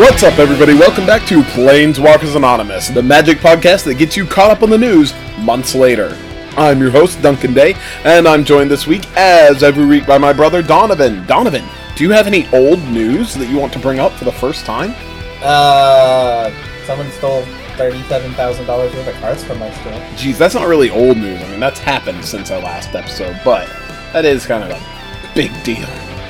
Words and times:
What's 0.00 0.22
up, 0.22 0.38
everybody? 0.38 0.72
Welcome 0.72 1.04
back 1.04 1.28
to 1.28 1.42
Planeswalkers 1.42 2.34
Anonymous, 2.34 2.88
the 2.88 3.02
magic 3.02 3.36
podcast 3.36 3.84
that 3.84 3.96
gets 3.96 4.16
you 4.16 4.24
caught 4.24 4.50
up 4.50 4.62
on 4.62 4.70
the 4.70 4.78
news 4.78 5.12
months 5.40 5.74
later. 5.74 6.16
I'm 6.56 6.80
your 6.80 6.90
host, 6.90 7.20
Duncan 7.20 7.52
Day, 7.52 7.74
and 8.04 8.26
I'm 8.26 8.42
joined 8.42 8.70
this 8.70 8.86
week, 8.86 9.06
as 9.14 9.62
every 9.62 9.84
week, 9.84 10.06
by 10.06 10.16
my 10.16 10.32
brother 10.32 10.62
Donovan. 10.62 11.26
Donovan, 11.26 11.66
do 11.96 12.04
you 12.04 12.12
have 12.12 12.26
any 12.26 12.48
old 12.48 12.78
news 12.84 13.34
that 13.34 13.50
you 13.50 13.58
want 13.58 13.74
to 13.74 13.78
bring 13.78 13.98
up 13.98 14.12
for 14.12 14.24
the 14.24 14.32
first 14.32 14.64
time? 14.64 14.94
Uh, 15.42 16.50
someone 16.86 17.10
stole 17.10 17.42
thirty-seven 17.76 18.32
thousand 18.32 18.64
dollars 18.64 18.94
worth 18.94 19.06
of 19.06 19.14
cards 19.16 19.44
from 19.44 19.58
my 19.58 19.70
store. 19.80 20.02
Geez, 20.16 20.38
that's 20.38 20.54
not 20.54 20.66
really 20.66 20.88
old 20.88 21.18
news. 21.18 21.42
I 21.42 21.48
mean, 21.50 21.60
that's 21.60 21.78
happened 21.78 22.24
since 22.24 22.50
our 22.50 22.62
last 22.62 22.94
episode, 22.94 23.38
but 23.44 23.68
that 24.14 24.24
is 24.24 24.46
kind 24.46 24.64
of 24.64 24.70
a 24.70 25.34
big 25.34 25.50
deal. 25.62 25.86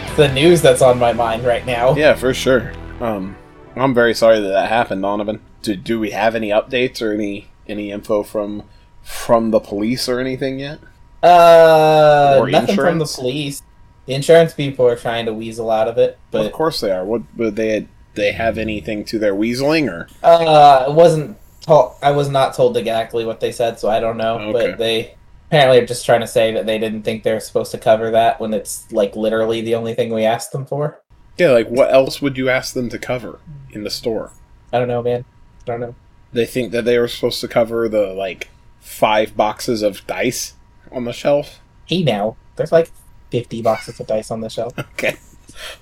It's 0.06 0.16
the 0.16 0.32
news 0.32 0.60
that's 0.60 0.82
on 0.82 0.98
my 0.98 1.12
mind 1.12 1.44
right 1.44 1.64
now. 1.64 1.94
Yeah, 1.94 2.14
for 2.14 2.34
sure. 2.34 2.72
Um, 2.98 3.36
I'm 3.76 3.94
very 3.94 4.14
sorry 4.14 4.40
that 4.40 4.48
that 4.48 4.68
happened, 4.68 5.02
Donovan. 5.02 5.40
Do, 5.62 5.76
do 5.76 6.00
we 6.00 6.10
have 6.10 6.34
any 6.34 6.48
updates 6.50 7.00
or 7.02 7.12
any 7.12 7.48
any 7.68 7.90
info 7.90 8.22
from 8.22 8.64
from 9.02 9.50
the 9.50 9.60
police 9.60 10.08
or 10.08 10.20
anything 10.20 10.58
yet? 10.58 10.80
Uh, 11.22 12.36
Or 12.40 12.50
nothing 12.50 12.76
from 12.76 12.98
the 12.98 13.06
police. 13.06 13.62
The 14.06 14.14
insurance 14.14 14.54
people 14.54 14.86
are 14.86 14.96
trying 14.96 15.26
to 15.26 15.32
weasel 15.32 15.70
out 15.70 15.86
of 15.86 15.98
it, 15.98 16.18
but 16.30 16.46
of 16.46 16.52
course 16.52 16.80
they 16.80 16.90
are. 16.90 17.04
What 17.04 17.22
would 17.36 17.56
they 17.56 17.86
they 18.14 18.32
have 18.32 18.58
anything 18.58 19.04
to 19.06 19.18
their 19.18 19.34
weaseling 19.34 19.88
or? 19.90 20.08
uh, 20.22 20.86
it 20.88 20.94
wasn't 20.94 21.38
told. 21.60 21.94
I 22.02 22.10
was 22.10 22.28
not 22.28 22.54
told 22.54 22.76
exactly 22.76 23.24
what 23.24 23.40
they 23.40 23.52
said, 23.52 23.78
so 23.78 23.88
I 23.88 24.00
don't 24.00 24.16
know. 24.16 24.38
Okay. 24.38 24.52
But 24.52 24.78
they 24.78 25.14
apparently 25.48 25.78
are 25.78 25.86
just 25.86 26.06
trying 26.06 26.20
to 26.20 26.26
say 26.26 26.52
that 26.52 26.66
they 26.66 26.78
didn't 26.78 27.02
think 27.02 27.22
they're 27.22 27.40
supposed 27.40 27.70
to 27.72 27.78
cover 27.78 28.10
that 28.12 28.40
when 28.40 28.54
it's 28.54 28.90
like 28.90 29.14
literally 29.14 29.60
the 29.60 29.74
only 29.74 29.94
thing 29.94 30.12
we 30.12 30.24
asked 30.24 30.52
them 30.52 30.66
for. 30.66 31.02
Yeah, 31.38 31.50
like 31.50 31.68
what 31.68 31.92
else 31.92 32.20
would 32.20 32.36
you 32.36 32.48
ask 32.48 32.74
them 32.74 32.88
to 32.88 32.98
cover 32.98 33.38
in 33.72 33.84
the 33.84 33.90
store? 33.90 34.32
I 34.72 34.78
don't 34.78 34.88
know, 34.88 35.02
man. 35.02 35.24
I 35.62 35.66
don't 35.66 35.80
know. 35.80 35.94
They 36.32 36.46
think 36.46 36.72
that 36.72 36.84
they 36.84 36.98
were 36.98 37.08
supposed 37.08 37.40
to 37.40 37.48
cover 37.48 37.88
the 37.88 38.12
like 38.12 38.48
five 38.80 39.36
boxes 39.36 39.82
of 39.82 40.06
dice 40.06 40.54
on 40.92 41.04
the 41.04 41.12
shelf. 41.12 41.60
Hey, 41.86 42.02
now 42.02 42.36
there's 42.56 42.72
like 42.72 42.90
fifty 43.30 43.62
boxes 43.62 43.98
of 44.00 44.06
dice 44.06 44.30
on 44.30 44.40
the 44.40 44.50
shelf. 44.50 44.74
Okay. 44.92 45.16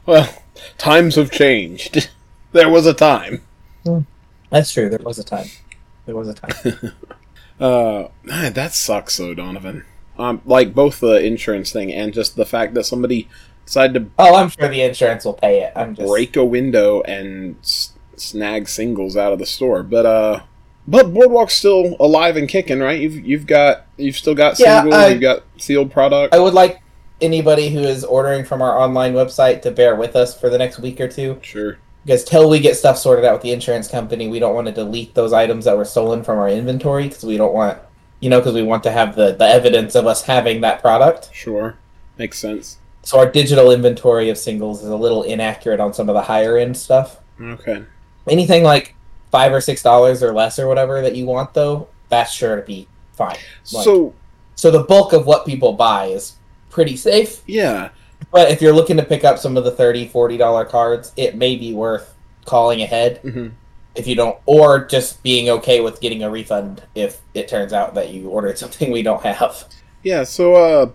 Well, 0.06 0.42
times 0.78 1.16
have 1.16 1.30
changed. 1.30 2.10
there 2.52 2.70
was 2.70 2.86
a 2.86 2.94
time. 2.94 3.42
That's 4.50 4.72
true. 4.72 4.88
There 4.88 4.98
was 5.00 5.18
a 5.18 5.24
time. 5.24 5.46
There 6.06 6.16
was 6.16 6.28
a 6.28 6.34
time. 6.34 6.92
Uh, 7.60 8.06
man, 8.22 8.52
that 8.52 8.72
sucks 8.72 9.16
though, 9.16 9.34
Donovan. 9.34 9.84
Um, 10.16 10.40
like 10.44 10.74
both 10.74 11.00
the 11.00 11.24
insurance 11.24 11.72
thing 11.72 11.92
and 11.92 12.14
just 12.14 12.36
the 12.36 12.46
fact 12.46 12.74
that 12.74 12.84
somebody 12.84 13.28
decided 13.68 13.94
to 13.94 14.10
Oh, 14.18 14.34
I'm 14.34 14.48
sure 14.48 14.68
the 14.68 14.82
insurance 14.82 15.24
will 15.24 15.34
pay 15.34 15.60
it. 15.62 15.72
I'm 15.76 15.94
just 15.94 16.08
break 16.08 16.36
a 16.36 16.44
window 16.44 17.02
and 17.02 17.56
s- 17.62 17.92
snag 18.16 18.68
singles 18.68 19.16
out 19.16 19.32
of 19.32 19.38
the 19.38 19.46
store. 19.46 19.82
But 19.82 20.06
uh, 20.06 20.40
but 20.86 21.12
Boardwalk's 21.12 21.54
still 21.54 21.94
alive 22.00 22.36
and 22.36 22.48
kicking, 22.48 22.80
right? 22.80 22.98
You've 23.00 23.24
you've 23.26 23.46
got 23.46 23.86
you've 23.96 24.16
still 24.16 24.34
got 24.34 24.56
singles, 24.56 24.92
Yeah, 24.94 24.98
I- 25.00 25.08
you've 25.08 25.20
got 25.20 25.42
sealed 25.58 25.92
product. 25.92 26.34
I 26.34 26.38
would 26.38 26.54
like 26.54 26.80
anybody 27.20 27.68
who 27.70 27.80
is 27.80 28.04
ordering 28.04 28.44
from 28.44 28.62
our 28.62 28.78
online 28.78 29.12
website 29.12 29.60
to 29.62 29.70
bear 29.70 29.94
with 29.96 30.16
us 30.16 30.38
for 30.38 30.48
the 30.48 30.56
next 30.58 30.78
week 30.78 31.00
or 31.00 31.08
two. 31.08 31.38
sure. 31.42 31.78
Because 32.04 32.24
till 32.24 32.48
we 32.48 32.58
get 32.60 32.76
stuff 32.76 32.96
sorted 32.96 33.24
out 33.26 33.34
with 33.34 33.42
the 33.42 33.50
insurance 33.52 33.86
company, 33.88 34.28
we 34.28 34.38
don't 34.38 34.54
want 34.54 34.66
to 34.68 34.72
delete 34.72 35.14
those 35.14 35.32
items 35.34 35.66
that 35.66 35.76
were 35.76 35.84
stolen 35.84 36.22
from 36.22 36.38
our 36.38 36.48
inventory 36.48 37.08
because 37.08 37.24
we 37.24 37.36
don't 37.36 37.52
want, 37.52 37.76
you 38.20 38.30
know, 38.30 38.38
because 38.40 38.54
we 38.54 38.62
want 38.62 38.82
to 38.84 38.90
have 38.92 39.14
the, 39.14 39.32
the 39.32 39.44
evidence 39.44 39.94
of 39.94 40.06
us 40.06 40.22
having 40.22 40.62
that 40.62 40.80
product. 40.80 41.28
Sure. 41.34 41.76
Makes 42.16 42.38
sense. 42.38 42.78
So 43.08 43.18
our 43.18 43.24
digital 43.30 43.70
inventory 43.70 44.28
of 44.28 44.36
singles 44.36 44.82
is 44.82 44.90
a 44.90 44.96
little 44.96 45.22
inaccurate 45.22 45.80
on 45.80 45.94
some 45.94 46.10
of 46.10 46.14
the 46.14 46.20
higher 46.20 46.58
end 46.58 46.76
stuff. 46.76 47.20
Okay. 47.40 47.82
Anything 48.28 48.62
like 48.64 48.94
five 49.30 49.50
or 49.50 49.62
six 49.62 49.82
dollars 49.82 50.22
or 50.22 50.34
less 50.34 50.58
or 50.58 50.68
whatever 50.68 51.00
that 51.00 51.16
you 51.16 51.24
want, 51.24 51.54
though, 51.54 51.88
that's 52.10 52.30
sure 52.32 52.56
to 52.56 52.60
be 52.62 52.86
fine. 53.14 53.38
Like- 53.72 53.84
so 53.84 54.12
So 54.56 54.70
the 54.70 54.82
bulk 54.82 55.14
of 55.14 55.24
what 55.24 55.46
people 55.46 55.72
buy 55.72 56.08
is 56.08 56.34
pretty 56.68 56.96
safe. 56.98 57.40
yeah, 57.46 57.88
But 58.30 58.50
if 58.50 58.60
you're 58.60 58.74
looking 58.74 58.98
to 58.98 59.02
pick 59.02 59.24
up 59.24 59.38
some 59.38 59.56
of 59.56 59.64
the 59.64 59.70
30 59.70 60.06
40 60.08 60.36
dollar 60.36 60.66
cards, 60.66 61.12
it 61.16 61.34
may 61.34 61.56
be 61.56 61.72
worth 61.72 62.14
calling 62.44 62.82
ahead 62.82 63.20
hmm 63.22 63.48
if 63.94 64.06
you 64.06 64.14
don't 64.14 64.36
or 64.44 64.84
just 64.84 65.22
being 65.22 65.48
okay 65.48 65.80
with 65.80 65.98
getting 66.02 66.22
a 66.22 66.30
refund 66.30 66.82
if 66.94 67.20
it 67.34 67.48
turns 67.48 67.72
out 67.72 67.94
that 67.94 68.10
you 68.10 68.28
ordered 68.28 68.58
something 68.64 68.92
we 68.92 69.02
don't 69.02 69.22
have. 69.22 69.64
yeah. 70.02 70.24
So 70.24 70.54
uh, 70.56 70.90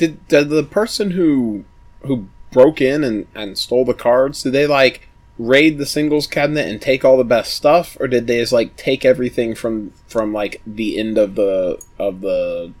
did 0.00 0.26
did 0.28 0.48
the 0.48 0.62
person 0.62 1.10
who 1.10 1.64
who 2.02 2.26
broke 2.50 2.80
in 2.80 3.04
and 3.04 3.26
and 3.34 3.58
stole 3.58 3.84
the 3.84 3.94
cards? 3.94 4.42
Did 4.42 4.54
they 4.54 4.66
like 4.66 5.08
raid 5.38 5.76
the 5.78 5.86
singles 5.86 6.26
cabinet 6.26 6.66
and 6.68 6.80
take 6.80 7.04
all 7.04 7.18
the 7.18 7.24
best 7.24 7.52
stuff, 7.54 7.96
or 8.00 8.08
did 8.08 8.26
they 8.26 8.38
just 8.40 8.52
like 8.52 8.76
take 8.76 9.04
everything 9.04 9.54
from 9.54 9.92
from 10.08 10.32
like 10.32 10.62
the 10.66 10.98
end 10.98 11.18
of 11.18 11.34
the 11.34 11.78
of 11.98 12.22
the 12.22 12.72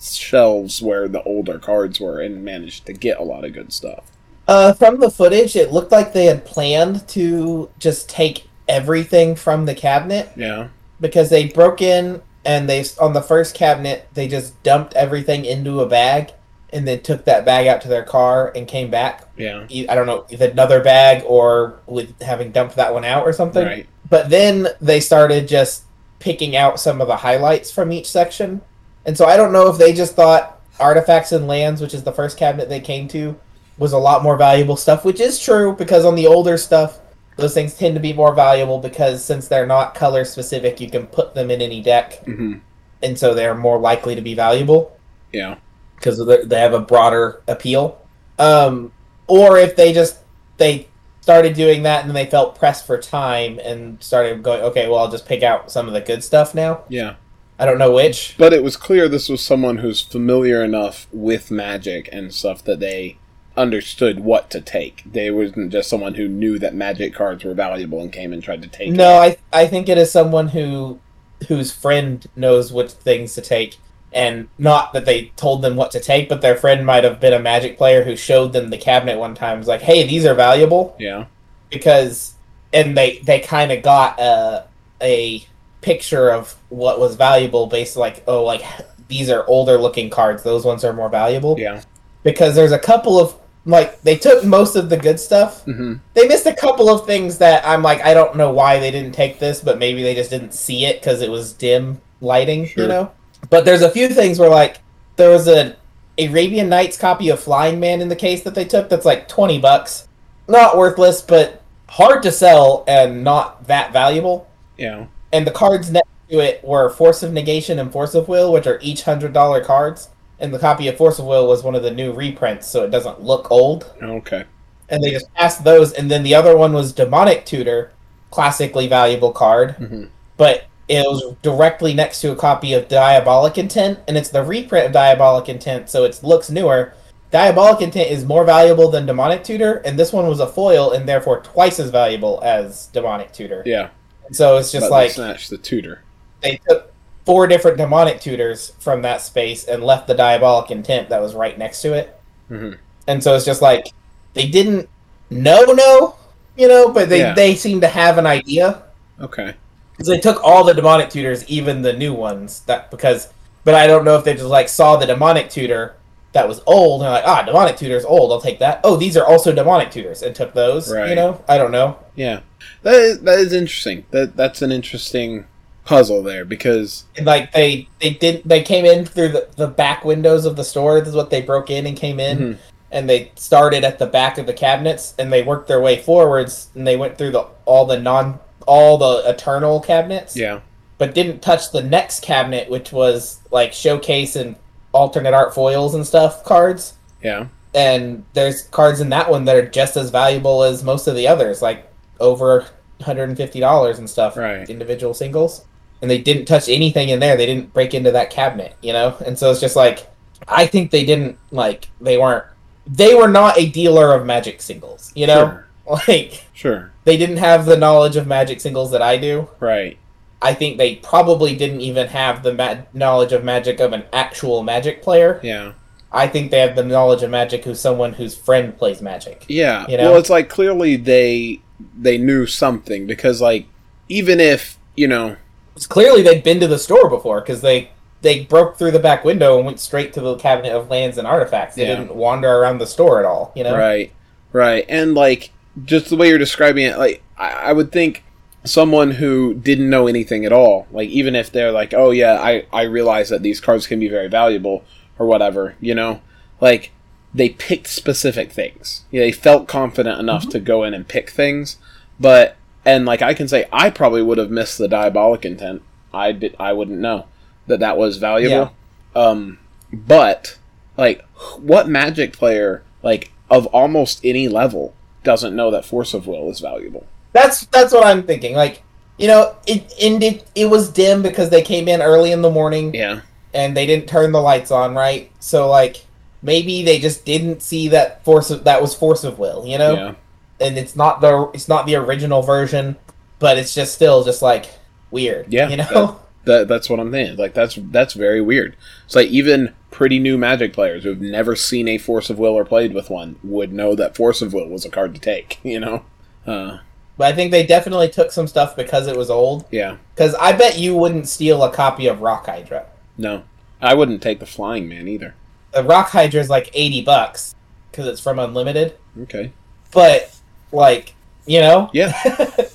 shelves 0.00 0.80
where 0.82 1.08
the 1.08 1.22
older 1.24 1.58
cards 1.58 2.00
were 2.00 2.20
and 2.20 2.42
managed 2.44 2.86
to 2.86 2.92
get 2.94 3.18
a 3.18 3.22
lot 3.22 3.44
of 3.44 3.52
good 3.52 3.72
stuff? 3.72 4.04
Uh, 4.48 4.72
from 4.72 5.00
the 5.00 5.10
footage, 5.10 5.56
it 5.56 5.72
looked 5.72 5.92
like 5.92 6.12
they 6.12 6.26
had 6.26 6.44
planned 6.46 7.06
to 7.08 7.68
just 7.78 8.08
take 8.08 8.48
everything 8.68 9.34
from 9.36 9.66
the 9.66 9.74
cabinet 9.74 10.30
Yeah. 10.36 10.68
because 11.00 11.30
they 11.30 11.48
broke 11.48 11.82
in 11.82 12.22
and 12.44 12.68
they 12.68 12.84
on 13.00 13.12
the 13.12 13.22
first 13.22 13.54
cabinet 13.54 14.08
they 14.14 14.26
just 14.28 14.60
dumped 14.62 14.94
everything 14.94 15.44
into 15.44 15.80
a 15.80 15.86
bag 15.88 16.32
and 16.72 16.86
then 16.86 17.00
took 17.02 17.24
that 17.24 17.44
bag 17.44 17.66
out 17.66 17.80
to 17.82 17.88
their 17.88 18.02
car 18.02 18.52
and 18.54 18.66
came 18.66 18.90
back 18.90 19.28
Yeah. 19.36 19.66
I 19.88 19.94
don't 19.94 20.06
know, 20.06 20.26
with 20.30 20.42
another 20.42 20.82
bag 20.82 21.22
or 21.26 21.78
with 21.86 22.20
having 22.20 22.50
dumped 22.52 22.76
that 22.76 22.92
one 22.92 23.04
out 23.04 23.24
or 23.26 23.32
something. 23.32 23.64
Right. 23.64 23.86
But 24.08 24.30
then 24.30 24.68
they 24.80 25.00
started 25.00 25.48
just 25.48 25.84
picking 26.18 26.56
out 26.56 26.80
some 26.80 27.00
of 27.00 27.08
the 27.08 27.16
highlights 27.16 27.70
from 27.70 27.92
each 27.92 28.10
section. 28.10 28.62
And 29.04 29.16
so 29.16 29.26
I 29.26 29.36
don't 29.36 29.52
know 29.52 29.68
if 29.68 29.78
they 29.78 29.92
just 29.92 30.14
thought 30.14 30.60
Artifacts 30.80 31.32
and 31.32 31.46
Lands, 31.46 31.80
which 31.80 31.94
is 31.94 32.02
the 32.02 32.12
first 32.12 32.36
cabinet 32.36 32.68
they 32.68 32.80
came 32.80 33.06
to, 33.08 33.36
was 33.78 33.92
a 33.92 33.98
lot 33.98 34.22
more 34.22 34.36
valuable 34.36 34.76
stuff, 34.76 35.04
which 35.04 35.20
is 35.20 35.38
true 35.38 35.74
because 35.74 36.04
on 36.04 36.14
the 36.14 36.26
older 36.26 36.56
stuff, 36.58 36.98
those 37.36 37.52
things 37.54 37.74
tend 37.74 37.94
to 37.94 38.00
be 38.00 38.12
more 38.14 38.34
valuable 38.34 38.78
because 38.78 39.22
since 39.24 39.46
they're 39.46 39.66
not 39.66 39.94
color 39.94 40.24
specific, 40.24 40.80
you 40.80 40.88
can 40.90 41.06
put 41.06 41.34
them 41.34 41.50
in 41.50 41.60
any 41.60 41.82
deck, 41.82 42.24
hmm 42.24 42.54
and 43.02 43.18
so 43.18 43.34
they're 43.34 43.54
more 43.54 43.78
likely 43.78 44.14
to 44.14 44.22
be 44.22 44.32
valuable 44.32 44.96
Yeah. 45.30 45.56
Because 45.96 46.24
they 46.48 46.60
have 46.60 46.74
a 46.74 46.80
broader 46.80 47.42
appeal. 47.48 48.00
Um, 48.38 48.92
or 49.26 49.56
if 49.58 49.76
they 49.76 49.92
just 49.92 50.18
they 50.58 50.88
started 51.20 51.54
doing 51.54 51.82
that 51.82 52.02
and 52.02 52.08
then 52.08 52.14
they 52.14 52.30
felt 52.30 52.56
pressed 52.56 52.86
for 52.86 52.96
time 52.98 53.58
and 53.64 54.00
started 54.02 54.42
going, 54.42 54.62
okay, 54.62 54.88
well, 54.88 55.00
I'll 55.00 55.10
just 55.10 55.26
pick 55.26 55.42
out 55.42 55.72
some 55.72 55.88
of 55.88 55.92
the 55.92 56.00
good 56.00 56.22
stuff 56.22 56.54
now. 56.54 56.84
Yeah. 56.88 57.16
I 57.58 57.64
don't 57.64 57.78
know 57.78 57.92
which. 57.92 58.36
But 58.38 58.52
it 58.52 58.62
was 58.62 58.76
clear 58.76 59.08
this 59.08 59.28
was 59.28 59.40
someone 59.40 59.78
who's 59.78 60.00
familiar 60.00 60.62
enough 60.62 61.08
with 61.10 61.50
magic 61.50 62.08
and 62.12 62.32
stuff 62.32 62.62
that 62.64 62.80
they 62.80 63.18
understood 63.56 64.20
what 64.20 64.50
to 64.50 64.60
take. 64.60 65.02
They 65.10 65.30
wasn't 65.30 65.72
just 65.72 65.88
someone 65.88 66.14
who 66.14 66.28
knew 66.28 66.58
that 66.58 66.74
magic 66.74 67.14
cards 67.14 67.42
were 67.42 67.54
valuable 67.54 68.00
and 68.02 68.12
came 68.12 68.32
and 68.32 68.42
tried 68.42 68.62
to 68.62 68.68
take 68.68 68.92
No, 68.92 69.22
it. 69.22 69.40
I 69.52 69.62
I 69.62 69.66
think 69.66 69.88
it 69.88 69.98
is 69.98 70.10
someone 70.12 70.48
who 70.48 71.00
whose 71.48 71.72
friend 71.72 72.24
knows 72.36 72.72
which 72.72 72.92
things 72.92 73.34
to 73.34 73.40
take. 73.40 73.78
And 74.12 74.48
not 74.56 74.92
that 74.94 75.04
they 75.04 75.32
told 75.36 75.62
them 75.62 75.76
what 75.76 75.90
to 75.90 76.00
take, 76.00 76.28
but 76.28 76.40
their 76.40 76.56
friend 76.56 76.86
might 76.86 77.04
have 77.04 77.20
been 77.20 77.32
a 77.34 77.38
magic 77.38 77.76
player 77.76 78.02
who 78.04 78.16
showed 78.16 78.52
them 78.52 78.70
the 78.70 78.78
cabinet 78.78 79.18
one 79.18 79.34
time. 79.34 79.58
Was 79.58 79.68
like, 79.68 79.82
"Hey, 79.82 80.06
these 80.06 80.24
are 80.24 80.34
valuable." 80.34 80.96
Yeah. 80.98 81.26
because 81.70 82.34
and 82.72 82.96
they 82.96 83.18
they 83.24 83.40
kind 83.40 83.72
of 83.72 83.82
got 83.82 84.18
a 84.20 84.64
a 85.02 85.44
picture 85.82 86.30
of 86.30 86.54
what 86.68 86.98
was 86.98 87.14
valuable 87.16 87.66
based 87.66 87.96
like 87.96 88.22
oh 88.26 88.42
like 88.44 88.62
these 89.08 89.30
are 89.30 89.44
older 89.46 89.78
looking 89.78 90.10
cards 90.10 90.42
those 90.42 90.64
ones 90.64 90.84
are 90.84 90.92
more 90.92 91.08
valuable 91.08 91.54
Yeah. 91.58 91.82
because 92.24 92.54
there's 92.56 92.72
a 92.72 92.78
couple 92.78 93.20
of 93.20 93.34
like 93.66 94.00
they 94.02 94.16
took 94.16 94.44
most 94.44 94.74
of 94.74 94.88
the 94.90 94.96
good 94.96 95.20
stuff 95.20 95.62
hmm 95.64 95.94
they 96.14 96.26
missed 96.26 96.46
a 96.46 96.54
couple 96.54 96.88
of 96.88 97.06
things 97.06 97.38
that 97.38 97.64
i'm 97.66 97.82
like 97.82 98.00
i 98.04 98.14
don't 98.14 98.36
know 98.36 98.50
why 98.52 98.80
they 98.80 98.90
didn't 98.90 99.12
take 99.12 99.38
this 99.38 99.60
but 99.60 99.78
maybe 99.78 100.02
they 100.02 100.14
just 100.14 100.30
didn't 100.30 100.52
see 100.54 100.84
it 100.86 101.00
because 101.00 101.22
it 101.22 101.30
was 101.30 101.52
dim 101.52 102.00
lighting 102.20 102.66
Sure. 102.66 102.82
you 102.84 102.88
know 102.88 103.10
but 103.50 103.64
there's 103.64 103.82
a 103.82 103.90
few 103.90 104.08
things 104.08 104.38
where 104.38 104.50
like 104.50 104.78
there 105.16 105.30
was 105.30 105.48
a 105.48 105.76
arabian 106.18 106.68
nights 106.68 106.96
copy 106.96 107.28
of 107.28 107.38
flying 107.38 107.78
man 107.78 108.00
in 108.00 108.08
the 108.08 108.16
case 108.16 108.42
that 108.42 108.54
they 108.54 108.64
took 108.64 108.88
that's 108.88 109.04
like 109.04 109.28
20 109.28 109.58
bucks 109.58 110.08
not 110.48 110.76
worthless 110.76 111.20
but 111.20 111.62
hard 111.88 112.22
to 112.22 112.32
sell 112.32 112.84
and 112.88 113.22
not 113.22 113.66
that 113.66 113.92
valuable 113.92 114.48
Yeah. 114.78 115.06
and 115.32 115.46
the 115.46 115.50
cards 115.50 115.90
next 115.90 116.08
to 116.30 116.38
it 116.40 116.64
were 116.64 116.88
force 116.90 117.22
of 117.22 117.32
negation 117.32 117.78
and 117.78 117.92
force 117.92 118.14
of 118.14 118.28
will 118.28 118.52
which 118.52 118.66
are 118.66 118.78
each 118.82 119.02
hundred 119.02 119.32
dollar 119.32 119.62
cards 119.62 120.08
and 120.40 120.52
the 120.52 120.58
copy 120.58 120.88
of 120.88 120.96
force 120.96 121.18
of 121.18 121.26
will 121.26 121.46
was 121.46 121.62
one 121.62 121.74
of 121.74 121.82
the 121.82 121.90
new 121.90 122.12
reprints 122.12 122.66
so 122.66 122.84
it 122.84 122.90
doesn't 122.90 123.22
look 123.22 123.50
old 123.50 123.92
Okay. 124.02 124.44
and 124.88 125.02
they 125.02 125.10
just 125.10 125.32
passed 125.34 125.64
those. 125.64 125.92
And 125.92 126.10
then 126.10 126.22
the 126.22 126.34
other 126.34 126.56
one 126.56 126.72
was 126.72 126.92
Demonic 126.92 127.44
Tutor, 127.46 127.90
classically 128.30 128.86
valuable 128.86 129.32
card, 129.32 129.72
hmm 129.76 130.04
but 130.36 130.64
it 130.88 131.04
was 131.06 131.34
directly 131.42 131.94
next 131.94 132.20
to 132.20 132.30
a 132.32 132.36
copy 132.36 132.72
of 132.74 132.88
Diabolic 132.88 133.58
Intent, 133.58 133.98
and 134.06 134.16
it's 134.16 134.28
the 134.28 134.42
reprint 134.44 134.86
of 134.86 134.92
Diabolic 134.92 135.48
Intent, 135.48 135.90
so 135.90 136.04
it 136.04 136.20
looks 136.22 136.48
newer. 136.50 136.94
Diabolic 137.32 137.82
Intent 137.82 138.10
is 138.10 138.24
more 138.24 138.44
valuable 138.44 138.90
than 138.90 139.04
Demonic 139.04 139.42
Tutor, 139.42 139.76
and 139.84 139.98
this 139.98 140.12
one 140.12 140.28
was 140.28 140.40
a 140.40 140.46
foil 140.46 140.92
and 140.92 141.08
therefore 141.08 141.40
twice 141.40 141.80
as 141.80 141.90
valuable 141.90 142.40
as 142.44 142.86
Demonic 142.88 143.32
Tutor. 143.32 143.62
Yeah. 143.66 143.88
So 144.32 144.56
it's 144.58 144.70
just 144.72 144.84
but 144.84 144.90
like 144.92 145.08
they 145.10 145.14
snatched 145.14 145.50
the 145.50 145.58
tutor. 145.58 146.02
they 146.40 146.60
took 146.68 146.92
four 147.24 147.46
different 147.48 147.76
demonic 147.78 148.20
tutors 148.20 148.72
from 148.78 149.02
that 149.02 149.20
space 149.20 149.64
and 149.64 149.82
left 149.82 150.06
the 150.06 150.14
diabolic 150.14 150.70
intent 150.70 151.08
that 151.08 151.20
was 151.20 151.34
right 151.34 151.58
next 151.58 151.82
to 151.82 151.92
it. 151.94 152.18
hmm 152.48 152.72
And 153.08 153.22
so 153.22 153.34
it's 153.34 153.44
just 153.44 153.62
like 153.62 153.86
they 154.34 154.48
didn't 154.48 154.88
know, 155.30 155.62
no, 155.64 156.16
you 156.56 156.68
know, 156.68 156.90
but 156.92 157.08
they 157.08 157.18
Yeah. 157.20 157.34
they 157.34 157.54
seem 157.56 157.80
to 157.80 157.88
have 157.88 158.18
an 158.18 158.26
idea 158.26 158.82
Okay. 159.20 159.54
Because 159.96 160.08
they 160.08 160.18
took 160.20 160.42
all 160.44 160.64
the 160.64 160.74
demonic 160.74 161.10
tutors, 161.10 161.48
even 161.48 161.82
the 161.82 161.92
new 161.92 162.12
ones. 162.12 162.60
That 162.66 162.90
because, 162.90 163.32
but 163.64 163.74
I 163.74 163.86
don't 163.86 164.04
know 164.04 164.16
if 164.16 164.24
they 164.24 164.34
just 164.34 164.44
like 164.46 164.68
saw 164.68 164.96
the 164.96 165.06
demonic 165.06 165.48
tutor 165.50 165.96
that 166.32 166.46
was 166.46 166.60
old 166.66 167.02
and 167.02 167.10
like 167.10 167.24
ah 167.24 167.42
demonic 167.42 167.76
tutor's 167.76 168.04
old, 168.04 168.30
I'll 168.32 168.40
take 168.40 168.58
that. 168.58 168.80
Oh, 168.84 168.96
these 168.96 169.16
are 169.16 169.24
also 169.26 169.52
demonic 169.52 169.90
tutors 169.90 170.22
and 170.22 170.34
took 170.34 170.52
those. 170.52 170.92
Right. 170.92 171.08
You 171.10 171.14
know, 171.14 171.42
I 171.48 171.56
don't 171.58 171.70
know. 171.72 171.98
Yeah. 172.14 172.40
That 172.82 172.94
is, 172.94 173.20
that 173.20 173.38
is 173.38 173.52
interesting. 173.52 174.04
That 174.10 174.36
that's 174.36 174.60
an 174.62 174.70
interesting 174.70 175.46
puzzle 175.84 176.22
there 176.22 176.44
because 176.44 177.04
And, 177.16 177.24
like 177.26 177.52
they 177.52 177.88
they 178.00 178.10
did 178.10 178.42
they 178.44 178.60
came 178.62 178.84
in 178.84 179.04
through 179.06 179.28
the, 179.28 179.48
the 179.56 179.68
back 179.68 180.04
windows 180.04 180.44
of 180.44 180.56
the 180.56 180.64
store. 180.64 180.98
This 180.98 181.10
is 181.10 181.14
what 181.14 181.30
they 181.30 181.40
broke 181.40 181.70
in 181.70 181.86
and 181.86 181.96
came 181.96 182.20
in. 182.20 182.38
Mhm. 182.38 182.56
and 182.92 183.08
they 183.08 183.30
started 183.34 183.82
at 183.84 183.98
the 183.98 184.06
back 184.06 184.36
of 184.38 184.46
the 184.46 184.52
cabinets 184.52 185.14
and 185.18 185.32
they 185.32 185.42
worked 185.42 185.68
their 185.68 185.80
way 185.80 185.96
forwards 185.96 186.68
and 186.74 186.86
they 186.86 186.96
went 186.96 187.16
through 187.18 187.30
the 187.30 187.46
all 187.64 187.84
the 187.86 187.98
non 187.98 188.38
all 188.66 188.98
the 188.98 189.28
eternal 189.30 189.80
cabinets 189.80 190.36
yeah. 190.36 190.60
but 190.98 191.14
didn't 191.14 191.40
touch 191.40 191.70
the 191.72 191.82
next 191.82 192.22
cabinet 192.22 192.68
which 192.68 192.92
was 192.92 193.40
like 193.50 193.72
showcase 193.72 194.36
and 194.36 194.56
alternate 194.92 195.32
art 195.34 195.54
foils 195.54 195.94
and 195.94 196.06
stuff 196.06 196.44
cards 196.44 196.94
Yeah. 197.22 197.46
and 197.74 198.24
there's 198.34 198.62
cards 198.62 199.00
in 199.00 199.08
that 199.10 199.30
one 199.30 199.44
that 199.46 199.56
are 199.56 199.68
just 199.68 199.96
as 199.96 200.10
valuable 200.10 200.62
as 200.64 200.82
most 200.84 201.06
of 201.06 201.14
the 201.16 201.28
others 201.28 201.62
like 201.62 201.90
over 202.20 202.66
$150 203.00 203.98
and 203.98 204.08
stuff 204.10 204.36
Right. 204.36 204.68
individual 204.68 205.14
singles 205.14 205.64
and 206.02 206.10
they 206.10 206.18
didn't 206.18 206.46
touch 206.46 206.68
anything 206.68 207.08
in 207.08 207.20
there 207.20 207.36
they 207.36 207.46
didn't 207.46 207.72
break 207.72 207.94
into 207.94 208.10
that 208.12 208.30
cabinet 208.30 208.74
you 208.82 208.92
know 208.92 209.16
and 209.24 209.38
so 209.38 209.50
it's 209.50 209.60
just 209.60 209.76
like 209.76 210.06
i 210.48 210.66
think 210.66 210.90
they 210.90 211.04
didn't 211.04 211.38
like 211.50 211.88
they 212.00 212.18
weren't 212.18 212.44
they 212.86 213.14
were 213.14 213.28
not 213.28 213.58
a 213.58 213.68
dealer 213.68 214.12
of 214.12 214.26
magic 214.26 214.60
singles 214.60 215.10
you 215.14 215.26
know 215.26 215.62
Sure. 215.86 215.98
like 216.08 216.44
Sure. 216.52 216.90
They 217.06 217.16
didn't 217.16 217.38
have 217.38 217.64
the 217.64 217.76
knowledge 217.78 218.16
of 218.16 218.26
magic 218.26 218.60
singles 218.60 218.90
that 218.90 219.00
i 219.00 219.16
do 219.16 219.48
Right. 219.60 219.96
i 220.42 220.52
think 220.52 220.76
they 220.76 220.96
probably 220.96 221.56
didn't 221.56 221.80
even 221.80 222.08
have 222.08 222.42
the 222.42 222.52
ma- 222.52 222.82
knowledge 222.92 223.32
of 223.32 223.42
magic 223.44 223.80
of 223.80 223.92
an 223.94 224.04
actual 224.12 224.62
magic 224.62 225.02
player 225.02 225.40
Yeah. 225.42 225.72
i 226.12 226.26
think 226.28 226.50
they 226.50 226.60
have 226.60 226.76
the 226.76 226.84
knowledge 226.84 227.22
of 227.22 227.30
magic 227.30 227.64
who's 227.64 227.80
someone 227.80 228.12
whose 228.14 228.36
friend 228.36 228.76
plays 228.76 229.00
magic 229.00 229.44
Yeah. 229.48 229.86
You 229.88 229.96
know? 229.96 230.10
Well, 230.10 230.18
it's 230.20 230.30
like 230.30 230.48
clearly 230.50 230.96
they 230.96 231.60
they 231.98 232.18
knew 232.18 232.46
something 232.46 233.06
because 233.06 233.40
like 233.40 233.66
even 234.08 234.40
if 234.40 234.78
you 234.96 235.08
know 235.08 235.36
It's 235.74 235.86
clearly 235.86 236.22
they'd 236.22 236.42
been 236.44 236.60
to 236.60 236.66
the 236.68 236.78
store 236.78 237.08
before 237.10 237.40
because 237.40 237.60
they 237.60 237.90
they 238.22 238.44
broke 238.44 238.78
through 238.78 238.92
the 238.92 238.98
back 238.98 239.24
window 239.24 239.56
and 239.58 239.66
went 239.66 239.78
straight 239.78 240.12
to 240.14 240.20
the 240.22 240.36
cabinet 240.36 240.72
of 240.72 240.88
lands 240.90 241.18
and 241.18 241.26
artifacts. 241.28 241.76
They 241.76 241.82
Yeah. 241.86 241.96
didn't 241.96 242.16
wander 242.16 242.48
around 242.50 242.78
the 242.78 242.86
store 242.86 243.18
at 243.20 243.26
all. 243.26 243.52
You 243.54 243.62
know, 243.64 243.76
Right, 243.76 244.10
right, 244.52 244.84
and 244.88 245.14
like 245.14 245.50
just 245.84 246.10
the 246.10 246.16
way 246.16 246.28
you're 246.28 246.38
describing 246.38 246.86
it, 246.86 246.98
like 246.98 247.22
I, 247.36 247.50
I 247.50 247.72
would 247.72 247.92
think 247.92 248.24
someone 248.64 249.12
who 249.12 249.54
didn't 249.54 249.90
know 249.90 250.06
anything 250.06 250.44
at 250.44 250.52
all, 250.52 250.86
like 250.90 251.08
even 251.08 251.34
if 251.34 251.50
they're 251.50 251.72
like, 251.72 251.94
oh 251.94 252.10
yeah, 252.10 252.40
I 252.40 252.66
I 252.72 252.82
realize 252.82 253.28
that 253.28 253.42
these 253.42 253.60
cards 253.60 253.86
can 253.86 254.00
be 254.00 254.08
very 254.08 254.28
valuable 254.28 254.84
or 255.18 255.26
whatever, 255.26 255.76
you 255.80 255.94
know, 255.94 256.20
like 256.60 256.90
they 257.34 257.50
picked 257.50 257.88
specific 257.88 258.50
things. 258.50 259.04
They 259.10 259.32
felt 259.32 259.68
confident 259.68 260.18
enough 260.18 260.48
to 260.48 260.60
go 260.60 260.84
in 260.84 260.94
and 260.94 261.06
pick 261.06 261.30
things, 261.30 261.78
but 262.18 262.56
and 262.84 263.04
like 263.04 263.22
I 263.22 263.34
can 263.34 263.48
say, 263.48 263.68
I 263.72 263.90
probably 263.90 264.22
would 264.22 264.38
have 264.38 264.50
missed 264.50 264.78
the 264.78 264.88
diabolic 264.88 265.44
intent. 265.44 265.82
I 266.14 266.32
did. 266.32 266.56
I 266.58 266.72
wouldn't 266.72 266.98
know 266.98 267.26
that 267.66 267.80
that 267.80 267.98
was 267.98 268.16
valuable. 268.16 268.72
Yeah. 269.14 269.22
Um, 269.22 269.58
but 269.92 270.58
like, 270.96 271.24
what 271.58 271.88
Magic 271.88 272.32
player 272.32 272.82
like 273.02 273.32
of 273.50 273.66
almost 273.66 274.20
any 274.24 274.48
level 274.48 274.94
doesn't 275.26 275.54
know 275.54 275.70
that 275.72 275.84
Force 275.84 276.14
of 276.14 276.26
Will 276.26 276.48
is 276.50 276.60
valuable? 276.60 277.06
that's 277.32 277.66
that's 277.66 277.92
what 277.92 278.06
I'm 278.06 278.22
thinking. 278.22 278.54
Like, 278.54 278.82
you 279.18 279.28
know, 279.28 279.56
it 279.66 279.92
ended. 279.98 280.44
It 280.54 280.70
was 280.70 280.88
dim 280.88 281.20
because 281.20 281.50
they 281.50 281.60
came 281.60 281.86
in 281.86 282.00
early 282.00 282.32
in 282.32 282.40
the 282.40 282.50
morning 282.50 282.94
Yeah, 282.94 283.20
and 283.52 283.76
they 283.76 283.84
didn't 283.84 284.08
turn 284.08 284.32
the 284.32 284.40
lights 284.40 284.70
on 284.70 284.94
right. 284.94 285.30
So 285.40 285.68
like. 285.68 286.04
Maybe 286.42 286.84
they 286.84 287.00
just 287.00 287.24
didn't 287.24 287.60
see 287.60 287.88
that 287.88 288.22
force 288.22 288.50
of 288.50 288.64
that 288.64 288.80
was 288.80 288.94
force 288.94 289.24
of 289.24 289.38
will, 289.38 289.66
you 289.66 289.78
know. 289.78 289.94
yeah, 289.94 290.14
and 290.60 290.78
it's 290.78 290.94
not 290.94 291.20
the 291.20 291.50
it's 291.54 291.66
not 291.66 291.86
the 291.86 291.96
original 291.96 292.42
version, 292.42 292.94
but 293.40 293.58
it's 293.58 293.74
just 293.74 293.94
still 293.94 294.22
just 294.22 294.42
like 294.42 294.66
weird. 295.10 295.52
Yeah, 295.52 295.68
you 295.68 295.78
know. 295.78 295.84
that 295.90 296.16
that's 296.46 296.88
what 296.88 297.00
I'm 297.00 297.12
saying. 297.12 297.36
Like 297.36 297.52
that's 297.54 297.78
that's 297.90 298.14
very 298.14 298.40
weird. 298.40 298.76
It's 299.04 299.14
like 299.14 299.28
even 299.28 299.74
pretty 299.90 300.18
new 300.18 300.36
Magic 300.38 300.72
players 300.72 301.04
who've 301.04 301.20
never 301.20 301.56
seen 301.56 301.88
a 301.88 301.98
Force 301.98 302.30
of 302.30 302.38
Will 302.38 302.52
or 302.54 302.64
played 302.64 302.94
with 302.94 303.10
one 303.10 303.36
would 303.42 303.72
know 303.72 303.94
that 303.94 304.16
Force 304.16 304.42
of 304.42 304.52
Will 304.52 304.68
was 304.68 304.84
a 304.84 304.90
card 304.90 305.14
to 305.14 305.20
take. 305.20 305.58
You 305.64 305.80
know, 305.80 306.04
uh, 306.46 306.78
But 307.18 307.26
I 307.28 307.32
think 307.34 307.50
they 307.50 307.66
definitely 307.66 308.08
took 308.08 308.30
some 308.32 308.46
stuff 308.46 308.76
because 308.76 309.06
it 309.06 309.16
was 309.16 309.30
old. 309.30 309.64
yeah, 309.70 309.96
Because 310.14 310.34
I 310.36 310.52
bet 310.52 310.78
you 310.78 310.94
wouldn't 310.96 311.28
steal 311.28 311.62
a 311.64 311.72
copy 311.72 312.06
of 312.06 312.20
Rock 312.22 312.46
Hydra. 312.46 312.86
no, 313.18 313.42
I 313.80 313.94
wouldn't 313.94 314.22
take 314.22 314.38
the 314.40 314.46
Flying 314.46 314.88
Man 314.88 315.08
either. 315.08 315.34
The 315.72 315.82
Rock 315.84 316.08
Hydra 316.10 316.40
is 316.40 316.48
like 316.48 316.70
eighty 316.74 317.02
bucks 317.02 317.54
because 317.90 318.06
it's 318.06 318.20
from 318.20 318.38
Unlimited. 318.38 318.94
Okay, 319.22 319.52
But 319.92 320.34
like 320.72 321.14
you 321.46 321.60
know, 321.60 321.90
yeah, 321.92 322.12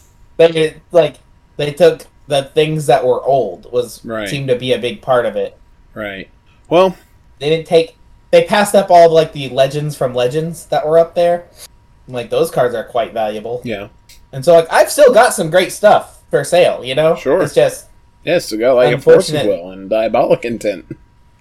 they 0.38 0.76
like 0.92 1.18
they 1.58 1.72
took 1.74 2.06
the 2.32 2.44
things 2.44 2.86
that 2.88 3.06
were 3.06 3.22
old 3.24 3.72
was 3.72 4.04
Right. 4.06 4.28
seemed 4.30 4.48
to 4.48 4.56
be 4.56 4.72
a 4.74 4.80
big 4.80 5.02
part 5.02 5.26
of 5.26 5.36
it. 5.36 5.58
right. 5.94 6.30
Well, 6.70 6.96
They 7.40 7.50
didn't 7.50 7.68
take. 7.68 7.98
They 8.32 8.46
passed 8.46 8.74
up 8.76 8.90
all 8.90 9.10
like 9.12 9.34
the 9.34 9.50
legends 9.50 9.98
from 9.98 10.14
Legends 10.16 10.66
that 10.68 10.88
were 10.88 10.98
up 10.98 11.16
there. 11.16 11.46
Like 12.08 12.30
those 12.30 12.50
cards 12.50 12.74
are 12.74 12.84
quite 12.86 13.14
valuable. 13.14 13.62
yeah, 13.66 13.90
And 14.32 14.46
so, 14.46 14.54
like, 14.54 14.72
I've 14.72 14.90
still 14.90 15.14
got 15.14 15.34
some 15.34 15.50
great 15.50 15.72
stuff 15.74 16.24
for 16.30 16.44
sale, 16.46 16.84
you 16.86 16.96
know? 16.96 17.16
Sure. 17.18 17.42
It's 17.42 17.54
just, 17.54 17.88
yes, 18.24 18.48
to 18.50 18.58
go 18.58 18.76
like 18.76 18.96
a 18.96 19.02
Force. 19.02 19.30
Will 19.32 19.72
and 19.72 19.90
Diabolic 19.90 20.46
Intent. 20.46 20.86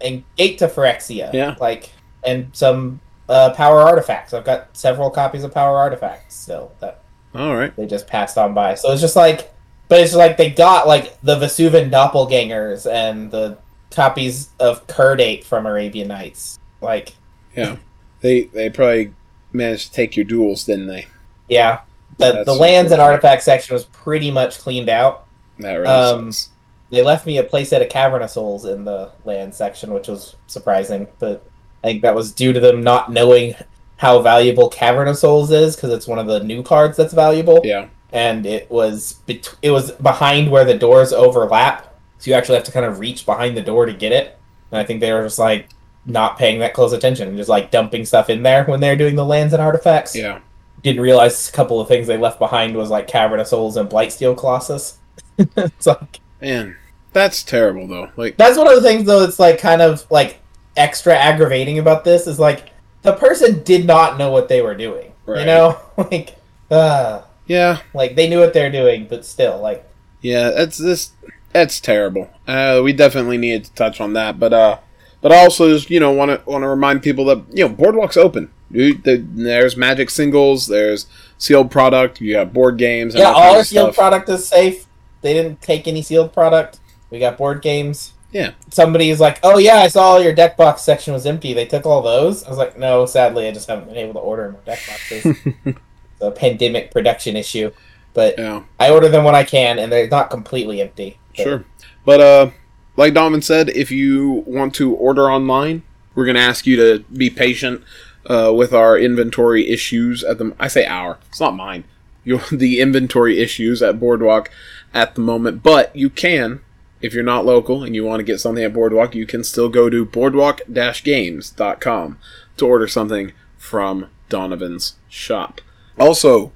and 0.00 0.24
Gate 0.36 0.58
to 0.58 0.66
Phyrexia. 0.66 1.32
Yeah. 1.32 1.54
Like, 1.60 1.90
and 2.24 2.50
some 2.52 3.00
uh, 3.28 3.50
Power 3.54 3.80
Artifacts. 3.82 4.34
I've 4.34 4.44
got 4.44 4.76
several 4.76 5.10
copies 5.10 5.44
of 5.44 5.54
Power 5.54 5.78
Artifacts 5.78 6.34
still 6.34 6.72
that 6.80 7.02
All 7.34 7.54
right, 7.54 7.74
they 7.76 7.86
just 7.86 8.08
passed 8.08 8.36
on 8.36 8.52
by. 8.54 8.74
So 8.74 8.90
it's 8.90 9.00
just 9.00 9.14
like, 9.16 9.52
but 9.90 10.00
it's 10.00 10.14
like 10.14 10.38
they 10.38 10.48
got, 10.50 10.86
like, 10.88 11.20
the 11.20 11.36
Vesuvian 11.36 11.90
Doppelgangers 11.90 12.90
and 12.90 13.30
the 13.30 13.58
copies 13.90 14.48
of 14.58 14.86
Kird 14.86 15.20
Ape 15.20 15.44
from 15.44 15.66
Arabian 15.66 16.08
Nights. 16.08 16.58
Like, 16.80 17.14
yeah, 17.54 17.76
they 18.22 18.44
they 18.44 18.70
probably 18.70 19.12
managed 19.52 19.88
to 19.88 19.92
take 19.92 20.16
your 20.16 20.24
duels, 20.24 20.64
didn't 20.64 20.86
they? 20.86 21.06
yeah. 21.48 21.80
The, 22.18 22.32
That's 22.32 22.46
the 22.46 22.54
lands 22.54 22.92
and 22.92 23.00
artifact 23.00 23.42
section 23.42 23.72
was 23.74 23.84
pretty 23.86 24.30
much 24.30 24.58
cleaned 24.58 24.88
out. 24.90 25.26
That 25.58 25.74
really 25.74 25.88
Um, 25.88 26.32
sucks. 26.32 26.50
They 26.90 27.02
left 27.02 27.24
me 27.24 27.38
a 27.38 27.44
playset 27.44 27.80
of 27.82 27.88
Cavern 27.88 28.20
of 28.22 28.28
Souls 28.30 28.64
in 28.66 28.84
the 28.84 29.10
land 29.24 29.54
section, 29.54 29.94
which 29.94 30.06
was 30.08 30.36
surprising, 30.46 31.06
but 31.18 31.42
I 31.82 31.86
think 31.88 32.02
that 32.02 32.14
was 32.14 32.32
due 32.32 32.52
to 32.52 32.60
them 32.60 32.82
not 32.82 33.10
knowing 33.10 33.54
how 33.96 34.20
valuable 34.20 34.68
Cavern 34.68 35.08
of 35.08 35.16
Souls 35.16 35.50
is 35.50 35.76
because 35.76 35.92
it's 35.92 36.06
one 36.06 36.18
of 36.18 36.26
the 36.26 36.40
new 36.44 36.62
cards 36.62 36.96
that's 36.96 37.14
valuable, 37.14 37.60
Yeah, 37.64 37.86
and 38.12 38.46
it 38.46 38.70
was 38.70 39.14
bet- 39.26 39.54
it 39.62 39.70
was 39.70 39.92
behind 39.92 40.50
where 40.50 40.64
the 40.64 40.76
doors 40.78 41.12
overlap, 41.12 41.94
so 42.18 42.30
you 42.30 42.36
actually 42.36 42.56
have 42.56 42.64
to 42.64 42.72
kind 42.72 42.86
of 42.86 42.98
reach 43.00 43.24
behind 43.26 43.56
the 43.56 43.62
door 43.62 43.86
to 43.86 43.92
get 43.92 44.12
it. 44.12 44.38
And 44.70 44.80
I 44.80 44.84
think 44.84 45.00
they 45.00 45.12
were 45.12 45.22
just 45.24 45.38
like 45.38 45.68
not 46.06 46.38
paying 46.38 46.60
that 46.60 46.74
close 46.74 46.92
attention 46.92 47.28
and 47.28 47.36
just 47.36 47.48
like 47.48 47.70
dumping 47.70 48.04
stuff 48.04 48.30
in 48.30 48.42
there 48.42 48.64
when 48.64 48.80
they 48.80 48.88
were 48.88 48.96
doing 48.96 49.16
the 49.16 49.24
lands 49.24 49.52
and 49.52 49.62
artifacts. 49.62 50.16
yeah, 50.16 50.40
Didn't 50.82 51.02
realize 51.02 51.48
a 51.48 51.52
couple 51.52 51.80
of 51.80 51.88
things 51.88 52.06
they 52.06 52.16
left 52.16 52.38
behind 52.38 52.76
was 52.76 52.88
like 52.90 53.06
Cavern 53.06 53.40
of 53.40 53.46
Souls 53.46 53.76
and 53.76 53.88
Blightsteel 53.88 54.36
Colossus. 54.36 54.98
it's 55.38 55.86
like 55.86 56.20
man, 56.40 56.76
that's 57.12 57.42
terrible 57.42 57.86
though. 57.86 58.10
Like, 58.16 58.36
That's 58.36 58.56
one 58.56 58.68
of 58.68 58.74
the 58.74 58.88
things 58.88 59.04
though 59.04 59.20
that's 59.20 59.38
like 59.38 59.58
kind 59.58 59.82
of 59.82 60.08
like 60.10 60.40
extra 60.76 61.14
aggravating 61.16 61.78
about 61.78 62.04
this 62.04 62.26
is 62.26 62.38
like 62.38 62.70
the 63.02 63.12
person 63.14 63.62
did 63.62 63.86
not 63.86 64.18
know 64.18 64.30
what 64.30 64.48
they 64.48 64.62
were 64.62 64.74
doing. 64.74 65.12
Right. 65.26 65.40
You 65.40 65.46
know? 65.46 65.78
like 65.96 66.36
uh 66.70 67.22
yeah, 67.50 67.80
like 67.92 68.14
they 68.14 68.28
knew 68.28 68.38
what 68.38 68.54
they're 68.54 68.70
doing, 68.70 69.06
but 69.10 69.26
still 69.26 69.58
like 69.60 69.84
Yeah, 70.22 70.50
that's 70.50 70.78
this. 70.78 71.10
That's 71.52 71.80
terrible. 71.80 72.30
Uh, 72.46 72.80
we 72.84 72.92
definitely 72.92 73.36
needed 73.36 73.64
to 73.64 73.72
touch 73.74 74.00
on 74.00 74.12
that, 74.12 74.38
but 74.38 74.52
uh, 74.52 74.78
but 75.20 75.32
also 75.32 75.68
just 75.68 75.90
you 75.90 75.98
know 75.98 76.12
want 76.12 76.30
to 76.30 76.48
want 76.48 76.62
to 76.62 76.68
remind 76.68 77.02
people 77.02 77.24
that 77.24 77.42
you 77.50 77.66
know 77.66 77.74
Boardwalk's 77.74 78.16
open. 78.16 78.50
Dude, 78.70 79.02
there's 79.02 79.76
Magic 79.76 80.10
singles, 80.10 80.68
there's 80.68 81.06
sealed 81.38 81.72
product, 81.72 82.20
you 82.20 82.36
have 82.36 82.52
board 82.52 82.78
games, 82.78 83.14
and 83.14 83.22
Yeah, 83.22 83.32
all, 83.32 83.42
all 83.42 83.56
our 83.56 83.64
sealed 83.64 83.94
stuff. 83.94 83.96
product 83.96 84.28
is 84.28 84.46
safe. 84.46 84.86
They 85.22 85.34
didn't 85.34 85.60
take 85.60 85.88
any 85.88 86.02
sealed 86.02 86.32
product. 86.32 86.78
We 87.10 87.18
got 87.18 87.36
board 87.36 87.62
games. 87.62 88.12
Yeah. 88.30 88.52
Somebody 88.70 89.10
is 89.10 89.18
like, 89.18 89.40
"Oh 89.42 89.58
yeah, 89.58 89.78
I 89.78 89.88
saw 89.88 90.18
your 90.18 90.32
deck 90.32 90.56
box 90.56 90.82
section 90.82 91.12
was 91.12 91.26
empty. 91.26 91.52
They 91.52 91.66
took 91.66 91.84
all 91.84 92.00
those." 92.00 92.44
I 92.44 92.48
was 92.48 92.58
like, 92.58 92.78
"No, 92.78 93.06
sadly, 93.06 93.48
I 93.48 93.50
just 93.50 93.66
haven't 93.68 93.88
been 93.88 93.96
able 93.96 94.12
to 94.14 94.20
order 94.20 94.52
more 94.52 94.60
deck 94.64 94.78
boxes. 94.86 95.36
a 96.20 96.30
pandemic 96.30 96.90
production 96.90 97.36
issue, 97.36 97.70
but 98.14 98.38
Yeah. 98.38 98.62
I 98.78 98.90
order 98.90 99.08
them 99.08 99.24
when 99.24 99.34
I 99.34 99.44
can, 99.44 99.78
and 99.78 99.90
they're 99.90 100.08
not 100.08 100.30
completely 100.30 100.80
empty." 100.80 101.18
But 101.36 101.42
Sure. 101.42 101.64
But 102.04 102.20
uh 102.20 102.50
like 102.96 103.14
Donovan 103.14 103.42
said, 103.42 103.70
if 103.70 103.90
you 103.90 104.44
want 104.46 104.74
to 104.74 104.94
order 104.94 105.30
online, 105.30 105.82
we're 106.14 106.26
gonna 106.26 106.40
ask 106.40 106.66
you 106.66 106.76
to 106.76 107.04
be 107.12 107.30
patient 107.30 107.82
uh, 108.26 108.52
with 108.54 108.74
our 108.74 108.98
inventory 108.98 109.68
issues 109.68 110.22
at 110.22 110.38
the 110.38 110.52
I 110.58 110.68
say 110.68 110.84
our, 110.84 111.18
it's 111.28 111.40
not 111.40 111.56
mine. 111.56 111.84
You 112.24 112.40
the 112.52 112.80
inventory 112.80 113.38
issues 113.38 113.82
at 113.82 114.00
Boardwalk 114.00 114.50
at 114.92 115.14
the 115.14 115.20
moment, 115.20 115.62
but 115.62 115.94
you 115.96 116.10
can 116.10 116.60
if 117.00 117.14
you're 117.14 117.24
not 117.24 117.46
local 117.46 117.82
and 117.82 117.94
you 117.94 118.04
want 118.04 118.20
to 118.20 118.24
get 118.24 118.40
something 118.40 118.62
at 118.62 118.74
Boardwalk, 118.74 119.14
you 119.14 119.24
can 119.26 119.42
still 119.42 119.70
go 119.70 119.88
to 119.88 120.04
boardwalk-games.com 120.04 122.18
to 122.58 122.66
order 122.66 122.86
something 122.86 123.32
from 123.56 124.08
Donovan's 124.28 124.96
shop. 125.08 125.62
Also, 126.00 126.50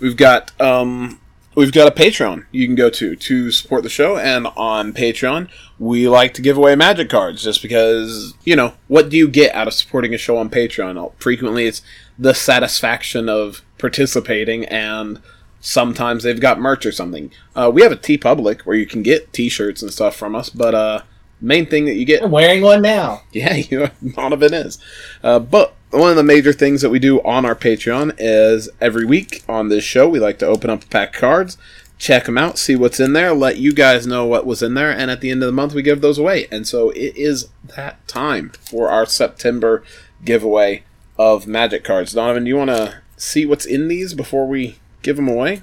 we've 0.00 0.16
got 0.16 0.58
um, 0.60 1.20
we've 1.54 1.72
got 1.72 1.86
a 1.86 1.90
Patreon 1.94 2.46
you 2.50 2.66
can 2.66 2.74
go 2.74 2.88
to 2.88 3.14
to 3.14 3.50
support 3.50 3.82
the 3.82 3.90
show, 3.90 4.16
and 4.16 4.46
on 4.56 4.94
Patreon 4.94 5.48
we 5.78 6.08
like 6.08 6.32
to 6.32 6.42
give 6.42 6.56
away 6.56 6.74
magic 6.74 7.10
cards 7.10 7.42
just 7.44 7.60
because 7.60 8.32
you 8.44 8.56
know 8.56 8.72
what 8.88 9.10
do 9.10 9.18
you 9.18 9.28
get 9.28 9.54
out 9.54 9.68
of 9.68 9.74
supporting 9.74 10.14
a 10.14 10.18
show 10.18 10.38
on 10.38 10.48
Patreon? 10.48 11.12
Frequently, 11.20 11.66
it's 11.66 11.82
the 12.18 12.34
satisfaction 12.34 13.28
of 13.28 13.62
participating 13.78 14.64
and. 14.64 15.20
Sometimes 15.58 16.22
they've 16.22 16.38
got 16.38 16.60
merch 16.60 16.86
or 16.86 16.92
something. 16.92 17.32
Uh, 17.56 17.68
we 17.74 17.82
have 17.82 17.90
a 17.90 17.96
TeePublic 17.96 18.60
where 18.60 18.76
you 18.76 18.86
can 18.86 19.02
get 19.02 19.32
T-shirts 19.32 19.82
and 19.82 19.92
stuff 19.92 20.14
from 20.14 20.36
us, 20.36 20.48
but 20.48 20.76
uh, 20.76 21.00
main 21.40 21.66
thing 21.66 21.86
that 21.86 21.94
you 21.94 22.04
get 22.04 22.22
I'm 22.22 22.30
wearing 22.30 22.62
one 22.62 22.82
now. 22.82 23.22
yeah, 23.32 23.54
you 23.54 23.90
none 24.00 24.32
of 24.32 24.44
it 24.44 24.52
is. 24.52 24.78
Uh, 25.24 25.40
but 25.40 25.74
one 25.98 26.10
of 26.10 26.16
the 26.16 26.22
major 26.22 26.52
things 26.52 26.82
that 26.82 26.90
we 26.90 26.98
do 26.98 27.20
on 27.22 27.44
our 27.44 27.54
Patreon 27.54 28.14
is 28.18 28.68
every 28.80 29.04
week 29.04 29.42
on 29.48 29.68
this 29.68 29.84
show, 29.84 30.08
we 30.08 30.18
like 30.20 30.38
to 30.40 30.46
open 30.46 30.70
up 30.70 30.84
a 30.84 30.86
pack 30.86 31.14
of 31.14 31.20
cards, 31.20 31.58
check 31.98 32.24
them 32.24 32.36
out, 32.38 32.58
see 32.58 32.76
what's 32.76 33.00
in 33.00 33.12
there, 33.12 33.32
let 33.34 33.56
you 33.58 33.72
guys 33.72 34.06
know 34.06 34.24
what 34.26 34.46
was 34.46 34.62
in 34.62 34.74
there, 34.74 34.90
and 34.90 35.10
at 35.10 35.20
the 35.20 35.30
end 35.30 35.42
of 35.42 35.46
the 35.46 35.52
month, 35.52 35.74
we 35.74 35.82
give 35.82 36.00
those 36.00 36.18
away. 36.18 36.46
And 36.50 36.66
so 36.66 36.90
it 36.90 37.16
is 37.16 37.48
that 37.76 38.06
time 38.08 38.50
for 38.60 38.88
our 38.90 39.06
September 39.06 39.82
giveaway 40.24 40.84
of 41.18 41.46
Magic 41.46 41.84
cards. 41.84 42.12
Donovan, 42.12 42.44
do 42.44 42.48
you 42.48 42.56
want 42.56 42.70
to 42.70 43.00
see 43.16 43.46
what's 43.46 43.64
in 43.66 43.88
these 43.88 44.12
before 44.14 44.46
we 44.46 44.76
give 45.02 45.16
them 45.16 45.28
away? 45.28 45.62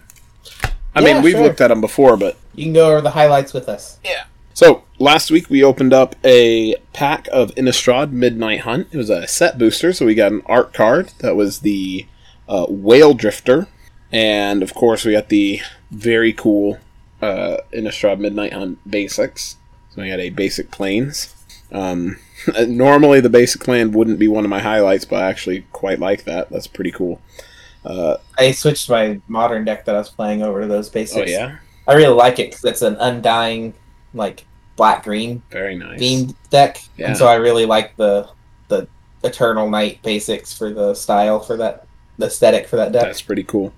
I 0.95 1.01
Yeah, 1.01 1.13
mean, 1.15 1.23
we've 1.23 1.33
sure. 1.33 1.43
looked 1.43 1.61
at 1.61 1.67
them 1.69 1.81
before, 1.81 2.17
but 2.17 2.37
You 2.55 2.65
can 2.65 2.73
go 2.73 2.89
over 2.91 3.01
the 3.01 3.11
highlights 3.11 3.53
with 3.53 3.67
us. 3.69 3.99
So 4.53 4.83
last 4.99 5.31
week 5.31 5.49
we 5.49 5.63
opened 5.63 5.93
up 5.93 6.15
a 6.23 6.75
pack 6.93 7.27
of 7.31 7.53
Innistrad 7.55 8.11
Midnight 8.11 8.61
Hunt. 8.61 8.87
It 8.91 8.97
was 8.97 9.09
a 9.09 9.27
set 9.27 9.57
booster, 9.57 9.93
so 9.93 10.05
we 10.05 10.13
got 10.13 10.31
an 10.31 10.43
art 10.45 10.73
card 10.73 11.11
that 11.19 11.35
was 11.35 11.59
the 11.59 12.05
uh, 12.47 12.67
Whale 12.69 13.15
Drifter, 13.15 13.67
and 14.11 14.61
of 14.61 14.75
course 14.75 15.05
we 15.05 15.13
got 15.13 15.29
the 15.29 15.61
very 15.89 16.33
cool 16.33 16.77
uh, 17.21 17.57
Innistrad 17.73 18.19
Midnight 18.19 18.53
Hunt 18.53 18.79
basics. 18.89 19.57
So 19.89 20.01
we 20.01 20.09
got 20.09 20.19
a 20.19 20.29
basic 20.29 20.69
plains. 20.69 21.33
Um, 21.71 22.19
normally 22.67 23.21
the 23.21 23.29
basic 23.29 23.67
land 23.67 23.95
wouldn't 23.95 24.19
be 24.19 24.27
one 24.27 24.43
of 24.43 24.51
my 24.51 24.59
highlights, 24.59 25.05
but 25.05 25.23
I 25.23 25.29
actually 25.29 25.65
quite 25.71 25.99
like 25.99 26.25
that. 26.25 26.51
That's 26.51 26.67
pretty 26.67 26.91
cool. 26.91 27.21
Uh, 27.83 28.17
I 28.37 28.51
switched 28.51 28.89
my 28.89 29.19
modern 29.27 29.65
deck 29.65 29.85
that 29.85 29.95
I 29.95 29.97
was 29.97 30.09
playing 30.09 30.43
over 30.43 30.61
to 30.61 30.67
those 30.67 30.89
basics. 30.89 31.31
oh 31.31 31.33
yeah, 31.33 31.57
I 31.87 31.95
really 31.95 32.13
like 32.13 32.37
it 32.39 32.51
because 32.51 32.63
it's 32.65 32.81
an 32.81 32.95
undying, 32.99 33.73
like 34.13 34.45
black 34.75 35.03
green 35.03 35.41
very 35.51 35.75
nice. 35.75 35.99
beam 35.99 36.35
deck, 36.49 36.81
Yeah. 36.97 37.07
and 37.07 37.17
so 37.17 37.27
I 37.27 37.35
really 37.35 37.65
like 37.65 37.95
the 37.97 38.27
the 38.67 38.87
Eternal 39.23 39.69
Night 39.69 40.01
basics 40.03 40.57
for 40.57 40.71
the 40.71 40.93
style 40.93 41.39
for 41.39 41.57
that 41.57 41.85
the 42.17 42.25
aesthetic 42.27 42.67
for 42.67 42.75
that 42.77 42.91
deck. 42.91 43.03
That's 43.03 43.21
pretty 43.21 43.43
cool. 43.43 43.73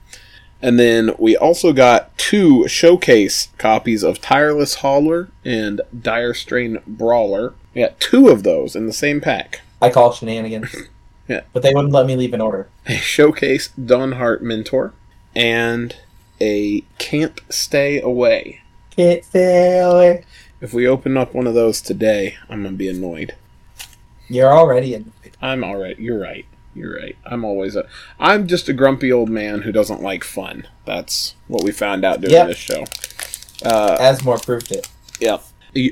And 0.62 0.80
then 0.80 1.12
we 1.20 1.36
also 1.38 1.74
got 1.74 2.18
two 2.18 2.68
showcase 2.68 3.50
copies 3.58 4.04
of 4.04 4.20
Tireless 4.22 4.76
Hauler 4.76 5.30
and 5.44 5.82
Dire 6.02 6.34
Strain 6.34 6.80
Brawler. 6.88 7.54
We 7.74 7.82
got 7.82 8.00
two 8.00 8.30
of 8.30 8.44
those 8.44 8.76
in 8.76 8.88
the 8.88 8.94
same 8.94 9.22
pack. 9.22 9.62
I 9.82 9.90
call 9.90 10.12
shenanigans. 10.14 10.76
Yeah. 11.28 11.42
But 11.54 11.64
they 11.64 11.74
wouldn't 11.74 11.92
let 11.92 12.06
me 12.06 12.16
leave 12.16 12.36
an 12.36 12.40
order. 12.42 12.68
A 12.86 12.98
showcase 12.98 13.70
Dawnhart 13.84 14.42
Mentor 14.42 14.94
and 15.36 15.96
a 16.40 16.82
Can't 17.00 17.42
Stay 17.50 18.00
Away. 18.00 18.62
Can't 18.96 19.24
stay 19.26 19.80
away. 19.80 20.24
If 20.62 20.74
we 20.74 20.88
open 20.88 21.18
up 21.18 21.34
one 21.34 21.48
of 21.48 21.54
those 21.54 21.82
today, 21.82 22.38
I'm 22.50 22.64
gonna 22.64 22.76
be 22.76 22.88
annoyed. 22.90 23.36
You're 24.30 24.54
already 24.54 24.94
annoyed. 24.94 25.12
I'm 25.42 25.64
alright. 25.64 26.00
You're 26.00 26.20
right. 26.20 26.46
You're 26.74 26.96
right. 26.96 27.16
I'm 27.26 27.44
always 27.46 27.76
a. 27.76 27.88
I'm 28.20 28.48
just 28.48 28.68
a 28.70 28.74
grumpy 28.74 29.12
old 29.12 29.30
man 29.30 29.62
who 29.62 29.72
doesn't 29.72 30.02
like 30.02 30.24
fun. 30.24 30.68
That's 30.86 31.36
what 31.48 31.64
we 31.64 31.72
found 31.72 32.04
out 32.04 32.22
doing 32.22 32.34
Yep. 32.34 32.48
this 32.48 32.58
show. 32.58 32.84
Uh, 33.64 33.98
Asmore 33.98 34.44
proved 34.44 34.72
it. 34.72 34.90
Yeah. 35.20 35.38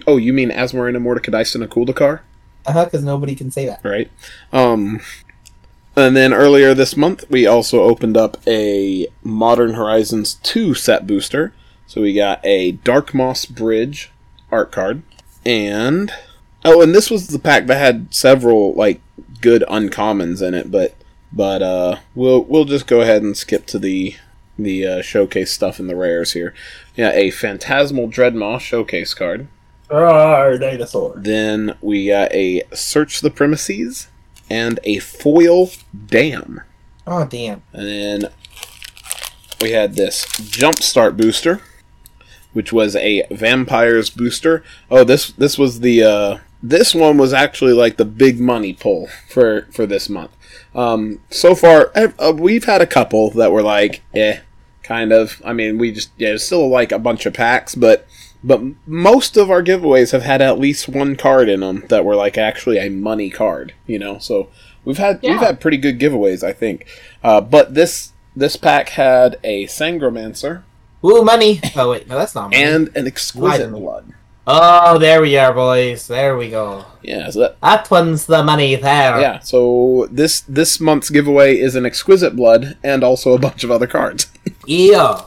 Oh, 0.08 0.18
you 0.18 0.34
mean 0.34 0.50
Asmarina 0.50 0.98
Mordekaiser 0.98 1.56
and 1.56 1.70
Akuldakar? 1.70 2.22
Uh 2.66 2.72
huh. 2.72 2.86
Because 2.86 3.04
nobody 3.04 3.36
can 3.36 3.52
say 3.52 3.66
that. 3.66 3.82
Right. 3.84 4.10
Um, 4.52 5.02
and 5.96 6.16
then 6.18 6.34
earlier 6.34 6.74
this 6.74 6.98
month, 6.98 7.26
we 7.30 7.46
also 7.46 7.84
opened 7.84 8.18
up 8.18 8.38
a 8.48 9.08
Modern 9.24 9.74
Horizons 9.74 10.36
2 10.44 10.74
set 10.74 11.06
booster. 11.06 11.54
So 11.94 12.02
we 12.02 12.16
got 12.16 12.44
a 12.44 12.72
Dark 12.72 13.14
Moss 13.14 13.46
Bridge 13.46 14.10
art 14.52 14.72
card. 14.72 15.04
And. 15.46 16.12
Oh, 16.66 16.82
and 16.82 16.96
this 16.96 17.12
was 17.12 17.28
the 17.28 17.38
pack 17.38 17.68
that 17.68 17.78
had 17.78 18.12
several, 18.12 18.74
like, 18.74 19.00
good 19.42 19.64
uncommons 19.70 20.42
in 20.42 20.56
it, 20.56 20.72
but. 20.72 20.96
But 21.32 21.62
uh, 21.62 21.98
we'll 22.16 22.44
we'll 22.44 22.66
just 22.66 22.88
go 22.88 23.02
ahead 23.02 23.22
and 23.22 23.38
skip 23.38 23.68
to 23.68 23.78
the 23.78 24.16
the 24.58 24.88
uh, 24.88 25.02
showcase 25.04 25.52
stuff 25.52 25.80
in 25.80 25.86
the 25.86 25.96
rares 25.96 26.34
here. 26.34 26.56
Yeah, 26.96 27.12
a 27.12 27.30
Phantasmal 27.30 28.08
Dreadmaw 28.08 28.60
showcase 28.60 29.14
card. 29.14 29.48
Roar, 29.90 30.58
dinosaur. 30.58 31.14
Then 31.18 31.76
we 31.80 32.08
got 32.08 32.32
a 32.34 32.64
Search 32.74 33.22
the 33.22 33.30
Premises 33.30 34.08
and 34.50 34.80
a 34.84 34.98
Foil 35.00 35.70
Damn. 36.08 36.62
Oh 37.06 37.26
damn. 37.26 37.62
And 37.72 37.88
then 37.88 38.32
we 39.62 39.72
had 39.72 39.96
this 39.96 40.26
Jumpstart 40.26 41.18
booster, 41.18 41.62
which 42.54 42.72
was 42.72 42.96
a 42.96 43.26
Vampires 43.30 44.10
booster. 44.10 44.64
Oh, 44.90 45.04
this 45.04 45.32
this 45.32 45.58
was 45.58 45.82
the 45.82 46.04
uh, 46.04 46.38
this 46.62 46.96
one 46.96 47.18
was 47.18 47.34
actually 47.34 47.74
like 47.74 47.98
the 47.98 48.06
big 48.06 48.40
money 48.40 48.74
pull 48.74 49.10
for 49.28 49.68
for 49.72 49.86
this 49.86 50.08
month. 50.10 50.32
Um, 50.74 51.20
so 51.30 51.54
far, 51.54 51.92
uh, 51.96 52.34
we've 52.36 52.66
had 52.66 52.82
a 52.82 52.88
couple 52.88 53.30
that 53.32 53.52
were 53.52 53.62
like, 53.62 54.02
eh, 54.14 54.40
kind 54.82 55.12
of. 55.12 55.42
I 55.46 55.54
mean, 55.54 55.78
we 55.78 55.92
just 55.92 56.12
yeah, 56.18 56.38
still 56.38 56.70
like 56.70 56.92
a 56.92 57.00
bunch 57.00 57.26
of 57.26 57.34
packs, 57.34 57.76
but 57.76 58.08
but 58.44 58.62
most 58.86 59.38
of 59.38 59.52
our 59.52 59.64
giveaways 59.64 60.12
have 60.12 60.24
had 60.24 60.42
at 60.42 60.60
least 60.60 60.88
one 60.88 61.16
card 61.16 61.50
in 61.50 61.60
them 61.60 61.84
that 61.90 62.06
were 62.06 62.16
like 62.16 62.38
actually 62.38 62.78
a 62.78 62.90
money 62.90 63.30
card. 63.30 63.74
You 63.86 64.00
know, 64.00 64.18
so 64.20 64.50
we've 64.86 64.98
had 64.98 65.22
we've 65.22 65.40
had 65.40 65.60
pretty 65.60 65.78
good 65.78 66.00
giveaways, 66.00 66.44
I 66.44 66.54
think. 66.54 66.88
Uh, 67.24 67.42
but 67.42 67.74
this 67.74 68.14
this 68.36 68.56
pack 68.56 68.90
had 68.90 69.38
a 69.44 69.66
Sangromancer 69.66 70.64
Woo 71.04 71.22
money. 71.24 71.62
Oh 71.76 71.92
wait, 71.92 72.08
no, 72.08 72.18
that's 72.18 72.34
not 72.34 72.50
money. 72.50 72.64
and 72.64 72.90
an 72.96 73.06
Exquisite 73.06 73.72
we- 73.72 73.80
Blood. 73.80 74.12
oh, 74.48 74.98
there 74.98 75.22
we 75.22 75.38
are, 75.38 75.54
boys. 75.54 76.08
There 76.08 76.36
we 76.38 76.50
go. 76.50 76.86
Yeah, 77.04 77.30
so 77.30 77.40
that, 77.42 77.62
That 77.62 77.92
one's 77.92 78.26
the 78.26 78.42
money 78.44 78.76
there. 78.76 79.20
yeah. 79.22 79.40
So 79.40 80.08
this 80.12 80.42
this 80.42 80.80
month's 80.80 81.10
giveaway 81.12 81.60
is 81.60 81.76
an 81.76 81.86
Exquisite 81.86 82.36
Blood 82.36 82.78
and 82.84 83.04
also 83.04 83.34
a 83.34 83.38
bunch 83.40 83.64
of 83.64 83.70
other 83.72 83.88
cards. 83.88 84.32
Yeah. 84.66 85.22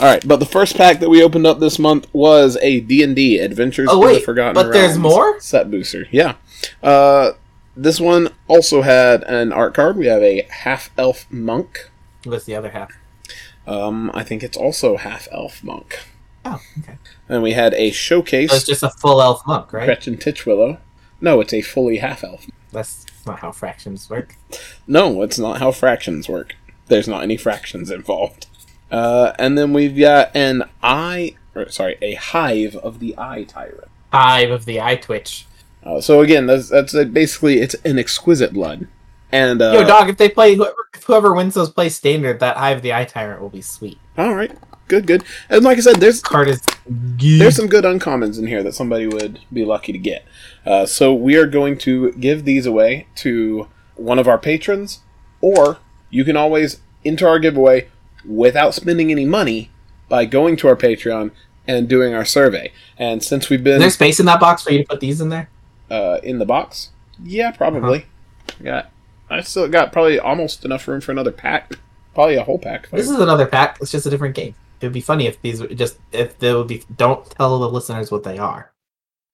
All 0.00 0.06
right, 0.10 0.26
but 0.26 0.40
the 0.40 0.46
first 0.46 0.76
pack 0.76 0.98
that 0.98 1.08
we 1.08 1.22
opened 1.22 1.46
up 1.46 1.60
this 1.60 1.78
month 1.78 2.08
was 2.12 2.56
a 2.60 2.80
D&D 2.80 3.38
Adventures 3.38 3.88
Oh, 3.88 3.94
in 3.94 4.00
the 4.00 4.14
wait, 4.14 4.24
Forgotten 4.24 4.54
but 4.54 4.72
there's 4.72 4.98
more? 4.98 5.38
set 5.40 5.70
booster. 5.70 6.06
Yeah. 6.10 6.34
Uh, 6.82 7.32
this 7.76 8.00
one 8.00 8.30
also 8.48 8.82
had 8.82 9.22
an 9.24 9.52
art 9.52 9.72
card. 9.74 9.96
We 9.96 10.06
have 10.06 10.20
a 10.22 10.46
half 10.50 10.90
elf 10.98 11.26
monk. 11.30 11.90
What's 12.24 12.44
the 12.44 12.56
other 12.56 12.70
half? 12.70 12.90
Um, 13.66 14.10
I 14.14 14.22
think 14.22 14.42
it's 14.42 14.56
also 14.56 14.96
half 14.96 15.28
elf 15.32 15.62
monk. 15.62 15.98
Oh, 16.44 16.60
okay. 16.80 16.98
And 17.28 17.42
we 17.42 17.52
had 17.52 17.72
a 17.74 17.90
showcase 17.90 18.50
So 18.50 18.56
it's 18.56 18.66
just 18.66 18.82
a 18.82 18.90
full 18.90 19.22
elf 19.22 19.46
monk, 19.46 19.72
right? 19.72 19.86
Gretchen 19.86 20.16
Titchwillow. 20.16 20.78
No, 21.20 21.40
it's 21.40 21.54
a 21.54 21.62
fully 21.62 21.98
half 21.98 22.22
elf. 22.22 22.46
That's 22.72 23.06
not 23.26 23.38
how 23.38 23.52
fractions 23.52 24.10
work. 24.10 24.36
No, 24.86 25.22
it's 25.22 25.38
not 25.38 25.58
how 25.58 25.70
fractions 25.70 26.28
work. 26.28 26.54
There's 26.88 27.08
not 27.08 27.22
any 27.22 27.36
fractions 27.36 27.90
involved. 27.90 28.46
Uh, 28.90 29.32
and 29.38 29.56
then 29.56 29.72
we've 29.72 29.98
got 29.98 30.30
an 30.36 30.64
eye, 30.82 31.36
or, 31.54 31.68
sorry, 31.70 31.96
a 32.02 32.14
hive 32.14 32.76
of 32.76 32.98
the 32.98 33.14
eye 33.16 33.44
tyrant. 33.44 33.88
Hive 34.12 34.50
of 34.50 34.66
the 34.66 34.80
eye 34.80 34.96
twitch. 34.96 35.46
Uh, 35.82 36.00
so 36.00 36.20
again, 36.20 36.46
that's 36.46 36.68
that's 36.68 36.92
basically 36.92 37.60
it's 37.60 37.74
an 37.84 37.98
exquisite 37.98 38.52
blood, 38.52 38.86
and 39.34 39.60
uh, 39.60 39.72
Yo, 39.72 39.84
dog, 39.84 40.08
if 40.08 40.16
they 40.16 40.28
play 40.28 40.54
whoever, 40.54 40.88
whoever 41.06 41.34
wins 41.34 41.54
those 41.54 41.70
play 41.70 41.88
standard, 41.88 42.38
that 42.38 42.56
hive 42.56 42.76
of 42.78 42.82
the 42.82 42.94
eye 42.94 43.04
tyrant 43.04 43.40
will 43.42 43.50
be 43.50 43.60
sweet. 43.62 43.98
all 44.16 44.34
right, 44.34 44.56
good, 44.86 45.06
good. 45.06 45.24
And 45.50 45.64
like 45.64 45.76
I 45.76 45.80
said, 45.80 45.96
there's 45.96 46.20
Card 46.20 46.48
is 46.48 46.62
there's 46.86 47.56
some 47.56 47.66
good 47.66 47.84
uncommons 47.84 48.38
in 48.38 48.46
here 48.46 48.62
that 48.62 48.74
somebody 48.74 49.06
would 49.06 49.40
be 49.52 49.64
lucky 49.64 49.92
to 49.92 49.98
get. 49.98 50.24
Uh, 50.64 50.86
so 50.86 51.12
we 51.12 51.36
are 51.36 51.46
going 51.46 51.76
to 51.78 52.12
give 52.12 52.44
these 52.44 52.64
away 52.64 53.08
to 53.16 53.66
one 53.96 54.18
of 54.18 54.28
our 54.28 54.38
patrons, 54.38 55.00
or 55.40 55.78
you 56.10 56.24
can 56.24 56.36
always 56.36 56.80
enter 57.04 57.26
our 57.26 57.38
giveaway 57.40 57.88
without 58.24 58.72
spending 58.74 59.10
any 59.10 59.24
money 59.24 59.70
by 60.08 60.24
going 60.24 60.56
to 60.56 60.68
our 60.68 60.76
Patreon 60.76 61.30
and 61.66 61.88
doing 61.88 62.14
our 62.14 62.24
survey. 62.24 62.70
And 62.96 63.22
since 63.22 63.50
we've 63.50 63.60
Is 63.60 63.64
been 63.64 63.80
there 63.80 63.90
space 63.90 64.20
in 64.20 64.26
that 64.26 64.38
box 64.40 64.62
for 64.62 64.72
you 64.72 64.78
to 64.78 64.84
put 64.88 65.00
these 65.00 65.20
in 65.20 65.28
there? 65.30 65.48
uh, 65.90 66.18
in 66.22 66.38
the 66.38 66.46
box, 66.46 66.90
yeah, 67.22 67.50
probably. 67.50 68.06
Got 68.62 68.90
I 69.30 69.40
still 69.40 69.68
got 69.68 69.92
probably 69.92 70.18
almost 70.18 70.64
enough 70.64 70.86
room 70.86 71.00
for 71.00 71.12
another 71.12 71.32
pack, 71.32 71.72
probably 72.14 72.36
a 72.36 72.44
whole 72.44 72.58
pack. 72.58 72.90
This 72.90 73.08
is 73.08 73.18
another 73.18 73.46
pack. 73.46 73.78
It's 73.80 73.90
just 73.90 74.06
a 74.06 74.10
different 74.10 74.34
game. 74.34 74.54
It 74.80 74.86
would 74.86 74.92
be 74.92 75.00
funny 75.00 75.26
if 75.26 75.40
these 75.40 75.60
were 75.60 75.68
just 75.68 75.98
if 76.12 76.38
they 76.38 76.54
would 76.54 76.68
be. 76.68 76.82
Don't 76.94 77.28
tell 77.30 77.58
the 77.58 77.68
listeners 77.68 78.10
what 78.10 78.24
they 78.24 78.38
are. 78.38 78.72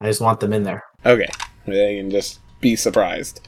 I 0.00 0.06
just 0.06 0.20
want 0.20 0.40
them 0.40 0.52
in 0.52 0.62
there. 0.62 0.84
Okay, 1.04 1.28
they 1.66 1.96
can 1.96 2.10
just 2.10 2.40
be 2.60 2.76
surprised. 2.76 3.46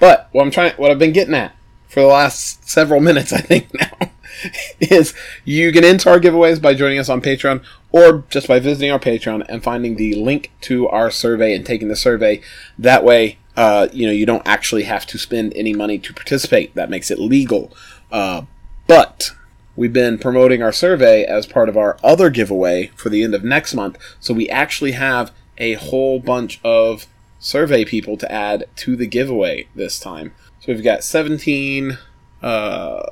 But 0.00 0.28
what 0.32 0.42
I'm 0.42 0.50
trying, 0.50 0.72
what 0.72 0.90
I've 0.90 0.98
been 0.98 1.12
getting 1.12 1.34
at 1.34 1.54
for 1.86 2.00
the 2.00 2.06
last 2.06 2.68
several 2.68 3.00
minutes, 3.08 3.32
I 3.32 3.40
think 3.40 3.72
now, 3.74 4.10
is 4.80 5.14
you 5.44 5.72
can 5.72 5.84
enter 5.84 6.10
our 6.10 6.20
giveaways 6.20 6.60
by 6.60 6.74
joining 6.74 6.98
us 6.98 7.08
on 7.08 7.20
Patreon, 7.20 7.64
or 7.92 8.24
just 8.30 8.48
by 8.48 8.58
visiting 8.58 8.90
our 8.90 8.98
Patreon 8.98 9.46
and 9.48 9.62
finding 9.62 9.96
the 9.96 10.14
link 10.14 10.50
to 10.62 10.88
our 10.88 11.10
survey 11.10 11.54
and 11.54 11.64
taking 11.64 11.88
the 11.88 11.96
survey. 11.96 12.40
That 12.78 13.04
way, 13.04 13.38
uh, 13.56 13.88
you 13.92 14.06
know, 14.06 14.12
you 14.12 14.26
don't 14.26 14.46
actually 14.46 14.82
have 14.84 15.06
to 15.06 15.18
spend 15.18 15.52
any 15.54 15.74
money 15.74 15.98
to 15.98 16.12
participate. 16.12 16.74
That 16.74 16.90
makes 16.90 17.10
it 17.10 17.18
legal. 17.18 17.72
Uh, 18.10 18.42
but 18.86 19.30
we've 19.76 19.92
been 19.92 20.18
promoting 20.18 20.62
our 20.62 20.72
survey 20.72 21.24
as 21.24 21.46
part 21.46 21.68
of 21.68 21.76
our 21.76 21.96
other 22.02 22.30
giveaway 22.30 22.88
for 22.96 23.08
the 23.08 23.22
end 23.22 23.34
of 23.34 23.44
next 23.44 23.74
month. 23.74 23.98
So 24.20 24.34
we 24.34 24.48
actually 24.48 24.92
have 24.92 25.32
a 25.58 25.74
whole 25.74 26.18
bunch 26.18 26.60
of 26.64 27.06
survey 27.38 27.84
people 27.84 28.16
to 28.16 28.30
add 28.30 28.64
to 28.76 28.96
the 28.96 29.06
giveaway 29.06 29.68
this 29.74 30.00
time. 30.00 30.32
So 30.60 30.72
we've 30.72 30.82
got 30.82 31.04
17, 31.04 31.98
uh, 32.42 33.02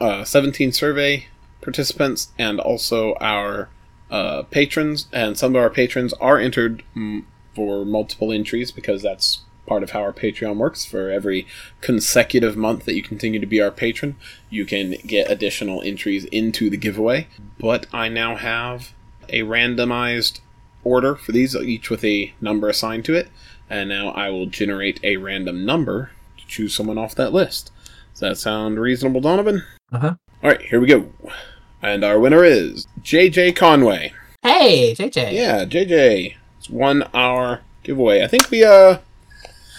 uh, 0.00 0.24
17 0.24 0.72
survey 0.72 1.26
participants 1.60 2.32
and 2.38 2.60
also 2.60 3.14
our 3.20 3.68
uh, 4.10 4.42
patrons. 4.44 5.06
And 5.12 5.36
some 5.36 5.54
of 5.54 5.62
our 5.62 5.70
patrons 5.70 6.12
are 6.14 6.38
entered 6.38 6.82
mm, 6.96 7.24
for 7.54 7.84
multiple 7.84 8.32
entries 8.32 8.72
because 8.72 9.02
that's 9.02 9.40
part 9.66 9.82
of 9.82 9.90
how 9.90 10.00
our 10.00 10.12
Patreon 10.12 10.56
works. 10.56 10.84
For 10.84 11.10
every 11.10 11.46
consecutive 11.80 12.56
month 12.56 12.84
that 12.84 12.94
you 12.94 13.02
continue 13.02 13.40
to 13.40 13.46
be 13.46 13.60
our 13.60 13.70
patron, 13.70 14.16
you 14.50 14.64
can 14.64 14.96
get 15.06 15.30
additional 15.30 15.82
entries 15.82 16.24
into 16.26 16.68
the 16.68 16.76
giveaway. 16.76 17.28
But 17.58 17.86
I 17.92 18.08
now 18.08 18.36
have 18.36 18.92
a 19.28 19.42
randomized 19.42 20.40
order 20.84 21.14
for 21.14 21.32
these, 21.32 21.54
each 21.54 21.90
with 21.90 22.04
a 22.04 22.32
number 22.40 22.68
assigned 22.68 23.04
to 23.06 23.14
it. 23.14 23.28
And 23.70 23.88
now 23.88 24.08
I 24.10 24.30
will 24.30 24.46
generate 24.46 25.00
a 25.02 25.16
random 25.16 25.64
number 25.64 26.10
to 26.38 26.46
choose 26.46 26.74
someone 26.74 26.98
off 26.98 27.14
that 27.14 27.32
list. 27.32 27.70
Does 28.12 28.20
that 28.20 28.38
sound 28.38 28.78
reasonable, 28.78 29.20
Donovan? 29.20 29.62
Uh-huh. 29.92 30.14
All 30.42 30.50
right, 30.50 30.60
here 30.60 30.80
we 30.80 30.86
go. 30.88 31.10
And 31.80 32.04
our 32.04 32.18
winner 32.18 32.44
is 32.44 32.86
JJ 33.00 33.56
Conway. 33.56 34.12
Hey, 34.42 34.94
JJ. 34.94 35.32
Yeah, 35.32 35.64
JJ. 35.64 36.36
It's 36.58 36.68
won 36.68 37.04
our 37.14 37.60
giveaway. 37.82 38.22
I 38.22 38.26
think 38.26 38.50
we 38.50 38.64
uh 38.64 38.98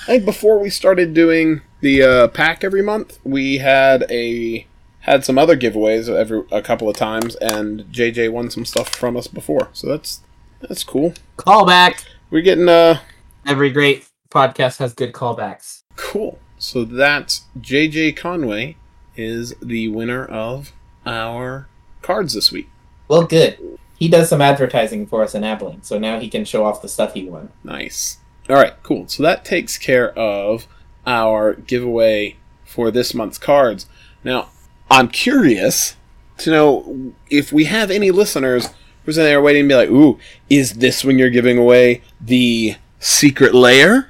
I 0.04 0.06
think 0.06 0.26
before 0.26 0.60
we 0.60 0.70
started 0.70 1.14
doing 1.14 1.62
the 1.80 2.04
uh, 2.04 2.28
pack 2.28 2.64
every 2.64 2.82
month, 2.82 3.20
we 3.24 3.60
had 3.60 4.06
a 4.12 4.68
had 5.02 5.24
some 5.26 5.38
other 5.38 5.58
giveaways 5.58 6.10
every 6.14 6.44
a 6.52 6.62
couple 6.62 6.90
of 6.90 6.96
times, 6.96 7.36
and 7.36 7.82
JJ 7.86 8.32
won 8.32 8.50
some 8.50 8.66
stuff 8.66 8.90
from 8.90 9.16
us 9.16 9.28
before. 9.28 9.70
So 9.74 9.88
that's 9.88 10.22
that's 10.60 10.84
cool. 10.84 11.14
Callback. 11.38 12.06
We're 12.30 12.42
getting 12.42 12.68
uh 12.70 13.00
Every 13.46 13.70
great 13.70 14.08
podcast 14.30 14.78
has 14.80 14.94
good 14.94 15.14
callbacks. 15.14 15.84
cool. 15.96 16.40
So 16.58 16.84
that's 16.86 17.44
JJ 17.60 18.16
Conway 18.18 18.78
is 19.16 19.54
the 19.62 19.88
winner 19.90 20.26
of 20.26 20.74
our 21.06 21.68
cards 22.02 22.34
this 22.34 22.52
week. 22.52 22.70
Well, 23.08 23.26
good. 23.26 23.80
He 23.98 24.08
does 24.10 24.28
some 24.30 24.42
advertising 24.42 25.06
for 25.08 25.24
us 25.24 25.36
in 25.36 25.44
Abilene, 25.44 25.84
so 25.84 25.98
now 26.00 26.20
he 26.20 26.30
can 26.30 26.46
show 26.46 26.66
off 26.66 26.82
the 26.82 26.90
stuff 26.90 27.14
he 27.14 27.26
won. 27.26 27.52
Nice. 27.64 28.18
All 28.50 28.58
right, 28.58 28.74
cool. 28.84 29.08
So 29.08 29.24
that 29.24 29.46
takes 29.46 29.78
care 29.78 30.12
of 30.18 30.68
our 31.08 31.54
giveaway 31.54 32.36
for 32.66 32.92
this 32.92 33.14
month's 33.14 33.38
cards. 33.38 33.86
Now, 34.24 34.50
I'm 34.92 35.08
curious 35.08 35.96
to 36.40 36.52
know 36.52 37.14
if 37.30 37.54
we 37.54 37.66
have 37.66 37.90
any 37.90 38.12
listeners 38.12 38.70
who's 39.06 39.18
in 39.18 39.24
there 39.24 39.42
waiting 39.42 39.64
to 39.64 39.70
be 39.70 39.76
like, 39.76 39.90
"Ooh, 39.90 40.20
is 40.50 40.74
this 40.74 41.06
when 41.06 41.18
you're 41.18 41.30
giving 41.30 41.58
away 41.58 42.02
the 42.20 42.76
secret 43.00 43.54
layer?" 43.54 44.10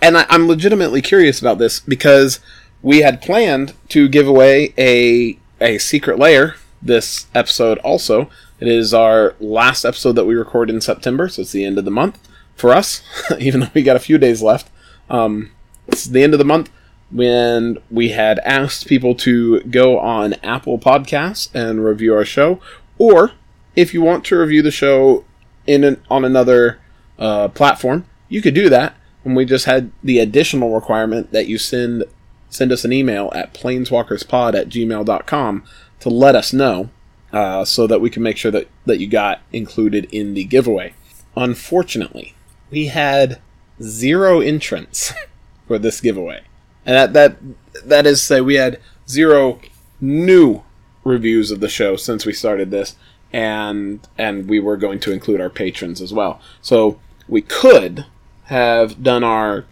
And 0.00 0.16
I, 0.16 0.26
I'm 0.30 0.48
legitimately 0.48 1.02
curious 1.02 1.40
about 1.40 1.58
this 1.58 1.80
because 1.80 2.40
we 2.82 3.00
had 3.00 3.22
planned 3.22 3.74
to 3.90 4.08
give 4.08 4.26
away 4.26 4.72
a 4.78 5.38
a 5.60 5.78
secret 5.78 6.18
layer 6.18 6.54
this 6.80 7.26
episode. 7.34 7.78
Also, 7.78 8.30
it 8.58 8.68
is 8.68 8.94
our 8.94 9.34
last 9.38 9.84
episode 9.84 10.12
that 10.12 10.26
we 10.26 10.34
record 10.34 10.70
in 10.70 10.80
September, 10.80 11.28
so 11.28 11.42
it's 11.42 11.52
the 11.52 11.64
end 11.64 11.78
of 11.78 11.84
the 11.84 11.90
month 11.90 12.18
for 12.54 12.72
us, 12.72 13.02
even 13.38 13.60
though 13.60 13.70
we 13.74 13.82
got 13.82 13.96
a 13.96 14.00
few 14.00 14.18
days 14.18 14.42
left. 14.42 14.70
Um, 15.10 15.50
it's 15.86 16.04
the 16.04 16.22
end 16.22 16.34
of 16.34 16.38
the 16.38 16.44
month 16.44 16.70
when 17.10 17.78
we 17.90 18.10
had 18.10 18.38
asked 18.40 18.86
people 18.86 19.14
to 19.14 19.60
go 19.62 19.98
on 19.98 20.34
Apple 20.42 20.78
Podcasts 20.78 21.48
and 21.54 21.84
review 21.84 22.14
our 22.14 22.24
show, 22.24 22.60
or 22.98 23.32
if 23.76 23.92
you 23.92 24.02
want 24.02 24.24
to 24.26 24.36
review 24.36 24.62
the 24.62 24.70
show 24.70 25.24
in 25.66 25.84
an, 25.84 26.02
on 26.10 26.24
another 26.24 26.80
uh, 27.18 27.48
platform, 27.48 28.04
you 28.28 28.42
could 28.42 28.54
do 28.54 28.68
that. 28.68 28.94
And 29.24 29.36
we 29.36 29.44
just 29.44 29.64
had 29.64 29.90
the 30.02 30.18
additional 30.18 30.74
requirement 30.74 31.32
that 31.32 31.46
you 31.46 31.58
send 31.58 32.04
send 32.50 32.70
us 32.70 32.84
an 32.84 32.92
email 32.92 33.32
at 33.34 33.52
planeswalkerspod 33.52 34.54
at 34.54 34.68
gmail.com 34.68 35.64
to 35.98 36.08
let 36.08 36.36
us 36.36 36.52
know 36.52 36.88
uh, 37.32 37.64
so 37.64 37.86
that 37.86 38.00
we 38.00 38.08
can 38.08 38.22
make 38.22 38.36
sure 38.36 38.52
that, 38.52 38.68
that 38.86 39.00
you 39.00 39.08
got 39.08 39.40
included 39.52 40.06
in 40.12 40.34
the 40.34 40.44
giveaway. 40.44 40.94
Unfortunately, 41.36 42.33
we 42.74 42.88
had 42.88 43.40
zero 43.80 44.40
entrants 44.40 45.12
for 45.68 45.78
this 45.78 46.00
giveaway. 46.00 46.42
And 46.84 46.96
that 46.96 47.12
that 47.12 47.36
that 47.84 48.06
is 48.06 48.18
to 48.20 48.26
say 48.26 48.40
we 48.40 48.56
had 48.56 48.80
zero 49.08 49.60
new 50.00 50.62
reviews 51.04 51.50
of 51.50 51.60
the 51.60 51.68
show 51.68 51.96
since 51.96 52.26
we 52.26 52.32
started 52.32 52.70
this 52.70 52.96
and 53.32 54.06
and 54.18 54.48
we 54.48 54.58
were 54.58 54.76
going 54.76 54.98
to 55.00 55.12
include 55.12 55.40
our 55.40 55.50
patrons 55.50 56.00
as 56.00 56.12
well. 56.12 56.40
So 56.60 56.98
we 57.28 57.42
could 57.42 58.06
have 58.44 59.02
done 59.02 59.22
our 59.22 59.64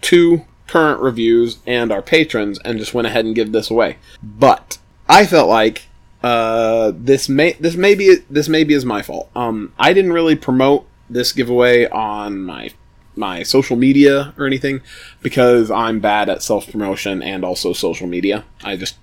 two 0.00 0.44
current 0.66 1.00
reviews 1.00 1.58
and 1.66 1.92
our 1.92 2.02
patrons 2.02 2.58
and 2.64 2.78
just 2.78 2.94
went 2.94 3.06
ahead 3.06 3.24
and 3.24 3.34
give 3.34 3.52
this 3.52 3.70
away. 3.70 3.96
But 4.22 4.78
I 5.08 5.24
felt 5.24 5.48
like 5.48 5.86
uh, 6.22 6.92
this 6.94 7.28
may 7.28 7.52
this 7.54 7.76
may 7.76 7.94
be 7.94 8.16
this 8.28 8.48
maybe 8.48 8.74
is 8.74 8.84
my 8.84 9.02
fault. 9.02 9.30
Um, 9.34 9.72
I 9.78 9.92
didn't 9.92 10.12
really 10.12 10.36
promote 10.36 10.86
this 11.10 11.32
giveaway 11.32 11.88
on 11.88 12.42
my 12.42 12.70
my 13.16 13.42
social 13.42 13.76
media 13.76 14.32
or 14.38 14.46
anything 14.46 14.80
because 15.20 15.70
I'm 15.70 16.00
bad 16.00 16.28
at 16.28 16.42
self 16.42 16.70
promotion 16.70 17.22
and 17.22 17.44
also 17.44 17.72
social 17.72 18.06
media. 18.06 18.44
I 18.62 18.76
just 18.76 18.96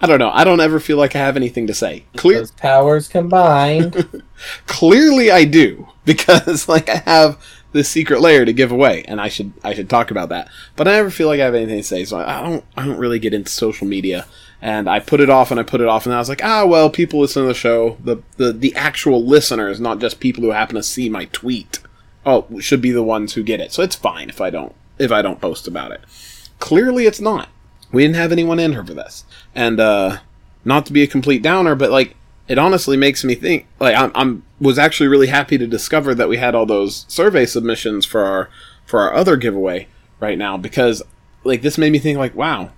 I 0.00 0.06
don't 0.06 0.18
know. 0.18 0.30
I 0.30 0.44
don't 0.44 0.60
ever 0.60 0.80
feel 0.80 0.96
like 0.96 1.16
I 1.16 1.18
have 1.18 1.36
anything 1.36 1.66
to 1.66 1.74
say. 1.74 2.04
Clear 2.16 2.38
Those 2.38 2.50
powers 2.52 3.08
combined. 3.08 4.22
clearly 4.66 5.30
I 5.30 5.44
do 5.44 5.88
because 6.04 6.68
like 6.68 6.88
I 6.88 6.96
have 6.96 7.42
this 7.72 7.88
secret 7.88 8.20
layer 8.20 8.44
to 8.44 8.52
give 8.52 8.70
away 8.70 9.02
and 9.08 9.20
I 9.20 9.28
should 9.28 9.52
I 9.62 9.74
should 9.74 9.90
talk 9.90 10.10
about 10.10 10.28
that. 10.28 10.48
But 10.76 10.88
I 10.88 10.92
never 10.92 11.10
feel 11.10 11.28
like 11.28 11.40
I 11.40 11.44
have 11.44 11.54
anything 11.54 11.78
to 11.78 11.82
say, 11.82 12.04
so 12.04 12.18
I 12.18 12.42
don't 12.42 12.64
I 12.76 12.84
don't 12.84 12.98
really 12.98 13.18
get 13.18 13.34
into 13.34 13.50
social 13.50 13.86
media. 13.86 14.26
And 14.64 14.88
I 14.88 14.98
put 14.98 15.20
it 15.20 15.28
off 15.28 15.50
and 15.50 15.60
I 15.60 15.62
put 15.62 15.82
it 15.82 15.88
off 15.88 16.06
and 16.06 16.14
I 16.14 16.18
was 16.18 16.30
like, 16.30 16.42
ah 16.42 16.64
well 16.64 16.88
people 16.88 17.20
listen 17.20 17.42
to 17.42 17.48
the 17.48 17.54
show. 17.54 17.98
The 18.02 18.22
the, 18.38 18.50
the 18.50 18.74
actual 18.74 19.22
listeners, 19.22 19.78
not 19.78 19.98
just 19.98 20.20
people 20.20 20.42
who 20.42 20.52
happen 20.52 20.76
to 20.76 20.82
see 20.82 21.10
my 21.10 21.26
tweet. 21.26 21.80
Oh, 22.24 22.46
should 22.60 22.80
be 22.80 22.90
the 22.90 23.02
ones 23.02 23.34
who 23.34 23.42
get 23.42 23.60
it. 23.60 23.72
So 23.72 23.82
it's 23.82 23.94
fine 23.94 24.30
if 24.30 24.40
I 24.40 24.48
don't 24.48 24.74
if 24.98 25.12
I 25.12 25.20
don't 25.20 25.38
post 25.38 25.68
about 25.68 25.92
it. 25.92 26.00
Clearly 26.60 27.04
it's 27.04 27.20
not. 27.20 27.50
We 27.92 28.04
didn't 28.04 28.16
have 28.16 28.32
anyone 28.32 28.58
in 28.58 28.72
here 28.72 28.84
for 28.84 28.94
this. 28.94 29.24
And 29.54 29.78
uh 29.78 30.18
not 30.64 30.86
to 30.86 30.94
be 30.94 31.02
a 31.02 31.06
complete 31.06 31.42
downer, 31.42 31.74
but 31.74 31.90
like 31.90 32.16
it 32.48 32.58
honestly 32.58 32.96
makes 32.96 33.22
me 33.22 33.34
think 33.34 33.66
like 33.80 33.94
I'm, 33.94 34.12
I'm 34.14 34.44
was 34.58 34.78
actually 34.78 35.08
really 35.08 35.26
happy 35.26 35.58
to 35.58 35.66
discover 35.66 36.14
that 36.14 36.30
we 36.30 36.38
had 36.38 36.54
all 36.54 36.64
those 36.64 37.04
survey 37.06 37.44
submissions 37.44 38.06
for 38.06 38.24
our 38.24 38.48
for 38.86 39.00
our 39.00 39.12
other 39.12 39.36
giveaway 39.36 39.88
right 40.20 40.38
now 40.38 40.56
because 40.56 41.02
like 41.42 41.60
this 41.60 41.76
made 41.76 41.92
me 41.92 41.98
think 41.98 42.16
like 42.16 42.34
wow 42.34 42.70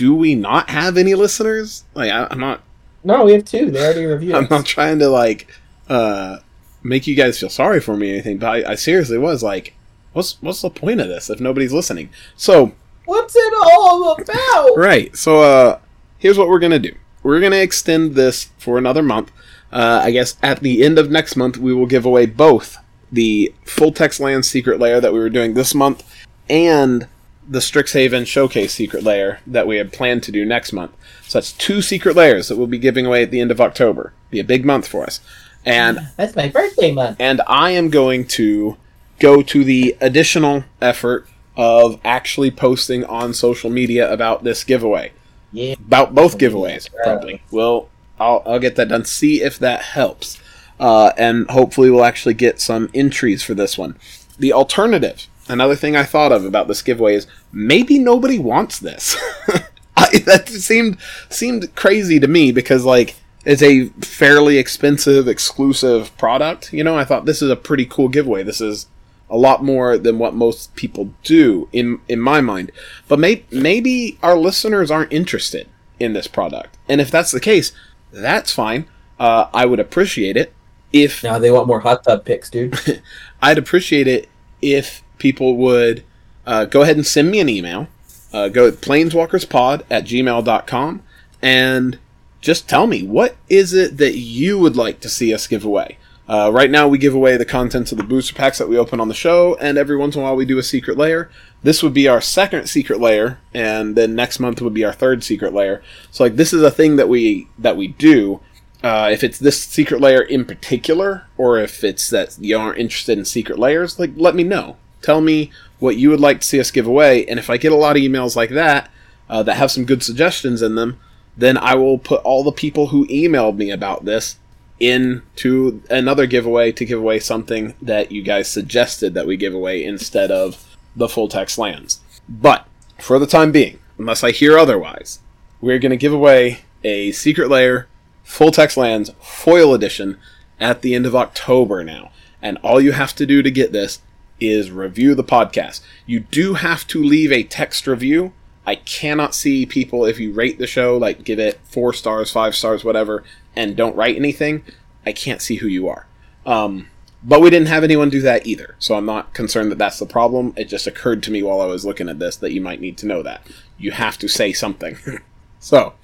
do 0.00 0.14
we 0.14 0.34
not 0.34 0.70
have 0.70 0.96
any 0.96 1.14
listeners 1.14 1.84
like 1.94 2.10
I, 2.10 2.26
i'm 2.30 2.40
not 2.40 2.62
no, 3.02 3.24
we 3.24 3.32
have 3.32 3.44
two. 3.46 3.70
They 3.70 3.82
already 3.84 4.04
reviewed. 4.06 4.34
i'm 4.34 4.44
us. 4.44 4.50
not 4.50 4.66
trying 4.66 4.98
to 5.00 5.08
like 5.08 5.46
uh 5.88 6.38
make 6.82 7.06
you 7.06 7.14
guys 7.14 7.38
feel 7.38 7.50
sorry 7.50 7.80
for 7.80 7.96
me 7.96 8.10
or 8.10 8.14
anything 8.14 8.38
but 8.38 8.48
i, 8.66 8.72
I 8.72 8.74
seriously 8.76 9.18
was 9.18 9.42
like 9.42 9.74
what's 10.14 10.40
what's 10.42 10.62
the 10.62 10.70
point 10.70 11.00
of 11.00 11.08
this 11.08 11.28
if 11.30 11.38
nobody's 11.40 11.72
listening 11.72 12.08
so 12.36 12.72
What's 13.06 13.34
it 13.36 13.54
all 13.60 14.12
about? 14.12 14.76
Right. 14.76 15.16
So 15.16 15.40
uh 15.42 15.78
here's 16.18 16.38
what 16.38 16.48
we're 16.48 16.60
gonna 16.60 16.78
do. 16.78 16.94
we're 17.24 17.40
gonna 17.40 17.56
extend 17.56 18.14
this 18.14 18.50
for 18.58 18.78
another 18.78 19.02
month. 19.02 19.32
Uh, 19.72 20.00
I 20.04 20.10
guess 20.12 20.36
at 20.42 20.60
the 20.60 20.84
end 20.84 20.96
of 20.98 21.10
next 21.10 21.34
month 21.36 21.56
we 21.56 21.72
will 21.74 21.86
give 21.86 22.04
away 22.04 22.26
both 22.26 22.76
the 23.10 23.52
full 23.64 23.90
text 23.92 24.20
land 24.20 24.44
secret 24.44 24.78
layer 24.78 25.00
that 25.00 25.12
we 25.12 25.18
were 25.18 25.30
doing 25.30 25.54
this 25.54 25.74
month 25.74 26.04
and 26.48 27.08
the 27.50 27.58
Strixhaven 27.58 28.26
showcase 28.28 28.72
secret 28.72 29.02
layer 29.02 29.40
that 29.44 29.66
we 29.66 29.76
had 29.76 29.92
planned 29.92 30.22
to 30.22 30.32
do 30.32 30.44
next 30.44 30.72
month. 30.72 30.92
So 31.26 31.38
that's 31.38 31.52
two 31.52 31.82
secret 31.82 32.14
layers 32.14 32.46
that 32.48 32.56
we'll 32.56 32.68
be 32.68 32.78
giving 32.78 33.06
away 33.06 33.24
at 33.24 33.32
the 33.32 33.40
end 33.40 33.50
of 33.50 33.60
October. 33.60 34.12
Be 34.30 34.38
a 34.38 34.44
big 34.44 34.64
month 34.64 34.86
for 34.86 35.02
us. 35.02 35.20
And 35.64 35.98
That's 36.16 36.36
my 36.36 36.48
birthday 36.48 36.92
month. 36.92 37.16
and 37.18 37.42
I 37.48 37.72
am 37.72 37.90
going 37.90 38.26
to 38.28 38.76
go 39.18 39.42
to 39.42 39.64
the 39.64 39.96
additional 40.00 40.64
effort 40.80 41.26
of 41.56 42.00
actually 42.04 42.52
posting 42.52 43.04
on 43.04 43.34
social 43.34 43.68
media 43.68 44.10
about 44.10 44.44
this 44.44 44.62
giveaway. 44.62 45.12
Yeah. 45.52 45.72
About 45.74 46.14
both 46.14 46.38
giveaways, 46.38 46.88
probably. 47.02 47.42
Well, 47.50 47.88
I'll, 48.20 48.42
I'll 48.46 48.60
get 48.60 48.76
that 48.76 48.88
done. 48.88 49.04
See 49.04 49.42
if 49.42 49.58
that 49.58 49.82
helps. 49.82 50.40
Uh, 50.78 51.12
and 51.18 51.50
hopefully 51.50 51.90
we'll 51.90 52.04
actually 52.04 52.34
get 52.34 52.60
some 52.60 52.88
entries 52.94 53.42
for 53.42 53.54
this 53.54 53.76
one. 53.76 53.96
The 54.38 54.52
alternative, 54.52 55.26
another 55.50 55.76
thing 55.76 55.96
I 55.96 56.04
thought 56.04 56.32
of 56.32 56.44
about 56.44 56.68
this 56.68 56.82
giveaway 56.82 57.14
is 57.14 57.26
maybe 57.52 57.98
nobody 57.98 58.38
wants 58.38 58.78
this. 58.78 59.16
I, 59.96 60.18
that 60.20 60.48
seemed 60.48 60.98
seemed 61.28 61.74
crazy 61.74 62.18
to 62.20 62.26
me 62.26 62.52
because 62.52 62.84
like 62.84 63.16
it's 63.44 63.62
a 63.62 63.86
fairly 64.00 64.58
expensive 64.58 65.28
exclusive 65.28 66.16
product. 66.16 66.72
You 66.72 66.84
know, 66.84 66.96
I 66.96 67.04
thought 67.04 67.26
this 67.26 67.42
is 67.42 67.50
a 67.50 67.56
pretty 67.56 67.86
cool 67.86 68.08
giveaway. 68.08 68.42
This 68.42 68.60
is 68.60 68.86
a 69.28 69.36
lot 69.36 69.62
more 69.62 69.96
than 69.96 70.18
what 70.18 70.34
most 70.34 70.74
people 70.74 71.12
do 71.22 71.68
in 71.72 72.00
in 72.08 72.20
my 72.20 72.40
mind. 72.40 72.72
But 73.08 73.18
may, 73.18 73.44
maybe 73.50 74.18
our 74.22 74.36
listeners 74.36 74.90
aren't 74.90 75.12
interested 75.12 75.68
in 75.98 76.12
this 76.12 76.26
product, 76.26 76.76
and 76.88 77.00
if 77.00 77.10
that's 77.10 77.30
the 77.30 77.40
case, 77.40 77.72
that's 78.10 78.52
fine. 78.52 78.86
Uh, 79.18 79.48
I 79.52 79.66
would 79.66 79.80
appreciate 79.80 80.36
it 80.36 80.54
if 80.92 81.22
Now 81.22 81.38
they 81.38 81.50
want 81.50 81.66
more 81.66 81.80
hot 81.80 82.04
tub 82.04 82.24
picks, 82.24 82.50
dude. 82.50 82.78
I'd 83.42 83.58
appreciate 83.58 84.08
it 84.08 84.28
if 84.60 85.02
people 85.20 85.56
would 85.56 86.02
uh, 86.46 86.64
go 86.64 86.82
ahead 86.82 86.96
and 86.96 87.06
send 87.06 87.30
me 87.30 87.38
an 87.38 87.48
email. 87.48 87.86
Uh, 88.32 88.48
go 88.48 88.70
to 88.70 88.76
planeswalkerspod 88.76 89.82
at 89.90 90.04
gmail.com 90.04 91.02
and 91.42 91.98
just 92.40 92.68
tell 92.68 92.86
me 92.86 93.02
what 93.02 93.36
is 93.48 93.74
it 93.74 93.98
that 93.98 94.16
you 94.16 94.58
would 94.58 94.76
like 94.76 95.00
to 95.00 95.08
see 95.08 95.32
us 95.34 95.46
give 95.46 95.64
away. 95.64 95.98
Uh, 96.30 96.48
right 96.52 96.70
now, 96.70 96.86
we 96.86 96.96
give 96.96 97.12
away 97.12 97.36
the 97.36 97.44
contents 97.44 97.90
of 97.90 97.98
the 97.98 98.04
booster 98.04 98.32
packs 98.32 98.58
that 98.58 98.68
we 98.68 98.78
open 98.78 99.00
on 99.00 99.08
the 99.08 99.14
show, 99.14 99.56
and 99.56 99.76
every 99.76 99.96
once 99.96 100.14
in 100.14 100.20
a 100.20 100.24
while, 100.24 100.36
we 100.36 100.44
do 100.44 100.58
a 100.58 100.62
secret 100.62 100.96
layer. 100.96 101.28
This 101.64 101.82
would 101.82 101.92
be 101.92 102.06
our 102.06 102.20
second 102.20 102.68
secret 102.68 103.00
layer, 103.00 103.40
and 103.52 103.96
then 103.96 104.14
next 104.14 104.38
month 104.38 104.62
would 104.62 104.72
be 104.72 104.84
our 104.84 104.92
third 104.92 105.24
secret 105.24 105.52
layer. 105.52 105.82
So, 106.12 106.22
like, 106.22 106.36
this 106.36 106.52
is 106.52 106.62
a 106.62 106.70
thing 106.70 106.94
that 106.96 107.08
we 107.08 107.48
that 107.58 107.76
we 107.76 107.88
do. 107.88 108.40
Uh, 108.80 109.10
if 109.12 109.24
it's 109.24 109.40
this 109.40 109.60
secret 109.60 110.00
layer 110.00 110.22
in 110.22 110.44
particular, 110.44 111.26
or 111.36 111.58
if 111.58 111.82
it's 111.82 112.08
that 112.10 112.38
you 112.40 112.56
aren't 112.56 112.78
interested 112.78 113.18
in 113.18 113.24
secret 113.24 113.58
layers, 113.58 113.98
like 113.98 114.12
let 114.14 114.36
me 114.36 114.44
know. 114.44 114.76
Tell 115.02 115.20
me 115.20 115.50
what 115.78 115.96
you 115.96 116.10
would 116.10 116.20
like 116.20 116.40
to 116.40 116.46
see 116.46 116.60
us 116.60 116.70
give 116.70 116.86
away, 116.86 117.26
and 117.26 117.38
if 117.38 117.48
I 117.48 117.56
get 117.56 117.72
a 117.72 117.76
lot 117.76 117.96
of 117.96 118.02
emails 118.02 118.36
like 118.36 118.50
that 118.50 118.90
uh, 119.28 119.42
that 119.42 119.56
have 119.56 119.70
some 119.70 119.84
good 119.84 120.02
suggestions 120.02 120.62
in 120.62 120.74
them, 120.74 121.00
then 121.36 121.56
I 121.56 121.74
will 121.74 121.98
put 121.98 122.22
all 122.22 122.44
the 122.44 122.52
people 122.52 122.88
who 122.88 123.06
emailed 123.06 123.56
me 123.56 123.70
about 123.70 124.04
this 124.04 124.36
into 124.78 125.82
another 125.90 126.26
giveaway 126.26 126.72
to 126.72 126.84
give 126.84 126.98
away 126.98 127.18
something 127.18 127.74
that 127.82 128.10
you 128.10 128.22
guys 128.22 128.50
suggested 128.50 129.14
that 129.14 129.26
we 129.26 129.36
give 129.36 129.54
away 129.54 129.84
instead 129.84 130.30
of 130.30 130.76
the 130.96 131.08
full 131.08 131.28
text 131.28 131.58
lands. 131.58 132.00
But 132.28 132.66
for 132.98 133.18
the 133.18 133.26
time 133.26 133.52
being, 133.52 133.78
unless 133.98 134.24
I 134.24 134.30
hear 134.30 134.58
otherwise, 134.58 135.20
we're 135.60 135.78
going 135.78 135.90
to 135.90 135.96
give 135.96 136.12
away 136.12 136.60
a 136.82 137.12
secret 137.12 137.48
layer 137.48 137.88
full 138.24 138.50
text 138.50 138.76
lands 138.76 139.10
foil 139.20 139.74
edition 139.74 140.18
at 140.58 140.82
the 140.82 140.94
end 140.94 141.06
of 141.06 141.16
October 141.16 141.84
now. 141.84 142.10
And 142.40 142.58
all 142.58 142.80
you 142.80 142.92
have 142.92 143.14
to 143.16 143.26
do 143.26 143.42
to 143.42 143.50
get 143.50 143.72
this 143.72 144.00
is 144.40 144.70
review 144.70 145.14
the 145.14 145.24
podcast. 145.24 145.80
You 146.06 146.20
do 146.20 146.54
have 146.54 146.86
to 146.88 147.02
leave 147.02 147.32
a 147.32 147.44
text 147.44 147.86
review. 147.86 148.32
I 148.66 148.76
cannot 148.76 149.34
see 149.34 149.66
people 149.66 150.04
if 150.04 150.20
you 150.20 150.32
rate 150.32 150.58
the 150.58 150.66
show, 150.66 150.96
like 150.96 151.24
give 151.24 151.38
it 151.38 151.60
four 151.64 151.92
stars, 151.92 152.30
five 152.30 152.54
stars, 152.54 152.84
whatever, 152.84 153.24
and 153.56 153.76
don't 153.76 153.96
write 153.96 154.16
anything. 154.16 154.64
I 155.04 155.12
can't 155.12 155.42
see 155.42 155.56
who 155.56 155.66
you 155.66 155.88
are. 155.88 156.06
Um, 156.46 156.88
but 157.22 157.40
we 157.40 157.50
didn't 157.50 157.68
have 157.68 157.84
anyone 157.84 158.08
do 158.08 158.22
that 158.22 158.46
either, 158.46 158.76
so 158.78 158.94
I'm 158.94 159.06
not 159.06 159.34
concerned 159.34 159.70
that 159.70 159.78
that's 159.78 159.98
the 159.98 160.06
problem. 160.06 160.54
It 160.56 160.64
just 160.64 160.86
occurred 160.86 161.22
to 161.24 161.30
me 161.30 161.42
while 161.42 161.60
I 161.60 161.66
was 161.66 161.84
looking 161.84 162.08
at 162.08 162.18
this 162.18 162.36
that 162.36 162.52
you 162.52 162.60
might 162.60 162.80
need 162.80 162.96
to 162.98 163.06
know 163.06 163.22
that. 163.22 163.46
You 163.78 163.90
have 163.90 164.18
to 164.18 164.28
say 164.28 164.52
something. 164.52 164.96
so, 165.60 165.94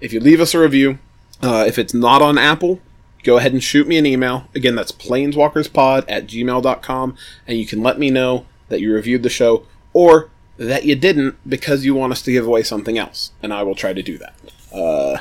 if 0.00 0.12
you 0.12 0.20
leave 0.20 0.40
us 0.40 0.54
a 0.54 0.58
review, 0.58 0.98
uh, 1.42 1.64
if 1.66 1.78
it's 1.78 1.94
not 1.94 2.22
on 2.22 2.38
Apple, 2.38 2.80
go 3.24 3.38
ahead 3.38 3.52
and 3.52 3.62
shoot 3.62 3.86
me 3.86 3.98
an 3.98 4.06
email. 4.06 4.48
Again, 4.54 4.74
that's 4.74 4.92
planeswalkerspod 4.92 6.04
at 6.08 6.26
gmail.com, 6.26 7.16
and 7.46 7.58
you 7.58 7.66
can 7.66 7.82
let 7.82 7.98
me 7.98 8.10
know 8.10 8.46
that 8.68 8.80
you 8.80 8.92
reviewed 8.92 9.22
the 9.22 9.30
show 9.30 9.66
or 9.92 10.30
that 10.56 10.84
you 10.84 10.94
didn't 10.94 11.36
because 11.48 11.84
you 11.84 11.94
want 11.94 12.12
us 12.12 12.22
to 12.22 12.32
give 12.32 12.46
away 12.46 12.62
something 12.62 12.98
else, 12.98 13.32
and 13.42 13.52
I 13.52 13.62
will 13.62 13.74
try 13.74 13.92
to 13.92 14.02
do 14.02 14.18
that. 14.18 14.34
Uh, 14.72 15.18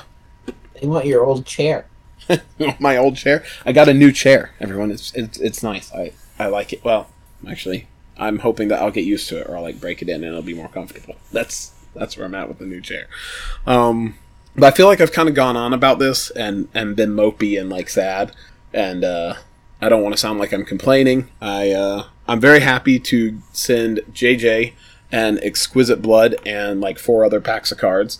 they 0.79 0.87
want 0.87 1.05
your 1.05 1.23
old 1.23 1.45
chair. 1.45 1.87
my 2.79 2.97
old 2.97 3.15
chair. 3.15 3.43
I 3.65 3.71
got 3.71 3.87
a 3.87 3.93
new 3.93 4.11
chair. 4.11 4.51
Everyone, 4.59 4.91
it's 4.91 5.13
it's, 5.13 5.39
it's 5.39 5.63
nice. 5.63 5.91
I 5.93 6.13
I 6.39 6.47
like 6.47 6.73
it. 6.73 6.83
Well, 6.83 7.09
actually, 7.47 7.87
I'm 8.17 8.39
hoping 8.39 8.67
that 8.69 8.81
I'll 8.81 8.91
get 8.91 9.05
used 9.05 9.29
to 9.29 9.39
it, 9.39 9.47
or 9.47 9.55
I'll 9.55 9.63
like 9.63 9.79
break 9.79 10.01
it 10.01 10.09
in 10.09 10.15
and 10.15 10.25
it'll 10.25 10.41
be 10.41 10.53
more 10.53 10.67
comfortable. 10.67 11.15
That's 11.31 11.71
that's 11.95 12.17
where 12.17 12.25
I'm 12.25 12.35
at 12.35 12.47
with 12.47 12.59
the 12.59 12.65
new 12.65 12.81
chair. 12.81 13.07
Um, 13.65 14.15
but 14.57 14.73
I 14.73 14.75
feel 14.75 14.87
like 14.87 14.99
I've 14.99 15.11
kind 15.11 15.29
of 15.29 15.35
gone 15.35 15.55
on 15.55 15.71
about 15.71 15.99
this 15.99 16.31
and 16.31 16.67
and 16.73 16.95
been 16.95 17.11
mopey 17.11 17.59
and 17.59 17.69
like 17.69 17.89
sad, 17.89 18.35
and 18.73 19.03
uh, 19.03 19.35
I 19.79 19.89
don't 19.89 20.01
want 20.01 20.13
to 20.13 20.19
sound 20.19 20.39
like 20.39 20.51
I'm 20.51 20.65
complaining. 20.65 21.29
I 21.39 21.71
uh, 21.71 22.05
I'm 22.27 22.39
very 22.39 22.61
happy 22.61 22.99
to 22.99 23.39
send 23.53 23.99
JJ 24.11 24.73
and 25.11 25.39
Exquisite 25.43 26.01
Blood 26.01 26.35
and 26.45 26.81
like 26.81 26.97
four 26.97 27.23
other 27.23 27.39
packs 27.39 27.71
of 27.71 27.77
cards. 27.77 28.19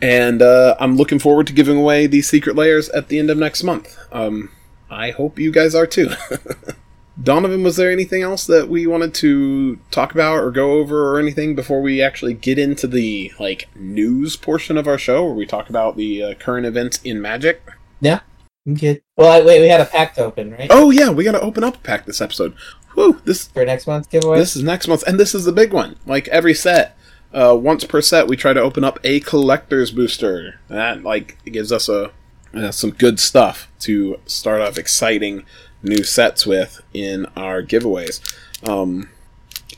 And 0.00 0.42
uh, 0.42 0.76
I'm 0.78 0.96
looking 0.96 1.18
forward 1.18 1.46
to 1.46 1.52
giving 1.52 1.78
away 1.78 2.06
these 2.06 2.28
secret 2.28 2.56
layers 2.56 2.88
at 2.90 3.08
the 3.08 3.18
end 3.18 3.30
of 3.30 3.38
next 3.38 3.62
month. 3.62 3.96
Um, 4.12 4.50
I 4.90 5.10
hope 5.10 5.38
you 5.38 5.50
guys 5.50 5.74
are 5.74 5.86
too. 5.86 6.10
Donovan, 7.22 7.62
was 7.62 7.76
there 7.76 7.90
anything 7.90 8.22
else 8.22 8.46
that 8.46 8.68
we 8.68 8.86
wanted 8.86 9.14
to 9.14 9.76
talk 9.90 10.12
about 10.12 10.36
or 10.38 10.50
go 10.50 10.72
over 10.72 11.10
or 11.10 11.18
anything 11.18 11.54
before 11.54 11.80
we 11.80 12.02
actually 12.02 12.34
get 12.34 12.58
into 12.58 12.86
the 12.86 13.32
like 13.40 13.68
news 13.74 14.36
portion 14.36 14.76
of 14.76 14.86
our 14.86 14.98
show, 14.98 15.24
where 15.24 15.34
we 15.34 15.46
talk 15.46 15.70
about 15.70 15.96
the 15.96 16.22
uh, 16.22 16.34
current 16.34 16.66
events 16.66 17.00
in 17.04 17.22
Magic? 17.22 17.62
Yeah, 18.00 18.20
I'm 18.66 18.74
good. 18.74 19.02
Well, 19.16 19.32
I, 19.32 19.44
wait, 19.44 19.60
we 19.60 19.68
had 19.68 19.80
a 19.80 19.86
pack 19.86 20.14
to 20.14 20.24
open, 20.24 20.52
right? 20.52 20.68
Oh 20.70 20.90
yeah, 20.90 21.10
we 21.10 21.24
got 21.24 21.32
to 21.32 21.40
open 21.40 21.64
up 21.64 21.76
a 21.76 21.78
pack 21.78 22.04
this 22.04 22.20
episode. 22.20 22.54
Whew, 22.94 23.20
this 23.24 23.48
For 23.48 23.64
next 23.64 23.86
month's 23.86 24.08
giveaway. 24.08 24.38
this 24.38 24.54
is 24.54 24.62
next 24.62 24.86
month, 24.86 25.02
and 25.06 25.18
this 25.18 25.34
is 25.34 25.44
the 25.46 25.52
big 25.52 25.72
one. 25.72 25.96
Like 26.04 26.28
every 26.28 26.54
set, 26.54 26.98
uh, 27.32 27.56
once 27.58 27.84
per 27.84 28.02
set, 28.02 28.26
we 28.26 28.36
try 28.36 28.52
to 28.52 28.60
open 28.60 28.84
up 28.84 28.98
a 29.04 29.20
collector's 29.20 29.90
booster. 29.90 30.60
That 30.68 31.02
like 31.02 31.42
gives 31.44 31.72
us 31.72 31.88
a 31.88 32.10
uh, 32.54 32.70
some 32.70 32.90
good 32.90 33.20
stuff 33.20 33.70
to 33.80 34.18
start 34.26 34.60
off 34.60 34.78
exciting 34.78 35.44
new 35.86 36.04
sets 36.04 36.46
with 36.46 36.82
in 36.92 37.26
our 37.36 37.62
giveaways. 37.62 38.20
Um, 38.68 39.08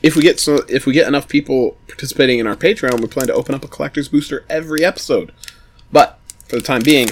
if 0.01 0.15
we 0.15 0.21
get 0.21 0.39
so 0.39 0.63
if 0.67 0.85
we 0.85 0.93
get 0.93 1.07
enough 1.07 1.27
people 1.27 1.77
participating 1.87 2.39
in 2.39 2.47
our 2.47 2.55
Patreon, 2.55 3.01
we 3.01 3.07
plan 3.07 3.27
to 3.27 3.33
open 3.33 3.55
up 3.55 3.63
a 3.63 3.67
collector's 3.67 4.07
booster 4.07 4.45
every 4.49 4.83
episode. 4.83 5.33
But 5.91 6.19
for 6.47 6.55
the 6.55 6.61
time 6.61 6.81
being, 6.81 7.09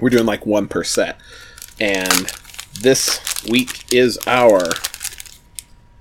we're 0.00 0.10
doing 0.10 0.26
like 0.26 0.46
one 0.46 0.68
per 0.68 0.84
set, 0.84 1.20
and 1.80 2.32
this 2.80 3.44
week 3.44 3.92
is 3.92 4.18
our 4.26 4.60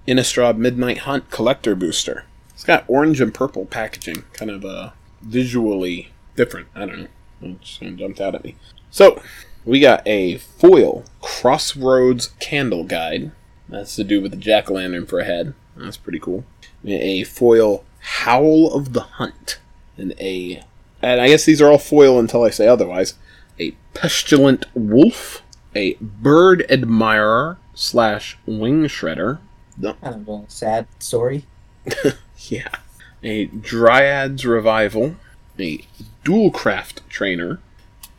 Innistrad 0.07 0.57
Midnight 0.57 0.99
Hunt 0.99 1.29
Collector 1.29 1.75
Booster. 1.75 2.25
It's 2.53 2.63
got 2.63 2.85
orange 2.87 3.19
and 3.19 3.33
purple 3.33 3.65
packaging, 3.65 4.23
kind 4.33 4.51
of 4.51 4.63
uh, 4.63 4.91
visually 5.21 6.11
different. 6.35 6.67
I 6.75 6.85
don't 6.85 6.99
know. 7.01 7.07
It 7.41 7.61
just 7.61 7.81
jumped 7.97 8.21
out 8.21 8.35
at 8.35 8.43
me. 8.43 8.55
So, 8.89 9.21
we 9.65 9.79
got 9.79 10.05
a 10.07 10.37
foil 10.37 11.03
Crossroads 11.23 12.33
Candle 12.41 12.83
Guide. 12.83 13.31
That's 13.69 13.95
to 13.95 14.03
do 14.03 14.21
with 14.21 14.31
the 14.31 14.37
jack 14.37 14.69
o' 14.69 14.73
lantern 14.73 15.05
for 15.05 15.19
a 15.19 15.25
head. 15.25 15.53
That's 15.75 15.97
pretty 15.97 16.19
cool. 16.19 16.43
A 16.85 17.23
foil 17.23 17.85
Howl 17.99 18.73
of 18.73 18.91
the 18.91 19.01
Hunt. 19.01 19.59
And 19.97 20.13
a. 20.19 20.61
And 21.01 21.21
I 21.21 21.27
guess 21.27 21.45
these 21.45 21.61
are 21.61 21.71
all 21.71 21.77
foil 21.77 22.19
until 22.19 22.43
I 22.43 22.49
say 22.49 22.67
otherwise. 22.67 23.13
A 23.57 23.71
Pestilent 23.93 24.65
Wolf. 24.73 25.41
A 25.73 25.93
Bird 26.01 26.65
Admirer 26.69 27.57
slash 27.73 28.37
Wing 28.45 28.83
Shredder. 28.83 29.39
No, 29.77 29.93
kind 29.93 30.27
of 30.27 30.43
a 30.43 30.49
sad 30.49 30.87
story. 30.99 31.45
yeah. 32.37 32.75
A 33.23 33.45
Dryad's 33.45 34.45
Revival, 34.45 35.15
a 35.57 35.85
Duelcraft 36.25 36.99
Trainer, 37.09 37.59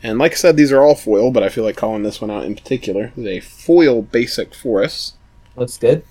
and 0.04 0.18
like 0.20 0.32
I 0.32 0.36
said, 0.36 0.56
these 0.56 0.70
are 0.70 0.82
all 0.82 0.94
foil, 0.94 1.32
but 1.32 1.42
I 1.42 1.48
feel 1.48 1.64
like 1.64 1.76
calling 1.76 2.04
this 2.04 2.20
one 2.20 2.30
out 2.30 2.44
in 2.44 2.54
particular. 2.54 3.12
Is 3.16 3.26
a 3.26 3.40
foil 3.40 4.02
Basic 4.02 4.54
Forest, 4.54 5.14
Looks 5.56 5.76
good. 5.78 6.04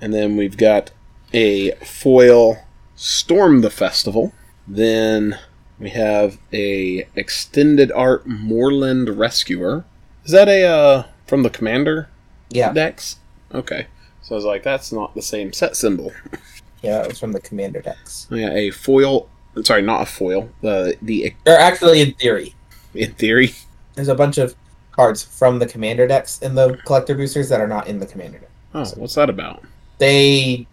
and 0.00 0.14
then 0.14 0.36
we've 0.36 0.56
got 0.56 0.92
a 1.34 1.72
foil 1.84 2.58
Storm 2.94 3.60
the 3.62 3.70
Festival, 3.70 4.32
then 4.66 5.38
We 5.80 5.90
have 5.90 6.38
a 6.52 7.06
extended 7.16 7.90
art 7.92 8.26
Moorland 8.26 9.08
Rescuer. 9.18 9.84
Is 10.24 10.32
that 10.32 10.48
a 10.48 10.64
uh, 10.64 11.04
from 11.26 11.42
the 11.42 11.50
Commander 11.50 12.08
Yeah, 12.50 12.72
decks? 12.72 13.16
Okay. 13.54 13.86
So 14.22 14.34
I 14.34 14.36
was 14.36 14.44
like, 14.44 14.62
that's 14.62 14.92
not 14.92 15.14
the 15.14 15.22
same 15.22 15.52
set 15.54 15.74
symbol. 15.76 16.12
yeah, 16.82 17.02
it 17.02 17.08
was 17.08 17.18
from 17.20 17.32
the 17.32 17.40
commander 17.40 17.80
decks. 17.80 18.26
Yeah, 18.30 18.52
a 18.52 18.70
foil. 18.70 19.28
Sorry, 19.64 19.80
not 19.80 20.02
a 20.02 20.06
foil. 20.06 20.50
The 20.60 20.96
the 21.00 21.34
Or 21.46 21.56
actually, 21.58 22.00
in 22.02 22.12
theory, 22.14 22.54
in 22.98 23.12
theory. 23.12 23.54
there's 23.94 24.08
a 24.08 24.14
bunch 24.14 24.38
of 24.38 24.54
cards 24.92 25.22
from 25.22 25.58
the 25.58 25.66
commander 25.66 26.06
decks 26.06 26.40
in 26.40 26.54
the 26.54 26.76
collector 26.84 27.14
boosters 27.14 27.48
that 27.48 27.60
are 27.60 27.68
not 27.68 27.86
in 27.86 27.98
the 27.98 28.06
commander 28.06 28.38
deck. 28.38 28.50
Oh, 28.74 28.84
what's 28.96 29.14
that 29.14 29.30
about? 29.30 29.62
They 29.98 30.66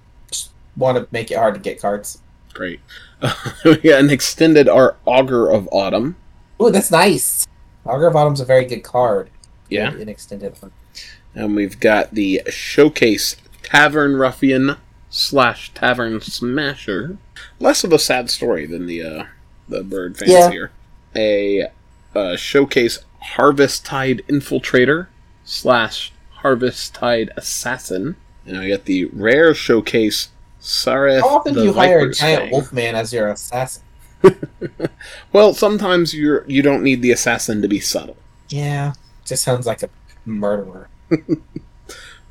want 0.76 0.98
to 0.98 1.08
make 1.12 1.32
it 1.32 1.38
hard 1.38 1.54
to 1.56 1.60
get 1.60 1.80
cards. 1.80 2.20
Great. 2.54 2.80
we 3.66 3.78
got 3.78 4.00
an 4.00 4.10
extended 4.10 4.68
art 4.68 4.98
Augur 5.06 5.50
of 5.50 5.70
Autumn. 5.72 6.16
Ooh, 6.62 6.72
that's 6.72 6.92
nice. 6.92 7.48
Augur 7.86 8.08
of 8.08 8.16
Autumn's 8.16 8.40
a 8.40 8.46
very 8.46 8.66
good 8.66 8.84
card. 8.84 9.30
Yeah. 9.70 9.92
An 9.92 10.10
extended. 10.10 10.56
one. 10.62 10.72
And 11.34 11.56
we've 11.56 11.80
got 11.80 12.14
the 12.14 12.42
Showcase 12.50 13.36
Tavern 13.62 14.16
Ruffian 14.16 14.78
slash 15.10 15.74
Tavern 15.74 16.22
Smasher. 16.22 17.18
Less 17.60 17.84
of 17.84 17.92
a 17.92 18.00
sad 18.00 18.30
story 18.30 18.66
than 18.66 18.86
the 18.86 19.02
uh, 19.04 19.24
the 19.68 19.84
bird 19.84 20.18
fancier. 20.18 20.72
A 21.16 21.68
uh, 22.15 22.36
Showcase 22.38 22.99
Harvest 23.21 23.86
Tide 23.86 24.23
Infiltrator 24.28 25.08
slash 25.43 26.12
Harvest 26.36 26.93
Tide 26.95 27.32
Assassin. 27.38 28.15
And 28.45 28.58
I 28.58 28.69
got 28.69 28.86
the 28.86 29.06
rare 29.06 29.54
Showcase 29.54 30.30
Saryth 30.62 31.21
How 31.21 31.38
often 31.38 31.54
do 31.54 31.63
you 31.63 31.73
hire 31.73 31.99
a 31.99 32.13
giant 32.13 32.43
Fang. 32.43 32.51
wolfman 32.51 32.95
as 32.95 33.12
your 33.13 33.28
assassin? 33.30 33.84
Well, 35.32 35.54
sometimes 35.54 36.13
you're 36.15 36.43
you 36.47 36.62
don't 36.63 36.82
need 36.82 37.01
the 37.01 37.12
assassin 37.12 37.62
to 37.62 37.67
be 37.67 37.80
subtle. 37.80 38.17
Yeah, 38.49 38.93
just 39.25 39.43
sounds 39.43 39.67
like 39.67 39.84
a 39.84 39.89
murderer. 40.25 40.89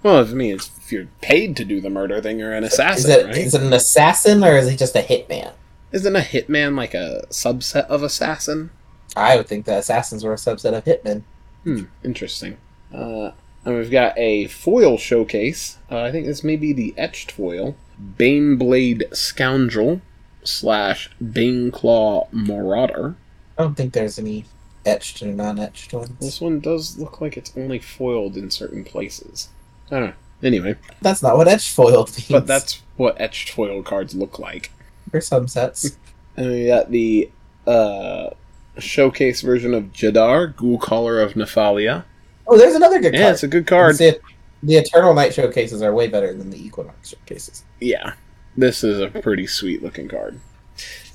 Well, 0.03 0.19
I 0.19 0.25
mean, 0.35 0.57
it's, 0.57 0.71
if 0.77 0.93
you're 0.93 1.09
paid 1.23 1.57
to 1.57 1.65
do 1.65 1.81
the 1.81 1.89
murder, 1.89 2.21
then 2.21 2.39
you're 2.39 2.53
an 2.53 2.63
assassin, 2.63 3.11
Is 3.11 3.17
it 3.17 3.25
right? 3.27 3.37
is 3.39 3.55
it 3.55 3.63
an 3.63 3.73
assassin 3.73 4.45
or 4.45 4.55
is 4.59 4.69
he 4.69 4.77
just 4.77 4.95
a 4.95 4.99
hitman? 5.01 5.55
Isn't 5.93 6.15
a 6.15 6.21
hitman 6.21 6.77
like 6.77 6.93
a 6.93 7.25
subset 7.31 7.87
of 7.87 8.03
assassin? 8.03 8.69
I 9.17 9.37
would 9.37 9.47
think 9.47 9.65
that 9.67 9.79
assassins 9.81 10.25
were 10.25 10.33
a 10.33 10.37
subset 10.37 10.77
of 10.77 10.85
hitmen. 10.85 11.23
Hmm, 11.65 11.85
interesting. 12.03 12.57
Uh, 12.93 13.31
and 13.65 13.77
we've 13.77 13.91
got 13.91 14.17
a 14.19 14.47
foil 14.49 14.99
showcase. 14.99 15.79
Uh, 15.91 16.01
I 16.03 16.13
think 16.13 16.27
this 16.27 16.45
may 16.45 16.57
be 16.57 16.73
the 16.73 16.95
etched 16.97 17.33
foil. 17.33 17.77
Baneblade 18.19 19.15
Scoundrel 19.17 20.01
slash 20.43 21.11
Baneclaw 21.23 22.33
Marauder. 22.33 23.15
I 23.59 23.63
don't 23.63 23.75
think 23.77 23.93
there's 23.93 24.19
any 24.19 24.45
etched 24.85 25.23
or 25.23 25.27
non-etched 25.27 25.93
ones. 25.93 26.11
This 26.21 26.41
one 26.41 26.61
does 26.61 26.99
look 26.99 27.21
like 27.21 27.37
it's 27.37 27.53
only 27.57 27.79
foiled 27.79 28.37
in 28.37 28.51
certain 28.51 28.85
places. 28.85 29.49
I 29.91 30.01
don't 30.01 30.07
know. 30.09 30.15
Anyway, 30.43 30.75
That's 31.01 31.23
not 31.23 31.37
what 31.37 31.49
etched 31.49 31.71
foiled 31.75 32.11
means. 32.19 32.29
but 32.29 32.47
that's 32.47 32.83
what 32.97 33.19
etched 33.21 33.51
foil 33.51 33.83
cards 33.83 34.15
look 34.15 34.39
like. 34.39 34.71
for 35.11 35.21
some 35.21 35.49
sets. 35.49 35.97
And 36.37 36.51
we 36.51 36.67
got 36.67 36.91
the 36.91 37.31
uh, 37.65 38.31
showcase 38.79 39.41
version 39.41 39.75
of 39.75 39.93
Jadar, 39.93 40.55
Ghoul 40.57 40.79
Caller 40.79 41.21
of 41.21 41.35
Nephalia. 41.35 42.05
Oh, 42.47 42.59
there's 42.59 42.75
another 42.75 43.01
good 43.01 43.15
Yeah, 43.15 43.21
card. 43.23 43.33
it's 43.35 43.43
a 43.43 43.49
good 43.49 43.67
card. 43.67 43.97
The, 43.99 44.21
the 44.63 44.77
Eternal 44.77 45.15
Night 45.15 45.33
showcases 45.35 45.83
are 45.83 45.93
way 45.95 46.09
better 46.09 46.33
than 46.35 46.51
the 46.51 46.63
Equinox 46.65 47.11
showcases. 47.11 47.65
Yeah, 47.81 48.15
this 48.57 48.83
is 48.85 49.01
a 49.01 49.09
pretty 49.09 49.47
sweet 49.47 49.83
looking 49.83 50.09
card. 50.09 50.41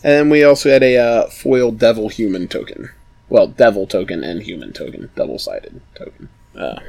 And 0.03 0.31
we 0.31 0.43
also 0.43 0.69
had 0.69 0.81
a 0.83 0.97
uh, 0.97 1.27
foil 1.29 1.71
Devil 1.71 2.09
Human 2.09 2.47
token. 2.47 2.89
Well, 3.27 3.47
Devil 3.47 3.85
token 3.85 4.23
and 4.23 4.41
Human 4.43 4.71
token, 4.73 5.11
double 5.15 5.37
sided 5.37 5.81
token. 5.95 6.29
Uh, 6.57 6.79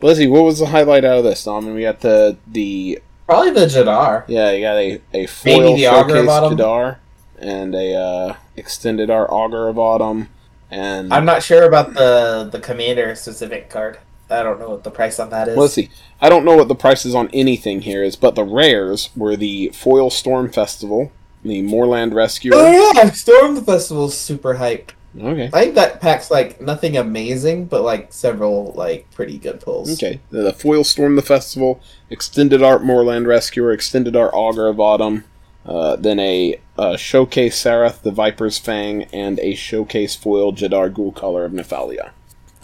Lizzie, 0.00 0.26
what 0.26 0.42
was 0.44 0.58
the 0.58 0.66
highlight 0.66 1.04
out 1.04 1.18
of 1.18 1.24
this? 1.24 1.46
I 1.46 1.60
mean, 1.60 1.74
we 1.74 1.82
got 1.82 2.00
the 2.00 2.36
the 2.46 3.00
Probably 3.26 3.50
the 3.52 3.66
Jadar. 3.66 4.24
yeah, 4.28 4.50
you 4.52 4.60
got 4.62 4.76
a 4.76 5.00
a 5.12 5.26
foil 5.26 5.60
Maybe 5.60 5.82
the 5.82 5.88
showcase 5.90 6.26
Jadar 6.28 6.96
and 7.38 7.74
a 7.74 7.94
uh, 7.94 8.36
extended 8.56 9.10
art 9.10 9.30
Augur 9.30 9.68
of 9.68 9.78
Autumn, 9.78 10.28
and 10.70 11.12
I'm 11.12 11.24
not 11.24 11.42
sure 11.42 11.64
about 11.64 11.94
the 11.94 12.48
the 12.50 12.60
commander 12.60 13.14
specific 13.14 13.70
card. 13.70 13.98
I 14.30 14.42
don't 14.42 14.58
know 14.58 14.70
what 14.70 14.84
the 14.84 14.90
price 14.90 15.20
on 15.20 15.30
that 15.30 15.48
is. 15.48 15.56
Let's 15.56 15.74
see. 15.74 15.90
I 16.20 16.28
don't 16.28 16.44
know 16.44 16.56
what 16.56 16.68
the 16.68 16.74
prices 16.74 17.14
on 17.14 17.28
anything 17.32 17.82
here 17.82 18.02
is, 18.02 18.16
but 18.16 18.34
the 18.34 18.44
rares 18.44 19.10
were 19.14 19.36
the 19.36 19.70
Foil 19.74 20.10
Storm 20.10 20.50
Festival, 20.50 21.12
the 21.44 21.62
Moorland 21.62 22.14
Rescuer. 22.14 22.54
Oh 22.54 22.92
yeah, 22.94 23.10
Storm 23.10 23.54
the 23.54 23.62
Festival's 23.62 24.16
super 24.16 24.54
hyped. 24.54 24.90
Okay. 25.16 25.46
I 25.52 25.64
think 25.64 25.74
that 25.76 26.00
pack's 26.00 26.30
like 26.30 26.60
nothing 26.60 26.96
amazing, 26.96 27.66
but 27.66 27.82
like 27.82 28.12
several 28.12 28.72
like 28.72 29.08
pretty 29.12 29.38
good 29.38 29.60
pulls. 29.60 29.92
Okay. 29.92 30.20
The 30.30 30.52
Foil 30.52 30.82
Storm 30.82 31.16
the 31.16 31.22
Festival, 31.22 31.80
Extended 32.10 32.62
Art 32.62 32.82
Moorland 32.82 33.28
Rescuer, 33.28 33.72
Extended 33.72 34.16
Art 34.16 34.32
Augur 34.34 34.66
of 34.66 34.80
Autumn, 34.80 35.24
uh, 35.66 35.96
then 35.96 36.18
a 36.18 36.60
uh, 36.78 36.96
Showcase 36.96 37.62
Saryth 37.62 38.02
the 38.02 38.10
Viper's 38.10 38.58
Fang, 38.58 39.04
and 39.04 39.38
a 39.40 39.54
Showcase 39.54 40.14
Foil 40.14 40.52
Jadar 40.52 40.92
Ghoul 40.92 41.12
Caller 41.12 41.44
of 41.44 41.52
Nephalia. 41.52 42.10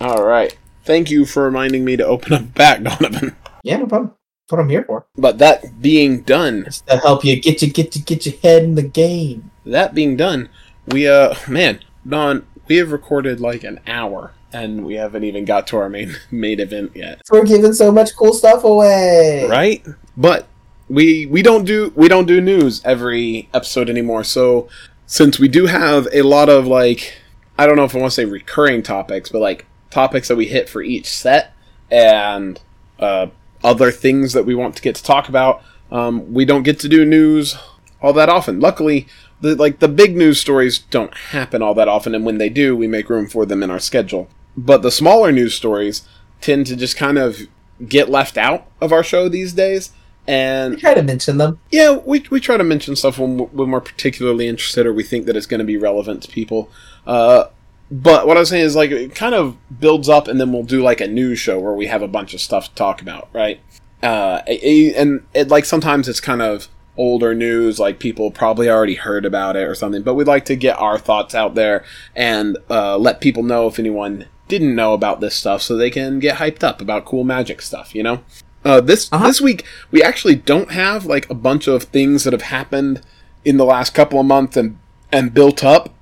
Alright. 0.01 0.57
Thank 0.85 1.11
you 1.11 1.27
for 1.27 1.45
reminding 1.45 1.85
me 1.85 1.97
to 1.97 2.07
open 2.07 2.33
up 2.33 2.55
back, 2.55 2.83
Donovan. 2.83 3.37
Yeah, 3.63 3.79
no 3.79 3.87
problem. 3.87 4.09
That's 4.09 4.53
what 4.53 4.61
I'm 4.61 4.69
here 4.69 4.85
for. 4.85 5.07
But 5.17 5.39
that 5.39 5.81
being 5.81 6.23
done, 6.23 6.67
to 6.87 6.97
help 6.97 7.25
you 7.25 7.41
get 7.41 7.63
you 7.63 7.71
get 7.71 7.95
you 7.95 8.03
get 8.03 8.27
your 8.27 8.37
head 8.43 8.65
in 8.65 8.75
the 8.75 8.83
game. 8.83 9.51
that 9.65 9.95
being 9.95 10.17
done, 10.17 10.49
we 10.87 11.07
uh 11.07 11.35
man, 11.49 11.81
Don, 12.09 12.47
we 12.67 12.77
have 12.77 12.93
recorded 12.93 13.41
like 13.41 13.63
an 13.63 13.81
hour 13.87 14.33
and 14.53 14.85
we 14.85 14.95
haven't 14.95 15.25
even 15.25 15.45
got 15.45 15.67
to 15.69 15.77
our 15.77 15.89
main 15.89 16.17
main 16.31 16.61
event 16.61 16.93
yet. 16.95 17.23
We're 17.31 17.45
giving 17.45 17.73
so 17.73 17.93
much 17.93 18.17
cool 18.17 18.33
stuff 18.33 18.65
away. 18.65 19.47
Right? 19.49 19.87
But 20.17 20.49
we 20.91 21.25
we 21.27 21.41
don't 21.41 21.65
do 21.65 21.93
we 21.95 22.09
don't 22.09 22.27
do 22.27 22.41
news 22.41 22.83
every 22.85 23.49
episode 23.55 23.89
anymore. 23.89 24.25
So 24.25 24.69
since 25.07 25.39
we 25.39 25.49
do 25.49 25.67
have 25.67 26.09
a 26.13 26.23
lot 26.23 26.49
of 26.49 26.67
like 26.67 27.15
I 27.57 27.67
don't 27.67 27.77
know 27.77 27.85
if 27.85 27.95
I 27.95 27.99
want 27.99 28.11
to 28.11 28.15
say 28.15 28.25
recurring 28.25 28.83
topics, 28.83 29.31
but 29.31 29.41
like 29.41 29.67
topics 29.91 30.29
that 30.29 30.37
we 30.37 30.47
hit 30.47 30.69
for 30.69 30.83
each 30.83 31.07
set 31.07 31.55
and 31.91 32.61
uh, 32.99 33.29
other 33.63 33.91
things 33.91 34.33
that 34.33 34.45
we 34.45 34.55
want 34.55 34.77
to 34.77 34.83
get 34.83 34.97
to 34.97 35.03
talk 35.03 35.29
about, 35.29 35.63
um, 35.91 36.33
we 36.33 36.45
don't 36.45 36.63
get 36.65 36.79
to 36.81 36.89
do 36.89 37.05
news 37.05 37.57
all 38.03 38.13
that 38.15 38.29
often. 38.29 38.59
Luckily, 38.61 39.07
the 39.41 39.55
like 39.55 39.79
the 39.79 39.89
big 39.89 40.17
news 40.17 40.41
stories 40.41 40.81
don't 40.81 41.15
happen 41.15 41.63
all 41.63 41.75
that 41.75 41.89
often, 41.89 42.17
and 42.17 42.27
when 42.27 42.39
they 42.39 42.49
do, 42.49 42.77
we 42.77 42.89
make 42.89 43.09
room 43.09 43.29
for 43.29 43.47
them 43.47 43.63
in 43.63 43.71
our 43.71 43.79
schedule. 43.79 44.29
But 44.57 44.83
the 44.83 44.91
smaller 44.91 45.31
news 45.31 45.55
stories 45.55 46.03
tend 46.41 46.67
to 46.67 46.77
just 46.77 46.97
kind 46.97 47.17
of 47.17 47.43
get 47.87 48.09
left 48.09 48.37
out 48.37 48.67
of 48.81 48.93
our 48.93 49.05
show 49.05 49.29
these 49.29 49.53
days. 49.53 49.93
And 50.27 50.75
We 50.75 50.81
try 50.81 50.95
to 50.95 51.03
mention 51.03 51.39
them. 51.39 51.59
yeah, 51.71 51.97
we, 51.97 52.25
we 52.31 52.41
try 52.41 52.57
to 52.57 52.65
mention 52.65 52.95
stuff 52.95 53.19
when, 53.19 53.39
when 53.39 53.71
we're 53.71 53.81
particularly 53.81 54.47
interested 54.47 54.87
or 54.87 54.93
we 54.93 55.03
think 55.03 55.27
that 55.27 55.37
it's 55.37 55.47
going 55.47 55.59
to 55.59 55.65
be 55.65 55.77
relevant 55.77 56.23
to 56.25 56.29
people. 56.31 56.71
Uh, 57.07 57.45
but 57.91 58.27
what 58.27 58.37
I 58.37 58.41
was 58.41 58.51
saying 58.51 58.65
is, 58.65 58.77
like, 58.77 58.93
it 58.93 59.15
kind 59.15 59.35
of 59.35 59.57
builds 59.81 60.09
up, 60.09 60.29
and 60.29 60.41
then 60.41 60.53
we'll 60.53 60.63
do, 60.63 60.81
like, 60.81 61.01
a 61.01 61.09
news 61.09 61.41
show 61.41 61.59
where 61.59 61.73
we 61.73 61.87
have 61.87 62.03
a 62.03 62.09
bunch 62.09 62.35
of 62.35 62.41
stuff 62.41 62.69
to 62.69 62.75
talk 62.77 63.03
about, 63.03 63.29
right? 63.33 63.61
Uh, 64.03 64.43
and, 64.47 65.27
it, 65.35 65.49
like, 65.49 65.65
sometimes 65.65 66.09
it's 66.09 66.21
kind 66.21 66.41
of 66.41 66.69
older 66.97 67.35
news, 67.35 67.81
like, 67.81 67.99
people 67.99 68.31
probably 68.31 68.69
already 68.69 68.95
heard 68.95 69.25
about 69.25 69.57
it 69.57 69.67
or 69.67 69.75
something, 69.75 70.03
but 70.03 70.15
we'd 70.15 70.29
like 70.29 70.45
to 70.45 70.55
get 70.55 70.79
our 70.79 70.99
thoughts 70.99 71.35
out 71.35 71.57
there 71.57 71.85
and 72.15 72.57
uh, 72.69 72.97
let 72.97 73.21
people 73.21 73.43
know 73.43 73.67
if 73.67 73.79
anyone 73.79 74.27
didn't 74.47 74.75
know 74.75 74.95
about 74.95 75.21
this 75.21 75.35
stuff 75.35 75.63
so 75.63 75.77
they 75.77 75.91
can 75.91 76.21
get 76.21 76.39
hyped 76.39 76.63
up 76.63 76.81
about 76.81 77.05
cool 77.05 77.25
magic 77.25 77.61
stuff, 77.61 77.95
you 77.95 78.03
know? 78.05 78.23
Uh, 78.65 78.81
this 78.81 79.09
Uh-huh. 79.13 79.27
this 79.27 79.41
week 79.41 79.65
we 79.91 80.03
actually 80.03 80.35
don't 80.35 80.73
have 80.73 81.07
like 81.07 81.29
a 81.31 81.35
bunch 81.35 81.67
of 81.67 81.85
things 81.85 82.25
that 82.25 82.33
have 82.33 82.43
happened 82.43 83.01
in 83.45 83.57
the 83.57 83.65
last 83.65 83.95
couple 83.95 84.21
of 84.21 84.27
months 84.27 84.57
and 84.57 84.79
and 85.13 85.35
built 85.35 85.65
up. 85.65 85.95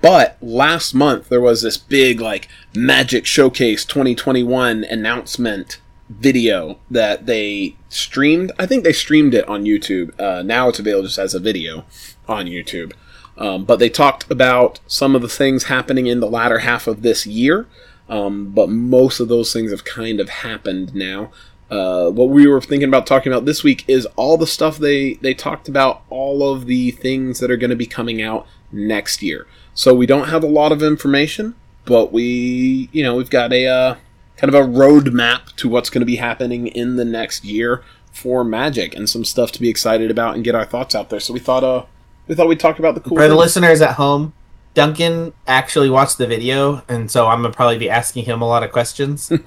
But 0.00 0.36
last 0.40 0.94
month 0.94 1.28
there 1.28 1.40
was 1.40 1.62
this 1.62 1.76
big 1.76 2.20
like 2.20 2.48
Magic 2.74 3.26
Showcase 3.26 3.84
2021 3.84 4.84
announcement 4.84 5.80
video 6.08 6.78
that 6.90 7.26
they 7.26 7.76
streamed. 7.90 8.52
I 8.58 8.64
think 8.66 8.82
they 8.84 8.92
streamed 8.92 9.34
it 9.34 9.46
on 9.46 9.64
YouTube. 9.64 10.18
Uh, 10.18 10.42
now 10.42 10.68
it's 10.68 10.78
available 10.78 11.06
just 11.06 11.18
as 11.18 11.34
a 11.34 11.40
video 11.40 11.84
on 12.26 12.46
YouTube. 12.46 12.92
Um, 13.36 13.64
but 13.64 13.78
they 13.78 13.88
talked 13.90 14.28
about 14.30 14.80
some 14.86 15.14
of 15.14 15.22
the 15.22 15.28
things 15.28 15.64
happening 15.64 16.06
in 16.06 16.20
the 16.20 16.26
latter 16.26 16.60
half 16.60 16.86
of 16.86 17.02
this 17.02 17.26
year. 17.26 17.66
Um, 18.08 18.50
but 18.52 18.70
most 18.70 19.20
of 19.20 19.28
those 19.28 19.52
things 19.52 19.70
have 19.70 19.84
kind 19.84 20.18
of 20.18 20.28
happened 20.30 20.94
now. 20.94 21.30
Uh, 21.70 22.08
what 22.08 22.30
we 22.30 22.46
were 22.46 22.60
thinking 22.60 22.88
about 22.88 23.06
talking 23.06 23.30
about 23.30 23.44
this 23.44 23.62
week 23.62 23.84
is 23.86 24.06
all 24.16 24.36
the 24.38 24.46
stuff 24.46 24.78
they 24.78 25.14
they 25.14 25.34
talked 25.34 25.68
about, 25.68 26.02
all 26.08 26.50
of 26.52 26.66
the 26.66 26.90
things 26.92 27.40
that 27.40 27.50
are 27.50 27.56
going 27.56 27.70
to 27.70 27.76
be 27.76 27.86
coming 27.86 28.22
out 28.22 28.46
next 28.72 29.22
year. 29.22 29.46
So 29.74 29.94
we 29.94 30.06
don't 30.06 30.28
have 30.28 30.42
a 30.42 30.48
lot 30.48 30.72
of 30.72 30.82
information, 30.82 31.54
but 31.84 32.12
we 32.12 32.88
you 32.92 33.02
know 33.02 33.16
we've 33.16 33.30
got 33.30 33.52
a 33.52 33.66
uh, 33.66 33.96
kind 34.36 34.54
of 34.54 34.60
a 34.60 34.66
roadmap 34.66 35.54
to 35.56 35.68
what's 35.68 35.90
going 35.90 36.00
to 36.00 36.06
be 36.06 36.16
happening 36.16 36.68
in 36.68 36.96
the 36.96 37.04
next 37.04 37.44
year 37.44 37.82
for 38.12 38.44
Magic 38.44 38.94
and 38.94 39.08
some 39.08 39.24
stuff 39.24 39.52
to 39.52 39.60
be 39.60 39.68
excited 39.68 40.10
about 40.10 40.34
and 40.34 40.44
get 40.44 40.54
our 40.54 40.64
thoughts 40.64 40.94
out 40.94 41.10
there. 41.10 41.20
So 41.20 41.32
we 41.32 41.40
thought 41.40 41.64
uh 41.64 41.84
we 42.26 42.34
thought 42.34 42.48
we'd 42.48 42.60
talk 42.60 42.78
about 42.78 42.94
the 42.94 43.00
cool 43.00 43.16
For 43.16 43.22
the 43.22 43.28
things. 43.30 43.38
listeners 43.38 43.80
at 43.80 43.94
home, 43.94 44.32
Duncan 44.74 45.32
actually 45.46 45.90
watched 45.90 46.18
the 46.18 46.26
video, 46.26 46.82
and 46.88 47.10
so 47.10 47.26
I'm 47.26 47.42
gonna 47.42 47.52
probably 47.54 47.78
be 47.78 47.90
asking 47.90 48.24
him 48.24 48.40
a 48.40 48.46
lot 48.48 48.62
of 48.62 48.72
questions. 48.72 49.30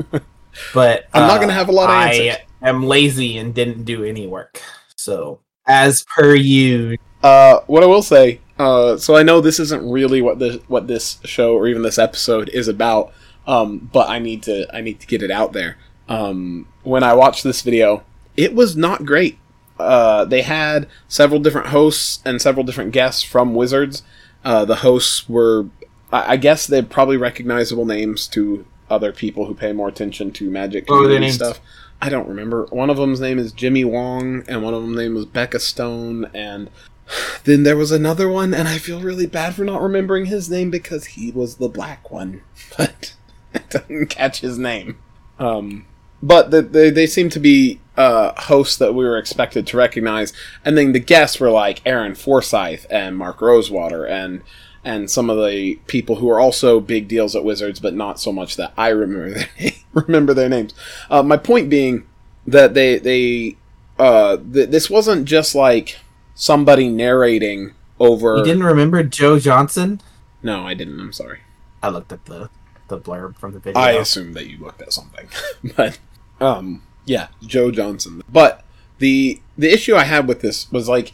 but 0.73 1.07
I'm 1.13 1.27
not 1.27 1.37
uh, 1.37 1.41
gonna 1.41 1.53
have 1.53 1.69
a 1.69 1.73
lot 1.73 1.89
of 1.89 1.95
I 1.95 2.37
am 2.61 2.83
lazy 2.83 3.37
and 3.37 3.53
didn't 3.53 3.83
do 3.83 4.03
any 4.03 4.27
work. 4.27 4.61
So, 4.95 5.39
as 5.67 6.03
per 6.15 6.35
you, 6.35 6.97
Uh, 7.23 7.59
what 7.67 7.83
I 7.83 7.85
will 7.85 8.01
say, 8.01 8.39
uh, 8.57 8.97
so 8.97 9.15
I 9.15 9.23
know 9.23 9.41
this 9.41 9.59
isn't 9.59 9.87
really 9.89 10.21
what 10.21 10.39
this 10.39 10.57
what 10.67 10.87
this 10.87 11.19
show 11.23 11.53
or 11.53 11.67
even 11.67 11.83
this 11.83 11.99
episode 11.99 12.49
is 12.49 12.67
about, 12.67 13.13
um, 13.45 13.89
but 13.93 14.09
I 14.09 14.19
need 14.19 14.43
to 14.43 14.67
I 14.75 14.81
need 14.81 14.99
to 14.99 15.07
get 15.07 15.21
it 15.21 15.31
out 15.31 15.53
there. 15.53 15.77
Um, 16.09 16.67
when 16.83 17.03
I 17.03 17.13
watched 17.13 17.43
this 17.43 17.61
video, 17.61 18.03
it 18.35 18.53
was 18.55 18.75
not 18.75 19.05
great. 19.05 19.37
Uh, 19.79 20.25
they 20.25 20.41
had 20.41 20.87
several 21.07 21.39
different 21.39 21.67
hosts 21.67 22.21
and 22.25 22.41
several 22.41 22.65
different 22.65 22.91
guests 22.91 23.23
from 23.23 23.53
Wizards. 23.55 24.03
Uh, 24.43 24.65
the 24.65 24.77
hosts 24.77 25.29
were, 25.29 25.67
I, 26.11 26.33
I 26.33 26.37
guess, 26.37 26.67
they're 26.67 26.83
probably 26.83 27.17
recognizable 27.17 27.85
names 27.85 28.27
to 28.29 28.65
other 28.91 29.11
people 29.11 29.45
who 29.45 29.55
pay 29.55 29.71
more 29.71 29.87
attention 29.87 30.31
to 30.33 30.49
Magic 30.49 30.85
community 30.85 31.31
stuff. 31.31 31.59
I 32.01 32.09
don't 32.09 32.27
remember. 32.27 32.65
One 32.71 32.89
of 32.89 32.97
them's 32.97 33.21
name 33.21 33.37
is 33.37 33.51
Jimmy 33.51 33.85
Wong, 33.85 34.43
and 34.47 34.63
one 34.63 34.73
of 34.73 34.81
them's 34.81 34.97
name 34.97 35.13
was 35.13 35.25
Becca 35.25 35.59
Stone, 35.59 36.29
and 36.33 36.69
then 37.43 37.63
there 37.63 37.77
was 37.77 37.91
another 37.91 38.27
one, 38.27 38.53
and 38.53 38.67
I 38.67 38.77
feel 38.77 39.01
really 39.01 39.27
bad 39.27 39.55
for 39.55 39.63
not 39.63 39.81
remembering 39.81 40.25
his 40.25 40.49
name 40.49 40.71
because 40.71 41.05
he 41.05 41.31
was 41.31 41.55
the 41.55 41.69
black 41.69 42.11
one, 42.11 42.41
but 42.77 43.13
I 43.55 43.59
didn't 43.69 44.07
catch 44.07 44.41
his 44.41 44.57
name. 44.57 44.97
Um, 45.39 45.85
but 46.23 46.51
the, 46.51 46.61
they 46.61 46.89
they 46.89 47.07
seem 47.07 47.29
to 47.29 47.39
be 47.39 47.79
uh, 47.97 48.39
hosts 48.43 48.77
that 48.77 48.93
we 48.93 49.03
were 49.03 49.17
expected 49.17 49.67
to 49.67 49.77
recognize, 49.77 50.33
and 50.65 50.77
then 50.77 50.91
the 50.91 50.99
guests 50.99 51.39
were 51.39 51.49
like 51.49 51.81
Aaron 51.85 52.15
Forsyth 52.15 52.85
and 52.89 53.17
Mark 53.17 53.41
Rosewater, 53.41 54.05
and 54.05 54.41
and 54.83 55.09
some 55.09 55.29
of 55.29 55.37
the 55.37 55.75
people 55.87 56.15
who 56.15 56.29
are 56.29 56.39
also 56.39 56.79
big 56.79 57.07
deals 57.07 57.35
at 57.35 57.43
Wizards, 57.43 57.79
but 57.79 57.93
not 57.93 58.19
so 58.19 58.31
much 58.31 58.55
that 58.55 58.73
I 58.77 58.89
remember 58.89 59.31
their 59.31 59.71
remember 59.93 60.33
their 60.33 60.49
names. 60.49 60.73
Uh, 61.09 61.23
my 61.23 61.37
point 61.37 61.69
being 61.69 62.07
that 62.47 62.73
they 62.73 62.97
they 62.97 63.57
uh, 63.99 64.37
th- 64.37 64.69
this 64.69 64.89
wasn't 64.89 65.25
just 65.25 65.53
like 65.53 65.99
somebody 66.33 66.89
narrating 66.89 67.73
over. 67.99 68.37
you 68.37 68.43
didn't 68.43 68.63
remember 68.63 69.03
Joe 69.03 69.39
Johnson. 69.39 70.01
No, 70.41 70.65
I 70.65 70.73
didn't. 70.73 70.99
I'm 70.99 71.13
sorry. 71.13 71.41
I 71.83 71.89
looked 71.89 72.11
at 72.11 72.25
the 72.25 72.49
the 72.87 72.99
blurb 72.99 73.37
from 73.37 73.53
the 73.53 73.59
video. 73.59 73.79
I 73.79 73.91
assumed 73.91 74.35
that 74.35 74.47
you 74.47 74.57
looked 74.57 74.81
at 74.81 74.93
something, 74.93 75.27
but 75.75 75.99
um, 76.39 76.83
yeah, 77.05 77.27
Joe 77.43 77.71
Johnson. 77.71 78.23
But 78.27 78.63
the 78.97 79.41
the 79.57 79.71
issue 79.71 79.95
I 79.95 80.03
had 80.03 80.27
with 80.27 80.41
this 80.41 80.71
was 80.71 80.89
like 80.89 81.13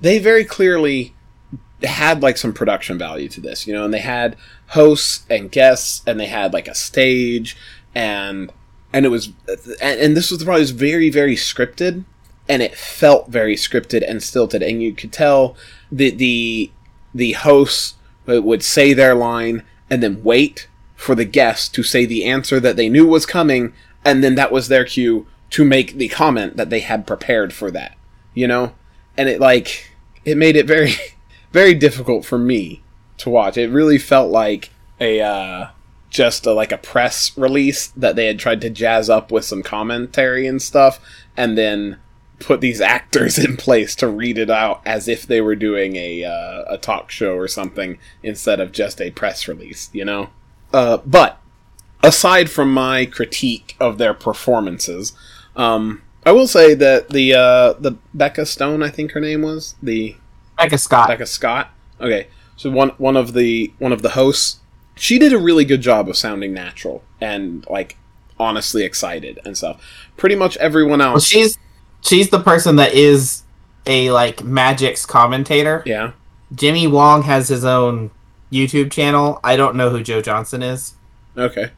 they 0.00 0.18
very 0.18 0.44
clearly 0.44 1.14
had 1.86 2.22
like 2.22 2.36
some 2.36 2.52
production 2.52 2.98
value 2.98 3.28
to 3.28 3.40
this, 3.40 3.66
you 3.66 3.72
know, 3.72 3.84
and 3.84 3.94
they 3.94 4.00
had 4.00 4.36
hosts 4.68 5.24
and 5.30 5.50
guests, 5.50 6.02
and 6.06 6.18
they 6.18 6.26
had 6.26 6.52
like 6.52 6.68
a 6.68 6.74
stage, 6.74 7.56
and 7.94 8.52
and 8.92 9.06
it 9.06 9.10
was 9.10 9.30
and, 9.80 10.00
and 10.00 10.16
this 10.16 10.30
was 10.30 10.42
probably 10.42 10.62
was 10.62 10.70
very 10.70 11.10
very 11.10 11.36
scripted, 11.36 12.04
and 12.48 12.62
it 12.62 12.76
felt 12.76 13.28
very 13.28 13.54
scripted 13.54 14.08
and 14.08 14.22
stilted, 14.22 14.62
and 14.62 14.82
you 14.82 14.92
could 14.92 15.12
tell 15.12 15.56
the 15.92 16.10
the 16.10 16.70
the 17.14 17.32
hosts 17.32 17.94
would 18.26 18.62
say 18.62 18.92
their 18.92 19.14
line 19.14 19.62
and 19.88 20.02
then 20.02 20.22
wait 20.22 20.68
for 20.94 21.14
the 21.14 21.24
guest 21.24 21.74
to 21.74 21.82
say 21.82 22.04
the 22.04 22.24
answer 22.24 22.60
that 22.60 22.76
they 22.76 22.88
knew 22.88 23.06
was 23.06 23.24
coming, 23.24 23.72
and 24.04 24.22
then 24.22 24.34
that 24.34 24.52
was 24.52 24.68
their 24.68 24.84
cue 24.84 25.26
to 25.50 25.64
make 25.64 25.94
the 25.94 26.08
comment 26.08 26.56
that 26.56 26.70
they 26.70 26.80
had 26.80 27.06
prepared 27.06 27.52
for 27.52 27.70
that. 27.70 27.96
You 28.34 28.48
know, 28.48 28.74
and 29.16 29.28
it 29.28 29.40
like 29.40 29.92
it 30.24 30.36
made 30.36 30.56
it 30.56 30.66
very 30.66 30.92
very 31.52 31.74
difficult 31.74 32.24
for 32.24 32.38
me 32.38 32.82
to 33.18 33.30
watch. 33.30 33.56
It 33.56 33.70
really 33.70 33.98
felt 33.98 34.30
like 34.30 34.70
a 35.00 35.20
uh, 35.20 35.68
just 36.10 36.46
a, 36.46 36.52
like 36.52 36.72
a 36.72 36.78
press 36.78 37.36
release 37.36 37.88
that 37.88 38.16
they 38.16 38.26
had 38.26 38.38
tried 38.38 38.60
to 38.62 38.70
jazz 38.70 39.10
up 39.10 39.30
with 39.30 39.44
some 39.44 39.62
commentary 39.62 40.46
and 40.46 40.60
stuff, 40.60 41.00
and 41.36 41.56
then 41.56 41.98
put 42.38 42.60
these 42.60 42.80
actors 42.96 43.38
in 43.38 43.56
place 43.56 43.94
to 43.96 44.08
read 44.08 44.38
it 44.38 44.50
out 44.50 44.80
as 44.86 45.08
if 45.08 45.26
they 45.26 45.40
were 45.40 45.56
doing 45.56 45.96
a 45.96 46.24
uh, 46.24 46.64
a 46.68 46.78
talk 46.78 47.10
show 47.10 47.34
or 47.34 47.48
something 47.48 47.98
instead 48.22 48.60
of 48.60 48.72
just 48.72 49.00
a 49.00 49.10
press 49.10 49.48
release. 49.48 49.90
You 49.92 50.04
know, 50.04 50.30
uh, 50.72 50.98
but 50.98 51.40
aside 52.02 52.50
from 52.50 52.72
my 52.72 53.06
critique 53.06 53.76
of 53.80 53.98
their 53.98 54.14
performances, 54.14 55.12
um, 55.56 56.02
I 56.24 56.32
will 56.32 56.48
say 56.48 56.74
that 56.74 57.10
the 57.10 57.34
uh, 57.34 57.72
the 57.74 57.96
Becca 58.14 58.46
Stone, 58.46 58.82
I 58.82 58.90
think 58.90 59.12
her 59.12 59.20
name 59.20 59.42
was 59.42 59.74
the 59.82 60.16
Becca 60.58 60.78
Scott. 60.78 61.08
Becca 61.08 61.26
Scott. 61.26 61.70
Okay, 62.00 62.28
so 62.56 62.70
one 62.70 62.90
one 62.98 63.16
of 63.16 63.32
the 63.32 63.72
one 63.78 63.92
of 63.92 64.02
the 64.02 64.10
hosts, 64.10 64.58
she 64.94 65.18
did 65.18 65.32
a 65.32 65.38
really 65.38 65.64
good 65.64 65.80
job 65.80 66.08
of 66.08 66.16
sounding 66.16 66.52
natural 66.52 67.02
and 67.20 67.66
like 67.68 67.96
honestly 68.38 68.84
excited 68.84 69.38
and 69.44 69.56
stuff. 69.56 69.82
Pretty 70.16 70.34
much 70.36 70.56
everyone 70.58 70.98
Well, 71.00 71.14
else, 71.14 71.24
she's 71.26 71.58
she's 72.02 72.30
the 72.30 72.40
person 72.40 72.76
that 72.76 72.92
is 72.94 73.42
a 73.86 74.10
like 74.10 74.44
Magic's 74.44 75.04
commentator. 75.06 75.82
yeah, 75.86 76.12
Jimmy 76.54 76.86
Wong 76.86 77.22
has 77.22 77.48
his 77.48 77.64
own 77.64 78.10
YouTube 78.52 78.90
channel. 78.92 79.40
I 79.42 79.56
don't 79.56 79.76
know 79.76 79.90
who 79.90 80.02
Joe 80.02 80.20
Johnson 80.22 80.62
is. 80.62 80.94
okay, 81.36 81.70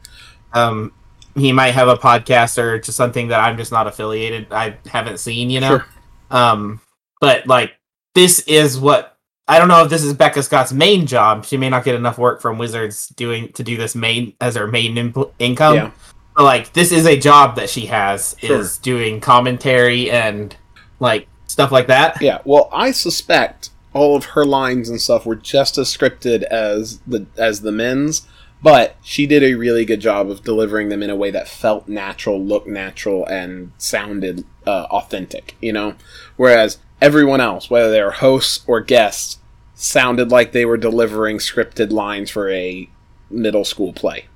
Um, 0.53 0.91
he 1.35 1.51
might 1.51 1.71
have 1.71 1.87
a 1.87 1.95
podcast 1.95 2.57
or 2.57 2.79
just 2.79 2.97
something 2.97 3.29
that 3.29 3.39
I'm 3.39 3.57
just 3.57 3.71
not 3.71 3.87
affiliated. 3.87 4.47
I 4.51 4.75
haven't 4.87 5.19
seen, 5.19 5.49
you 5.49 5.59
know. 5.61 5.77
Sure. 5.79 5.85
Um, 6.29 6.81
but 7.19 7.47
like 7.47 7.71
this 8.13 8.39
is 8.41 8.79
what 8.79 9.17
I 9.47 9.59
don't 9.59 9.67
know 9.67 9.83
if 9.83 9.89
this 9.89 10.03
is 10.03 10.13
Becca 10.13 10.43
Scott's 10.43 10.71
main 10.71 11.05
job. 11.07 11.45
She 11.45 11.57
may 11.57 11.69
not 11.69 11.83
get 11.83 11.95
enough 11.95 12.17
work 12.17 12.41
from 12.41 12.57
Wizards 12.57 13.07
doing 13.09 13.51
to 13.53 13.63
do 13.63 13.75
this 13.75 13.95
main 13.95 14.33
as 14.39 14.55
her 14.55 14.67
main 14.67 14.95
impl- 14.95 15.31
income. 15.39 15.75
Yeah. 15.75 15.91
But 16.35 16.43
like 16.43 16.73
this 16.73 16.91
is 16.91 17.05
a 17.05 17.17
job 17.19 17.55
that 17.57 17.69
she 17.69 17.87
has 17.87 18.35
Sure. 18.39 18.59
is 18.59 18.77
doing 18.77 19.19
commentary 19.19 20.09
and 20.09 20.55
like 20.99 21.27
stuff 21.47 21.71
like 21.71 21.87
that. 21.87 22.21
yeah. 22.21 22.39
Well, 22.45 22.69
I 22.71 22.91
suspect 22.91 23.71
all 23.93 24.15
of 24.15 24.23
her 24.25 24.45
lines 24.45 24.87
and 24.87 25.01
stuff 25.01 25.25
were 25.25 25.35
just 25.35 25.77
as 25.77 25.93
scripted 25.93 26.43
as 26.43 26.99
the 27.05 27.25
as 27.37 27.59
the 27.59 27.73
men's, 27.73 28.25
but 28.63 28.95
she 29.01 29.25
did 29.27 29.43
a 29.43 29.55
really 29.55 29.83
good 29.83 29.99
job 29.99 30.29
of 30.29 30.43
delivering 30.45 30.87
them 30.87 31.03
in 31.03 31.09
a 31.09 31.15
way 31.15 31.29
that 31.31 31.49
felt 31.49 31.89
natural, 31.89 32.41
looked 32.41 32.67
natural, 32.67 33.25
and 33.25 33.73
sounded 33.77 34.45
uh, 34.65 34.83
authentic. 34.91 35.57
You 35.59 35.73
know, 35.73 35.95
whereas 36.37 36.77
everyone 37.01 37.41
else, 37.41 37.69
whether 37.69 37.91
they 37.91 38.01
were 38.01 38.11
hosts 38.11 38.63
or 38.67 38.79
guests, 38.79 39.39
sounded 39.73 40.29
like 40.29 40.51
they 40.51 40.65
were 40.65 40.77
delivering 40.77 41.39
scripted 41.39 41.91
lines 41.91 42.29
for 42.29 42.49
a 42.51 42.87
middle 43.29 43.65
school 43.65 43.91
play. 43.91 44.27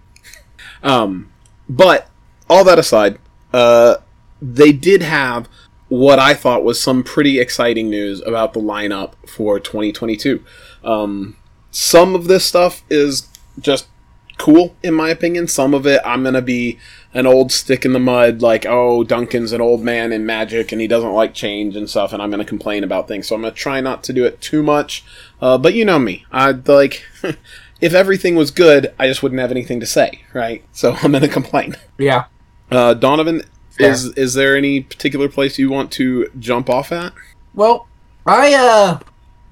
Um, 0.81 1.31
but 1.69 2.09
all 2.49 2.63
that 2.63 2.79
aside, 2.79 3.19
uh, 3.53 3.97
they 4.41 4.71
did 4.71 5.01
have 5.01 5.47
what 5.87 6.19
I 6.19 6.33
thought 6.33 6.63
was 6.63 6.81
some 6.81 7.03
pretty 7.03 7.39
exciting 7.39 7.89
news 7.89 8.21
about 8.21 8.53
the 8.53 8.59
lineup 8.59 9.13
for 9.27 9.59
2022. 9.59 10.43
Um, 10.83 11.37
some 11.71 12.15
of 12.15 12.27
this 12.27 12.45
stuff 12.45 12.83
is 12.89 13.27
just 13.59 13.87
cool, 14.37 14.75
in 14.83 14.93
my 14.93 15.09
opinion. 15.09 15.47
Some 15.47 15.73
of 15.73 15.85
it, 15.87 16.01
I'm 16.05 16.23
gonna 16.23 16.41
be 16.41 16.77
an 17.13 17.25
old 17.25 17.51
stick 17.51 17.85
in 17.85 17.93
the 17.93 17.99
mud, 17.99 18.41
like, 18.41 18.65
oh, 18.65 19.03
Duncan's 19.03 19.51
an 19.53 19.61
old 19.61 19.81
man 19.81 20.11
in 20.11 20.25
Magic 20.25 20.71
and 20.73 20.81
he 20.81 20.87
doesn't 20.87 21.13
like 21.13 21.33
change 21.33 21.75
and 21.75 21.89
stuff, 21.89 22.11
and 22.13 22.21
I'm 22.21 22.29
gonna 22.31 22.45
complain 22.45 22.83
about 22.83 23.07
things. 23.07 23.27
So 23.27 23.35
I'm 23.35 23.41
gonna 23.41 23.53
try 23.53 23.79
not 23.81 24.03
to 24.05 24.13
do 24.13 24.25
it 24.25 24.41
too 24.41 24.61
much. 24.63 25.03
Uh, 25.41 25.57
but 25.57 25.73
you 25.73 25.85
know 25.85 25.99
me, 25.99 26.25
I'd 26.31 26.67
like. 26.67 27.03
If 27.81 27.93
everything 27.93 28.35
was 28.35 28.51
good, 28.51 28.93
I 28.97 29.05
just 29.05 29.21
wouldn't 29.21 29.41
have 29.41 29.51
anything 29.51 29.81
to 29.81 29.85
say, 29.85 30.21
right? 30.33 30.63
So 30.71 30.93
I'm 31.03 31.11
gonna 31.11 31.27
complain. 31.27 31.75
Yeah. 31.97 32.23
Uh, 32.71 32.93
Donovan, 32.93 33.41
Fair. 33.77 33.91
is 33.91 34.05
is 34.13 34.33
there 34.33 34.55
any 34.55 34.79
particular 34.81 35.27
place 35.27 35.59
you 35.59 35.69
want 35.69 35.91
to 35.91 36.29
jump 36.39 36.69
off 36.69 36.93
at? 36.93 37.11
Well, 37.53 37.87
I 38.25 38.53
uh 38.53 38.99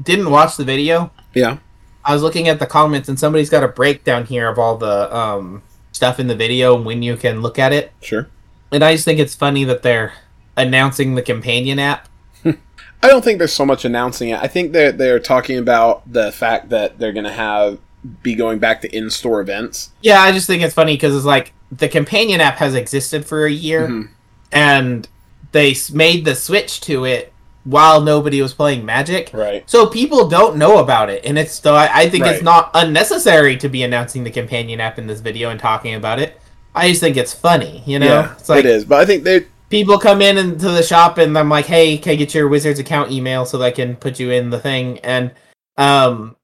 didn't 0.02 0.32
watch 0.32 0.56
the 0.56 0.64
video. 0.64 1.12
Yeah. 1.34 1.58
I 2.06 2.14
was 2.14 2.22
looking 2.22 2.48
at 2.48 2.60
the 2.60 2.66
comments 2.66 3.08
and 3.10 3.20
somebody's 3.20 3.50
got 3.50 3.64
a 3.64 3.68
breakdown 3.68 4.26
here 4.26 4.50
of 4.50 4.60
all 4.60 4.78
the 4.78 5.16
um 5.16 5.64
stuff 5.92 6.20
in 6.20 6.28
the 6.28 6.36
video 6.36 6.76
and 6.76 6.86
when 6.86 7.02
you 7.04 7.16
can 7.16 7.42
look 7.42 7.58
at 7.60 7.72
it. 7.74 7.92
Sure. 8.02 8.28
And 8.72 8.84
I 8.84 8.94
just 8.94 9.06
think 9.06 9.20
it's 9.20 9.36
funny 9.36 9.64
that 9.66 9.84
they're 9.84 10.14
announcing 10.58 11.16
the 11.16 11.22
companion 11.22 11.80
app. 11.80 12.08
I 12.46 13.08
don't 13.08 13.24
think 13.24 13.38
there's 13.38 13.54
so 13.54 13.66
much 13.66 13.86
announcing 13.86 14.30
it. 14.30 14.40
I 14.40 14.48
think 14.48 14.72
that 14.74 14.98
they're 14.98 15.20
talking 15.20 15.58
about 15.58 16.12
the 16.12 16.32
fact 16.32 16.70
that 16.70 16.98
they're 17.00 17.12
going 17.14 17.26
to 17.26 17.32
have 17.32 17.80
be 18.22 18.36
going 18.36 18.60
back 18.60 18.82
to 18.82 18.96
in-store 18.96 19.42
events. 19.42 19.92
Yeah, 20.02 20.20
I 20.22 20.32
just 20.32 20.48
think 20.48 20.62
it's 20.62 20.74
funny 20.74 20.96
because 20.96 21.16
it's 21.16 21.26
like 21.26 21.54
the 21.72 21.88
companion 21.90 22.42
app 22.42 22.56
has 22.58 22.76
existed 22.76 23.26
for 23.26 23.46
a 23.46 23.52
year 23.52 23.88
Mhm. 23.88 24.10
and 24.52 25.08
they 25.52 25.76
made 25.92 26.26
the 26.26 26.36
switch 26.36 26.82
to 26.82 27.06
it 27.06 27.33
while 27.66 28.02
nobody 28.02 28.42
was 28.42 28.54
playing 28.54 28.86
Magic. 28.86 29.30
Right. 29.34 29.68
So 29.70 29.86
people 29.88 30.28
don't 30.28 30.58
know 30.58 30.80
about 30.80 31.10
it, 31.10 31.24
and 31.26 31.38
it's 31.40 31.54
so 31.60 31.76
I, 31.76 31.90
I 31.94 32.10
think 32.10 32.24
Right. 32.26 32.34
it's 32.36 32.44
not 32.44 32.72
unnecessary 32.74 33.58
to 33.58 33.70
be 33.70 33.84
announcing 33.84 34.24
the 34.24 34.32
companion 34.32 34.80
app 34.80 35.00
in 35.00 35.08
this 35.08 35.22
video 35.22 35.50
and 35.50 35.60
talking 35.60 35.96
about 35.96 36.20
it. 36.20 36.40
I 36.76 36.90
just 36.90 37.02
think 37.02 37.18
it's 37.18 37.34
funny, 37.34 37.84
you 37.86 38.00
know. 38.00 38.06
yeah, 38.08 38.34
it's 38.34 38.50
like 38.50 38.60
it 38.60 38.66
is. 38.66 38.84
But 38.86 39.00
I 39.02 39.06
think 39.06 39.24
they 39.24 39.46
people 39.70 39.98
come 39.98 40.22
in 40.22 40.38
into 40.38 40.70
the 40.72 40.84
shop, 40.84 41.18
and 41.18 41.38
I'm 41.38 41.50
like, 41.50 41.66
"Hey, 41.66 41.98
can 41.98 42.14
I 42.14 42.16
get 42.16 42.34
your 42.34 42.48
Wizards 42.48 42.80
account 42.80 43.12
email 43.12 43.46
so 43.46 43.58
that 43.60 43.66
I 43.66 43.72
can 43.72 43.96
put 43.96 44.20
you 44.20 44.32
in 44.32 44.50
the 44.50 44.60
thing?" 44.60 45.00
And 45.00 45.32
um, 45.78 46.36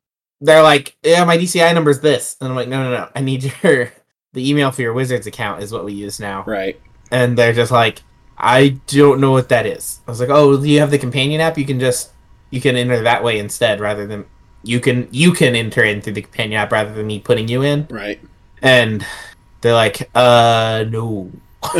they're 0.41 0.63
like, 0.63 0.95
yeah, 1.03 1.25
my 1.25 1.37
DCI 1.37 1.73
number 1.73 1.91
is 1.91 1.99
this, 2.01 2.37
and 2.39 2.49
I'm 2.49 2.55
like, 2.55 2.67
no, 2.69 2.81
no, 2.83 2.91
no, 2.91 3.09
I 3.15 3.21
need 3.21 3.51
your 3.63 3.91
the 4.33 4.49
email 4.49 4.71
for 4.71 4.81
your 4.81 4.93
Wizards 4.93 5.27
account 5.27 5.61
is 5.63 5.71
what 5.71 5.83
we 5.83 5.93
use 5.93 6.19
now, 6.19 6.43
Right. 6.47 6.79
and 7.11 7.37
they're 7.37 7.53
just 7.53 7.71
like, 7.71 8.01
I 8.39 8.69
don't 8.87 9.19
know 9.19 9.31
what 9.31 9.49
that 9.49 9.65
is. 9.65 9.99
I 10.07 10.11
was 10.11 10.19
like, 10.19 10.29
oh, 10.29 10.61
you 10.63 10.79
have 10.79 10.91
the 10.91 10.97
companion 10.97 11.41
app, 11.41 11.57
you 11.57 11.65
can 11.65 11.79
just 11.79 12.11
you 12.51 12.61
can 12.61 12.75
enter 12.75 13.01
that 13.03 13.23
way 13.23 13.37
instead, 13.39 13.79
rather 13.79 14.07
than 14.07 14.25
you 14.63 14.79
can 14.79 15.07
you 15.11 15.31
can 15.33 15.55
enter 15.55 15.83
in 15.83 16.01
through 16.01 16.13
the 16.13 16.21
companion 16.21 16.59
app 16.59 16.71
rather 16.71 16.93
than 16.93 17.07
me 17.07 17.19
putting 17.19 17.47
you 17.47 17.61
in, 17.63 17.87
Right. 17.89 18.19
and 18.61 19.05
they're 19.61 19.73
like, 19.73 20.09
uh, 20.15 20.85
no, 20.89 21.31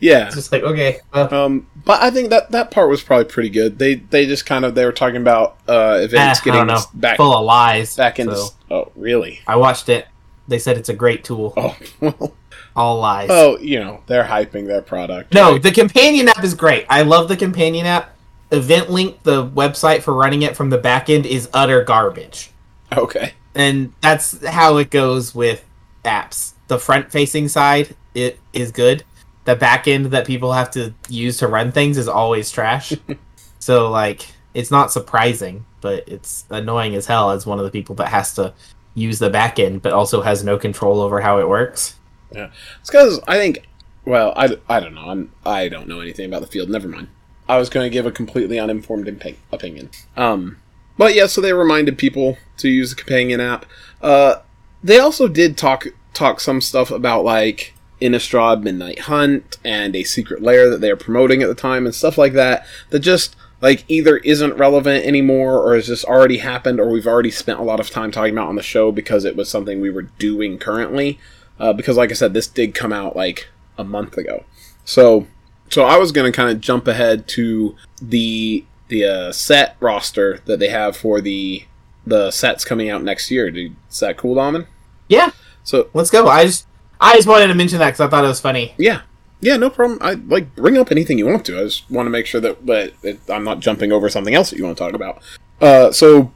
Yeah. 0.00 0.26
it's 0.26 0.34
just 0.36 0.52
like 0.52 0.62
okay, 0.62 0.98
Um, 1.12 1.66
but 1.84 2.02
I 2.02 2.10
think 2.10 2.30
that 2.30 2.50
that 2.52 2.70
part 2.70 2.88
was 2.88 3.02
probably 3.02 3.24
pretty 3.26 3.48
good. 3.50 3.78
They 3.78 3.94
they 3.96 4.26
just 4.26 4.46
kind 4.46 4.64
of 4.64 4.74
they 4.74 4.84
were 4.84 4.92
talking 4.92 5.16
about 5.22 5.58
uh, 5.68 5.98
events 6.02 6.40
eh, 6.40 6.44
getting 6.44 6.74
back 6.94 7.16
full 7.16 7.36
of 7.36 7.44
lies. 7.44 7.96
back 7.96 8.18
into. 8.18 8.36
so 8.36 8.48
Oh, 8.70 8.92
really? 8.96 9.40
I 9.46 9.56
watched 9.56 9.88
it. 9.88 10.06
They 10.46 10.58
said 10.58 10.76
it's 10.76 10.88
a 10.88 10.94
great 10.94 11.24
tool. 11.24 11.52
Oh, 11.56 11.76
well. 12.00 12.32
All 12.78 13.00
lies. 13.00 13.28
Oh, 13.28 13.58
you 13.58 13.80
know 13.80 14.02
they're 14.06 14.24
hyping 14.24 14.68
their 14.68 14.82
product. 14.82 15.34
No, 15.34 15.52
right? 15.52 15.62
the 15.62 15.72
companion 15.72 16.28
app 16.28 16.44
is 16.44 16.54
great. 16.54 16.86
I 16.88 17.02
love 17.02 17.26
the 17.28 17.36
companion 17.36 17.86
app. 17.86 18.14
Event 18.52 18.88
Link, 18.88 19.22
the 19.24 19.44
website 19.46 20.02
for 20.02 20.14
running 20.14 20.42
it 20.42 20.56
from 20.56 20.70
the 20.70 20.78
back 20.78 21.10
end, 21.10 21.26
is 21.26 21.50
utter 21.52 21.82
garbage. 21.82 22.50
Okay. 22.96 23.32
And 23.54 23.92
that's 24.00 24.46
how 24.46 24.76
it 24.76 24.90
goes 24.90 25.34
with 25.34 25.64
apps. 26.04 26.52
The 26.68 26.78
front 26.78 27.10
facing 27.10 27.48
side, 27.48 27.96
it 28.14 28.38
is 28.52 28.70
good. 28.70 29.02
The 29.44 29.56
back 29.56 29.88
end 29.88 30.06
that 30.06 30.26
people 30.26 30.52
have 30.52 30.70
to 30.72 30.94
use 31.08 31.38
to 31.38 31.48
run 31.48 31.72
things 31.72 31.98
is 31.98 32.06
always 32.06 32.50
trash. 32.50 32.92
so 33.58 33.90
like 33.90 34.26
it's 34.54 34.70
not 34.70 34.92
surprising, 34.92 35.66
but 35.80 36.08
it's 36.08 36.44
annoying 36.48 36.94
as 36.94 37.06
hell 37.06 37.32
as 37.32 37.44
one 37.44 37.58
of 37.58 37.64
the 37.64 37.70
people 37.70 37.96
that 37.96 38.08
has 38.08 38.34
to 38.34 38.54
use 38.94 39.18
the 39.18 39.30
back 39.30 39.58
end 39.58 39.82
but 39.82 39.92
also 39.92 40.22
has 40.22 40.42
no 40.42 40.56
control 40.56 41.00
over 41.00 41.20
how 41.20 41.38
it 41.38 41.48
works. 41.48 41.96
Yeah, 42.32 42.50
it's 42.80 42.90
because 42.90 43.20
I 43.26 43.36
think. 43.36 43.66
Well, 44.04 44.32
I, 44.36 44.56
I 44.70 44.80
don't 44.80 44.94
know. 44.94 45.08
I'm 45.08 45.32
I 45.44 45.68
don't 45.68 45.88
know 45.88 46.00
anything 46.00 46.26
about 46.26 46.40
the 46.40 46.46
field. 46.46 46.70
Never 46.70 46.88
mind. 46.88 47.08
I 47.48 47.58
was 47.58 47.68
going 47.68 47.84
to 47.84 47.90
give 47.90 48.06
a 48.06 48.10
completely 48.10 48.58
uninformed 48.58 49.08
impi- 49.08 49.38
opinion. 49.50 49.90
Um, 50.16 50.58
but 50.98 51.14
yeah, 51.14 51.26
so 51.26 51.40
they 51.40 51.52
reminded 51.52 51.96
people 51.96 52.36
to 52.58 52.68
use 52.68 52.90
the 52.90 52.96
companion 52.96 53.40
app. 53.40 53.64
Uh, 54.02 54.36
they 54.82 54.98
also 54.98 55.28
did 55.28 55.56
talk 55.56 55.86
talk 56.12 56.40
some 56.40 56.60
stuff 56.60 56.90
about 56.90 57.24
like 57.24 57.74
Innistrad 58.00 58.62
Midnight 58.62 59.00
Hunt 59.00 59.58
and 59.64 59.94
a 59.96 60.04
secret 60.04 60.42
lair 60.42 60.68
that 60.70 60.80
they 60.80 60.90
are 60.90 60.96
promoting 60.96 61.42
at 61.42 61.48
the 61.48 61.54
time 61.54 61.86
and 61.86 61.94
stuff 61.94 62.18
like 62.18 62.32
that. 62.34 62.66
That 62.90 63.00
just 63.00 63.36
like 63.60 63.84
either 63.88 64.18
isn't 64.18 64.56
relevant 64.56 65.04
anymore 65.04 65.60
or 65.60 65.74
has 65.74 65.86
just 65.88 66.04
already 66.04 66.38
happened 66.38 66.78
or 66.78 66.88
we've 66.88 67.06
already 67.06 67.30
spent 67.30 67.58
a 67.58 67.64
lot 67.64 67.80
of 67.80 67.90
time 67.90 68.10
talking 68.10 68.34
about 68.34 68.48
on 68.48 68.56
the 68.56 68.62
show 68.62 68.92
because 68.92 69.24
it 69.24 69.36
was 69.36 69.48
something 69.50 69.80
we 69.80 69.90
were 69.90 70.02
doing 70.02 70.58
currently. 70.58 71.18
Uh, 71.58 71.72
because 71.72 71.96
like 71.96 72.10
I 72.10 72.14
said, 72.14 72.34
this 72.34 72.46
did 72.46 72.74
come 72.74 72.92
out 72.92 73.16
like 73.16 73.48
a 73.76 73.84
month 73.84 74.16
ago. 74.16 74.44
So 74.84 75.26
so 75.70 75.84
I 75.84 75.96
was 75.98 76.12
gonna 76.12 76.32
kind 76.32 76.50
of 76.50 76.60
jump 76.60 76.86
ahead 76.88 77.28
to 77.28 77.76
the 78.00 78.64
the 78.88 79.04
uh, 79.04 79.32
set 79.32 79.76
roster 79.80 80.40
that 80.46 80.58
they 80.58 80.68
have 80.68 80.96
for 80.96 81.20
the 81.20 81.64
the 82.06 82.30
sets 82.30 82.64
coming 82.64 82.88
out 82.88 83.02
next 83.02 83.30
year. 83.30 83.50
Dude, 83.50 83.76
is 83.90 84.00
that 84.00 84.16
cool, 84.16 84.34
Domin? 84.36 84.66
Yeah, 85.08 85.30
So 85.64 85.88
let's 85.94 86.10
go. 86.10 86.26
I 86.28 86.44
just 86.44 86.66
I 87.00 87.14
just 87.16 87.28
wanted 87.28 87.48
to 87.48 87.54
mention 87.54 87.78
that 87.78 87.86
because 87.86 88.00
I 88.00 88.08
thought 88.08 88.24
it 88.24 88.28
was 88.28 88.40
funny. 88.40 88.74
yeah, 88.78 89.02
yeah, 89.40 89.56
no 89.56 89.70
problem. 89.70 89.98
I 90.00 90.14
like 90.14 90.54
bring 90.54 90.78
up 90.78 90.90
anything 90.90 91.18
you 91.18 91.26
want 91.26 91.44
to. 91.46 91.58
I 91.58 91.64
just 91.64 91.90
want 91.90 92.06
to 92.06 92.10
make 92.10 92.26
sure 92.26 92.40
that, 92.40 92.64
but 92.64 92.94
I'm 93.28 93.44
not 93.44 93.60
jumping 93.60 93.92
over 93.92 94.08
something 94.08 94.34
else 94.34 94.50
that 94.50 94.58
you 94.58 94.64
want 94.64 94.76
to 94.78 94.84
talk 94.84 94.94
about. 94.94 95.22
Uh, 95.60 95.92
so 95.92 96.32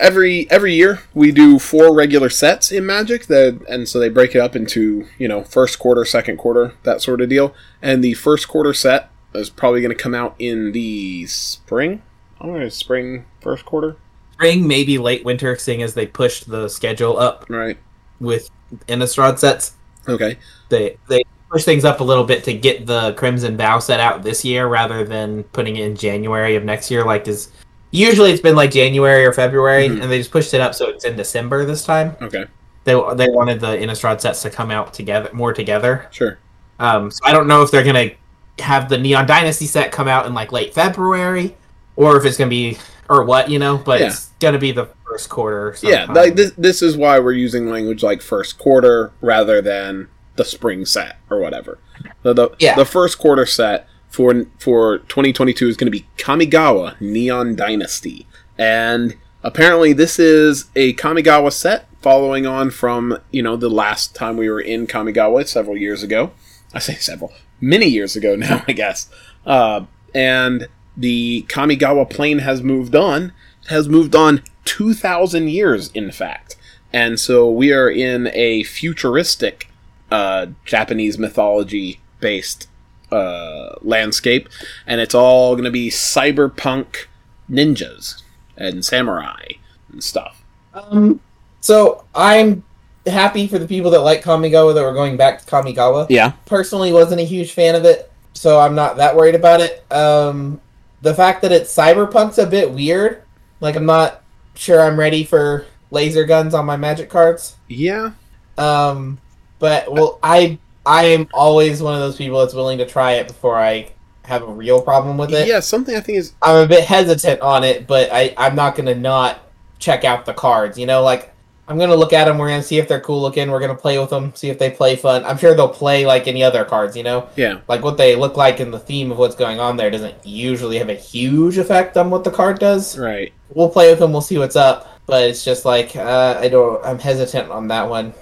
every 0.00 0.50
every 0.50 0.74
year 0.74 1.00
we 1.14 1.32
do 1.32 1.58
four 1.58 1.94
regular 1.94 2.28
sets 2.28 2.70
in 2.72 2.86
Magic 2.86 3.26
that, 3.26 3.60
and 3.68 3.88
so 3.88 3.98
they 3.98 4.08
break 4.08 4.34
it 4.34 4.38
up 4.40 4.56
into 4.56 5.06
you 5.18 5.28
know 5.28 5.42
first 5.42 5.78
quarter, 5.78 6.04
second 6.04 6.36
quarter, 6.36 6.74
that 6.82 7.00
sort 7.00 7.20
of 7.20 7.28
deal. 7.28 7.54
And 7.80 8.02
the 8.02 8.14
first 8.14 8.48
quarter 8.48 8.74
set 8.74 9.10
is 9.34 9.50
probably 9.50 9.80
going 9.80 9.96
to 9.96 10.02
come 10.02 10.14
out 10.14 10.34
in 10.38 10.72
the 10.72 11.26
spring. 11.26 12.02
I'm 12.40 12.48
going 12.50 12.60
to 12.60 12.70
spring 12.70 13.24
first 13.40 13.64
quarter, 13.64 13.96
Spring, 14.32 14.66
maybe 14.66 14.98
late 14.98 15.24
winter, 15.24 15.56
seeing 15.56 15.82
as 15.82 15.94
they 15.94 16.06
pushed 16.06 16.48
the 16.48 16.68
schedule 16.68 17.16
up 17.18 17.46
right? 17.48 17.78
with 18.18 18.50
Innistrad 18.88 19.38
sets. 19.38 19.74
Okay, 20.08 20.36
They 20.68 20.96
they 21.08 21.22
push 21.50 21.64
things 21.64 21.84
up 21.84 22.00
a 22.00 22.04
little 22.04 22.24
bit 22.24 22.42
to 22.44 22.54
get 22.54 22.86
the 22.86 23.12
Crimson 23.12 23.56
Vow 23.56 23.78
set 23.78 24.00
out 24.00 24.22
this 24.22 24.44
year 24.44 24.66
rather 24.66 25.04
than 25.04 25.44
putting 25.44 25.76
it 25.76 25.84
in 25.84 25.94
January 25.94 26.56
of 26.56 26.64
next 26.64 26.90
year. 26.90 27.04
Like 27.04 27.28
is 27.28 27.52
usually 27.92 28.32
it's 28.32 28.40
been 28.42 28.56
like 28.56 28.72
January 28.72 29.24
or 29.24 29.32
February, 29.32 29.88
Mhm. 29.88 30.02
and 30.02 30.10
they 30.10 30.18
just 30.18 30.32
pushed 30.32 30.52
it 30.54 30.60
up 30.60 30.74
so 30.74 30.88
it's 30.88 31.04
in 31.04 31.14
December 31.16 31.64
this 31.64 31.84
time. 31.84 32.16
okay, 32.20 32.46
They 32.84 32.94
they 33.14 33.28
wanted 33.28 33.60
the 33.60 33.68
Innistrad 33.76 34.20
sets 34.20 34.42
to 34.42 34.50
come 34.50 34.70
out 34.72 34.92
together 34.92 35.30
more 35.32 35.52
together. 35.52 36.06
sure. 36.10 36.38
Um, 36.80 37.10
so 37.12 37.20
I 37.24 37.32
don't 37.32 37.46
know 37.46 37.62
if 37.62 37.70
they're 37.70 37.84
gonna 37.84 38.10
have 38.58 38.88
the 38.88 38.98
Neon 38.98 39.26
Dynasty 39.26 39.66
set 39.66 39.92
come 39.92 40.08
out 40.08 40.26
in 40.26 40.34
like 40.34 40.50
late 40.50 40.74
February, 40.74 41.54
or 41.94 42.16
if 42.16 42.24
it's 42.24 42.36
gonna 42.36 42.50
be 42.50 42.78
or 43.08 43.22
what 43.24 43.48
you 43.50 43.58
know. 43.58 43.76
But 43.76 44.00
Yeah. 44.00 44.06
it's 44.08 44.30
gonna 44.40 44.58
be 44.58 44.72
the 44.72 44.88
first 45.08 45.28
quarter. 45.28 45.76
Yeah, 45.82 46.06
like 46.10 46.34
this, 46.34 46.52
this 46.56 46.82
is 46.82 46.96
why 46.96 47.18
we're 47.18 47.32
using 47.32 47.70
language 47.70 48.02
like 48.02 48.20
first 48.22 48.58
quarter 48.58 49.12
rather 49.20 49.60
than 49.60 50.08
the 50.36 50.44
spring 50.44 50.86
set 50.86 51.16
or 51.30 51.38
whatever. 51.38 51.78
The 52.22 52.32
the, 52.32 52.48
Yeah. 52.58 52.74
the 52.74 52.86
first 52.86 53.18
quarter 53.18 53.44
set 53.46 53.86
for 54.12 54.44
for 54.58 54.98
2022 54.98 55.68
is 55.68 55.76
going 55.76 55.90
to 55.90 55.98
be 55.98 56.06
Kamigawa 56.18 57.00
Neon 57.00 57.56
Dynasty, 57.56 58.26
and 58.56 59.16
apparently 59.42 59.92
this 59.92 60.18
is 60.18 60.66
a 60.76 60.94
Kamigawa 60.94 61.52
set 61.52 61.88
following 62.02 62.46
on 62.46 62.70
from 62.70 63.18
you 63.30 63.42
know 63.42 63.56
the 63.56 63.70
last 63.70 64.14
time 64.14 64.36
we 64.36 64.48
were 64.48 64.60
in 64.60 64.86
Kamigawa 64.86 65.48
several 65.48 65.76
years 65.76 66.02
ago. 66.02 66.30
I 66.74 66.78
say 66.78 66.94
several, 66.94 67.32
many 67.60 67.86
years 67.86 68.14
ago 68.14 68.36
now, 68.36 68.62
I 68.68 68.72
guess. 68.72 69.08
Uh, 69.44 69.86
and 70.14 70.68
the 70.96 71.46
Kamigawa 71.48 72.08
plane 72.08 72.40
has 72.40 72.62
moved 72.62 72.94
on, 72.94 73.32
has 73.68 73.88
moved 73.88 74.14
on 74.14 74.42
2,000 74.64 75.48
years, 75.48 75.90
in 75.92 76.10
fact. 76.12 76.56
And 76.92 77.18
so 77.18 77.50
we 77.50 77.72
are 77.72 77.90
in 77.90 78.28
a 78.32 78.62
futuristic 78.64 79.70
uh, 80.10 80.46
Japanese 80.64 81.18
mythology 81.18 82.00
based 82.20 82.68
uh, 83.12 83.76
landscape, 83.82 84.48
and 84.86 85.00
it's 85.00 85.14
all 85.14 85.54
going 85.54 85.64
to 85.64 85.70
be 85.70 85.90
cyberpunk 85.90 87.06
ninjas 87.50 88.22
and 88.56 88.84
samurai 88.84 89.44
and 89.90 90.02
stuff. 90.02 90.42
Um, 90.74 91.20
so 91.60 92.04
I'm 92.14 92.64
happy 93.06 93.46
for 93.46 93.58
the 93.58 93.66
people 93.66 93.90
that 93.90 94.00
like 94.00 94.22
Kamigawa 94.22 94.74
that 94.74 94.82
were 94.82 94.94
going 94.94 95.16
back 95.16 95.40
to 95.40 95.46
Kamigawa. 95.46 96.06
Yeah. 96.08 96.32
Personally, 96.46 96.92
wasn't 96.92 97.20
a 97.20 97.24
huge 97.24 97.52
fan 97.52 97.74
of 97.74 97.84
it, 97.84 98.10
so 98.32 98.58
I'm 98.58 98.74
not 98.74 98.96
that 98.96 99.16
worried 99.16 99.34
about 99.34 99.60
it. 99.60 99.84
Um, 99.92 100.60
the 101.02 101.14
fact 101.14 101.42
that 101.42 101.52
it's 101.52 101.74
cyberpunk's 101.74 102.38
a 102.38 102.46
bit 102.46 102.70
weird. 102.70 103.22
Like 103.60 103.76
I'm 103.76 103.86
not 103.86 104.22
sure 104.54 104.80
I'm 104.80 104.98
ready 104.98 105.24
for 105.24 105.66
laser 105.90 106.24
guns 106.24 106.54
on 106.54 106.66
my 106.66 106.76
magic 106.76 107.10
cards. 107.10 107.56
Yeah. 107.68 108.12
Um, 108.58 109.18
but 109.58 109.92
well, 109.92 110.18
I 110.22 110.58
I 110.84 111.04
am 111.06 111.28
always 111.32 111.82
one 111.82 111.94
of 111.94 112.00
those 112.00 112.16
people 112.16 112.40
that's 112.40 112.54
willing 112.54 112.78
to 112.78 112.86
try 112.86 113.12
it 113.12 113.28
before 113.28 113.58
I 113.58 113.90
have 114.24 114.42
a 114.42 114.46
real 114.52 114.80
problem 114.80 115.16
with 115.18 115.32
it. 115.32 115.46
Yeah, 115.48 115.60
something 115.60 115.96
I 115.96 116.00
think 116.00 116.18
is. 116.18 116.32
I'm 116.42 116.64
a 116.64 116.66
bit 116.66 116.84
hesitant 116.84 117.40
on 117.40 117.64
it, 117.64 117.86
but 117.86 118.10
I 118.12 118.34
I'm 118.36 118.54
not 118.54 118.74
gonna 118.76 118.94
not 118.94 119.40
check 119.78 120.04
out 120.04 120.26
the 120.26 120.34
cards. 120.34 120.78
You 120.78 120.86
know, 120.86 121.02
like 121.02 121.28
I'm 121.68 121.78
gonna 121.78 121.94
look 121.96 122.12
at 122.12 122.24
them. 122.26 122.38
We're 122.38 122.48
gonna 122.48 122.62
see 122.62 122.78
if 122.78 122.88
they're 122.88 123.00
cool 123.00 123.20
looking. 123.20 123.50
We're 123.50 123.60
gonna 123.60 123.74
play 123.74 123.98
with 123.98 124.10
them, 124.10 124.32
see 124.34 124.48
if 124.50 124.58
they 124.58 124.70
play 124.70 124.96
fun. 124.96 125.24
I'm 125.24 125.38
sure 125.38 125.54
they'll 125.54 125.68
play 125.68 126.04
like 126.06 126.26
any 126.28 126.42
other 126.42 126.64
cards. 126.64 126.96
You 126.96 127.02
know, 127.04 127.28
Yeah. 127.36 127.58
like 127.68 127.82
what 127.82 127.96
they 127.96 128.14
look 128.16 128.36
like 128.36 128.60
and 128.60 128.72
the 128.74 128.78
theme 128.80 129.10
of 129.12 129.18
what's 129.18 129.36
going 129.36 129.60
on 129.60 129.76
there 129.76 129.90
doesn't 129.90 130.14
usually 130.26 130.78
have 130.78 130.88
a 130.88 130.94
huge 130.94 131.58
effect 131.58 131.96
on 131.96 132.10
what 132.10 132.24
the 132.24 132.30
card 132.30 132.58
does. 132.58 132.98
Right. 132.98 133.32
We'll 133.54 133.68
play 133.70 133.90
with 133.90 134.00
them. 134.00 134.12
We'll 134.12 134.20
see 134.20 134.38
what's 134.38 134.56
up. 134.56 134.88
But 135.06 135.24
it's 135.24 135.44
just 135.44 135.64
like 135.64 135.96
uh, 135.96 136.38
I 136.40 136.48
don't. 136.48 136.84
I'm 136.84 136.98
hesitant 136.98 137.50
on 137.50 137.68
that 137.68 137.88
one. 137.88 138.14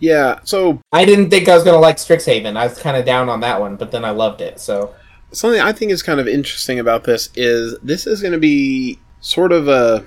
Yeah. 0.00 0.40
So 0.44 0.80
I 0.92 1.04
didn't 1.04 1.30
think 1.30 1.48
I 1.48 1.54
was 1.54 1.62
gonna 1.62 1.78
like 1.78 1.96
Strixhaven. 1.96 2.56
I 2.56 2.66
was 2.66 2.78
kind 2.78 2.96
of 2.96 3.04
down 3.04 3.28
on 3.28 3.40
that 3.40 3.60
one, 3.60 3.76
but 3.76 3.92
then 3.92 4.04
I 4.04 4.10
loved 4.10 4.40
it. 4.40 4.58
So 4.58 4.94
something 5.32 5.60
I 5.60 5.72
think 5.72 5.92
is 5.92 6.02
kind 6.02 6.20
of 6.20 6.28
interesting 6.28 6.78
about 6.78 7.04
this 7.04 7.30
is 7.34 7.78
this 7.82 8.06
is 8.06 8.20
going 8.20 8.32
to 8.32 8.38
be 8.38 8.98
sort 9.20 9.52
of 9.52 9.68
a 9.68 10.06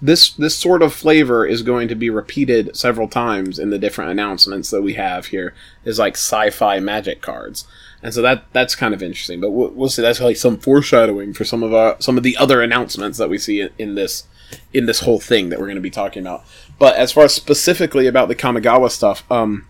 this 0.00 0.32
this 0.34 0.56
sort 0.56 0.82
of 0.82 0.92
flavor 0.92 1.44
is 1.44 1.62
going 1.62 1.88
to 1.88 1.94
be 1.94 2.10
repeated 2.10 2.76
several 2.76 3.08
times 3.08 3.58
in 3.58 3.70
the 3.70 3.78
different 3.78 4.10
announcements 4.10 4.70
that 4.70 4.82
we 4.82 4.94
have 4.94 5.26
here 5.26 5.54
is 5.84 5.98
like 5.98 6.14
sci-fi 6.14 6.78
magic 6.78 7.20
cards 7.20 7.66
and 8.02 8.14
so 8.14 8.22
that 8.22 8.44
that's 8.52 8.76
kind 8.76 8.94
of 8.94 9.02
interesting 9.02 9.40
but 9.40 9.50
we'll, 9.50 9.70
we'll 9.70 9.88
see 9.88 10.02
that's 10.02 10.20
like 10.20 10.36
some 10.36 10.56
foreshadowing 10.56 11.32
for 11.32 11.44
some 11.44 11.64
of 11.64 11.74
our 11.74 12.00
some 12.00 12.16
of 12.16 12.22
the 12.22 12.36
other 12.36 12.62
announcements 12.62 13.18
that 13.18 13.28
we 13.28 13.38
see 13.38 13.60
in, 13.60 13.70
in 13.78 13.94
this 13.96 14.24
in 14.72 14.86
this 14.86 15.00
whole 15.00 15.18
thing 15.18 15.48
that 15.48 15.58
we're 15.58 15.66
going 15.66 15.74
to 15.74 15.80
be 15.80 15.90
talking 15.90 16.22
about 16.22 16.44
but 16.78 16.94
as 16.96 17.12
far 17.12 17.24
as 17.24 17.34
specifically 17.34 18.06
about 18.06 18.28
the 18.28 18.34
kamigawa 18.34 18.90
stuff 18.90 19.24
um 19.30 19.66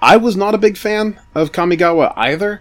i 0.00 0.16
was 0.16 0.36
not 0.36 0.54
a 0.54 0.58
big 0.58 0.76
fan 0.76 1.20
of 1.34 1.52
kamigawa 1.52 2.12
either 2.16 2.60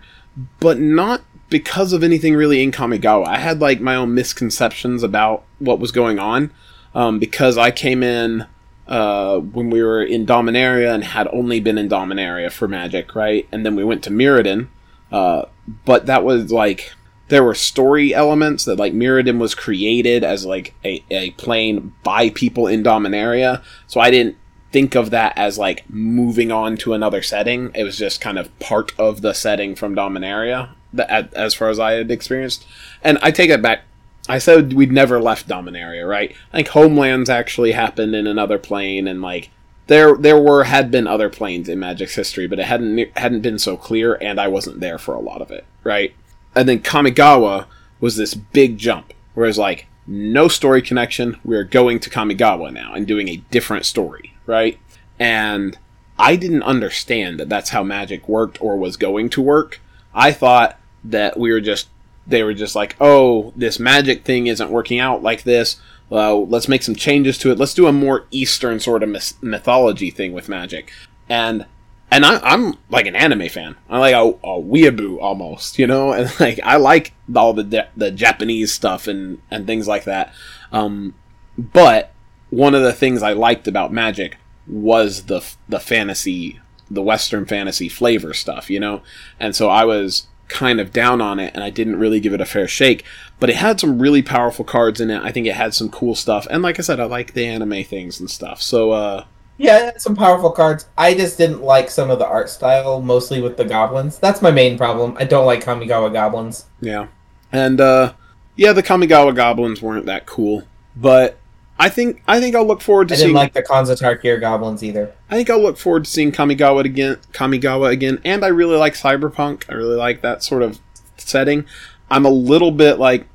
but 0.59 0.79
not 0.79 1.21
because 1.49 1.93
of 1.93 2.03
anything 2.03 2.35
really 2.35 2.61
in 2.61 2.71
Kamigawa. 2.71 3.27
I 3.27 3.37
had 3.37 3.59
like 3.59 3.79
my 3.79 3.95
own 3.95 4.13
misconceptions 4.13 5.03
about 5.03 5.43
what 5.59 5.79
was 5.79 5.91
going 5.91 6.19
on 6.19 6.51
um, 6.93 7.19
because 7.19 7.57
I 7.57 7.71
came 7.71 8.03
in 8.03 8.45
uh, 8.87 9.39
when 9.39 9.69
we 9.69 9.81
were 9.81 10.03
in 10.03 10.25
Dominaria 10.25 10.93
and 10.93 11.03
had 11.03 11.27
only 11.31 11.59
been 11.59 11.77
in 11.77 11.89
Dominaria 11.89 12.51
for 12.51 12.67
Magic, 12.67 13.15
right? 13.15 13.47
And 13.51 13.65
then 13.65 13.75
we 13.75 13.83
went 13.83 14.03
to 14.03 14.09
Mirrodin, 14.09 14.67
uh, 15.11 15.45
but 15.85 16.05
that 16.05 16.23
was 16.23 16.51
like 16.51 16.93
there 17.29 17.43
were 17.43 17.55
story 17.55 18.13
elements 18.13 18.65
that 18.65 18.77
like 18.77 18.93
Mirrodin 18.93 19.37
was 19.37 19.55
created 19.55 20.23
as 20.23 20.45
like 20.45 20.73
a, 20.85 21.03
a 21.09 21.31
plane 21.31 21.93
by 22.03 22.29
people 22.29 22.67
in 22.67 22.83
Dominaria, 22.83 23.61
so 23.87 23.99
I 23.99 24.11
didn't 24.11 24.37
think 24.71 24.95
of 24.95 25.09
that 25.11 25.33
as 25.37 25.57
like 25.57 25.89
moving 25.89 26.51
on 26.51 26.77
to 26.77 26.93
another 26.93 27.21
setting. 27.21 27.71
It 27.73 27.83
was 27.83 27.97
just 27.97 28.21
kind 28.21 28.37
of 28.37 28.57
part 28.59 28.91
of 28.97 29.21
the 29.21 29.33
setting 29.33 29.75
from 29.75 29.95
Dominaria, 29.95 30.69
that, 30.93 31.33
as 31.33 31.53
far 31.53 31.69
as 31.69 31.79
I 31.79 31.93
had 31.93 32.11
experienced. 32.11 32.65
And 33.03 33.17
I 33.21 33.31
take 33.31 33.49
it 33.49 33.61
back. 33.61 33.83
I 34.29 34.39
said 34.39 34.73
we'd 34.73 34.91
never 34.91 35.21
left 35.21 35.47
Dominaria, 35.47 36.07
right? 36.07 36.35
I 36.51 36.57
think 36.57 36.67
Homelands 36.69 37.29
actually 37.29 37.71
happened 37.71 38.13
in 38.13 38.27
another 38.27 38.57
plane, 38.57 39.07
and 39.07 39.21
like 39.21 39.49
there 39.87 40.15
there 40.15 40.39
were 40.39 40.65
had 40.65 40.91
been 40.91 41.07
other 41.07 41.29
planes 41.29 41.69
in 41.69 41.79
Magic's 41.79 42.15
history, 42.15 42.47
but 42.47 42.59
it 42.59 42.65
hadn't 42.65 43.17
hadn't 43.17 43.41
been 43.41 43.59
so 43.59 43.77
clear, 43.77 44.15
and 44.15 44.39
I 44.39 44.47
wasn't 44.47 44.81
there 44.81 44.97
for 44.97 45.13
a 45.13 45.19
lot 45.19 45.41
of 45.41 45.49
it, 45.49 45.65
right? 45.83 46.13
And 46.57 46.67
then 46.67 46.79
Kamigawa 46.79 47.67
was 47.99 48.17
this 48.17 48.33
big 48.33 48.77
jump, 48.77 49.13
whereas 49.35 49.57
like 49.57 49.85
no 50.07 50.47
story 50.47 50.81
connection, 50.81 51.37
we're 51.43 51.63
going 51.63 51.99
to 51.99 52.09
Kamigawa 52.09 52.73
now 52.73 52.93
and 52.93 53.05
doing 53.05 53.27
a 53.27 53.37
different 53.51 53.85
story, 53.85 54.33
right? 54.45 54.79
And 55.19 55.77
I 56.17 56.35
didn't 56.35 56.63
understand 56.63 57.39
that 57.39 57.49
that's 57.49 57.69
how 57.69 57.83
magic 57.83 58.27
worked 58.27 58.59
or 58.61 58.75
was 58.75 58.97
going 58.97 59.29
to 59.29 59.41
work. 59.41 59.79
I 60.15 60.31
thought 60.31 60.79
that 61.03 61.37
we 61.39 61.51
were 61.51 61.61
just 61.61 61.89
they 62.25 62.43
were 62.43 62.53
just 62.53 62.75
like, 62.75 62.95
"Oh, 62.99 63.53
this 63.55 63.79
magic 63.79 64.25
thing 64.25 64.47
isn't 64.47 64.71
working 64.71 64.99
out 64.99 65.23
like 65.23 65.43
this. 65.43 65.77
Well, 66.09 66.47
let's 66.47 66.67
make 66.67 66.83
some 66.83 66.95
changes 66.95 67.37
to 67.39 67.51
it. 67.51 67.59
Let's 67.59 67.73
do 67.73 67.87
a 67.87 67.93
more 67.93 68.25
eastern 68.31 68.79
sort 68.79 69.03
of 69.03 69.09
mythology 69.41 70.09
thing 70.09 70.33
with 70.33 70.49
magic." 70.49 70.91
And 71.29 71.65
and 72.09 72.25
I, 72.25 72.53
am 72.53 72.77
like 72.89 73.05
an 73.05 73.15
anime 73.15 73.49
fan. 73.49 73.75
I 73.89 73.99
like 73.99 74.15
a, 74.15 74.19
a 74.19 74.61
weeaboo 74.61 75.19
almost, 75.21 75.77
you 75.77 75.87
know, 75.87 76.13
and 76.13 76.31
like 76.39 76.59
I 76.63 76.77
like 76.77 77.13
all 77.35 77.53
the 77.53 77.87
the 77.95 78.11
Japanese 78.11 78.73
stuff 78.73 79.07
and 79.07 79.41
and 79.51 79.67
things 79.67 79.87
like 79.87 80.05
that. 80.05 80.33
Um, 80.71 81.15
but 81.57 82.11
one 82.49 82.75
of 82.75 82.81
the 82.81 82.93
things 82.93 83.23
I 83.23 83.33
liked 83.33 83.67
about 83.67 83.91
Magic 83.91 84.37
was 84.67 85.23
the 85.23 85.45
the 85.67 85.79
fantasy, 85.79 86.59
the 86.89 87.01
Western 87.01 87.45
fantasy 87.45 87.89
flavor 87.89 88.33
stuff, 88.33 88.69
you 88.69 88.79
know, 88.79 89.01
and 89.39 89.55
so 89.55 89.69
I 89.69 89.83
was 89.83 90.27
kind 90.47 90.79
of 90.79 90.93
down 90.93 91.19
on 91.19 91.39
it 91.39 91.53
and 91.53 91.61
I 91.61 91.69
didn't 91.69 91.99
really 91.99 92.21
give 92.21 92.33
it 92.33 92.39
a 92.39 92.45
fair 92.45 92.69
shake. 92.69 93.03
But 93.37 93.49
it 93.49 93.57
had 93.57 93.81
some 93.81 93.99
really 93.99 94.21
powerful 94.21 94.63
cards 94.63 95.01
in 95.01 95.11
it. 95.11 95.21
I 95.21 95.33
think 95.33 95.45
it 95.45 95.55
had 95.55 95.73
some 95.73 95.89
cool 95.89 96.15
stuff, 96.15 96.47
and 96.49 96.63
like 96.63 96.79
I 96.79 96.83
said, 96.83 97.01
I 97.01 97.03
like 97.03 97.33
the 97.33 97.45
anime 97.45 97.83
things 97.83 98.19
and 98.19 98.29
stuff. 98.29 98.61
So. 98.61 98.91
uh 98.91 99.25
yeah, 99.57 99.97
some 99.97 100.15
powerful 100.15 100.51
cards. 100.51 100.87
I 100.97 101.13
just 101.13 101.37
didn't 101.37 101.61
like 101.61 101.89
some 101.89 102.09
of 102.09 102.19
the 102.19 102.27
art 102.27 102.49
style, 102.49 103.01
mostly 103.01 103.41
with 103.41 103.57
the 103.57 103.65
goblins. 103.65 104.19
That's 104.19 104.41
my 104.41 104.51
main 104.51 104.77
problem. 104.77 105.15
I 105.19 105.25
don't 105.25 105.45
like 105.45 105.63
Kamigawa 105.63 106.13
goblins. 106.13 106.65
Yeah. 106.81 107.07
And 107.51 107.81
uh 107.81 108.13
yeah, 108.55 108.73
the 108.73 108.83
Kamigawa 108.83 109.35
goblins 109.35 109.81
weren't 109.81 110.05
that 110.07 110.25
cool, 110.25 110.63
but 110.95 111.37
I 111.79 111.89
think 111.89 112.23
I 112.27 112.39
think 112.39 112.55
I'll 112.55 112.65
look 112.65 112.81
forward 112.81 113.07
to 113.09 113.13
I 113.13 113.17
didn't 113.17 113.27
seeing 113.27 113.35
like 113.35 113.53
the 113.53 113.61
of 113.61 113.99
Tarkir 113.99 114.39
goblins 114.39 114.83
either. 114.83 115.13
I 115.29 115.35
think 115.35 115.49
I'll 115.49 115.61
look 115.61 115.77
forward 115.77 116.05
to 116.05 116.09
seeing 116.09 116.31
Kamigawa 116.31 116.83
again, 116.85 117.17
Kamigawa 117.33 117.91
again, 117.91 118.19
and 118.25 118.43
I 118.43 118.47
really 118.47 118.77
like 118.77 118.93
Cyberpunk. 118.93 119.63
I 119.69 119.73
really 119.73 119.95
like 119.95 120.21
that 120.21 120.43
sort 120.43 120.63
of 120.63 120.79
setting. 121.17 121.65
I'm 122.09 122.25
a 122.25 122.31
little 122.31 122.71
bit 122.71 122.97
like 122.99 123.27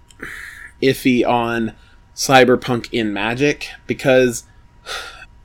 iffy 0.83 1.27
on 1.27 1.75
Cyberpunk 2.16 2.89
in 2.91 3.12
Magic 3.12 3.68
because 3.87 4.45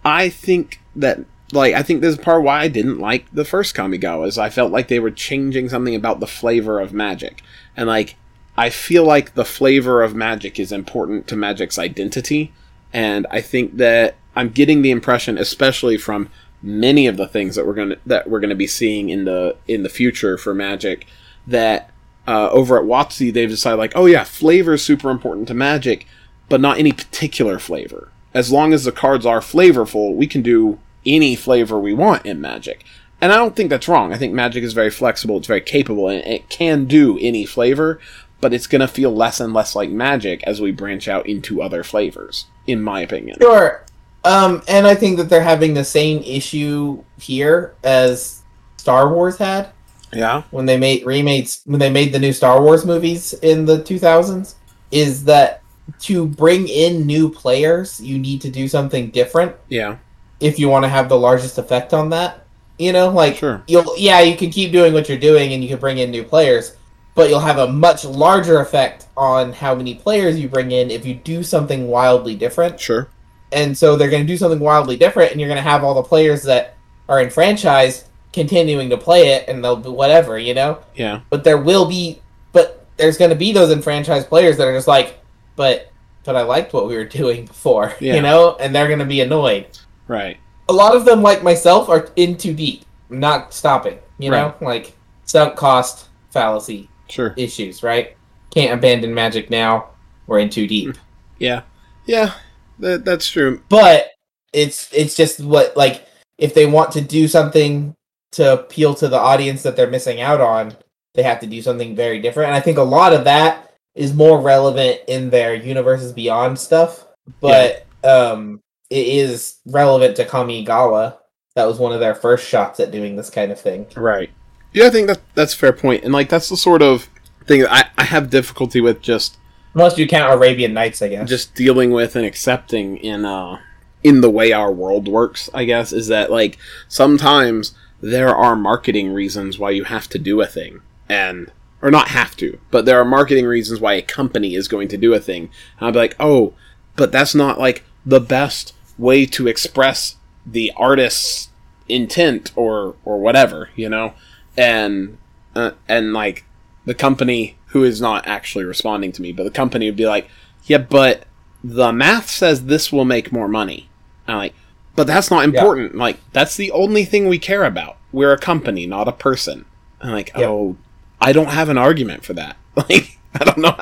I 0.08 0.30
think 0.30 0.80
that 0.96 1.20
like 1.52 1.74
I 1.74 1.84
think 1.84 2.02
there's 2.02 2.18
part 2.18 2.44
why 2.44 2.62
I 2.62 2.68
didn't 2.68 3.00
like 3.00 3.26
the 3.32 3.46
first 3.46 3.76
Kamigawa 3.76 4.28
is 4.28 4.38
I 4.38 4.50
felt 4.50 4.72
like 4.72 4.88
they 4.88 5.00
were 5.00 5.12
changing 5.12 5.70
something 5.70 5.96
about 5.96 6.20
the 6.20 6.28
flavor 6.28 6.80
of 6.80 6.94
Magic, 6.94 7.42
and 7.76 7.88
like 7.88 8.16
I 8.58 8.70
feel 8.70 9.04
like 9.04 9.34
the 9.34 9.46
flavor 9.46 10.02
of 10.02 10.16
Magic 10.16 10.60
is 10.60 10.72
important 10.72 11.28
to 11.28 11.36
Magic's 11.36 11.78
identity, 11.78 12.54
and 12.94 13.28
I 13.30 13.42
think 13.42 13.78
that 13.78 14.16
I'm 14.36 14.50
getting 14.50 14.82
the 14.82 14.92
impression, 14.92 15.38
especially 15.38 15.98
from 15.98 16.30
many 16.62 17.06
of 17.08 17.18
the 17.18 17.28
things 17.28 17.56
that 17.56 17.68
we're 17.68 17.74
gonna 17.74 17.98
that 18.06 18.30
we're 18.30 18.40
gonna 18.40 18.56
be 18.56 18.68
seeing 18.68 19.10
in 19.10 19.26
the 19.26 19.56
in 19.68 19.84
the 19.84 19.90
future 19.90 20.38
for 20.38 20.54
Magic, 20.54 21.06
that 21.46 21.92
uh, 22.28 22.50
over 22.50 22.78
at 22.78 22.86
WotC 22.86 23.34
they've 23.34 23.50
decided 23.50 23.78
like, 23.78 23.94
oh 23.96 24.06
yeah, 24.06 24.24
flavor 24.24 24.74
is 24.74 24.84
super 24.84 25.10
important 25.10 25.48
to 25.50 25.54
Magic, 25.54 26.08
but 26.50 26.62
not 26.62 26.78
any 26.78 26.92
particular 26.92 27.60
flavor 27.60 28.12
as 28.38 28.52
long 28.52 28.74
as 28.74 28.84
the 28.84 28.92
cards 28.92 29.26
are 29.26 29.40
flavorful, 29.40 30.16
we 30.16 30.28
can 30.28 30.42
do 30.42 30.80
any 31.06 31.36
flavor 31.36 31.80
we 31.80 31.94
want 31.94 32.26
in 32.26 32.40
Magic. 32.40 32.84
And 33.20 33.32
I 33.32 33.36
don't 33.36 33.56
think 33.56 33.70
that's 33.70 33.88
wrong. 33.88 34.14
I 34.14 34.18
think 34.18 34.34
Magic 34.34 34.64
is 34.64 34.74
very 34.74 34.92
flexible, 34.92 35.38
it's 35.38 35.48
very 35.48 35.62
capable, 35.62 36.08
and 36.08 36.24
it 36.24 36.50
can 36.50 36.86
do 36.86 37.18
any 37.20 37.46
flavor, 37.46 38.00
but 38.40 38.54
it's 38.54 38.68
going 38.68 38.82
to 38.82 38.88
feel 38.88 39.12
less 39.14 39.40
and 39.40 39.54
less 39.54 39.76
like 39.76 39.90
Magic 39.90 40.44
as 40.44 40.62
we 40.62 40.72
branch 40.72 41.08
out 41.08 41.26
into 41.26 41.62
other 41.62 41.84
flavors, 41.84 42.46
in 42.68 42.82
my 42.82 43.02
opinion. 43.02 43.38
Sure. 43.42 43.84
Um, 44.24 44.62
and 44.68 44.86
I 44.86 44.94
think 44.94 45.18
that 45.18 45.30
they're 45.30 45.42
having 45.42 45.74
the 45.74 45.86
same 45.86 46.22
issue 46.24 47.04
here 47.20 47.74
as 47.84 48.44
Star 48.78 49.12
Wars 49.12 49.38
had. 49.38 49.70
Yeah. 50.14 50.44
When 50.52 50.66
they 50.66 50.78
made 50.78 51.06
remade 51.06 51.50
when 51.66 51.80
they 51.80 51.90
made 51.90 52.14
the 52.14 52.20
new 52.20 52.34
Star 52.34 52.62
Wars 52.62 52.86
movies 52.86 53.34
in 53.34 53.66
the 53.66 53.80
2000s 53.80 54.56
is 54.92 55.26
that 55.26 55.62
to 56.00 56.28
bring 56.28 56.68
in 56.68 57.06
new 57.06 57.30
players, 57.30 58.00
you 58.02 58.20
need 58.20 58.42
to 58.42 58.50
do 58.50 58.68
something 58.68 59.10
different. 59.10 59.56
Yeah. 59.70 59.98
If 60.40 60.60
you 60.60 60.70
want 60.70 60.86
to 60.86 60.90
have 60.90 61.10
the 61.10 61.18
largest 61.18 61.58
effect 61.58 61.94
on 61.94 62.10
that, 62.10 62.46
you 62.78 62.94
know, 62.94 63.10
like 63.10 63.38
sure. 63.38 63.64
you'll 63.68 63.98
yeah, 63.98 64.20
you 64.22 64.38
can 64.38 64.52
keep 64.52 64.72
doing 64.72 64.94
what 64.94 65.10
you're 65.10 65.18
doing 65.18 65.54
and 65.54 65.64
you 65.64 65.70
can 65.70 65.80
bring 65.80 65.98
in 65.98 66.12
new 66.12 66.24
players, 66.24 66.76
but 67.16 67.30
you'll 67.30 67.40
have 67.40 67.58
a 67.58 67.68
much 67.68 68.06
larger 68.06 68.60
effect 68.60 69.08
on 69.18 69.54
how 69.54 69.74
many 69.74 69.96
players 69.96 70.40
you 70.40 70.48
bring 70.48 70.72
in 70.72 70.92
if 70.92 71.06
you 71.06 71.16
do 71.16 71.42
something 71.42 71.88
wildly 71.88 72.36
different. 72.36 72.80
Sure. 72.80 73.10
And 73.52 73.76
so 73.76 73.96
they're 73.96 74.10
going 74.10 74.24
to 74.24 74.28
do 74.28 74.38
something 74.38 74.60
wildly 74.60 74.98
different 74.98 75.32
and 75.32 75.42
you're 75.42 75.50
going 75.50 75.58
to 75.58 75.70
have 75.70 75.84
all 75.84 75.96
the 75.96 76.04
players 76.04 76.44
that 76.44 76.76
are 77.10 77.22
in 77.22 77.30
franchise 77.30 78.06
continuing 78.34 78.90
to 78.90 78.98
play 78.98 79.30
it 79.30 79.48
and 79.48 79.64
they'll 79.64 79.78
do 79.78 79.92
whatever, 79.92 80.38
you 80.38 80.54
know? 80.54 80.80
Yeah. 80.96 81.22
But 81.30 81.44
there 81.44 81.58
will 81.58 81.88
be 81.88 82.22
but 82.52 82.86
there's 82.98 83.18
going 83.18 83.32
to 83.32 83.36
be 83.36 83.52
those 83.52 83.72
enfranchised 83.72 84.28
players 84.28 84.58
that 84.58 84.68
are 84.68 84.74
just 84.74 84.88
like 84.88 85.20
but 85.58 85.92
but 86.24 86.38
I 86.38 86.44
liked 86.44 86.72
what 86.72 86.88
we 86.88 86.96
were 86.96 87.06
doing 87.22 87.46
before, 87.46 87.94
yeah. 88.00 88.16
you 88.16 88.22
know, 88.22 88.56
and 88.62 88.74
they're 88.74 88.88
going 88.88 89.00
to 89.00 89.06
be 89.06 89.20
annoyed. 89.20 89.78
Right. 90.08 90.38
A 90.70 90.74
lot 90.74 90.96
of 90.96 91.04
them, 91.04 91.22
like 91.22 91.44
myself, 91.44 91.90
are 91.90 92.10
in 92.16 92.38
too 92.38 92.54
deep, 92.54 92.86
not 93.10 93.54
stopping. 93.54 94.00
You 94.20 94.32
right. 94.32 94.62
know, 94.62 94.66
like 94.66 94.96
sunk 95.26 95.58
cost 95.58 96.08
fallacy 96.30 96.90
sure. 97.10 97.34
issues. 97.36 97.84
Right? 97.84 98.16
Can't 98.52 98.74
abandon 98.74 99.14
magic 99.14 99.50
now. 99.50 99.90
We're 100.28 100.40
in 100.40 100.50
too 100.50 100.68
deep. 100.68 100.90
Mm. 100.90 100.98
Yeah, 101.40 101.62
yeah, 102.06 102.34
that, 102.80 103.06
that's 103.06 103.30
true. 103.30 103.62
But 103.70 104.12
it's 104.54 104.92
it's 104.94 105.16
just 105.16 105.40
what 105.40 105.76
like 105.78 106.08
if 106.38 106.54
they 106.54 106.66
want 106.66 106.92
to 106.94 107.02
do 107.02 107.28
something 107.28 107.94
to 108.34 108.54
appeal 108.54 108.94
to 108.96 109.08
the 109.08 109.18
audience 109.18 109.64
that 109.64 109.76
they're 109.76 109.90
missing 109.90 110.20
out 110.20 110.42
on, 110.42 110.76
they 111.14 111.24
have 111.24 111.40
to 111.40 111.48
do 111.48 111.62
something 111.62 111.96
very 111.96 112.20
different. 112.20 112.48
And 112.48 112.56
I 112.56 112.60
think 112.60 112.78
a 112.78 112.84
lot 112.84 113.14
of 113.14 113.24
that 113.24 113.67
is 113.98 114.14
more 114.14 114.40
relevant 114.40 115.02
in 115.08 115.30
their 115.32 115.56
universes 115.56 116.14
beyond 116.14 116.60
stuff, 116.60 117.06
but 117.42 117.86
yeah. 118.04 118.10
um, 118.10 118.62
it 118.90 119.08
is 119.08 119.58
relevant 119.66 120.16
to 120.18 120.26
Kamigawa. 120.26 121.18
That 121.56 121.66
was 121.66 121.80
one 121.80 121.92
of 121.92 122.00
their 122.00 122.14
first 122.14 122.48
shots 122.48 122.80
at 122.80 122.92
doing 122.92 123.16
this 123.16 123.32
kind 123.32 123.52
of 123.52 123.60
thing. 123.60 123.88
Right. 123.96 124.30
Yeah, 124.72 124.86
I 124.86 124.90
think 124.92 125.08
that 125.08 125.22
that's 125.34 125.56
a 125.56 125.58
fair 125.58 125.74
point, 125.74 126.04
and 126.04 126.14
like 126.14 126.30
that's 126.30 126.50
the 126.50 126.58
sort 126.58 126.84
of 126.84 127.10
thing 127.48 127.62
that 127.62 127.72
I, 127.72 128.02
I 128.02 128.04
have 128.04 128.30
difficulty 128.30 128.82
with 128.82 129.02
just 129.02 129.38
unless 129.74 129.98
you 129.98 130.08
count 130.08 130.34
Arabian 130.34 130.74
Nights, 130.74 131.02
I 131.02 131.08
guess. 131.08 131.28
Just 131.28 131.56
dealing 131.56 131.92
with 131.92 132.16
and 132.16 132.26
accepting 132.26 132.98
in 132.98 133.26
uh 133.26 133.60
in 134.04 134.22
the 134.22 134.30
way 134.30 134.52
our 134.52 134.72
world 134.72 135.08
works, 135.08 135.50
I 135.54 135.66
guess, 135.66 135.92
is 135.92 136.08
that 136.08 136.30
like 136.30 136.60
sometimes 136.88 137.74
there 138.02 138.36
are 138.36 138.56
marketing 138.56 139.12
reasons 139.12 139.58
why 139.58 139.72
you 139.72 139.86
have 139.86 140.08
to 140.10 140.20
do 140.20 140.42
a 140.42 140.46
thing, 140.46 140.82
and 141.10 141.52
or 141.82 141.92
not 141.92 142.10
have 142.10 142.36
to, 142.38 142.60
but 142.72 142.86
there 142.86 143.00
are 143.00 143.06
marketing 143.06 143.46
reasons 143.46 143.80
why 143.80 143.94
a 143.94 144.02
company 144.02 144.56
is 144.56 144.68
going 144.68 144.88
to 144.88 144.98
do 144.98 145.14
a 145.14 145.20
thing. 145.20 145.50
And 145.80 145.88
I'll 145.88 145.92
be 145.92 146.00
like, 146.00 146.16
oh, 146.20 146.54
but 146.96 147.12
that's 147.12 147.36
not 147.36 147.60
like 147.60 147.84
the 148.06 148.20
best 148.20 148.74
way 148.98 149.26
to 149.28 149.48
express 149.48 150.16
the 150.46 150.72
artist's 150.76 151.50
intent 151.88 152.52
or 152.56 152.96
or 153.06 153.20
whatever, 153.20 153.70
you 153.76 153.90
know, 153.90 154.14
and 154.58 155.18
uh, 155.56 155.72
and 155.88 156.14
like 156.14 156.46
the 156.86 156.96
company 156.96 157.58
who 157.68 157.84
is 157.84 158.02
not 158.02 158.26
actually 158.28 158.66
responding 158.66 159.12
to 159.12 159.22
me, 159.22 159.32
but 159.32 159.44
the 159.44 159.52
company 159.52 159.86
would 159.86 159.98
be 159.98 160.08
like, 160.08 160.30
yeah, 160.66 160.78
but 160.78 161.24
the 161.64 161.92
math 161.92 162.30
says 162.30 162.66
this 162.66 162.92
will 162.92 163.06
make 163.06 163.32
more 163.32 163.48
money. 163.48 163.90
And 164.26 164.34
I'm 164.34 164.38
like, 164.40 164.56
but 164.96 165.06
that's 165.06 165.30
not 165.30 165.44
important. 165.44 165.94
Yeah. 165.94 166.00
Like 166.00 166.20
that's 166.34 166.56
the 166.56 166.72
only 166.72 167.06
thing 167.06 167.28
we 167.28 167.38
care 167.38 167.66
about. 167.66 167.98
We're 168.12 168.34
a 168.34 168.40
company, 168.40 168.88
not 168.88 169.08
a 169.08 169.12
person. 169.12 169.66
I'm 170.02 170.12
like, 170.12 170.32
oh 170.36 170.78
I 171.20 171.34
don't 171.34 171.50
have 171.50 171.70
an 171.70 171.78
argument 171.78 172.24
for 172.24 172.34
that. 172.34 172.58
Like 172.90 173.18
I 173.34 173.44
don't 173.44 173.58
know, 173.58 173.76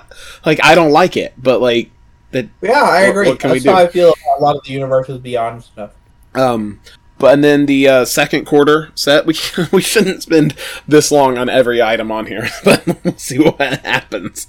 like 0.46 0.64
I 0.64 0.74
don't 0.74 0.92
like 0.92 1.18
it, 1.18 1.34
but 1.38 1.60
like 1.60 1.92
that. 2.32 2.48
Yeah, 2.62 2.82
I 2.82 3.02
agree. 3.02 3.28
What, 3.28 3.40
That's 3.40 3.66
how 3.66 3.76
I 3.76 3.88
feel 3.88 4.14
a 4.38 4.42
lot 4.42 4.56
of 4.56 4.64
the 4.64 4.72
universes 4.72 5.20
beyond 5.20 5.64
stuff. 5.64 5.92
Um, 6.34 6.80
but 7.18 7.34
and 7.34 7.44
then 7.44 7.66
the 7.66 7.88
uh, 7.88 8.06
second 8.06 8.46
quarter 8.46 8.92
set, 8.96 9.26
we 9.26 9.36
we 9.72 9.82
shouldn't 9.82 10.24
spend 10.24 10.56
this 10.88 11.12
long 11.12 11.38
on 11.38 11.50
every 11.50 11.82
item 11.82 12.12
on 12.12 12.28
here, 12.28 12.48
but 12.64 12.86
we'll 13.04 13.18
see 13.18 13.38
what 13.38 13.60
happens. 13.60 14.48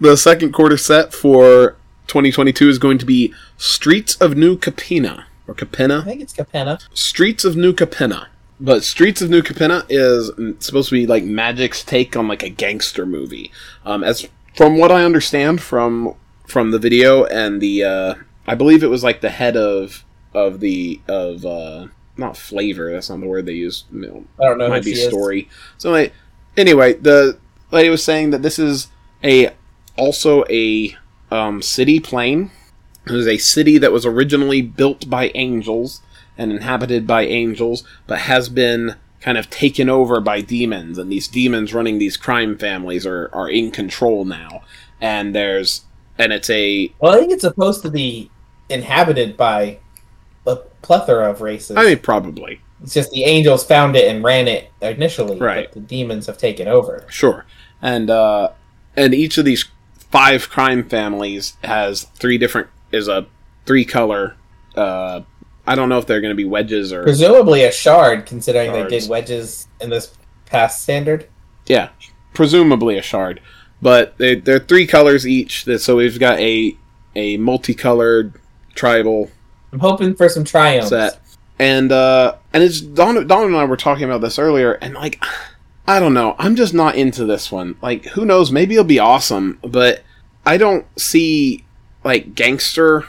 The 0.00 0.16
second 0.16 0.52
quarter 0.52 0.76
set 0.76 1.12
for 1.12 1.76
2022 2.06 2.68
is 2.68 2.78
going 2.78 2.98
to 2.98 3.06
be 3.06 3.34
Streets 3.56 4.14
of 4.16 4.36
New 4.36 4.56
Capena 4.56 5.24
or 5.48 5.54
Capena. 5.54 6.02
I 6.02 6.04
think 6.04 6.20
it's 6.20 6.32
Capena. 6.32 6.80
Streets 6.94 7.44
of 7.44 7.56
New 7.56 7.72
Capenna. 7.72 8.28
But 8.58 8.84
Streets 8.84 9.20
of 9.20 9.28
New 9.28 9.42
Capenna 9.42 9.84
is 9.88 10.30
supposed 10.64 10.88
to 10.88 10.94
be 10.94 11.06
like 11.06 11.24
Magic's 11.24 11.84
take 11.84 12.16
on 12.16 12.26
like 12.26 12.42
a 12.42 12.48
gangster 12.48 13.04
movie. 13.04 13.52
Um, 13.84 14.02
as 14.02 14.28
from 14.54 14.78
what 14.78 14.90
I 14.90 15.04
understand 15.04 15.60
from 15.60 16.14
from 16.46 16.70
the 16.70 16.78
video 16.78 17.24
and 17.24 17.60
the 17.60 17.84
uh, 17.84 18.14
I 18.46 18.54
believe 18.54 18.82
it 18.82 18.88
was 18.88 19.04
like 19.04 19.20
the 19.20 19.30
head 19.30 19.56
of 19.56 20.04
of 20.32 20.60
the 20.60 21.00
of 21.06 21.44
uh, 21.44 21.88
not 22.16 22.36
flavor. 22.36 22.92
That's 22.92 23.10
not 23.10 23.20
the 23.20 23.26
word 23.26 23.46
they 23.46 23.52
use. 23.52 23.84
I 23.92 24.44
don't 24.44 24.58
know 24.58 24.68
might 24.68 24.84
be 24.84 24.94
she 24.94 25.00
is. 25.00 25.08
story. 25.08 25.48
So 25.76 25.90
like, 25.90 26.14
anyway, 26.56 26.94
the 26.94 27.38
lady 27.70 27.90
was 27.90 28.02
saying 28.02 28.30
that 28.30 28.42
this 28.42 28.58
is 28.58 28.88
a 29.22 29.50
also 29.96 30.44
a 30.48 30.96
um, 31.30 31.60
city 31.60 32.00
plane. 32.00 32.50
It 33.06 33.12
was 33.12 33.28
a 33.28 33.38
city 33.38 33.78
that 33.78 33.92
was 33.92 34.04
originally 34.04 34.62
built 34.62 35.08
by 35.08 35.30
angels 35.34 36.00
and 36.38 36.52
inhabited 36.52 37.06
by 37.06 37.22
angels, 37.26 37.84
but 38.06 38.18
has 38.20 38.48
been 38.48 38.96
kind 39.20 39.38
of 39.38 39.48
taken 39.50 39.88
over 39.88 40.20
by 40.20 40.40
demons, 40.40 40.98
and 40.98 41.10
these 41.10 41.26
demons 41.28 41.72
running 41.74 41.98
these 41.98 42.16
crime 42.16 42.56
families 42.58 43.06
are, 43.06 43.30
are 43.32 43.48
in 43.48 43.70
control 43.70 44.24
now. 44.24 44.62
And 45.00 45.34
there's 45.34 45.82
and 46.18 46.32
it's 46.32 46.48
a 46.50 46.92
Well, 47.00 47.14
I 47.14 47.18
think 47.18 47.32
it's 47.32 47.42
supposed 47.42 47.82
to 47.82 47.90
be 47.90 48.30
inhabited 48.68 49.36
by 49.36 49.78
a 50.46 50.56
plethora 50.82 51.30
of 51.30 51.40
races. 51.40 51.76
I 51.76 51.84
mean 51.84 51.98
probably. 51.98 52.60
it's 52.82 52.94
just 52.94 53.10
the 53.10 53.24
angels 53.24 53.64
found 53.64 53.96
it 53.96 54.08
and 54.08 54.22
ran 54.24 54.48
it 54.48 54.70
initially, 54.80 55.38
Right. 55.38 55.66
but 55.66 55.74
the 55.74 55.80
demons 55.80 56.26
have 56.26 56.38
taken 56.38 56.68
over. 56.68 57.04
Sure. 57.08 57.44
And 57.82 58.10
uh 58.10 58.50
and 58.96 59.14
each 59.14 59.38
of 59.38 59.44
these 59.44 59.66
five 59.98 60.48
crime 60.48 60.88
families 60.88 61.56
has 61.64 62.04
three 62.14 62.38
different 62.38 62.68
is 62.92 63.08
a 63.08 63.26
three 63.66 63.84
color 63.84 64.36
uh 64.76 65.20
I 65.66 65.74
don't 65.74 65.88
know 65.88 65.98
if 65.98 66.06
they're 66.06 66.20
going 66.20 66.30
to 66.32 66.36
be 66.36 66.44
wedges 66.44 66.92
or 66.92 67.02
Presumably 67.02 67.64
a 67.64 67.72
shard, 67.72 68.26
considering 68.26 68.72
they 68.72 68.86
did 68.86 69.08
wedges 69.08 69.66
in 69.80 69.90
this 69.90 70.14
past 70.46 70.82
standard. 70.82 71.28
yeah, 71.66 71.88
presumably 72.34 72.96
a 72.98 73.02
shard. 73.02 73.40
But 73.82 74.16
they 74.18 74.36
they're 74.36 74.58
three 74.60 74.86
colors 74.86 75.26
each. 75.26 75.64
that- 75.66 75.80
So 75.80 75.96
we've 75.96 76.18
got 76.18 76.38
a 76.38 76.76
a 77.14 77.36
multicolored 77.38 78.34
tribal 78.74 79.30
I'm 79.72 79.80
hoping 79.80 80.14
for 80.14 80.28
some 80.28 80.44
Triomes. 80.44 80.88
set. 80.88 81.18
And 81.58 81.90
uh 81.92 82.36
and 82.52 82.62
it's 82.62 82.80
Don 82.80 83.26
Don 83.26 83.44
and 83.44 83.56
I 83.56 83.64
were 83.64 83.76
talking 83.76 84.04
about 84.04 84.20
this 84.20 84.38
earlier 84.38 84.72
and 84.74 84.94
like 84.94 85.22
I 85.88 85.98
don't 86.00 86.14
know. 86.14 86.34
I'm 86.38 86.56
just 86.56 86.74
not 86.74 86.96
into 86.96 87.24
this 87.24 87.50
one. 87.52 87.76
Like 87.82 88.04
who 88.06 88.24
knows, 88.24 88.50
maybe 88.52 88.74
it'll 88.74 88.84
be 88.84 88.98
awesome, 88.98 89.58
but 89.62 90.02
I 90.44 90.56
don't 90.56 90.86
see 90.98 91.64
like 92.04 92.34
gangster 92.34 93.04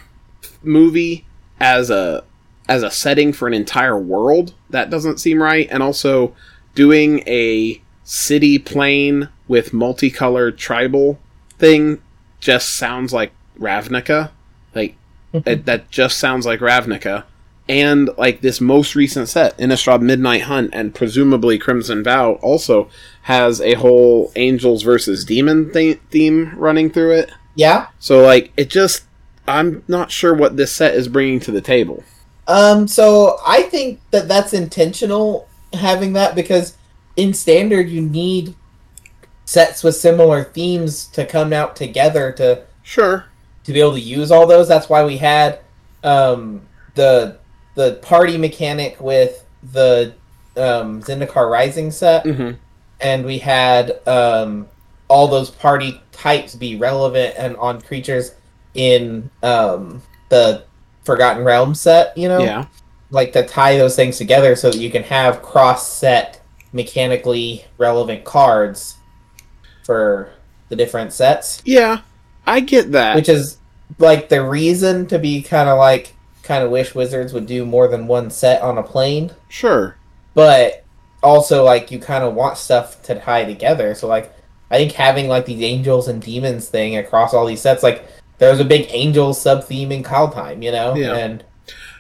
movie 0.64 1.26
as 1.60 1.90
a 1.90 2.24
as 2.68 2.84
a 2.84 2.92
setting 2.92 3.34
for 3.34 3.48
an 3.48 3.54
entire 3.54 3.98
world. 3.98 4.54
That 4.70 4.90
doesn't 4.90 5.20
seem 5.20 5.42
right. 5.42 5.68
And 5.72 5.82
also 5.82 6.36
doing 6.76 7.20
a 7.28 7.82
city 8.04 8.58
plane 8.58 9.30
with 9.48 9.74
multicolored 9.74 10.58
tribal 10.58 11.20
thing 11.58 12.02
just 12.40 12.76
sounds 12.76 13.14
like 13.14 13.32
Ravnica. 13.60 14.32
Like 14.76 14.96
mm-hmm. 15.34 15.48
it, 15.50 15.66
that 15.66 15.90
just 15.90 16.18
sounds 16.18 16.46
like 16.46 16.60
Ravnica. 16.60 17.24
And 17.70 18.10
like 18.18 18.40
this 18.42 18.62
most 18.62 18.96
recent 18.96 19.28
set, 19.28 19.58
Innistrad 19.58 20.02
Midnight 20.02 20.44
Hunt 20.44 20.70
and 20.72 20.96
presumably 20.96 21.58
Crimson 21.58 22.02
Vow 22.02 22.34
also 22.36 22.90
has 23.24 23.60
a 23.60 23.74
whole 23.74 24.32
angels 24.38 24.84
versus 24.84 25.26
demon 25.26 25.74
th- 25.74 26.00
theme 26.10 26.54
running 26.56 26.90
through 26.90 27.12
it. 27.12 27.32
Yeah. 27.56 27.88
So 28.00 28.22
like 28.22 28.54
it 28.56 28.70
just 28.70 29.04
I'm 29.48 29.84
not 29.88 30.12
sure 30.12 30.34
what 30.34 30.58
this 30.58 30.72
set 30.72 30.94
is 30.94 31.08
bringing 31.08 31.40
to 31.42 31.52
the 31.52 31.62
table. 31.62 32.04
Um. 32.48 32.88
So 32.88 33.40
I 33.46 33.64
think 33.64 34.00
that 34.12 34.28
that's 34.28 34.54
intentional 34.54 35.48
having 35.74 36.14
that 36.14 36.34
because 36.36 36.78
in 37.18 37.34
standard 37.34 37.90
you 37.90 38.02
need 38.02 38.56
sets 39.46 39.84
with 39.84 39.96
similar 39.96 40.44
themes 40.44 41.08
to 41.08 41.26
come 41.26 41.54
out 41.54 41.76
together 41.76 42.32
to 42.34 42.64
Sure. 42.84 43.26
to 43.66 43.74
be 43.74 43.80
able 43.82 43.94
to 43.94 44.00
use 44.00 44.32
all 44.32 44.48
those. 44.48 44.68
That's 44.68 44.88
why 44.90 45.04
we 45.04 45.18
had 45.18 45.60
um, 46.04 46.62
the 46.96 47.38
the 47.76 47.94
party 48.02 48.38
mechanic 48.38 49.00
with 49.02 49.46
the 49.74 50.14
um, 50.56 51.02
Zendikar 51.04 51.50
Rising 51.50 51.92
set, 51.92 52.26
hmm 52.26 52.52
and 53.00 53.26
we 53.26 53.38
had 53.38 54.00
um, 54.08 54.68
all 55.08 55.28
those 55.28 55.52
party 55.52 56.02
types 56.12 56.56
be 56.56 56.78
relevant 56.78 57.36
and 57.38 57.56
on 57.58 57.80
creatures 57.80 58.34
in 58.74 59.30
um, 59.44 60.02
the 60.30 60.64
Forgotten 61.08 61.44
Realms 61.44 61.82
set. 61.82 62.16
You 62.16 62.28
know, 62.30 62.40
Yeah. 62.40 62.66
like 63.10 63.34
to 63.34 63.44
tie 63.48 63.78
those 63.78 63.96
things 63.96 64.18
together 64.20 64.56
so 64.56 64.70
that 64.70 64.78
you 64.78 64.92
can 64.92 65.02
have 65.04 65.42
cross 65.42 65.88
set 65.92 66.40
mechanically 66.74 67.66
relevant 67.80 68.24
cards 68.26 68.98
for 69.84 70.30
the 70.70 70.76
different 70.76 71.14
sets 71.14 71.62
Yeah. 71.66 72.00
I 72.46 72.60
get 72.60 72.92
that. 72.92 73.16
which 73.16 73.30
is 73.30 73.58
like 74.00 74.30
the 74.30 74.44
reason 74.44 75.08
to 75.08 75.18
be 75.18 75.42
kind 75.42 75.70
of 75.70 75.78
like 75.78 76.14
kind 76.44 76.64
of 76.64 76.70
wish 76.72 76.94
wizards 76.94 77.32
would 77.34 77.46
do 77.48 77.66
more 77.66 77.88
than 77.88 78.08
one 78.08 78.30
set 78.30 78.62
on 78.62 78.78
a 78.78 78.84
plane 78.84 79.32
sure. 79.50 79.96
but 80.34 80.84
also 81.24 81.64
like 81.64 81.90
you 81.92 82.00
kind 82.00 82.24
of 82.24 82.34
want 82.34 82.58
stuff 82.58 83.02
to 83.04 83.16
tie 83.20 83.44
together 83.46 83.96
so 83.96 84.08
like 84.08 84.34
i 84.72 84.78
think 84.78 84.92
having 84.92 85.28
like 85.28 85.46
these 85.46 85.62
angels 85.62 86.08
and 86.08 86.22
demons 86.22 86.68
thing 86.70 86.96
across 86.98 87.34
all 87.34 87.46
these 87.46 87.62
sets 87.62 87.82
like 87.84 88.06
there 88.40 88.52
was 88.52 88.60
a 88.60 88.66
big 88.66 88.88
angel 88.90 89.34
sub 89.34 89.64
theme 89.64 89.92
in 89.92 90.04
Kaldheim, 90.04 90.64
you 90.64 90.72
know 90.72 90.96
Yeah. 90.96 91.16
and 91.16 91.44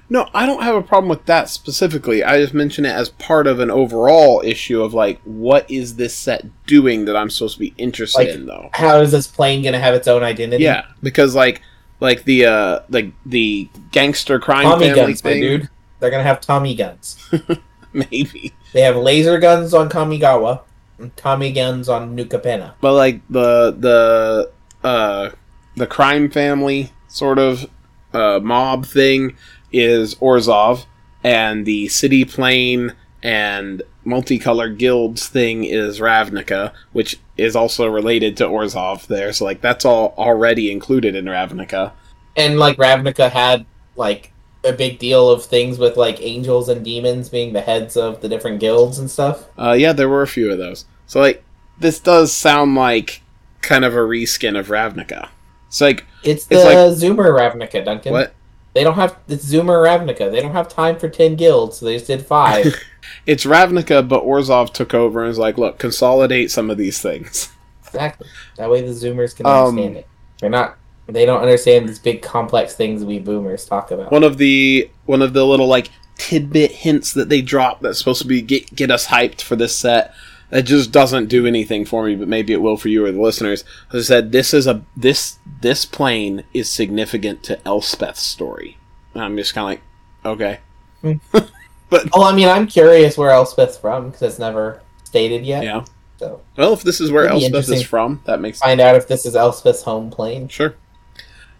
No, 0.09 0.29
I 0.33 0.45
don't 0.45 0.63
have 0.63 0.75
a 0.75 0.81
problem 0.81 1.09
with 1.09 1.25
that 1.25 1.49
specifically. 1.49 2.23
I 2.23 2.38
just 2.38 2.53
mention 2.53 2.85
it 2.85 2.91
as 2.95 3.09
part 3.09 3.45
of 3.45 3.59
an 3.59 3.69
overall 3.69 4.41
issue 4.45 4.81
of 4.81 4.93
like 4.93 5.19
what 5.25 5.69
is 5.69 5.95
this 5.97 6.15
set 6.15 6.45
doing 6.65 7.05
that 7.05 7.17
I'm 7.17 7.29
supposed 7.29 7.55
to 7.55 7.59
be 7.59 7.73
interested 7.77 8.19
Like, 8.19 8.29
in 8.29 8.45
though. 8.45 8.69
how 8.73 8.99
is 9.01 9.11
this 9.11 9.27
plane 9.27 9.63
gonna 9.63 9.79
have 9.79 9.93
its 9.93 10.07
own 10.07 10.23
identity 10.23 10.63
Yeah, 10.63 10.85
because 11.03 11.35
like 11.35 11.61
like 11.99 12.23
the 12.25 12.45
uh 12.45 12.79
like 12.89 13.11
the 13.25 13.67
gangster 13.91 14.39
crime 14.39 14.63
tommy 14.65 14.85
family 14.88 15.01
guns 15.13 15.21
thing 15.21 15.41
dude 15.41 15.69
they're 15.99 16.11
gonna 16.11 16.21
have 16.23 16.39
tommy 16.39 16.75
guns 16.75 17.17
maybe. 17.93 18.53
they 18.71 18.81
have 18.81 18.95
laser 18.95 19.39
guns 19.39 19.73
on 19.73 19.89
kamigawa 19.89 20.61
and 20.99 21.15
tommy 21.17 21.51
guns 21.51 21.89
on 21.89 22.13
New 22.15 22.25
Capenna 22.25 22.73
But 22.81 22.93
like 22.93 23.21
the 23.29 23.75
the 23.77 24.51
uh 24.88 25.29
the 25.78 25.88
crime 25.88 26.30
family 26.30 26.91
sort 27.07 27.39
of 27.39 27.69
uh 28.13 28.39
mob 28.43 28.86
thing 28.86 29.38
is 29.71 30.15
Orzhov 30.15 30.86
and 31.23 31.65
the 31.65 31.88
city 31.88 32.25
plane 32.25 32.93
and 33.23 33.82
multicolored 34.05 34.78
guilds 34.78 35.28
thing 35.28 35.63
is 35.65 35.99
Ravnica, 35.99 36.71
which 36.93 37.19
is 37.36 37.55
also 37.55 37.88
related 37.88 38.38
to 38.38 38.45
Orzhov 38.45 39.07
there. 39.07 39.34
So 39.34 39.45
like 39.45 39.61
that's 39.61 39.86
all 39.86 40.13
already 40.17 40.71
included 40.71 41.15
in 41.15 41.25
Ravnica. 41.25 41.91
and 42.36 42.57
like 42.59 42.78
Ravnica 42.78 43.30
had 43.30 43.65
like 43.95 44.32
a 44.63 44.71
big 44.73 44.99
deal 44.99 45.30
of 45.30 45.43
things 45.45 45.78
with 45.78 45.97
like 45.97 46.21
angels 46.21 46.69
and 46.69 46.84
demons 46.84 47.30
being 47.30 47.53
the 47.53 47.61
heads 47.61 47.97
of 47.97 48.21
the 48.21 48.30
different 48.30 48.59
guilds 48.59 48.97
and 48.99 49.11
stuff. 49.11 49.45
Uh 49.57 49.73
yeah, 49.73 49.93
there 49.93 50.09
were 50.09 50.21
a 50.23 50.28
few 50.28 50.51
of 50.51 50.57
those. 50.57 50.86
So 51.05 51.19
like 51.19 51.43
this 51.80 51.99
does 51.99 52.32
sound 52.34 52.75
like 52.75 53.21
kind 53.61 53.84
of 53.84 53.93
a 53.93 53.99
reskin 53.99 54.57
of 54.57 54.67
Ravnica. 54.67 55.30
It's 55.68 55.82
like 55.82 56.05
It's 56.24 56.45
the 56.45 56.55
It's 56.55 56.65
like- 56.65 56.76
Zoomer 57.11 57.30
Ravnica, 57.38 57.84
Duncan. 57.86 58.13
what? 58.13 58.34
They 58.74 58.84
don't 58.84 58.95
have 58.95 59.18
it's 59.28 59.45
Zoomer 59.51 59.84
Ravnica. 59.84 60.30
They 60.32 60.39
don't 60.39 60.51
have 60.51 60.68
time 60.70 60.97
for 60.99 61.09
ten 61.09 61.36
guilds, 61.36 61.78
so 61.78 61.86
they 61.86 61.95
just 61.95 62.07
did 62.07 62.26
five. 62.26 62.65
It's 63.26 63.45
Ravnica, 63.45 64.05
but 64.07 64.24
Orzhov 64.26 64.74
took 64.74 64.93
over 64.93 65.22
and 65.22 65.30
was 65.30 65.38
like, 65.38 65.57
look, 65.57 65.80
consolidate 65.80 66.51
some 66.51 66.70
of 66.70 66.78
these 66.78 67.01
things. 67.01 67.49
exactly. 67.86 68.28
That 68.57 68.70
way 68.70 68.82
the 68.82 68.91
Zoomers 68.91 69.34
can 69.36 69.45
Um, 69.45 69.70
understand 69.70 69.97
it. 69.97 70.07
They're 70.41 70.49
not. 70.49 70.78
They 71.07 71.26
don't 71.26 71.39
understand 71.41 71.88
these 71.88 71.99
big 71.99 72.22
complex 72.22 72.76
things 72.76 73.05
we 73.05 73.20
Boomers 73.20 73.65
talk 73.65 73.91
about. 73.91 74.11
One 74.11 74.24
of 74.26 74.38
the 74.38 74.89
one 75.05 75.22
of 75.22 75.32
the 75.32 75.45
little 75.45 75.68
like 75.68 75.89
tidbit 76.18 76.72
hints 76.72 77.13
that 77.13 77.30
they 77.30 77.41
drop 77.41 77.80
that's 77.80 77.97
supposed 77.97 78.22
to 78.24 78.28
be 78.28 78.41
get 78.41 78.76
get 78.76 78.91
us 78.91 79.07
hyped 79.07 79.41
for 79.41 79.55
this 79.55 79.76
set 79.76 80.13
that 80.49 80.63
just 80.63 80.91
doesn't 80.91 81.27
do 81.27 81.45
anything 81.45 81.85
for 81.85 82.05
me, 82.05 82.15
but 82.15 82.27
maybe 82.27 82.53
it 82.53 82.61
will 82.61 82.77
for 82.77 82.89
you 82.89 83.05
or 83.05 83.11
the 83.11 83.21
listeners. 83.21 83.63
As 83.91 84.05
I 84.05 84.15
said, 84.15 84.31
this 84.31 84.53
is 84.53 84.67
a 84.67 84.83
this 84.95 85.39
this 85.61 85.85
plane 85.85 86.43
is 86.53 86.69
significant 86.69 87.43
to 87.43 87.57
Elspeth's 87.65 88.21
story. 88.21 88.77
And 89.13 89.23
I'm 89.23 89.37
just 89.37 89.53
kind 89.53 89.79
of 90.23 90.33
like, 90.33 90.59
okay, 91.03 91.29
but 91.89 92.09
oh, 92.13 92.23
I 92.23 92.33
mean, 92.33 92.47
I'm 92.47 92.67
curious 92.67 93.17
where 93.17 93.31
Elspeth's 93.31 93.77
from 93.77 94.09
because 94.09 94.21
it's 94.21 94.39
never 94.39 94.81
stated 95.03 95.45
yet. 95.45 95.63
yeah. 95.63 95.85
So 96.17 96.41
Well, 96.55 96.73
if 96.73 96.81
this 96.81 96.99
is 96.99 97.11
where 97.11 97.25
That'd 97.25 97.53
Elspeth 97.53 97.75
is 97.75 97.83
from, 97.83 98.21
that 98.25 98.39
makes 98.39 98.59
find 98.59 98.81
out 98.81 98.95
if 98.95 99.07
this 99.07 99.25
is 99.25 99.35
Elspeth's 99.35 99.83
home 99.83 100.09
plane. 100.09 100.47
Sure. 100.47 100.75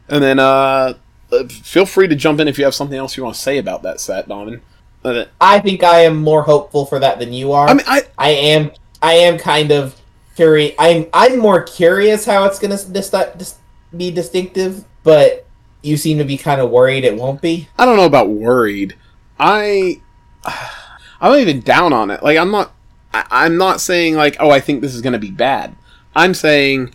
And 0.10 0.24
then 0.24 0.40
uh 0.40 0.94
uh, 1.32 1.44
feel 1.50 1.86
free 1.86 2.08
to 2.08 2.16
jump 2.16 2.40
in 2.40 2.48
if 2.48 2.58
you 2.58 2.64
have 2.64 2.74
something 2.74 2.98
else 2.98 3.18
you 3.18 3.24
want 3.24 3.36
to 3.36 3.42
say 3.42 3.58
about 3.58 3.84
that 3.84 4.00
set, 4.00 4.30
Donovan. 4.30 4.62
I 5.40 5.60
think 5.60 5.84
I 5.84 6.02
am 6.02 6.18
more 6.18 6.44
hopeful 6.44 6.86
for 6.86 7.00
that 7.00 7.20
than 7.20 7.34
you 7.34 7.52
are. 7.52 7.68
I 7.68 7.74
mean, 7.74 7.86
I 7.88 8.04
I 8.18 8.30
am 8.30 8.72
I 9.02 9.14
am 9.14 9.38
kind 9.38 9.72
of 9.72 10.00
curious. 10.36 10.76
I'm 10.80 11.08
I'm 11.14 11.40
more 11.40 11.64
curious 11.64 12.26
how 12.26 12.46
it's 12.46 12.60
going 12.60 12.76
to 12.76 12.92
dis- 12.92 13.10
dis- 13.10 13.56
be 13.96 14.12
distinctive, 14.12 14.84
but 15.04 15.46
you 15.82 15.98
seem 15.98 16.18
to 16.18 16.24
be 16.24 16.38
kind 16.38 16.60
of 16.60 16.70
worried 16.70 17.04
it 17.04 17.16
won't 17.16 17.42
be. 17.42 17.70
I 17.78 17.86
don't 17.86 17.98
know 17.98 18.06
about 18.06 18.30
worried. 18.30 18.96
I 19.40 20.02
I'm 20.46 21.32
not 21.32 21.40
even 21.40 21.62
down 21.62 21.94
on 21.94 22.12
it. 22.12 22.24
Like 22.24 22.38
I'm 22.38 22.52
not. 22.52 22.74
I, 23.14 23.26
I'm 23.32 23.58
not 23.58 23.80
saying 23.80 24.16
like, 24.16 24.36
oh, 24.40 24.50
I 24.50 24.60
think 24.60 24.82
this 24.82 24.94
is 24.94 25.02
going 25.02 25.14
to 25.14 25.20
be 25.20 25.32
bad. 25.32 25.76
I'm 26.16 26.34
saying 26.34 26.94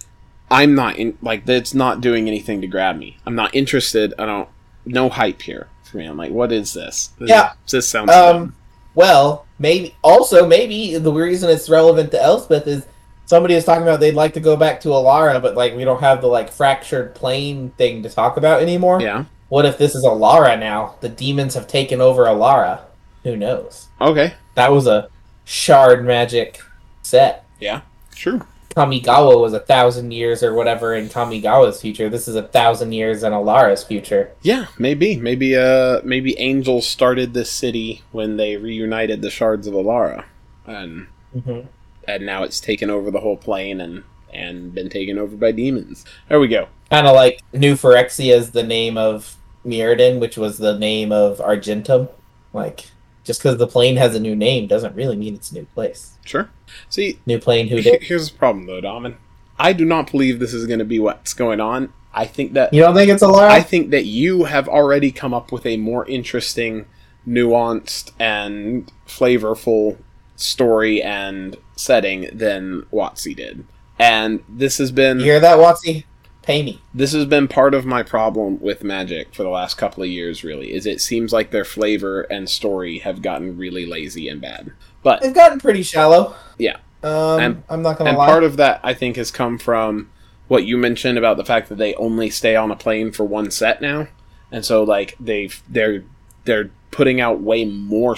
I'm 0.50 0.74
not 0.74 0.96
in. 0.96 1.16
Like 1.22 1.48
it's 1.48 1.74
not 1.74 2.00
doing 2.00 2.28
anything 2.28 2.60
to 2.60 2.66
grab 2.66 2.96
me. 2.96 3.18
I'm 3.24 3.34
not 3.34 3.54
interested. 3.54 4.12
I 4.18 4.26
don't. 4.26 4.48
No 4.84 5.08
hype 5.08 5.42
here 5.42 5.68
for 5.92 5.98
me. 5.98 6.06
I'm 6.06 6.16
like, 6.16 6.32
what 6.32 6.50
is 6.50 6.72
this? 6.72 7.10
This, 7.18 7.30
Yeah. 7.30 7.52
this 7.70 7.86
sounds. 7.88 8.10
Um, 8.10 8.56
well, 8.96 9.46
maybe 9.58 9.94
also 10.02 10.46
maybe 10.46 10.96
the 10.98 11.12
reason 11.12 11.48
it's 11.50 11.68
relevant 11.70 12.10
to 12.10 12.20
Elspeth 12.22 12.66
is 12.66 12.84
somebody 13.26 13.54
was 13.54 13.64
talking 13.64 13.82
about 13.84 14.00
they'd 14.00 14.14
like 14.14 14.34
to 14.34 14.40
go 14.40 14.56
back 14.56 14.80
to 14.80 14.88
Alara, 14.88 15.40
but 15.40 15.54
like 15.54 15.76
we 15.76 15.84
don't 15.84 16.00
have 16.00 16.20
the 16.20 16.26
like 16.26 16.50
fractured 16.50 17.14
plane 17.14 17.70
thing 17.78 18.02
to 18.02 18.08
talk 18.10 18.36
about 18.36 18.60
anymore. 18.60 19.00
yeah. 19.00 19.24
What 19.48 19.66
if 19.66 19.76
this 19.76 19.94
is 19.94 20.02
Alara 20.04 20.58
now? 20.58 20.94
The 21.02 21.10
demons 21.10 21.54
have 21.54 21.66
taken 21.68 22.00
over 22.00 22.24
Alara. 22.24 22.80
Who 23.22 23.36
knows? 23.36 23.88
Okay. 24.00 24.32
That 24.54 24.72
was 24.72 24.86
a 24.86 25.08
shard 25.44 26.04
magic 26.06 26.60
set. 27.02 27.44
Yeah. 27.60 27.82
True. 28.14 28.40
Kamigawa 28.74 29.40
was 29.40 29.52
a 29.52 29.60
thousand 29.60 30.12
years 30.12 30.42
or 30.42 30.54
whatever 30.54 30.94
in 30.94 31.08
Kamigawa's 31.08 31.80
future. 31.80 32.08
This 32.08 32.26
is 32.28 32.34
a 32.36 32.42
thousand 32.48 32.92
years 32.92 33.22
in 33.22 33.32
Alara's 33.32 33.84
future. 33.84 34.32
Yeah, 34.42 34.66
maybe, 34.78 35.16
maybe, 35.16 35.56
uh, 35.56 36.00
maybe 36.04 36.38
angels 36.38 36.86
started 36.86 37.34
this 37.34 37.50
city 37.50 38.02
when 38.12 38.36
they 38.36 38.56
reunited 38.56 39.22
the 39.22 39.30
shards 39.30 39.66
of 39.66 39.74
Alara, 39.74 40.24
and 40.66 41.06
Mm-hmm. 41.36 41.66
and 42.06 42.26
now 42.26 42.42
it's 42.42 42.60
taken 42.60 42.90
over 42.90 43.10
the 43.10 43.20
whole 43.20 43.38
plane 43.38 43.80
and 43.80 44.04
and 44.34 44.74
been 44.74 44.90
taken 44.90 45.18
over 45.18 45.34
by 45.36 45.50
demons. 45.52 46.04
There 46.28 46.38
we 46.40 46.48
go. 46.48 46.68
Kind 46.90 47.06
of 47.06 47.14
like 47.14 47.40
New 47.54 47.74
Phyrexia 47.74 48.34
is 48.36 48.50
the 48.50 48.62
name 48.62 48.98
of 48.98 49.36
Mirrodin, 49.64 50.20
which 50.20 50.36
was 50.36 50.58
the 50.58 50.78
name 50.78 51.10
of 51.12 51.40
Argentum. 51.40 52.08
Like, 52.52 52.90
just 53.24 53.42
because 53.42 53.58
the 53.58 53.66
plane 53.66 53.96
has 53.96 54.14
a 54.14 54.20
new 54.20 54.34
name 54.34 54.66
doesn't 54.66 54.94
really 54.94 55.16
mean 55.16 55.34
it's 55.34 55.52
a 55.52 55.54
new 55.54 55.66
place. 55.74 56.18
Sure. 56.24 56.50
See, 56.88 57.18
New 57.26 57.38
plane, 57.38 57.68
who 57.68 57.80
did? 57.80 58.02
here's 58.02 58.30
the 58.30 58.38
problem 58.38 58.66
though, 58.66 58.80
Domin. 58.80 59.16
I 59.58 59.72
do 59.72 59.84
not 59.84 60.10
believe 60.10 60.38
this 60.38 60.54
is 60.54 60.66
going 60.66 60.78
to 60.78 60.84
be 60.84 60.98
what's 60.98 61.34
going 61.34 61.60
on. 61.60 61.92
I 62.14 62.26
think 62.26 62.52
that 62.54 62.74
You 62.74 62.82
don't 62.82 62.94
think 62.94 63.10
it's 63.10 63.22
Alara? 63.22 63.48
I 63.48 63.62
think 63.62 63.90
that 63.90 64.04
you 64.04 64.44
have 64.44 64.68
already 64.68 65.12
come 65.12 65.32
up 65.32 65.52
with 65.52 65.64
a 65.64 65.76
more 65.76 66.04
interesting, 66.06 66.86
nuanced, 67.26 68.10
and 68.18 68.90
flavorful 69.06 69.98
story 70.36 71.02
and 71.02 71.56
setting 71.76 72.28
than 72.32 72.82
Watsy 72.92 73.34
did. 73.34 73.64
And 73.98 74.42
this 74.48 74.78
has 74.78 74.90
been 74.90 75.20
you 75.20 75.26
hear 75.26 75.40
that, 75.40 75.58
Watsy? 75.58 76.04
Pay 76.42 76.62
me. 76.64 76.80
this 76.92 77.12
has 77.12 77.24
been 77.24 77.46
part 77.46 77.72
of 77.72 77.84
my 77.86 78.02
problem 78.02 78.60
with 78.60 78.82
Magic 78.82 79.32
for 79.34 79.42
the 79.44 79.48
last 79.48 79.76
couple 79.76 80.02
of 80.02 80.08
years. 80.08 80.42
Really, 80.42 80.72
is 80.74 80.86
it 80.86 81.00
seems 81.00 81.32
like 81.32 81.50
their 81.50 81.64
flavor 81.64 82.22
and 82.22 82.48
story 82.50 82.98
have 82.98 83.22
gotten 83.22 83.56
really 83.56 83.86
lazy 83.86 84.28
and 84.28 84.40
bad. 84.40 84.72
But 85.02 85.20
They've 85.22 85.34
gotten 85.34 85.58
pretty 85.60 85.82
shallow. 85.82 86.34
Yeah. 86.58 86.76
Um, 87.02 87.40
And- 87.40 87.62
I'm 87.68 87.82
not 87.82 87.98
gonna 87.98 88.10
and 88.10 88.18
lie. 88.18 88.26
part 88.26 88.44
of 88.44 88.56
that 88.56 88.80
I 88.82 88.94
think 88.94 89.16
has 89.16 89.30
come 89.30 89.58
from 89.58 90.10
what 90.48 90.64
you 90.64 90.76
mentioned 90.76 91.16
about 91.18 91.36
the 91.36 91.44
fact 91.44 91.68
that 91.68 91.78
they 91.78 91.94
only 91.94 92.28
stay 92.30 92.56
on 92.56 92.70
a 92.70 92.76
plane 92.76 93.10
for 93.12 93.24
one 93.24 93.50
set 93.50 93.80
now, 93.80 94.08
and 94.50 94.64
so 94.64 94.82
like 94.84 95.16
they've 95.20 95.62
they're 95.68 96.02
they're 96.44 96.70
putting 96.90 97.20
out 97.20 97.40
way 97.40 97.64
more 97.64 98.16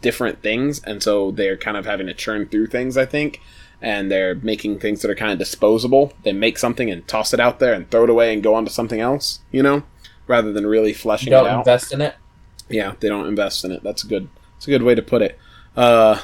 different 0.00 0.42
things, 0.42 0.80
and 0.84 1.02
so 1.02 1.30
they're 1.32 1.56
kind 1.56 1.76
of 1.76 1.86
having 1.86 2.06
to 2.06 2.14
churn 2.14 2.46
through 2.46 2.66
things. 2.66 2.96
I 2.96 3.04
think, 3.06 3.40
and 3.82 4.10
they're 4.10 4.36
making 4.36 4.78
things 4.78 5.02
that 5.02 5.10
are 5.10 5.14
kind 5.14 5.32
of 5.32 5.38
disposable. 5.38 6.14
They 6.24 6.32
make 6.32 6.56
something 6.56 6.90
and 6.90 7.06
toss 7.06 7.34
it 7.34 7.40
out 7.40 7.58
there 7.58 7.74
and 7.74 7.90
throw 7.90 8.04
it 8.04 8.10
away 8.10 8.32
and 8.32 8.42
go 8.42 8.54
on 8.54 8.64
to 8.64 8.70
something 8.70 9.00
else. 9.00 9.40
You 9.50 9.62
know, 9.62 9.82
rather 10.26 10.52
than 10.52 10.66
really 10.66 10.94
fleshing 10.94 11.30
don't 11.32 11.44
it 11.46 11.50
out. 11.50 11.58
invest 11.58 11.92
in 11.92 12.00
it. 12.00 12.14
yeah, 12.70 12.94
they 13.00 13.08
don't 13.08 13.26
invest 13.26 13.64
in 13.64 13.72
it. 13.72 13.82
That's 13.82 14.04
a 14.04 14.06
good. 14.06 14.28
That's 14.54 14.68
a 14.68 14.70
good 14.70 14.82
way 14.84 14.94
to 14.94 15.02
put 15.02 15.20
it. 15.22 15.38
Uh, 15.76 16.20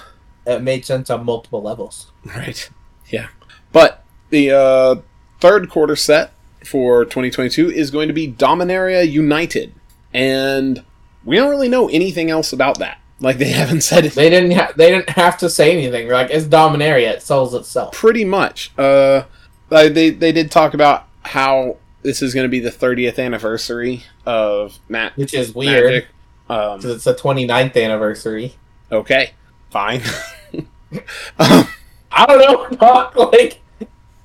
It 0.47 0.63
made 0.63 0.87
sense 0.87 1.11
on 1.11 1.25
multiple 1.27 1.61
levels. 1.63 2.13
Right. 2.25 2.71
Yeah. 3.09 3.29
But 3.73 4.05
the 4.31 4.51
uh, 4.53 4.97
third 5.41 5.69
quarter 5.71 5.97
set 5.97 6.33
for 6.65 7.05
2022 7.05 7.71
is 7.71 7.91
going 7.91 8.09
to 8.09 8.15
be 8.15 8.31
Dominaria 8.31 9.11
United. 9.11 9.75
And 10.15 10.85
we 11.25 11.37
don't 11.37 11.51
really 11.51 11.69
know 11.69 11.89
anything 11.89 12.31
else 12.31 12.53
about 12.53 12.79
that. 12.79 12.99
Like, 13.21 13.39
they 13.39 13.49
haven't 13.51 13.81
said 13.83 14.05
it 14.07 14.13
They 14.13 14.31
didn't. 14.31 14.53
Ha- 14.53 14.73
they 14.77 14.91
didn't 14.91 15.11
have 15.11 15.39
to 15.39 15.51
say 15.51 15.73
anything. 15.73 16.09
Like 16.09 16.31
it's 16.31 16.47
Dominaria. 16.47 17.11
It 17.11 17.23
sells 17.23 17.55
itself. 17.55 17.93
pretty 17.95 18.25
much. 18.25 18.73
Uh, 18.79 19.25
like, 19.71 19.95
they, 19.95 20.11
they 20.11 20.33
did 20.33 20.51
talk 20.51 20.75
about 20.75 21.07
how 21.23 21.77
this 22.03 22.23
is 22.23 22.33
going 22.33 22.45
to 22.45 22.49
be 22.49 22.61
the 22.61 22.71
30th 22.71 23.19
anniversary 23.19 24.05
of 24.25 24.79
Matt 24.89 25.17
which 25.17 25.35
is 25.35 25.55
weird 25.55 25.85
Magic. 25.85 26.07
Um, 26.49 26.79
because 26.79 26.97
it's 26.97 27.05
the 27.05 27.15
29th 27.15 27.77
anniversary. 27.83 28.55
okay. 28.91 29.33
Fine. 29.71 30.01
um, 31.39 31.69
I 32.11 32.25
don't 32.27 32.39
know. 32.39 32.77
Doc, 32.79 33.15
like 33.17 33.61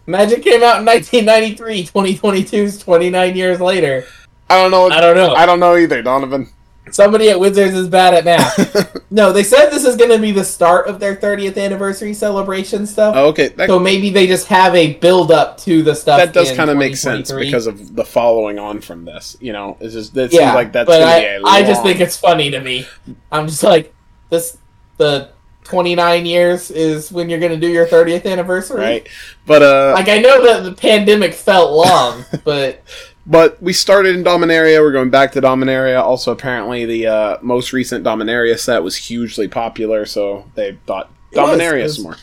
Magic 0.05 0.41
came 0.43 0.63
out 0.63 0.79
in 0.79 0.85
1993. 0.85 1.83
2022 1.83 2.55
is 2.57 2.79
29 2.79 3.35
years 3.35 3.59
later. 3.59 4.05
I 4.49 4.61
don't 4.61 4.71
know. 4.71 4.89
I 4.89 5.01
don't 5.01 5.15
know. 5.17 5.33
I 5.33 5.45
don't 5.45 5.59
know 5.59 5.75
either, 5.75 6.01
Donovan. 6.01 6.47
Somebody 6.91 7.29
at 7.29 7.39
Wizards 7.39 7.73
is 7.73 7.87
bad 7.87 8.13
at 8.13 8.25
math. 8.25 9.01
no, 9.11 9.31
they 9.31 9.43
said 9.43 9.69
this 9.69 9.85
is 9.85 9.95
going 9.95 10.11
to 10.11 10.19
be 10.19 10.31
the 10.31 10.43
start 10.43 10.87
of 10.87 10.99
their 10.99 11.15
30th 11.15 11.57
anniversary 11.57 12.13
celebration 12.13 12.85
stuff. 12.85 13.15
okay. 13.15 13.47
That, 13.49 13.69
So 13.69 13.79
maybe 13.79 14.09
they 14.09 14.27
just 14.27 14.47
have 14.47 14.75
a 14.75 14.93
build 14.95 15.31
up 15.31 15.57
to 15.59 15.81
the 15.81 15.95
stuff. 15.95 16.17
that 16.17 16.33
does 16.33 16.51
kind 16.51 16.69
of 16.69 16.77
make 16.77 16.95
sense 16.97 17.31
because 17.31 17.67
of 17.67 17.95
the 17.95 18.03
following 18.03 18.59
on 18.59 18.81
from 18.81 19.05
this. 19.05 19.37
You 19.39 19.53
know, 19.53 19.77
it's 19.79 19.93
just 19.93 20.15
it 20.17 20.33
yeah, 20.33 20.39
seems 20.39 20.55
like 20.55 20.71
that's 20.73 20.89
gonna 20.89 21.05
I, 21.05 21.19
be 21.19 21.25
a 21.25 21.41
I 21.45 21.63
just 21.63 21.83
think 21.83 21.99
it's 21.99 22.17
funny 22.17 22.51
to 22.51 22.59
me. 22.59 22.85
I'm 23.31 23.47
just 23.47 23.63
like 23.63 23.93
this. 24.29 24.57
The 24.97 25.31
29 25.63 26.25
years 26.25 26.69
is 26.71 27.11
when 27.11 27.29
you're 27.29 27.39
going 27.39 27.51
to 27.51 27.59
do 27.59 27.67
your 27.67 27.87
30th 27.87 28.25
anniversary. 28.29 28.79
right. 28.79 29.07
But 29.45 29.61
uh, 29.63 29.93
Like 29.95 30.09
I 30.09 30.19
know 30.19 30.43
that 30.45 30.63
the 30.63 30.73
pandemic 30.73 31.33
felt 31.33 31.71
long, 31.71 32.25
but 32.43 32.83
but 33.25 33.61
we 33.61 33.73
started 33.73 34.15
in 34.15 34.23
Dominaria. 34.23 34.79
We're 34.79 34.91
going 34.91 35.09
back 35.09 35.31
to 35.33 35.41
Dominaria. 35.41 36.01
Also, 36.01 36.31
apparently, 36.31 36.85
the 36.85 37.07
uh, 37.07 37.37
most 37.41 37.73
recent 37.73 38.03
Dominaria 38.05 38.57
set 38.59 38.83
was 38.83 38.95
hugely 38.95 39.47
popular, 39.47 40.05
so 40.05 40.45
they 40.55 40.77
thought 40.85 41.09
It 41.31 41.37
Dominaria 41.37 41.83
was- 41.83 41.95
some 41.95 42.03
more. 42.03 42.17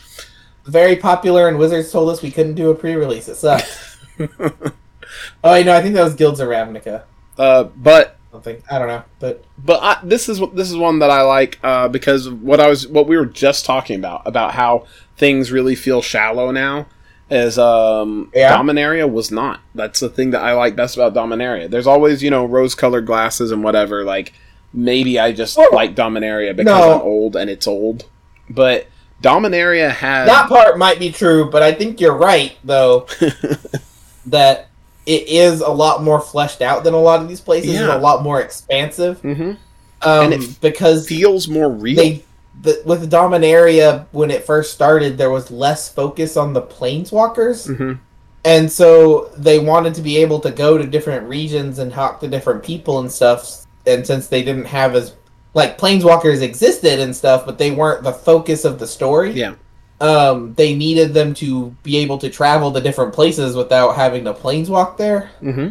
very 0.65 0.95
popular. 0.95 1.47
And 1.47 1.57
Wizards 1.57 1.91
told 1.91 2.09
us 2.09 2.21
we 2.21 2.31
couldn't 2.31 2.55
do 2.55 2.69
a 2.69 2.75
pre-release. 2.75 3.27
It 3.27 3.35
sucked. 3.35 3.97
oh, 5.43 5.55
you 5.55 5.63
know, 5.63 5.75
I 5.75 5.81
think 5.81 5.95
that 5.95 6.03
was 6.03 6.15
Guilds 6.15 6.39
of 6.39 6.47
Ravnica. 6.49 7.03
Uh, 7.37 7.63
but 7.63 8.17
Something 8.31 8.63
I 8.71 8.79
don't 8.79 8.87
know, 8.87 9.03
but 9.19 9.43
but 9.57 9.83
I, 9.83 9.99
this 10.05 10.29
is 10.29 10.39
this 10.53 10.69
is 10.71 10.77
one 10.77 10.99
that 10.99 11.09
I 11.11 11.23
like 11.23 11.59
uh, 11.63 11.89
because 11.89 12.29
what 12.29 12.61
I 12.61 12.69
was 12.69 12.87
what 12.87 13.05
we 13.05 13.17
were 13.17 13.25
just 13.25 13.65
talking 13.65 13.99
about 13.99 14.21
about 14.25 14.53
how 14.53 14.85
things 15.17 15.51
really 15.51 15.75
feel 15.75 16.01
shallow 16.01 16.49
now. 16.51 16.85
Is 17.31 17.57
um, 17.57 18.29
Yeah. 18.35 18.55
Dominaria 18.57 19.09
was 19.09 19.31
not. 19.31 19.61
That's 19.73 19.99
the 20.01 20.09
thing 20.09 20.31
that 20.31 20.43
I 20.43 20.51
like 20.53 20.75
best 20.75 20.97
about 20.97 21.13
Dominaria. 21.13 21.69
There's 21.69 21.87
always 21.87 22.21
you 22.21 22.29
know 22.29 22.45
rose 22.45 22.75
colored 22.75 23.05
glasses 23.05 23.51
and 23.51 23.63
whatever. 23.63 24.03
Like 24.03 24.33
maybe 24.73 25.17
I 25.17 25.31
just 25.31 25.57
Oh. 25.57 25.69
like 25.71 25.95
Dominaria 25.95 26.55
because 26.55 26.77
No. 26.77 26.95
I'm 26.95 27.01
old 27.01 27.35
and 27.37 27.49
it's 27.49 27.67
old. 27.67 28.05
But 28.49 28.87
Dominaria 29.23 29.89
has 29.91 30.27
that 30.27 30.49
part 30.49 30.77
might 30.77 30.99
be 30.99 31.11
true. 31.11 31.49
But 31.49 31.61
I 31.63 31.71
think 31.71 32.01
you're 32.01 32.17
right, 32.17 32.57
though, 32.65 33.07
that 34.25 34.67
it 35.05 35.27
is 35.27 35.61
a 35.61 35.69
lot 35.69 36.03
more 36.03 36.19
fleshed 36.19 36.61
out 36.61 36.83
than 36.83 36.93
a 36.93 36.99
lot 36.99 37.21
of 37.21 37.27
these 37.29 37.41
places. 37.41 37.71
Yeah. 37.73 37.83
and 37.83 37.91
a 37.91 37.97
lot 37.97 38.23
more 38.23 38.41
expansive. 38.41 39.19
hmm 39.21 39.51
Um, 40.03 40.25
And 40.25 40.33
it 40.33 40.59
because 40.61 41.07
feels 41.07 41.47
more 41.47 41.69
real. 41.69 41.95
they 41.95 42.23
the, 42.59 42.81
with 42.85 43.09
Dominaria 43.09 44.05
when 44.11 44.31
it 44.31 44.45
first 44.45 44.73
started, 44.73 45.17
there 45.17 45.31
was 45.31 45.51
less 45.51 45.89
focus 45.89 46.37
on 46.37 46.53
the 46.53 46.61
planeswalkers. 46.61 47.75
hmm 47.75 47.93
And 48.43 48.71
so 48.71 49.29
they 49.37 49.59
wanted 49.59 49.93
to 49.95 50.01
be 50.01 50.17
able 50.17 50.39
to 50.41 50.51
go 50.51 50.77
to 50.77 50.85
different 50.85 51.27
regions 51.27 51.79
and 51.79 51.91
talk 51.91 52.19
to 52.19 52.27
different 52.27 52.63
people 52.63 52.99
and 52.99 53.11
stuff. 53.11 53.65
And 53.85 54.05
since 54.05 54.27
they 54.27 54.43
didn't 54.43 54.65
have 54.65 54.95
as 54.95 55.15
like 55.53 55.77
planeswalkers 55.77 56.41
existed 56.41 56.99
and 56.99 57.15
stuff, 57.15 57.45
but 57.45 57.57
they 57.57 57.71
weren't 57.71 58.03
the 58.03 58.13
focus 58.13 58.65
of 58.65 58.79
the 58.79 58.87
story. 58.87 59.31
Yeah. 59.31 59.55
Um, 59.99 60.53
they 60.55 60.75
needed 60.75 61.13
them 61.13 61.33
to 61.35 61.75
be 61.83 61.97
able 61.97 62.17
to 62.19 62.29
travel 62.29 62.71
to 62.71 62.81
different 62.81 63.13
places 63.13 63.55
without 63.55 63.95
having 63.95 64.23
to 64.25 64.33
planeswalk 64.33 64.97
there. 64.97 65.31
hmm 65.39 65.69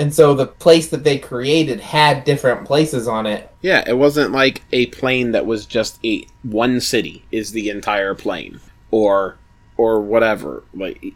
And 0.00 0.14
so 0.14 0.32
the 0.32 0.46
place 0.46 0.88
that 0.88 1.04
they 1.04 1.18
created 1.18 1.78
had 1.78 2.24
different 2.24 2.64
places 2.66 3.06
on 3.06 3.26
it. 3.26 3.52
Yeah, 3.60 3.84
it 3.86 3.98
wasn't 3.98 4.32
like 4.32 4.62
a 4.72 4.86
plane 4.86 5.32
that 5.32 5.44
was 5.44 5.66
just 5.66 6.02
a 6.02 6.26
one 6.42 6.80
city 6.80 7.26
is 7.30 7.52
the 7.52 7.68
entire 7.68 8.14
plane 8.14 8.60
or 8.90 9.36
or 9.76 10.00
whatever. 10.00 10.64
Like 10.72 11.14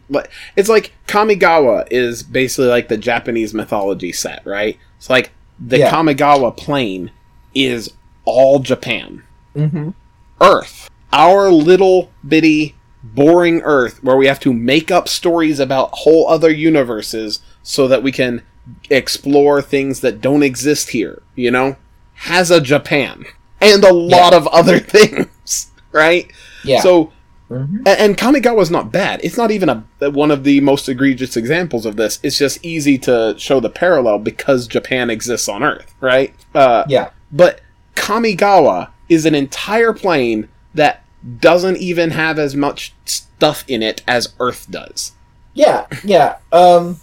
it's 0.55 0.69
like 0.69 0.93
Kamigawa 1.07 1.87
is 1.89 2.21
basically 2.21 2.67
like 2.67 2.87
the 2.87 2.97
Japanese 2.97 3.55
mythology 3.55 4.11
set, 4.11 4.45
right? 4.45 4.77
It's 4.97 5.09
like 5.09 5.31
the 5.59 5.79
Yeah. 5.79 5.91
Kamigawa 5.91 6.55
plane 6.55 7.09
is 7.55 7.91
all 8.23 8.59
Japan. 8.59 9.23
Mm-hmm. 9.55 9.89
Earth, 10.41 10.91
our 11.11 11.49
little 11.49 12.11
bitty 12.27 12.75
boring 13.03 13.61
Earth, 13.63 14.03
where 14.03 14.17
we 14.17 14.27
have 14.27 14.39
to 14.41 14.53
make 14.53 14.91
up 14.91 15.07
stories 15.07 15.59
about 15.59 15.89
whole 15.93 16.27
other 16.27 16.51
universes 16.51 17.39
so 17.63 17.87
that 17.87 18.03
we 18.03 18.11
can 18.11 18.43
explore 18.89 19.61
things 19.61 20.01
that 20.01 20.21
don't 20.21 20.43
exist 20.43 20.89
here. 20.89 21.21
You 21.35 21.51
know, 21.51 21.75
has 22.15 22.51
a 22.51 22.61
Japan 22.61 23.25
and 23.61 23.83
a 23.83 23.93
lot 23.93 24.33
of 24.33 24.47
other 24.47 24.79
things, 24.95 25.71
right? 25.91 26.29
Yeah. 26.63 26.81
So 26.81 27.11
Mhm. 27.47 27.77
and, 27.85 27.87
and 27.87 28.17
Kamigawa 28.17 28.59
is 28.63 28.71
not 28.71 28.91
bad. 28.91 29.19
It's 29.23 29.37
not 29.37 29.51
even 29.51 29.69
a 29.69 30.09
one 30.09 30.31
of 30.31 30.43
the 30.43 30.61
most 30.61 30.89
egregious 30.89 31.37
examples 31.37 31.85
of 31.85 31.95
this. 31.95 32.17
It's 32.23 32.39
just 32.39 32.57
easy 32.65 32.97
to 32.99 33.35
show 33.37 33.59
the 33.59 33.69
parallel 33.69 34.17
because 34.17 34.65
Japan 34.65 35.11
exists 35.11 35.47
on 35.47 35.61
Earth, 35.63 35.93
right? 36.01 36.33
Uh, 36.55 36.85
yeah. 36.87 37.11
but 37.31 37.61
Kamigawa 37.95 38.89
is 39.09 39.27
an 39.27 39.35
entire 39.35 39.93
plane 39.93 40.47
that 40.73 41.03
doesn't 41.39 41.77
even 41.77 42.09
have 42.11 42.39
as 42.39 42.55
much 42.55 42.93
stuff 43.05 43.63
in 43.67 43.83
it 43.83 44.01
as 44.07 44.33
Earth 44.39 44.65
does. 44.71 45.11
Yeah, 45.53 45.85
yeah. 46.03 46.37
Um, 46.51 46.99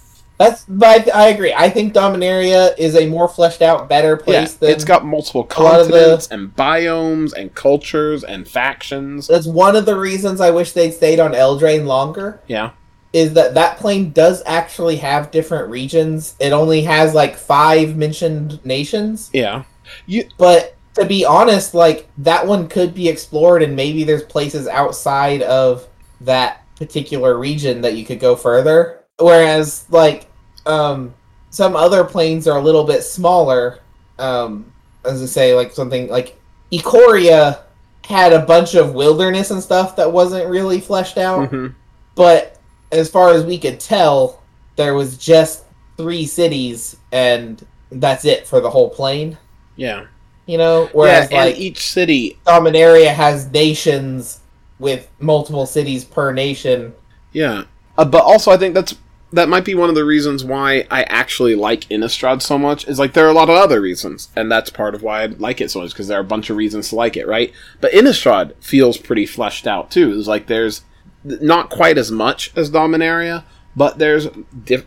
that's. 0.50 0.64
But 0.66 1.14
I, 1.14 1.24
I 1.24 1.28
agree. 1.28 1.52
I 1.52 1.68
think 1.70 1.92
Dominaria 1.94 2.76
is 2.78 2.94
a 2.96 3.06
more 3.08 3.28
fleshed 3.28 3.62
out, 3.62 3.88
better 3.88 4.16
Yeah, 4.18 4.24
place 4.24 4.54
than. 4.54 4.70
it's 4.70 4.84
got 4.84 5.04
multiple 5.04 5.42
of 5.42 5.48
the- 5.48 5.54
continents 5.54 6.28
and 6.28 6.54
biomes 6.56 7.32
and 7.32 7.54
cultures 7.54 8.24
and 8.24 8.48
factions. 8.48 9.26
That's 9.28 9.46
one 9.46 9.76
of 9.76 9.86
the 9.86 9.98
reasons 9.98 10.40
I 10.40 10.50
wish 10.50 10.72
they'd 10.72 10.92
stayed 10.92 11.20
on 11.20 11.32
Eldraine 11.32 11.86
longer. 11.86 12.40
Yeah, 12.46 12.70
Is 13.12 13.32
that 13.34 13.54
that 13.54 13.78
plane 13.78 14.12
does 14.12 14.42
actually 14.46 14.96
have 14.96 15.30
different 15.30 15.68
regions? 15.70 16.34
It 16.40 16.52
only 16.52 16.82
has 16.82 17.14
like 17.14 17.36
five 17.36 17.96
mentioned 17.96 18.64
nations, 18.64 19.30
yeah, 19.32 19.64
you 20.06 20.28
but 20.38 20.76
to 20.94 21.04
be 21.06 21.24
honest, 21.24 21.72
like 21.74 22.08
that 22.18 22.46
one 22.46 22.68
could 22.68 22.94
be 22.94 23.08
explored, 23.08 23.62
and 23.62 23.74
maybe 23.74 24.04
there's 24.04 24.22
places 24.22 24.66
outside 24.68 25.40
of 25.42 25.86
that 26.20 26.62
particular 26.76 27.38
region 27.38 27.80
that 27.82 27.94
you 27.94 28.04
could 28.04 28.20
go 28.20 28.36
further. 28.36 28.98
Whereas, 29.18 29.84
like, 29.88 30.26
um, 30.66 31.14
some 31.50 31.76
other 31.76 32.04
planes 32.04 32.48
are 32.48 32.58
a 32.58 32.62
little 32.62 32.84
bit 32.84 33.02
smaller. 33.02 33.80
Um, 34.18 34.72
as 35.04 35.22
I 35.22 35.26
say, 35.26 35.54
like 35.54 35.72
something 35.72 36.08
like 36.08 36.38
Ikoria 36.70 37.60
had 38.04 38.32
a 38.32 38.44
bunch 38.44 38.74
of 38.74 38.94
wilderness 38.94 39.50
and 39.50 39.62
stuff 39.62 39.96
that 39.96 40.10
wasn't 40.12 40.48
really 40.48 40.80
fleshed 40.80 41.18
out. 41.18 41.48
hmm 41.50 41.68
But 42.14 42.58
as 42.90 43.08
far 43.10 43.30
as 43.30 43.44
we 43.44 43.58
could 43.58 43.80
tell, 43.80 44.42
there 44.76 44.94
was 44.94 45.16
just 45.16 45.64
three 45.96 46.26
cities, 46.26 46.96
and 47.12 47.64
that's 47.90 48.24
it 48.24 48.46
for 48.46 48.60
the 48.60 48.70
whole 48.70 48.90
plane. 48.90 49.36
yeah, 49.76 50.06
You 50.46 50.58
know, 50.58 50.88
whereas 50.92 51.30
yeah. 51.30 51.44
like 51.44 51.56
each 51.58 51.90
city 51.90 52.38
Dominaria 52.46 53.12
has 53.12 53.50
nations 53.50 54.40
with 54.78 55.08
multiple 55.20 55.66
cities 55.66 56.04
per 56.04 56.32
nation. 56.32 56.92
Yeah, 57.32 57.64
uh, 57.96 58.04
but 58.04 58.22
also 58.24 58.50
I 58.50 58.56
think 58.56 58.74
that's 58.74 58.94
that 59.32 59.48
might 59.48 59.64
be 59.64 59.74
one 59.74 59.88
of 59.88 59.94
the 59.94 60.04
reasons 60.04 60.44
why 60.44 60.86
I 60.90 61.02
actually 61.04 61.54
like 61.54 61.88
Innistrad 61.88 62.42
so 62.42 62.58
much. 62.58 62.86
Is 62.86 62.98
like 62.98 63.14
there 63.14 63.26
are 63.26 63.30
a 63.30 63.34
lot 63.34 63.48
of 63.50 63.56
other 63.56 63.80
reasons, 63.80 64.28
and 64.36 64.50
that's 64.50 64.70
part 64.70 64.94
of 64.94 65.02
why 65.02 65.22
I 65.22 65.26
like 65.26 65.60
it 65.60 65.70
so 65.70 65.80
much 65.80 65.90
because 65.92 66.08
there 66.08 66.18
are 66.18 66.22
a 66.22 66.24
bunch 66.24 66.50
of 66.50 66.56
reasons 66.56 66.90
to 66.90 66.96
like 66.96 67.16
it, 67.16 67.26
right? 67.26 67.52
But 67.80 67.92
Innistrad 67.92 68.54
feels 68.60 68.98
pretty 68.98 69.26
fleshed 69.26 69.66
out 69.66 69.90
too. 69.90 70.12
It's 70.18 70.28
like 70.28 70.46
there's 70.46 70.82
not 71.24 71.70
quite 71.70 71.98
as 71.98 72.10
much 72.10 72.52
as 72.56 72.70
Dominaria, 72.70 73.44
but 73.74 73.98
there's 73.98 74.28
diff- 74.64 74.86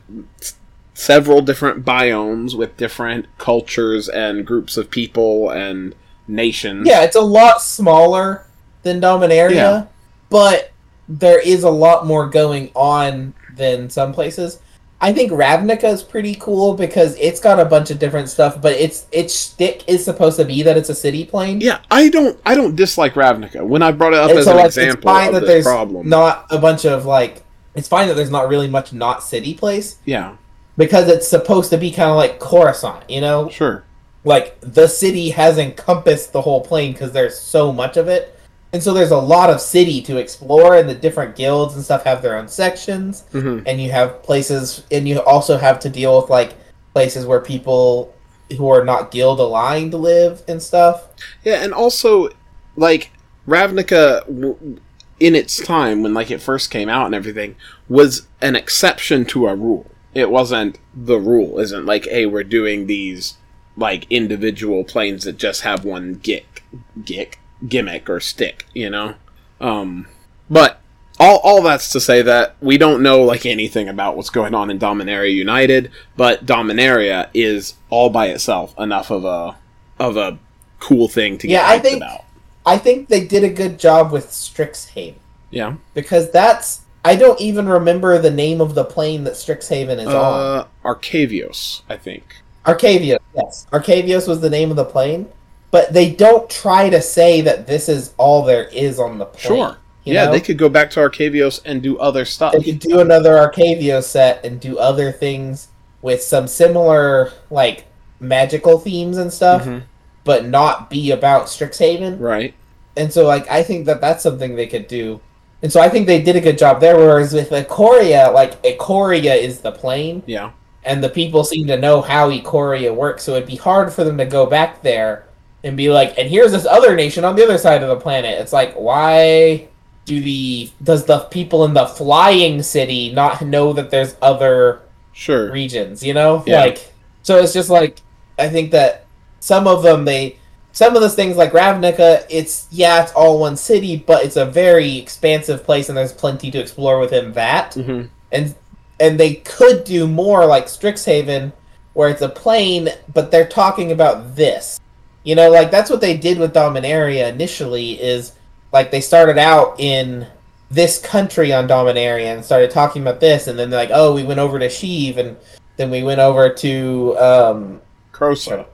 several 0.94 1.42
different 1.42 1.84
biomes 1.86 2.56
with 2.58 2.78
different 2.78 3.26
cultures 3.38 4.08
and 4.10 4.46
groups 4.46 4.78
of 4.78 4.90
people 4.90 5.50
and 5.50 5.94
nations. 6.28 6.88
Yeah, 6.88 7.04
it's 7.04 7.16
a 7.16 7.22
lot 7.22 7.62
smaller 7.62 8.46
than 8.84 9.02
Dominaria, 9.02 9.52
Yeah. 9.56 9.86
but 10.30 10.72
there 11.08 11.40
is 11.40 11.64
a 11.64 11.70
lot 11.70 12.06
more 12.06 12.28
going 12.30 12.72
on 12.76 13.34
than 13.56 13.90
some 13.90 14.14
places. 14.14 14.60
I 15.02 15.12
think 15.12 15.32
Ravnica 15.32 15.92
is 15.92 16.02
pretty 16.02 16.36
cool 16.36 16.74
because 16.74 17.18
it's 17.18 17.40
got 17.40 17.60
a 17.60 17.66
bunch 17.66 17.92
of 17.92 18.00
different 18.00 18.30
stuff, 18.30 18.62
but 18.62 18.74
its 18.74 19.08
its 19.12 19.34
stick 19.34 19.84
is 19.88 20.06
supposed 20.06 20.38
to 20.38 20.46
be 20.46 20.64
that 20.64 20.78
it's 20.78 20.90
a 20.90 20.96
city 20.96 21.26
plane. 21.26 21.60
Yeah, 21.60 21.80
I 21.92 22.10
don't. 22.10 22.40
I 22.46 22.56
don't 22.56 22.76
dislike 22.76 23.14
Ravnica. 23.14 23.66
When 23.68 23.82
I 23.82 23.92
brought 23.92 24.14
it 24.14 24.20
up 24.20 24.30
And 24.30 24.40
as 24.40 24.46
so, 24.46 24.52
an 24.52 24.58
like, 24.58 24.66
example 24.68 24.94
it's 24.94 25.04
fine 25.04 25.28
of 25.28 25.34
that 25.34 25.40
this 25.42 25.50
there's 25.50 25.66
problem, 25.66 26.08
not 26.08 26.46
a 26.50 26.58
bunch 26.60 26.86
of 26.86 27.06
like. 27.06 27.44
It's 27.76 27.90
fine 27.90 28.08
that 28.08 28.14
there's 28.14 28.32
not 28.32 28.48
really 28.48 28.70
much 28.70 28.94
not 28.94 29.22
city 29.22 29.54
place 29.54 29.98
yeah, 30.06 30.38
because 30.78 31.10
it's 31.10 31.28
supposed 31.28 31.70
to 31.72 31.78
be 31.78 31.92
kind 31.92 32.10
of 32.10 32.16
like 32.16 32.40
Coruscant, 32.40 33.10
you 33.10 33.20
know? 33.20 33.50
sure. 33.50 33.84
like 34.24 34.58
the 34.62 34.88
city 34.88 35.32
has 35.32 35.58
encompassed 35.58 36.32
the 36.32 36.42
whole 36.42 36.62
plane 36.62 36.94
because 36.94 37.12
there's 37.12 37.38
so 37.38 37.74
much 37.74 37.98
of 37.98 38.08
it 38.08 38.40
and 38.76 38.84
so 38.84 38.94
there's 38.94 39.12
a 39.12 39.18
lot 39.18 39.50
of 39.50 39.62
city 39.62 40.02
to 40.02 40.18
explore 40.18 40.76
and 40.76 40.90
the 40.90 40.94
different 40.94 41.34
guilds 41.36 41.76
and 41.76 41.84
stuff 41.84 42.04
have 42.04 42.22
their 42.22 42.38
own 42.38 42.48
sections 42.50 43.24
hmm 43.32 43.60
and 43.66 43.82
you 43.82 43.90
have 43.90 44.22
places 44.22 44.84
and 44.92 45.08
you 45.08 45.20
also 45.22 45.58
have 45.58 45.80
to 45.80 45.90
deal 45.90 46.20
with 46.20 46.30
like 46.30 46.52
places 46.94 47.26
where 47.26 47.40
people 47.40 48.14
who 48.58 48.68
are 48.70 48.84
not 48.84 49.12
guild 49.12 49.40
aligned 49.40 49.94
live 49.94 50.44
and 50.48 50.62
stuff 50.62 51.08
Yeah, 51.46 51.64
and 51.64 51.74
also 51.74 52.30
like 52.76 53.12
Ravnica, 53.48 54.26
w- 54.28 54.80
in 55.20 55.36
its 55.36 55.56
time 55.66 56.04
when 56.04 56.14
like 56.14 56.32
it 56.32 56.42
first 56.42 56.70
came 56.70 56.90
out 56.90 57.06
and 57.06 57.16
everything, 57.16 57.56
was 57.88 58.28
an 58.42 58.56
exception 58.56 59.24
to 59.26 59.48
a 59.48 59.56
rule. 59.56 59.90
It 60.14 60.30
wasn't 60.30 60.80
the 60.94 61.18
rule. 61.20 61.60
Isn't 61.60 61.86
like, 61.86 62.06
hey, 62.06 62.26
we're 62.26 62.44
doing 62.44 62.88
these 62.88 63.38
like 63.78 64.08
individual 64.10 64.84
planes 64.84 65.24
that 65.26 65.38
just 65.38 65.62
have 65.62 65.86
one 65.86 66.16
gick, 66.16 66.64
gick, 67.04 67.40
gimmick 67.68 68.10
or 68.10 68.20
stick. 68.20 68.66
You 68.74 68.90
know, 68.90 69.16
um, 69.62 70.08
but. 70.50 70.82
All, 71.18 71.38
all 71.46 71.62
that's 71.62 71.92
to 71.92 72.02
say 72.02 72.22
that 72.24 72.58
we 72.60 72.78
don't 72.78 73.02
know 73.02 73.22
like 73.22 73.46
anything 73.46 73.88
about 73.88 74.18
what's 74.18 74.30
going 74.30 74.54
on 74.54 74.70
in 74.70 74.78
Dominaria 74.78 75.34
United, 75.34 75.90
but 76.18 76.46
Dominaria 76.46 77.30
is 77.34 77.76
all 77.90 78.10
by 78.10 78.26
itself 78.28 78.78
enough 78.78 79.10
of 79.12 79.24
a 79.24 79.56
of 79.98 80.18
a 80.18 80.38
cool 80.82 81.08
thing 81.08 81.38
to 81.38 81.48
get 81.48 81.54
Yeah, 81.54 81.70
I 81.70 81.80
think- 81.80 81.98
about. 82.04 82.26
i 82.66 82.78
think 82.78 83.08
they 83.08 83.24
did 83.26 83.46
a 83.46 83.50
good 83.50 83.80
job 83.80 84.12
with 84.12 84.28
strixhaven 84.28 85.14
Yeah. 85.52 85.76
because 85.94 86.32
that's 86.32 86.82
i 87.06 87.16
don't 87.16 87.40
even 87.40 87.70
remember 87.70 88.20
the 88.20 88.30
name 88.30 88.60
of 88.60 88.76
the 88.76 88.84
plane 88.84 89.24
that 89.24 89.36
strixhaven 89.36 90.00
is 90.00 90.08
on 90.08 90.14
Uh, 90.14 90.66
Arcavios, 90.84 91.84
I 91.90 91.96
think. 91.96 92.42
Arcavios, 92.66 93.20
yes. 93.34 93.68
Arcavios 93.72 94.28
was 94.28 94.42
the 94.42 94.50
name 94.50 94.70
of 94.70 94.76
the 94.76 94.84
plane, 94.84 95.28
but 95.76 95.92
they 95.92 96.10
don't 96.10 96.50
try 96.50 96.90
to 96.90 97.02
say 97.02 97.42
that 97.42 97.68
this 97.68 97.90
is 97.90 98.14
all 98.18 98.46
there 98.46 98.70
is 98.70 98.98
on 98.98 99.18
the 99.18 99.26
plane. 99.26 99.58
Sure. 99.58 99.78
yeah, 100.06 100.24
know? 100.24 100.32
they 100.32 100.40
could 100.40 100.58
go 100.58 100.70
back 100.70 100.90
to 100.92 101.02
Arcavios 101.02 101.62
and 101.66 101.84
do 101.84 102.00
other 102.00 102.24
stuff. 102.24 102.54
They 102.54 102.64
could 102.64 102.80
do 102.80 103.02
another 103.02 103.32
Arcavios 103.34 104.04
set 104.04 104.46
and 104.46 104.58
do 104.58 104.78
other 104.78 105.12
things 105.12 105.68
with 106.02 106.22
some 106.22 106.48
similar 106.48 107.34
like 107.50 107.88
magical 108.22 108.80
themes 108.80 109.18
and 109.18 109.34
stuff, 109.34 109.66
Mhm. 109.66 109.82
but 110.24 110.46
not 110.46 110.90
be 110.90 111.12
about 111.12 111.48
Strixhaven. 111.48 112.22
Right. 112.22 112.54
And 112.96 113.12
so, 113.12 113.26
like, 113.26 113.46
I 113.52 113.62
think 113.62 113.86
that 113.88 114.00
that's 114.00 114.24
something 114.24 114.56
they 114.56 114.68
could 114.68 114.88
do. 114.88 115.20
And 115.62 115.74
so, 115.74 115.82
I 115.82 115.90
think 115.90 116.08
they 116.08 116.22
did 116.22 116.38
a 116.38 116.42
good 116.42 116.58
job 116.58 116.80
there. 116.80 116.96
Whereas 116.96 117.34
with 117.34 117.50
Ikoria, 117.50 118.34
like, 118.34 118.64
Ikoria 118.64 119.36
is 119.38 119.60
the 119.60 119.74
plane, 119.74 120.24
Yeah. 120.26 120.52
and 120.86 121.04
the 121.04 121.10
people 121.10 121.44
seem 121.44 121.68
to 121.68 121.76
know 121.78 122.00
how 122.00 122.30
Ikoria 122.32 122.96
works, 122.96 123.24
so 123.24 123.34
it'd 123.34 123.46
be 123.46 123.58
hard 123.58 123.92
for 123.92 124.06
them 124.06 124.18
to 124.20 124.26
go 124.26 124.46
back 124.46 124.82
there 124.82 125.26
and 125.66 125.76
be 125.76 125.90
like, 125.90 126.18
and 126.18 126.30
here's 126.30 126.52
this 126.54 126.66
other 126.66 126.96
nation 126.96 127.26
on 127.26 127.36
the 127.36 127.44
other 127.44 127.58
side 127.58 127.84
of 127.84 127.90
the 127.90 127.98
planet. 127.98 128.40
It's 128.40 128.54
like, 128.54 128.74
why 128.76 129.68
do 130.06 130.22
the 130.22 130.70
does 130.84 131.06
the 131.06 131.20
people 131.32 131.66
in 131.66 131.74
the 131.74 131.88
flying 131.88 132.62
city 132.62 133.12
not 133.12 133.42
know 133.42 133.74
that 133.74 133.90
there's 133.90 134.16
other 134.22 134.82
Sure. 135.12 135.52
regions? 135.52 136.04
You 136.04 136.14
know, 136.14 136.44
Yeah. 136.46 136.62
like 136.62 136.94
so 137.24 137.38
it's 137.40 137.52
just 137.54 137.70
like 137.70 138.00
I 138.40 138.48
think 138.48 138.72
that 138.72 139.06
some 139.40 139.68
of 139.68 139.82
them 139.84 140.06
they 140.06 140.38
some 140.72 140.94
of 140.96 141.02
those 141.02 141.16
things 141.16 141.38
like 141.38 141.54
Ravnica, 141.54 142.26
it's 142.30 142.68
yeah, 142.70 143.02
it's 143.04 143.14
all 143.14 143.40
one 143.40 143.56
city, 143.58 143.96
but 143.96 144.24
it's 144.26 144.36
a 144.36 144.46
very 144.46 144.98
expansive 144.98 145.64
place, 145.64 145.88
and 145.90 145.98
there's 145.98 146.12
plenty 146.14 146.52
to 146.52 146.60
explore 146.60 147.00
within 147.00 147.32
that 147.34 147.74
hmm 147.74 148.04
and 148.32 148.54
and 149.00 149.20
they 149.20 149.36
could 149.36 149.84
do 149.84 150.08
more 150.08 150.46
like 150.46 150.68
Strixhaven, 150.68 151.52
where 151.94 152.10
it's 152.10 152.22
a 152.22 152.30
plane, 152.30 152.90
but 153.14 153.32
they're 153.32 153.48
talking 153.48 153.92
about 153.92 154.36
this. 154.36 154.80
You 155.26 155.36
know, 155.36 155.50
like 155.52 155.72
that's 155.72 155.90
what 155.90 156.00
they 156.00 156.16
did 156.16 156.38
with 156.40 156.54
Dominaria 156.54 157.28
initially. 157.30 158.02
Is 158.02 158.32
like 158.72 158.92
they 158.92 159.02
started 159.02 159.38
out 159.38 159.78
in 159.80 160.28
this 160.72 161.00
country 161.02 161.52
on 161.52 161.68
Dominaria 161.68 162.34
and 162.34 162.46
started 162.46 162.72
talking 162.72 163.02
about 163.02 163.20
this, 163.20 163.48
and 163.48 163.60
then 163.60 163.70
they're 163.70 163.80
like, 163.80 163.92
oh, 163.94 164.14
we 164.16 164.24
went 164.24 164.40
over 164.40 164.58
to 164.60 164.70
Shiv, 164.70 165.18
and 165.18 165.36
then 165.78 165.92
we 165.92 166.04
went 166.04 166.20
over 166.22 166.50
to 166.54 167.18
um, 167.18 167.82
Krosa. 168.14 168.66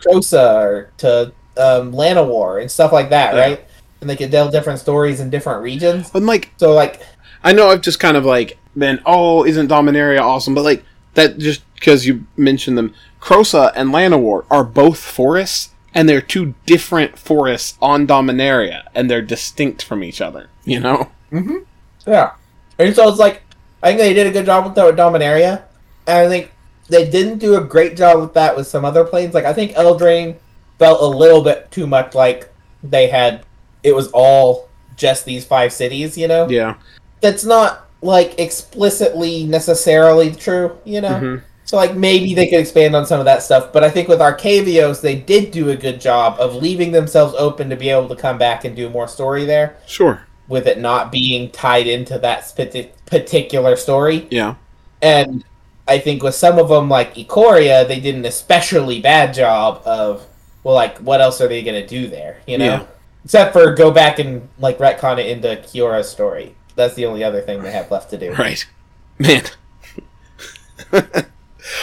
Trosa 0.00 0.62
or 0.64 0.90
to 0.98 1.32
um, 1.56 1.92
Llanowar 1.92 2.60
and 2.60 2.70
stuff 2.70 2.92
like 2.92 3.10
that, 3.10 3.34
Yeah. 3.34 3.40
right? 3.40 3.64
And 4.00 4.10
they 4.10 4.16
could 4.16 4.32
tell 4.32 4.50
different 4.50 4.80
stories 4.80 5.20
in 5.20 5.30
different 5.30 5.62
regions. 5.62 6.10
And 6.12 6.26
like, 6.26 6.50
So 6.56 6.72
like 6.72 7.02
I 7.44 7.52
know 7.52 7.68
I've 7.68 7.82
just 7.82 8.00
kind 8.00 8.16
of 8.16 8.24
like 8.24 8.58
been, 8.76 9.00
oh, 9.06 9.44
isn't 9.44 9.68
Dominaria 9.68 10.20
awesome? 10.20 10.54
But 10.54 10.64
like, 10.64 10.84
that 11.14 11.38
just 11.38 11.62
because 11.82 12.06
you 12.06 12.24
mentioned 12.36 12.78
them, 12.78 12.94
Krosa 13.20 13.72
and 13.74 13.90
Llanowar 13.90 14.44
are 14.48 14.62
both 14.62 15.00
forests, 15.00 15.70
and 15.92 16.08
they're 16.08 16.20
two 16.20 16.54
different 16.64 17.18
forests 17.18 17.76
on 17.82 18.06
Dominaria, 18.06 18.84
and 18.94 19.10
they're 19.10 19.20
distinct 19.20 19.82
from 19.82 20.04
each 20.04 20.20
other. 20.20 20.48
You 20.64 20.78
know? 20.78 21.10
Yeah. 22.06 22.34
And 22.78 22.94
so 22.94 23.08
it's 23.08 23.18
like, 23.18 23.42
I 23.82 23.88
think 23.88 23.98
they 23.98 24.14
did 24.14 24.28
a 24.28 24.30
good 24.30 24.46
job 24.46 24.64
with 24.64 24.76
that 24.76 24.86
with 24.86 24.96
Dominaria. 24.96 25.64
And 26.06 26.18
I 26.18 26.28
think 26.28 26.52
they 26.88 27.10
didn't 27.10 27.38
do 27.38 27.56
a 27.56 27.60
great 27.60 27.96
job 27.96 28.20
with 28.20 28.34
that 28.34 28.56
with 28.56 28.68
some 28.68 28.84
other 28.84 29.02
planes. 29.02 29.34
Like, 29.34 29.44
I 29.44 29.52
think 29.52 29.72
Eldraine 29.72 30.36
felt 30.78 31.02
a 31.02 31.06
little 31.06 31.42
bit 31.42 31.68
too 31.72 31.88
much 31.88 32.14
like 32.14 32.48
they 32.84 33.08
had, 33.08 33.44
it 33.82 33.96
was 33.96 34.08
all 34.12 34.68
just 34.96 35.24
these 35.24 35.44
five 35.44 35.72
cities, 35.72 36.16
you 36.16 36.28
know? 36.28 36.48
Yeah. 36.48 36.76
That's 37.20 37.44
not, 37.44 37.88
like, 38.02 38.38
explicitly 38.38 39.42
necessarily 39.46 40.30
true, 40.30 40.78
you 40.84 41.00
know? 41.00 41.20
Mhm. 41.20 41.42
So, 41.72 41.78
like, 41.78 41.96
maybe 41.96 42.34
they 42.34 42.48
could 42.48 42.60
expand 42.60 42.94
on 42.94 43.06
some 43.06 43.18
of 43.18 43.24
that 43.24 43.42
stuff. 43.42 43.72
But 43.72 43.82
I 43.82 43.88
think 43.88 44.06
with 44.06 44.18
Arcavios, 44.18 45.00
they 45.00 45.14
did 45.14 45.52
do 45.52 45.70
a 45.70 45.74
good 45.74 46.02
job 46.02 46.38
of 46.38 46.54
leaving 46.54 46.92
themselves 46.92 47.34
open 47.38 47.70
to 47.70 47.76
be 47.76 47.88
able 47.88 48.08
to 48.08 48.14
come 48.14 48.36
back 48.36 48.66
and 48.66 48.76
do 48.76 48.90
more 48.90 49.08
story 49.08 49.46
there 49.46 49.78
Sure. 49.86 50.26
with 50.48 50.66
it 50.66 50.76
not 50.78 51.10
being 51.10 51.50
tied 51.50 51.86
into 51.86 52.18
that 52.18 52.52
particular 53.06 53.76
story. 53.76 54.28
Yeah. 54.30 54.56
And 55.00 55.44
I 55.88 55.98
think 55.98 56.22
with 56.22 56.34
some 56.34 56.58
of 56.58 56.68
them, 56.68 56.90
like 56.90 57.14
Ikoria, 57.14 57.88
they 57.88 58.00
did 58.00 58.16
an 58.16 58.26
especially 58.26 59.00
bad 59.00 59.32
job 59.32 59.80
of, 59.86 60.26
well, 60.64 60.74
like, 60.74 60.98
what 60.98 61.22
else 61.22 61.40
are 61.40 61.48
they 61.48 61.62
going 61.62 61.80
to 61.80 61.88
do 61.88 62.06
there? 62.06 62.42
You 62.46 62.58
know? 62.58 62.66
Yeah. 62.66 62.86
Except 63.24 63.54
for 63.54 63.74
go 63.74 63.90
back 63.90 64.18
and, 64.18 64.46
like, 64.58 64.76
retcon 64.76 65.16
it 65.18 65.28
into 65.28 65.56
Kiora's 65.56 66.10
story. 66.10 66.54
That's 66.76 66.92
the 66.96 67.06
only 67.06 67.24
other 67.24 67.40
thing 67.40 67.62
they 67.62 67.72
have 67.72 67.90
left 67.90 68.10
to 68.10 68.18
do. 68.18 68.34
Right. 68.34 68.66
Man. 69.18 69.44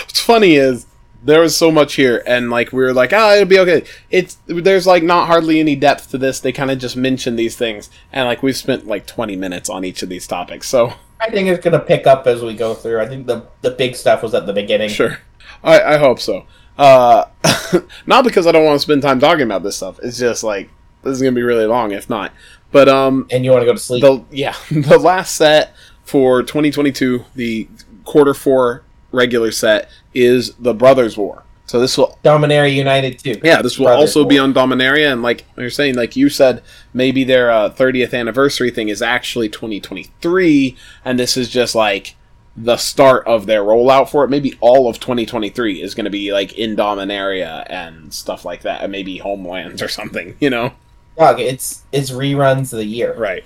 What's 0.05 0.19
funny 0.19 0.55
is 0.55 0.85
there 1.23 1.41
was 1.41 1.55
so 1.55 1.69
much 1.71 1.95
here 1.95 2.23
and 2.25 2.49
like 2.49 2.71
we 2.71 2.79
were 2.81 2.93
like, 2.93 3.11
ah, 3.13 3.33
it'll 3.33 3.45
be 3.45 3.59
okay. 3.59 3.83
It's 4.09 4.37
there's 4.47 4.87
like 4.87 5.03
not 5.03 5.27
hardly 5.27 5.59
any 5.59 5.75
depth 5.75 6.11
to 6.11 6.17
this. 6.17 6.39
They 6.39 6.51
kind 6.51 6.71
of 6.71 6.79
just 6.79 6.95
mention 6.95 7.35
these 7.35 7.55
things 7.57 7.89
and 8.13 8.25
like 8.25 8.41
we've 8.41 8.55
spent 8.55 8.87
like 8.87 9.05
20 9.05 9.35
minutes 9.35 9.69
on 9.69 9.83
each 9.83 10.01
of 10.01 10.09
these 10.09 10.27
topics. 10.27 10.69
So, 10.69 10.93
I 11.19 11.29
think 11.29 11.49
it's 11.49 11.61
going 11.61 11.77
to 11.77 11.85
pick 11.85 12.07
up 12.07 12.25
as 12.27 12.41
we 12.41 12.55
go 12.55 12.73
through. 12.73 13.01
I 13.01 13.07
think 13.07 13.27
the, 13.27 13.45
the 13.61 13.71
big 13.71 13.95
stuff 13.97 14.23
was 14.23 14.33
at 14.33 14.45
the 14.45 14.53
beginning. 14.53 14.89
sure. 14.89 15.19
I 15.63 15.81
I 15.95 15.97
hope 15.97 16.19
so. 16.19 16.45
Uh 16.77 17.25
not 18.05 18.23
because 18.23 18.47
I 18.47 18.53
don't 18.53 18.63
want 18.63 18.75
to 18.75 18.83
spend 18.83 19.01
time 19.01 19.19
talking 19.19 19.43
about 19.43 19.63
this 19.63 19.75
stuff. 19.75 19.99
It's 20.01 20.17
just 20.17 20.43
like 20.43 20.69
this 21.03 21.11
is 21.13 21.21
going 21.21 21.33
to 21.33 21.37
be 21.37 21.43
really 21.43 21.65
long 21.65 21.91
if 21.91 22.09
not. 22.09 22.31
But 22.71 22.87
um 22.87 23.27
And 23.29 23.43
you 23.43 23.51
want 23.51 23.63
to 23.63 23.65
go 23.65 23.73
to 23.73 23.79
sleep. 23.79 24.01
the 24.01 24.23
yeah 24.31 24.55
the 24.71 24.97
last 24.97 25.35
set 25.35 25.75
for 26.05 26.41
2022 26.43 27.25
the 27.35 27.67
quarter 28.05 28.33
four 28.33 28.83
regular 29.11 29.51
set 29.51 29.89
is 30.13 30.53
the 30.55 30.73
brothers 30.73 31.17
war. 31.17 31.43
So 31.69 31.79
this 31.79 31.99
will 31.99 32.17
Dominaria 32.23 32.73
United, 32.73 33.19
too. 33.19 33.39
yeah 33.43 33.61
this 33.61 33.77
will 33.77 33.85
Brothers 33.85 34.15
also 34.15 34.25
be 34.25 34.39
on 34.39 34.55
dominaria 34.55 35.11
and 35.11 35.21
like 35.21 35.45
you're 35.55 35.69
saying 35.69 35.93
like 35.93 36.15
you 36.15 36.27
said 36.27 36.63
maybe 36.95 37.23
their 37.23 37.51
uh, 37.51 37.69
30th 37.69 38.11
anniversary 38.11 38.71
thing 38.71 38.89
is 38.89 39.03
actually 39.03 39.49
2023 39.49 40.75
and 41.05 41.19
this 41.19 41.37
is 41.37 41.47
just 41.47 41.75
like 41.75 42.15
the 42.57 42.75
start 42.75 43.25
of 43.27 43.45
their 43.45 43.61
rollout 43.61 44.09
for 44.09 44.23
it. 44.23 44.29
Maybe 44.29 44.57
all 44.61 44.89
of 44.89 44.99
2023 44.99 45.81
is 45.81 45.93
going 45.93 46.05
to 46.05 46.09
be 46.09 46.33
like 46.33 46.53
in 46.53 46.75
dominaria 46.75 47.65
and 47.69 48.11
stuff 48.11 48.43
like 48.43 48.63
that 48.63 48.81
and 48.81 48.91
maybe 48.91 49.19
homelands 49.19 49.81
or 49.83 49.87
something 49.87 50.35
you 50.39 50.49
know? 50.49 50.73
Dog, 51.17 51.39
it's, 51.39 51.83
it's 51.91 52.11
reruns 52.11 52.73
of 52.73 52.79
the 52.79 52.85
year. 52.85 53.13
right 53.13 53.43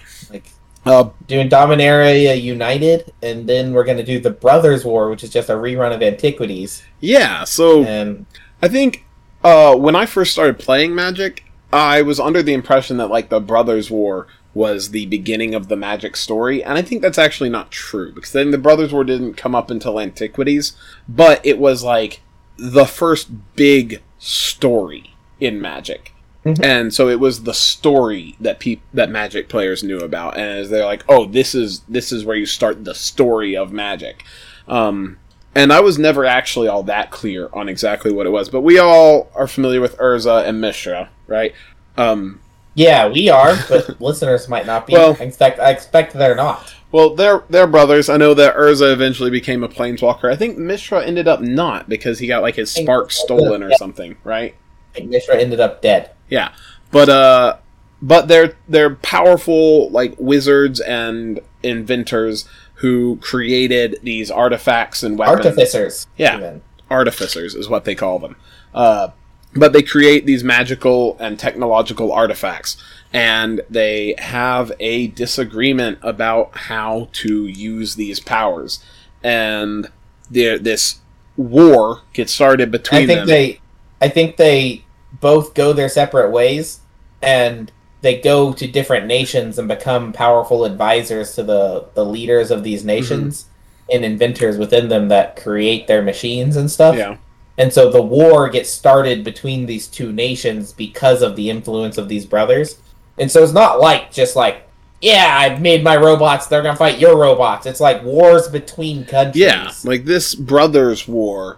uh 0.85 1.09
doing 1.27 1.49
Dominaria 1.49 2.39
United, 2.41 3.13
and 3.21 3.47
then 3.47 3.73
we're 3.73 3.83
gonna 3.83 4.03
do 4.03 4.19
the 4.19 4.31
Brothers 4.31 4.83
War, 4.83 5.09
which 5.09 5.23
is 5.23 5.29
just 5.29 5.49
a 5.49 5.53
rerun 5.53 5.93
of 5.93 6.01
Antiquities. 6.01 6.83
yeah 6.99 7.43
so 7.43 7.83
And 7.83 8.25
I 8.61 8.67
think 8.67 9.05
uh, 9.43 9.75
when 9.75 9.95
I 9.95 10.05
first 10.05 10.31
started 10.31 10.57
playing 10.57 10.95
Magic, 10.95 11.43
I 11.71 12.01
was 12.01 12.19
under 12.19 12.41
the 12.41 12.53
impression 12.53 12.97
that 12.97 13.09
like 13.09 13.29
the 13.29 13.41
Brothers 13.41 13.91
War 13.91 14.27
was 14.53 14.91
the 14.91 15.05
beginning 15.07 15.55
of 15.55 15.67
the 15.67 15.75
Magic 15.75 16.15
story, 16.15 16.63
and 16.63 16.77
I 16.77 16.81
think 16.81 17.01
that's 17.01 17.17
actually 17.17 17.49
not 17.49 17.71
true 17.71 18.13
because 18.13 18.31
then 18.31 18.51
the 18.51 18.57
Brothers 18.57 18.93
War 18.93 19.03
didn't 19.03 19.33
come 19.33 19.55
up 19.55 19.69
until 19.71 19.99
Antiquities, 19.99 20.73
but 21.09 21.45
it 21.45 21.57
was 21.57 21.83
like 21.83 22.21
the 22.57 22.85
first 22.85 23.55
big 23.55 24.01
story 24.19 25.15
in 25.39 25.59
Magic. 25.59 26.12
Mhm. 26.45 26.63
And 26.63 26.93
so 26.93 27.07
it 27.09 27.19
was 27.19 27.43
the 27.43 27.53
story 27.53 28.35
that 28.41 28.59
peop- 28.59 28.81
that 28.93 29.09
Magic 29.09 29.47
players 29.47 29.83
knew 29.83 29.99
about, 29.99 30.37
and 30.37 30.59
as 30.59 30.69
they're 30.69 30.85
like, 30.85 31.03
"Oh, 31.07 31.25
this 31.25 31.55
is 31.55 31.81
this 31.87 32.11
is 32.11 32.25
where 32.25 32.35
you 32.35 32.45
start 32.45 32.83
the 32.83 32.93
story 32.95 33.55
of 33.55 33.71
Magic." 33.71 34.23
Um, 34.67 35.17
and 35.55 35.71
I 35.71 35.79
was 35.79 35.97
never 35.99 36.25
actually 36.25 36.67
all 36.67 36.83
that 36.83 37.11
clear 37.11 37.49
on 37.53 37.69
exactly 37.69 38.11
what 38.11 38.25
it 38.25 38.31
was, 38.31 38.49
but 38.49 38.61
we 38.61 38.77
all 38.79 39.29
are 39.35 39.47
familiar 39.47 39.79
with 39.81 39.97
Urza 39.97 40.45
and 40.47 40.59
Mishra, 40.59 41.09
right? 41.27 41.53
Um, 41.97 42.39
yeah, 42.75 43.07
we 43.07 43.29
are, 43.29 43.55
but 43.69 44.01
listeners 44.01 44.49
might 44.49 44.65
not 44.65 44.87
be. 44.87 44.93
Well- 44.93 45.15
I 45.19 45.23
expect 45.23 45.59
I 45.59 45.69
expect 45.71 46.13
they're 46.13 46.35
not. 46.35 46.73
well, 46.91 47.15
they're 47.15 47.43
they're 47.49 47.67
brothers. 47.67 48.09
I 48.09 48.17
know 48.17 48.33
that 48.33 48.55
Urza 48.57 48.91
eventually 48.91 49.29
became 49.29 49.63
a 49.63 49.69
planeswalker. 49.69 50.29
I 50.31 50.35
think 50.35 50.57
Mishra 50.57 51.05
ended 51.05 51.27
up 51.27 51.39
not 51.41 51.87
because 51.87 52.19
he 52.19 52.27
got 52.27 52.41
like 52.41 52.55
his 52.55 52.69
spark 52.71 53.11
stolen 53.11 53.63
or 53.63 53.71
something, 53.75 54.17
right? 54.23 54.55
Mishra 55.01 55.37
ended 55.37 55.59
up 55.59 55.81
dead. 55.81 56.09
Yeah, 56.33 56.51
but 56.89 57.09
uh, 57.09 57.57
but 58.01 58.27
they're 58.27 58.57
they're 58.67 58.95
powerful 58.95 59.91
like 59.91 60.15
wizards 60.17 60.79
and 60.79 61.39
inventors 61.61 62.49
who 62.77 63.17
created 63.17 63.99
these 64.01 64.31
artifacts 64.31 65.03
and 65.03 65.15
weapons. 65.19 65.45
Artificers. 65.45 66.07
Yeah. 66.17 66.37
even. 66.37 66.61
artificers 66.89 67.53
is 67.53 67.69
what 67.69 67.85
they 67.85 67.93
call 67.93 68.17
them. 68.17 68.35
Uh, 68.73 69.09
but 69.55 69.73
they 69.73 69.83
create 69.83 70.25
these 70.25 70.43
magical 70.43 71.15
and 71.19 71.37
technological 71.37 72.11
artifacts, 72.11 72.77
and 73.13 73.61
they 73.69 74.15
have 74.17 74.71
a 74.79 75.05
disagreement 75.09 75.99
about 76.01 76.57
how 76.57 77.09
to 77.13 77.45
use 77.45 77.93
these 77.93 78.19
powers. 78.19 78.83
And 79.23 79.91
there, 80.31 80.57
this 80.57 80.99
war 81.37 82.01
gets 82.13 82.33
started 82.33 82.71
between 82.71 83.03
I 83.03 83.05
think 83.05 83.19
them. 83.19 83.27
they, 83.27 83.59
I 84.01 84.09
think 84.09 84.37
they 84.37 84.83
both 85.23 85.55
go 85.55 85.73
their 85.73 85.89
separate 85.89 86.29
ways, 86.29 86.81
and 87.21 87.71
they 88.01 88.19
go 88.19 88.53
to 88.53 88.67
different 88.67 89.07
nations 89.07 89.57
and 89.57 89.67
become 89.67 90.11
powerful 90.13 90.65
advisors 90.65 91.33
to 91.35 91.41
the 91.41 91.87
the 91.95 92.05
leaders 92.05 92.51
of 92.51 92.63
these 92.63 92.81
mm-hmm. 92.81 92.87
nations 92.87 93.45
and 93.91 94.05
inventors 94.05 94.57
within 94.57 94.89
them 94.89 95.07
that 95.07 95.35
create 95.35 95.87
their 95.87 96.01
machines 96.01 96.55
and 96.55 96.69
stuff. 96.69 96.95
yeah, 96.95 97.17
And 97.57 97.71
so 97.71 97.91
the 97.91 98.01
war 98.01 98.49
gets 98.49 98.69
started 98.69 99.23
between 99.23 99.65
these 99.65 99.87
two 99.87 100.11
nations 100.11 100.71
because 100.71 101.21
of 101.21 101.35
the 101.35 101.49
influence 101.49 101.97
of 101.97 102.07
these 102.07 102.25
brothers. 102.25 102.77
And 103.17 103.29
so 103.31 103.43
it's 103.43 103.53
not 103.53 103.79
like 103.79 104.11
just 104.11 104.35
like, 104.35 104.67
yeah, 105.01 105.37
I've 105.37 105.61
made 105.61 105.83
my 105.83 105.97
robots, 105.97 106.47
they're 106.47 106.63
gonna 106.63 106.77
fight 106.77 106.99
your 106.99 107.17
robots. 107.17 107.65
It's 107.65 107.81
like 107.81 108.03
wars 108.03 108.47
between 108.47 109.05
countries. 109.05 109.43
yeah. 109.43 109.71
Like 109.83 110.05
this 110.05 110.33
brothers' 110.33 111.07
war 111.07 111.57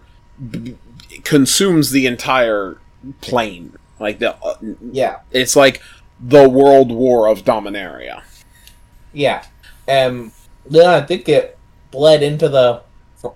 b- 0.49 0.77
consumes 1.23 1.91
the 1.91 2.07
entire 2.07 2.77
plane. 3.21 3.73
Like 3.99 4.19
the, 4.19 4.35
uh, 4.35 4.55
yeah, 4.91 5.19
it's 5.31 5.55
like 5.55 5.81
the 6.19 6.47
world 6.49 6.91
war 6.91 7.27
of 7.27 7.43
Dominaria. 7.43 8.23
yeah. 9.13 9.45
And 9.87 10.31
then 10.65 10.89
I 10.89 11.01
think 11.01 11.29
it 11.29 11.57
bled 11.91 12.23
into 12.23 12.49
the 12.49 12.81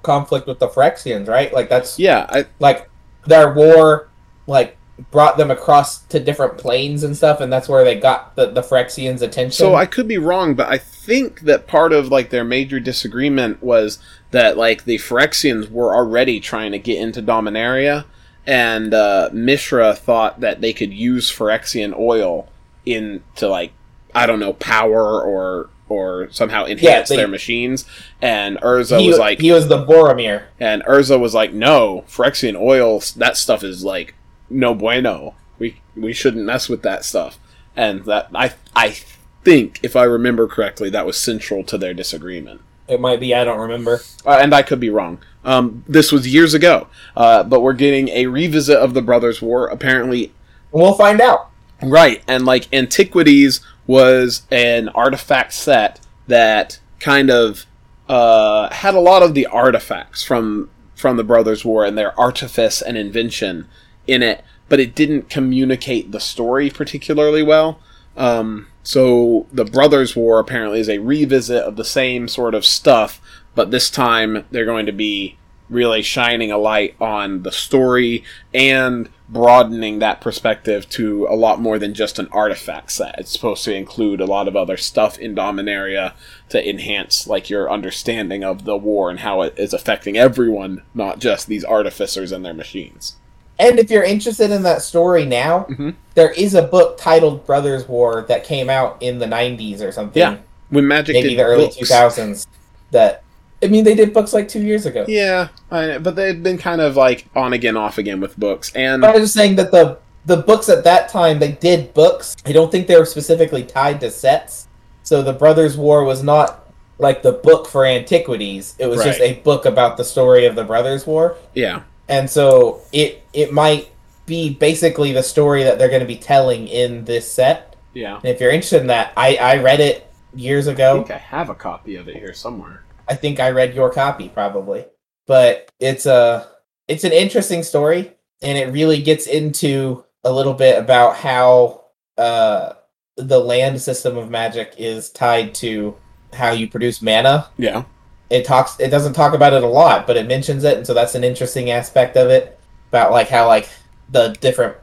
conflict 0.04 0.48
with 0.48 0.60
the 0.60 0.68
Phyrexians, 0.68 1.28
right? 1.28 1.54
Like 1.54 1.70
that's 1.70 2.00
Yeah, 2.00 2.26
I, 2.30 2.46
like 2.60 2.90
their 3.26 3.54
war, 3.54 4.10
like 4.48 4.78
brought 5.12 5.38
them 5.38 5.50
across 5.50 6.00
to 6.06 6.20
different 6.20 6.58
planes 6.58 7.04
and 7.04 7.16
stuff, 7.16 7.40
and 7.40 7.52
that's 7.52 7.70
where 7.70 7.84
they 7.84 7.96
got 7.96 8.36
the 8.36 8.48
the 8.48 8.62
Phyrexians' 8.62 9.22
attention. 9.22 9.52
So 9.52 9.76
I 9.76 9.86
could 9.86 10.08
be 10.08 10.18
wrong, 10.18 10.56
but 10.56 10.68
I 10.68 10.78
think 10.78 11.42
that 11.42 11.68
part 11.68 11.94
of 11.94 12.10
like 12.10 12.30
their 12.30 12.44
major 12.44 12.80
disagreement 12.80 13.64
was 13.64 14.00
that 14.32 14.58
like 14.58 14.84
the 14.84 14.98
Phyrexians 14.98 15.72
were 15.72 15.96
already 15.96 16.40
trying 16.40 16.72
to 16.72 16.80
get 16.80 17.00
into 17.00 17.22
Dominaria, 17.22 18.06
and 18.50 18.96
uh, 18.96 19.30
Mishra 19.32 19.94
thought 19.94 20.40
that 20.40 20.60
they 20.60 20.74
could 20.74 20.92
use 20.92 21.32
Phyrexian 21.32 21.96
oil 21.98 22.50
in 22.84 23.22
to 23.36 23.48
like 23.48 23.72
I 24.16 24.26
don't 24.26 24.40
know 24.40 24.54
power 24.54 25.22
or 25.22 25.70
or 25.88 26.30
somehow 26.32 26.66
enhance 26.66 27.10
they- 27.10 27.16
their 27.16 27.28
machines, 27.28 27.86
and 28.22 28.58
Urza 28.62 29.00
he 29.00 29.08
was 29.08 29.20
like, 29.20 29.40
he 29.40 29.52
was 29.52 29.68
the 29.68 29.86
Boromir. 29.86 30.46
and 30.60 30.84
Urza 30.84 31.20
was 31.20 31.34
like, 31.36 31.54
no, 31.54 32.04
Phyrexian 32.08 32.60
oil, 32.60 33.02
that 33.18 33.38
stuff 33.38 33.64
is 33.64 33.84
like 33.84 34.16
no 34.50 34.74
bueno. 34.74 35.36
We 35.60 35.80
we 35.96 36.12
shouldn't 36.14 36.46
mess 36.46 36.68
with 36.68 36.82
that 36.82 37.06
stuff. 37.06 37.38
And 37.76 38.04
that 38.06 38.30
I 38.34 38.54
I 38.76 38.98
think, 39.44 39.80
if 39.84 39.96
I 39.96 40.04
remember 40.04 40.48
correctly, 40.48 40.90
that 40.90 41.06
was 41.06 41.18
central 41.18 41.64
to 41.66 41.78
their 41.78 41.94
disagreement. 41.94 42.62
It 42.88 43.00
might 43.00 43.20
be. 43.20 43.36
I 43.36 43.44
don't 43.44 43.60
remember. 43.60 44.02
Uh, 44.26 44.40
and 44.42 44.56
I 44.56 44.64
could 44.64 44.80
be 44.80 44.90
wrong. 44.90 45.20
Um, 45.46 45.84
this 45.88 46.12
was 46.12 46.32
years 46.32 46.54
ago, 46.54 46.88
uh, 47.16 47.44
but 47.44 47.62
we're 47.62 47.74
getting 47.74 48.10
a 48.10 48.28
revisit 48.28 48.78
of 48.78 48.94
the 48.94 49.02
Brothers' 49.02 49.42
War. 49.42 49.68
Apparently, 49.68 50.34
We'll 50.72 50.94
find 50.94 51.20
out. 51.22 51.50
Right, 51.82 52.22
and 52.28 52.46
like 52.46 52.72
Antiquities 52.74 53.62
was 53.88 54.44
an 54.52 54.90
artifact 54.90 55.54
set 55.54 56.00
that 56.28 56.80
kind 57.00 57.32
of 57.32 57.66
uh, 58.08 58.72
had 58.74 58.94
a 58.94 59.00
lot 59.00 59.24
of 59.24 59.34
the 59.34 59.48
artifacts 59.48 60.24
from 60.24 60.70
from 60.96 61.16
the 61.16 61.24
Brothers 61.24 61.64
War 61.64 61.86
and 61.86 61.98
their 61.98 62.20
artifice 62.20 62.82
and 62.82 62.98
invention 62.98 63.68
in 64.06 64.22
it, 64.22 64.44
but 64.68 64.82
it 64.82 64.96
didn't 64.96 65.30
communicate 65.30 66.12
the 66.12 66.20
story 66.20 66.70
particularly 66.70 67.42
well. 67.42 67.80
Um, 68.18 68.68
so 68.84 69.48
the 69.54 69.64
Brothers 69.64 70.14
War 70.16 70.40
apparently 70.40 70.82
is 70.82 70.90
a 70.90 70.98
revisit 70.98 71.64
of 71.64 71.78
the 71.78 71.86
same 71.86 72.28
sort 72.28 72.54
of 72.54 72.66
stuff, 72.66 73.22
but 73.60 73.72
this 73.72 73.90
time 73.90 74.46
they're 74.52 74.64
going 74.64 74.86
to 74.86 74.94
be 74.94 75.36
really 75.70 76.02
shining 76.02 76.50
a 76.50 76.58
light 76.58 76.96
on 77.02 77.44
the 77.44 77.52
story 77.52 78.24
and 78.54 79.10
broadening 79.28 80.00
that 80.00 80.22
perspective 80.22 80.88
to 80.88 81.28
a 81.30 81.36
lot 81.36 81.60
more 81.60 81.78
than 81.78 81.94
just 81.94 82.18
an 82.20 82.30
artifact 82.32 82.90
set. 82.90 83.14
It's 83.20 83.34
supposed 83.34 83.66
to 83.66 83.76
include 83.76 84.22
a 84.22 84.26
lot 84.26 84.48
of 84.48 84.56
other 84.56 84.78
stuff 84.78 85.18
in 85.18 85.36
Dominaria 85.36 86.14
to 86.48 86.70
enhance 86.70 87.28
like 87.28 87.50
your 87.50 87.70
understanding 87.70 88.46
of 88.46 88.64
the 88.64 88.78
war 88.78 89.10
and 89.10 89.20
how 89.20 89.42
it 89.42 89.54
is 89.58 89.74
affecting 89.74 90.16
everyone, 90.16 90.82
not 90.94 91.20
just 91.20 91.48
these 91.48 91.66
artificers 91.66 92.32
and 92.32 92.46
their 92.46 92.54
machines. 92.54 93.18
And 93.60 93.78
if 93.78 93.92
you're 93.92 94.04
interested 94.06 94.52
in 94.52 94.64
that 94.64 94.82
story 94.84 95.26
now, 95.26 95.66
Mhm. 95.70 95.96
there 96.16 96.32
is 96.32 96.54
a 96.54 96.62
book 96.62 96.98
titled 96.98 97.46
Brothers 97.46 97.90
War 97.90 98.24
that 98.30 98.46
came 98.46 98.70
out 98.70 98.96
in 99.02 99.20
the 99.20 99.28
90s 99.28 99.82
or 99.82 99.92
something. 99.92 100.22
Yeah, 100.22 100.38
When 100.70 100.88
Magic 100.88 101.14
maybe 101.14 101.36
the 101.36 101.44
early 101.44 101.66
books. 101.66 101.76
2000s. 101.76 102.48
That 102.92 103.22
I 103.62 103.68
mean, 103.68 103.84
they 103.84 103.96
did 103.96 104.14
books 104.14 104.34
like 104.34 104.48
two 104.48 104.62
years 104.62 104.86
ago. 104.86 105.06
Yeah, 105.08 105.50
I, 105.70 105.98
but 105.98 106.16
they've 106.16 106.42
been 106.42 106.58
kind 106.58 106.80
of 106.82 106.96
like 106.96 107.26
on 107.36 107.54
again, 107.54 107.76
off 107.76 107.98
again 107.98 108.22
with 108.22 108.38
books, 108.38 108.72
and 108.76 109.02
But 109.02 109.10
I 109.10 109.14
was 109.14 109.24
just 109.24 109.34
saying 109.34 109.56
that 109.58 109.72
the 109.72 110.00
the 110.26 110.38
books 110.38 110.70
at 110.70 110.84
that 110.84 111.10
time 111.10 111.40
they 111.40 111.54
did 111.54 111.94
books. 111.94 112.36
I 112.46 112.52
don't 112.52 112.72
think 112.72 112.88
they 112.88 112.98
were 112.98 113.06
specifically 113.06 113.64
tied 113.64 114.00
to 114.02 114.12
sets. 114.12 114.68
So 115.04 115.22
the 115.24 115.34
Brothers 115.34 115.76
War 115.76 116.04
was 116.04 116.22
not 116.24 116.72
like 117.00 117.22
the 117.24 117.32
book 117.32 117.68
for 117.68 117.86
antiquities. 117.86 118.76
It 118.78 118.88
was 118.88 119.04
just 119.04 119.20
a 119.22 119.36
book 119.42 119.66
about 119.66 119.98
the 119.98 120.04
story 120.04 120.46
of 120.46 120.56
the 120.56 120.64
Brothers 120.66 121.08
War. 121.08 121.38
yeah, 121.54 121.82
And 122.08 122.30
so 122.30 122.82
it 122.92 123.24
it 123.34 123.52
might 123.54 123.90
be 124.26 124.54
basically 124.54 125.12
the 125.12 125.24
story 125.24 125.64
that 125.64 125.80
they're 125.80 125.90
going 125.90 126.02
to 126.02 126.06
be 126.06 126.18
telling 126.18 126.68
in 126.68 127.06
this 127.06 127.30
set. 127.32 127.76
yeah. 127.94 128.18
And 128.18 128.26
if 128.26 128.40
you're 128.40 128.52
interested 128.52 128.82
in 128.82 128.88
that, 128.88 129.12
I 129.18 129.36
I 129.38 129.58
read 129.58 129.80
it 129.80 130.06
years 130.36 130.68
I 130.68 130.74
ago. 130.74 130.98
think 130.98 131.12
I 131.12 131.18
have 131.18 131.50
a 131.50 131.56
copy 131.56 131.96
of 131.96 132.08
it 132.08 132.16
here 132.18 132.34
somewhere. 132.34 132.84
I 133.10 133.16
think 133.16 133.40
I 133.40 133.50
read 133.50 133.74
your 133.74 133.90
copy 133.90 134.30
probably. 134.30 134.86
But 135.28 135.72
it's 135.80 136.06
a 136.06 136.48
it's 136.88 137.04
an 137.04 137.12
interesting 137.12 137.64
story 137.64 138.14
and 138.42 138.58
it 138.58 138.72
really 138.72 139.02
gets 139.02 139.28
into 139.28 140.04
a 140.24 140.32
little 140.32 140.54
bit 140.54 140.78
about 140.78 141.16
how 141.18 141.86
uh 142.18 142.74
the 143.18 143.40
land 143.40 143.82
system 143.82 144.18
of 144.18 144.30
magic 144.30 144.74
is 144.78 145.10
tied 145.10 145.54
to 145.56 145.96
how 146.34 146.52
you 146.52 146.68
produce 146.68 147.02
mana. 147.02 147.48
Yeah, 147.58 147.84
It 148.30 148.46
talks 148.46 148.80
it 148.80 148.90
doesn't 148.90 149.14
talk 149.14 149.34
about 149.34 149.54
it 149.54 149.64
a 149.64 149.68
lot, 149.68 150.08
but 150.08 150.16
it 150.18 150.28
mentions 150.28 150.64
it 150.64 150.78
and 150.78 150.88
so 150.88 150.94
that's 150.94 151.16
an 151.16 151.24
interesting 151.24 151.70
aspect 151.72 152.16
of 152.18 152.30
it 152.30 152.60
about 152.90 153.12
like 153.12 153.30
how 153.30 153.48
like 153.48 153.70
the 154.10 154.36
different 154.40 154.78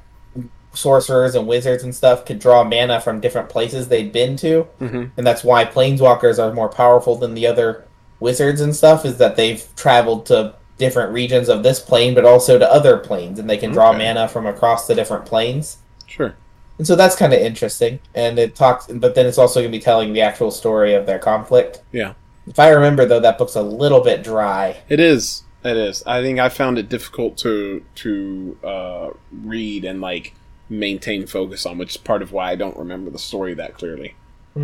sorcerers 0.75 1.35
and 1.35 1.47
wizards 1.47 1.83
and 1.83 1.95
stuff 1.95 2.27
could 2.27 2.39
draw 2.39 2.63
mana 2.63 3.01
from 3.01 3.19
different 3.19 3.49
places 3.49 3.89
they'd 3.89 4.13
been 4.13 4.37
to 4.37 4.63
hmm 4.79 5.05
and 5.17 5.27
that's 5.27 5.43
why 5.43 5.65
planeswalkers 5.65 6.39
are 6.39 6.53
more 6.53 6.69
powerful 6.69 7.17
than 7.17 7.33
the 7.33 7.47
other 7.47 7.86
wizards 8.21 8.61
and 8.61 8.75
stuff 8.75 9.05
is 9.05 9.19
that 9.19 9.37
they've 9.37 9.65
traveled 9.77 10.27
to 10.27 10.55
different 10.79 11.13
regions 11.13 11.49
of 11.49 11.63
this 11.63 11.81
plane 11.81 12.15
but 12.15 12.25
also 12.25 12.59
to 12.59 12.71
other 12.71 12.99
planes 12.99 13.39
and 13.39 13.49
they 13.49 13.57
can 13.57 13.71
draw 13.73 13.91
Okay. 13.91 13.99
mana 13.99 14.29
from 14.29 14.47
across 14.47 14.87
the 14.87 14.95
different 14.95 15.25
planes 15.25 15.79
sure. 16.07 16.35
and 16.79 16.87
so 16.87 16.95
that's 16.97 17.17
kind 17.17 17.33
of 17.33 17.39
interesting 17.41 17.99
and 18.15 18.39
it 18.39 18.55
talks 18.55 18.87
but 18.87 19.15
then 19.15 19.27
it's 19.27 19.39
also 19.39 19.61
going 19.61 19.73
to 19.73 19.79
be 19.79 19.83
telling 19.83 20.13
the 20.13 20.21
actual 20.21 20.51
story 20.51 20.93
of 20.95 21.07
their 21.07 21.19
conflict 21.19 21.83
Yeah. 21.93 22.13
if 22.47 22.59
i 22.59 22.69
remember 22.69 23.07
though 23.07 23.21
that 23.21 23.39
book's 23.39 23.55
a 23.57 23.63
little 23.63 24.01
bit 24.03 24.23
dry 24.23 24.77
It 24.89 25.01
is. 25.01 25.43
It 25.65 25.77
is. 25.77 26.05
I 26.07 26.23
think 26.23 26.39
I 26.39 26.49
found 26.49 26.79
it 26.79 26.89
difficult 26.89 27.37
to 27.39 27.83
to 27.97 28.57
uh, 28.63 29.11
read 29.33 29.85
and 29.85 30.01
like 30.01 30.33
maintain 30.69 31.27
focus 31.27 31.67
on, 31.67 31.77
which 31.79 31.91
is 31.91 31.97
part 31.97 32.23
of 32.23 32.31
why 32.31 32.53
I 32.53 32.55
don't 32.55 32.77
remember 32.77 33.11
the 33.11 33.19
story 33.19 33.53
that 33.55 33.75
clearly. 33.75 34.15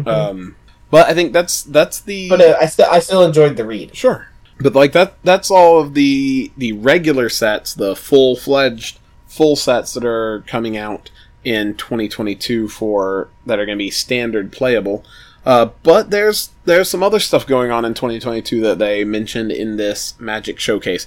Um, 0.06 0.54
but 0.92 1.08
I 1.08 1.14
think 1.14 1.32
that's 1.32 1.64
that's 1.64 1.98
the 2.00 2.28
but 2.28 2.40
uh, 2.40 2.56
i 2.60 2.66
still 2.66 2.86
i 2.88 3.00
still 3.00 3.24
enjoyed 3.24 3.56
the 3.56 3.64
read 3.64 3.96
Sure. 3.96 4.28
But 4.60 4.74
like 4.74 4.92
that 4.92 5.14
that's 5.24 5.50
all 5.50 5.80
of 5.80 5.94
the 5.94 6.52
the 6.56 6.72
regular 6.72 7.28
sets, 7.28 7.74
the 7.74 7.96
full 7.96 8.36
fledged 8.36 9.00
full 9.26 9.56
sets 9.56 9.94
that 9.94 10.04
are 10.04 10.42
coming 10.46 10.76
out 10.76 11.10
in 11.42 11.74
2022 11.74 12.68
for 12.68 13.28
that 13.46 13.58
are 13.58 13.66
going 13.66 13.78
to 13.78 13.82
be 13.82 13.90
standard 13.90 14.52
playable. 14.52 15.04
Uh, 15.44 15.70
but 15.82 16.10
there's 16.10 16.50
there's 16.64 16.88
some 16.88 17.02
other 17.02 17.18
stuff 17.18 17.46
going 17.46 17.72
on 17.72 17.84
in 17.84 17.94
2022 17.94 18.60
that 18.60 18.78
they 18.78 19.02
mentioned 19.04 19.50
in 19.50 19.76
this 19.76 20.18
Magic 20.20 20.60
showcase. 20.60 21.06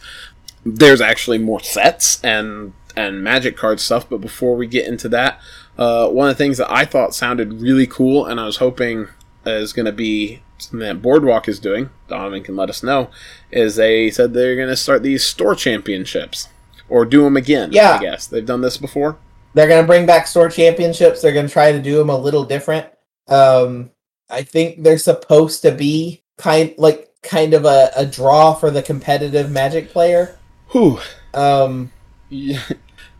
There's 0.66 1.00
actually 1.00 1.38
more 1.38 1.62
sets 1.62 2.22
and 2.24 2.74
and 2.98 3.24
Magic 3.24 3.56
card 3.56 3.80
stuff. 3.80 4.10
But 4.10 4.20
before 4.20 4.58
we 4.58 4.68
get 4.68 4.88
into 4.88 5.08
that, 5.10 5.40
uh, 5.78 6.10
one 6.10 6.28
of 6.28 6.36
the 6.36 6.44
things 6.44 6.58
that 6.58 6.72
I 6.72 6.84
thought 6.84 7.16
sounded 7.16 7.62
really 7.62 7.88
cool, 7.88 8.26
and 8.26 8.40
I 8.40 8.46
was 8.46 8.58
hoping 8.58 9.08
is 9.46 9.74
going 9.74 9.86
to 9.86 9.92
be 9.92 10.42
something 10.58 10.80
that 10.80 11.02
Boardwalk 11.02 11.48
is 11.48 11.60
doing. 11.60 11.90
Donovan 12.08 12.44
can 12.44 12.56
let 12.56 12.70
us 12.70 12.84
know. 12.84 13.10
Is 13.52 13.76
they 13.76 14.10
said 14.10 14.34
they're 14.34 14.56
going 14.56 14.70
to 14.70 14.76
start 14.76 15.04
these 15.04 15.24
store 15.24 15.56
championships 15.56 16.50
or 16.90 17.06
do 17.06 17.24
them 17.24 17.36
again. 17.38 17.72
Yeah. 17.72 17.94
I 17.94 18.00
guess 18.02 18.28
they've 18.28 18.46
done 18.46 18.62
this 18.62 18.78
before. 18.78 19.18
they're 19.54 19.68
going 19.68 19.82
to 19.84 19.88
bring 19.88 20.06
back 20.06 20.28
store 20.28 20.50
championships 20.50 21.22
they're 21.22 21.32
going 21.34 21.48
to 21.48 21.52
try 21.54 21.72
to 21.72 21.82
do 21.82 21.98
them 21.98 22.10
a 22.10 22.18
little 22.18 22.44
different 22.44 22.86
um 23.30 23.90
i 24.30 24.42
think 24.44 24.84
they're 24.84 24.98
supposed 24.98 25.62
to 25.62 25.72
be 25.72 26.22
kind 26.38 26.74
like 26.78 27.10
kind 27.24 27.54
of 27.54 27.64
a, 27.66 27.90
a 27.96 28.06
draw 28.06 28.54
for 28.54 28.70
the 28.70 28.84
competitive 28.84 29.50
magic 29.50 29.90
player 29.92 30.38
Whew. 30.72 31.00
um 31.34 31.92
Yeah. 32.30 32.62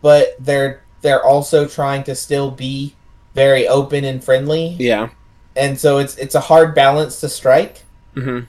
but 0.02 0.36
they're 0.38 0.82
they're 1.00 1.24
also 1.24 1.66
trying 1.66 2.04
to 2.04 2.14
still 2.14 2.50
be 2.50 2.94
very 3.34 3.66
open 3.66 4.04
and 4.04 4.22
friendly 4.22 4.76
yeah. 4.78 5.08
And 5.56 5.78
so 5.78 5.98
it's 5.98 6.16
it's 6.16 6.34
a 6.34 6.40
hard 6.40 6.74
balance 6.74 7.20
to 7.20 7.28
strike 7.28 7.82
hmm 8.14 8.40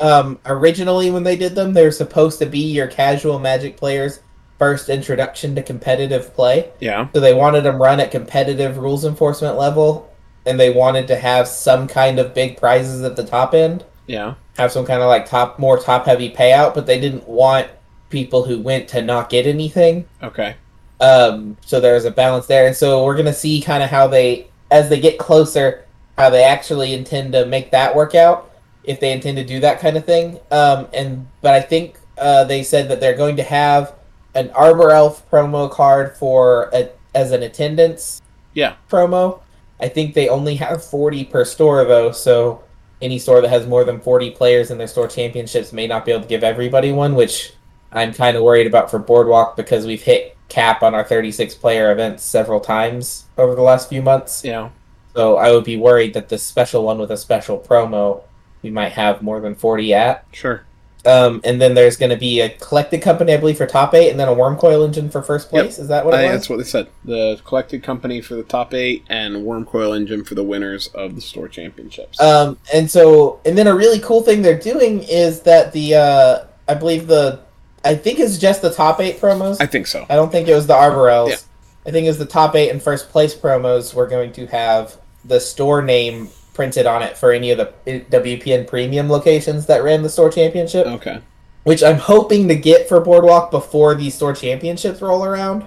um 0.00 0.38
originally 0.44 1.10
when 1.10 1.22
they 1.22 1.36
did 1.36 1.54
them 1.54 1.72
they're 1.72 1.90
supposed 1.90 2.38
to 2.38 2.44
be 2.46 2.58
your 2.58 2.86
casual 2.86 3.38
magic 3.38 3.76
players 3.78 4.20
first 4.58 4.88
introduction 4.90 5.54
to 5.54 5.62
competitive 5.62 6.34
play 6.34 6.70
Yeah. 6.80 7.08
So 7.14 7.20
they 7.20 7.34
wanted 7.34 7.62
them 7.64 7.80
run 7.80 8.00
at 8.00 8.10
competitive 8.10 8.78
rules 8.78 9.04
enforcement 9.04 9.56
level, 9.58 10.10
and 10.46 10.58
they 10.58 10.70
wanted 10.70 11.06
to 11.08 11.16
have 11.16 11.46
some 11.46 11.86
kind 11.86 12.18
of 12.18 12.32
big 12.34 12.56
prizes 12.58 13.02
at 13.02 13.16
the 13.16 13.24
top 13.24 13.52
end, 13.54 13.84
Yeah. 14.06 14.34
have 14.56 14.72
some 14.72 14.86
kind 14.86 15.02
of 15.02 15.08
like 15.08 15.26
top, 15.26 15.58
more 15.58 15.78
top 15.78 16.06
heavy 16.06 16.30
payout, 16.30 16.74
but 16.74 16.86
they 16.86 16.98
didn't 16.98 17.28
want 17.28 17.68
people 18.08 18.44
who 18.44 18.58
went 18.60 18.88
to 18.88 19.02
not 19.02 19.28
get 19.28 19.46
anything. 19.46 20.06
Okay. 20.22 20.54
Um, 21.00 21.58
so 21.60 21.78
there's 21.80 22.06
a 22.06 22.10
balance 22.10 22.46
there, 22.46 22.66
and 22.66 22.74
so 22.76 23.04
we're 23.04 23.16
gonna 23.16 23.34
see 23.34 23.60
kind 23.60 23.82
of 23.82 23.90
how 23.90 24.06
they, 24.08 24.46
as 24.70 24.88
they 24.88 25.00
get 25.00 25.18
closer, 25.18 25.84
how 26.16 26.30
they 26.30 26.44
actually 26.44 26.94
intend 26.94 27.32
to 27.32 27.46
make 27.46 27.70
that 27.72 27.94
work 27.94 28.14
out, 28.14 28.50
if 28.84 29.00
they 29.00 29.12
intend 29.12 29.36
to 29.36 29.44
do 29.44 29.60
that 29.60 29.80
kind 29.80 29.96
of 29.96 30.04
thing. 30.04 30.38
Um, 30.50 30.88
and 30.92 31.26
but 31.42 31.54
I 31.54 31.60
think 31.60 31.98
uh, 32.18 32.44
they 32.44 32.62
said 32.62 32.88
that 32.88 33.00
they're 33.00 33.16
going 33.16 33.36
to 33.36 33.42
have 33.42 33.94
an 34.34 34.50
Arbor 34.50 34.90
Elf 34.90 35.28
promo 35.30 35.70
card 35.70 36.16
for 36.16 36.70
a, 36.72 36.90
as 37.14 37.32
an 37.32 37.42
attendance 37.42 38.20
Yeah. 38.54 38.74
promo. 38.90 39.40
I 39.80 39.88
think 39.88 40.14
they 40.14 40.28
only 40.28 40.56
have 40.56 40.82
40 40.84 41.24
per 41.24 41.44
store 41.44 41.84
though, 41.84 42.12
so 42.12 42.62
any 43.02 43.18
store 43.18 43.42
that 43.42 43.48
has 43.48 43.66
more 43.66 43.84
than 43.84 44.00
40 44.00 44.30
players 44.30 44.70
in 44.70 44.78
their 44.78 44.86
store 44.86 45.08
championships 45.08 45.72
may 45.72 45.86
not 45.86 46.04
be 46.06 46.12
able 46.12 46.22
to 46.22 46.28
give 46.28 46.42
everybody 46.42 46.92
one, 46.92 47.14
which 47.14 47.52
I'm 47.92 48.14
kind 48.14 48.36
of 48.36 48.42
worried 48.42 48.66
about 48.66 48.90
for 48.90 48.98
Boardwalk 48.98 49.54
because 49.56 49.84
we've 49.86 50.02
hit 50.02 50.36
cap 50.48 50.82
on 50.82 50.94
our 50.94 51.04
36 51.04 51.54
player 51.56 51.92
events 51.92 52.22
several 52.22 52.60
times 52.60 53.24
over 53.36 53.54
the 53.54 53.62
last 53.62 53.88
few 53.90 54.00
months. 54.00 54.42
Yeah. 54.44 54.70
So 55.16 55.36
I 55.36 55.50
would 55.50 55.64
be 55.64 55.76
worried 55.76 56.14
that 56.14 56.28
this 56.28 56.42
special 56.42 56.84
one 56.84 56.98
with 56.98 57.10
a 57.10 57.16
special 57.16 57.58
promo 57.58 58.22
we 58.62 58.70
might 58.70 58.92
have 58.92 59.22
more 59.22 59.40
than 59.40 59.54
40 59.54 59.94
at. 59.94 60.24
Sure. 60.32 60.64
Um, 61.06 61.40
and 61.44 61.60
then 61.60 61.74
there's 61.74 61.96
going 61.96 62.10
to 62.10 62.16
be 62.16 62.40
a 62.40 62.48
collected 62.50 63.00
company, 63.00 63.32
I 63.32 63.36
believe, 63.36 63.58
for 63.58 63.66
top 63.66 63.94
eight, 63.94 64.10
and 64.10 64.18
then 64.18 64.26
a 64.26 64.34
Wurmcoil 64.34 64.84
Engine 64.84 65.08
for 65.08 65.22
first 65.22 65.48
place. 65.48 65.78
Is 65.78 65.86
that 65.86 66.04
what 66.04 66.14
I 66.14 66.18
it 66.18 66.20
think 66.22 66.32
was? 66.32 66.40
that's 66.40 66.50
what 66.50 66.56
they 66.56 66.64
said. 66.64 66.88
The 67.04 67.40
collected 67.44 67.84
company 67.84 68.20
for 68.20 68.34
the 68.34 68.42
top 68.42 68.74
eight 68.74 69.04
and 69.08 69.36
Wurmcoil 69.36 69.96
Engine 69.96 70.24
for 70.24 70.34
the 70.34 70.42
winners 70.42 70.88
of 70.88 71.14
the 71.14 71.20
store 71.20 71.46
championships. 71.46 72.20
Um, 72.20 72.58
and 72.74 72.90
so, 72.90 73.40
and 73.46 73.56
then 73.56 73.68
a 73.68 73.74
really 73.74 74.00
cool 74.00 74.22
thing 74.22 74.42
they're 74.42 74.58
doing 74.58 75.04
is 75.04 75.42
that 75.42 75.72
the, 75.72 75.94
uh, 75.94 76.44
I 76.66 76.74
believe 76.74 77.06
the, 77.06 77.40
I 77.84 77.94
think 77.94 78.18
it's 78.18 78.36
just 78.36 78.62
the 78.62 78.72
top 78.72 78.98
eight 78.98 79.20
promos. 79.20 79.58
I 79.60 79.66
think 79.66 79.86
so. 79.86 80.04
I 80.10 80.16
don't 80.16 80.32
think 80.32 80.48
it 80.48 80.54
was 80.54 80.66
the 80.66 80.74
Arbor 80.74 81.08
Elves. 81.08 81.30
Yeah. 81.30 81.88
I 81.88 81.92
think 81.92 82.06
it 82.06 82.08
was 82.08 82.18
the 82.18 82.26
top 82.26 82.56
eight 82.56 82.70
and 82.70 82.82
first 82.82 83.10
place 83.10 83.32
promos. 83.32 83.94
We're 83.94 84.08
going 84.08 84.32
to 84.32 84.46
have 84.48 84.96
the 85.26 85.40
store 85.40 85.82
name 85.82 86.28
printed 86.54 86.86
on 86.86 87.02
it 87.02 87.16
for 87.18 87.32
any 87.32 87.50
of 87.50 87.58
the 87.58 87.72
WPN 88.10 88.66
premium 88.66 89.08
locations 89.10 89.66
that 89.66 89.82
ran 89.82 90.02
the 90.02 90.08
store 90.08 90.30
championship, 90.30 90.86
Okay. 90.86 91.18
which 91.64 91.82
I'm 91.82 91.98
hoping 91.98 92.48
to 92.48 92.54
get 92.56 92.88
for 92.88 93.00
Boardwalk 93.00 93.50
before 93.50 93.94
these 93.94 94.14
store 94.14 94.32
championships 94.34 95.02
roll 95.02 95.24
around. 95.24 95.64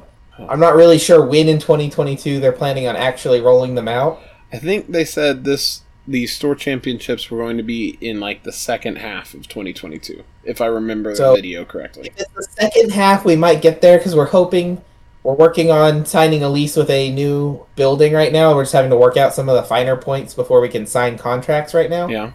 I'm 0.47 0.59
not 0.59 0.75
really 0.75 0.97
sure 0.97 1.23
when 1.25 1.47
in 1.49 1.59
2022 1.59 2.39
they're 2.39 2.51
planning 2.53 2.87
on 2.87 2.95
actually 2.95 3.41
rolling 3.41 3.75
them 3.75 3.87
out. 3.89 4.19
I 4.53 4.57
think 4.57 4.91
they 4.91 5.05
said 5.05 5.43
this 5.43 5.81
the 6.07 6.25
store 6.25 6.55
championships 6.55 7.29
were 7.29 7.37
going 7.37 7.57
to 7.57 7.63
be 7.63 7.97
in 8.01 8.19
like 8.19 8.41
the 8.43 8.51
second 8.51 8.97
half 8.97 9.35
of 9.35 9.47
2022, 9.47 10.23
if 10.43 10.59
I 10.59 10.65
remember 10.65 11.13
So- 11.13 11.31
the 11.31 11.35
video 11.41 11.65
correctly. 11.65 12.11
In 12.17 12.25
the 12.35 12.47
second 12.59 12.91
half, 12.93 13.25
we 13.25 13.35
might 13.35 13.61
get 13.61 13.81
there 13.81 13.97
because 13.99 14.15
we're 14.15 14.25
hoping 14.25 14.81
we're 15.29 15.35
working 15.35 15.69
on 15.69 16.05
signing 16.05 16.43
a 16.43 16.49
lease 16.49 16.75
with 16.75 16.89
a 16.89 17.11
new 17.11 17.63
building 17.75 18.13
right 18.13 18.33
now. 18.33 18.55
We're 18.55 18.63
just 18.63 18.73
having 18.73 18.89
to 18.89 18.97
work 18.97 19.15
out 19.15 19.31
some 19.31 19.47
of 19.47 19.55
the 19.55 19.61
finer 19.61 19.95
points 19.95 20.33
before 20.33 20.59
we 20.59 20.69
can 20.69 20.87
sign 20.87 21.19
contracts 21.19 21.75
right 21.75 21.89
now. 21.89 22.07
Yeah. 22.07 22.31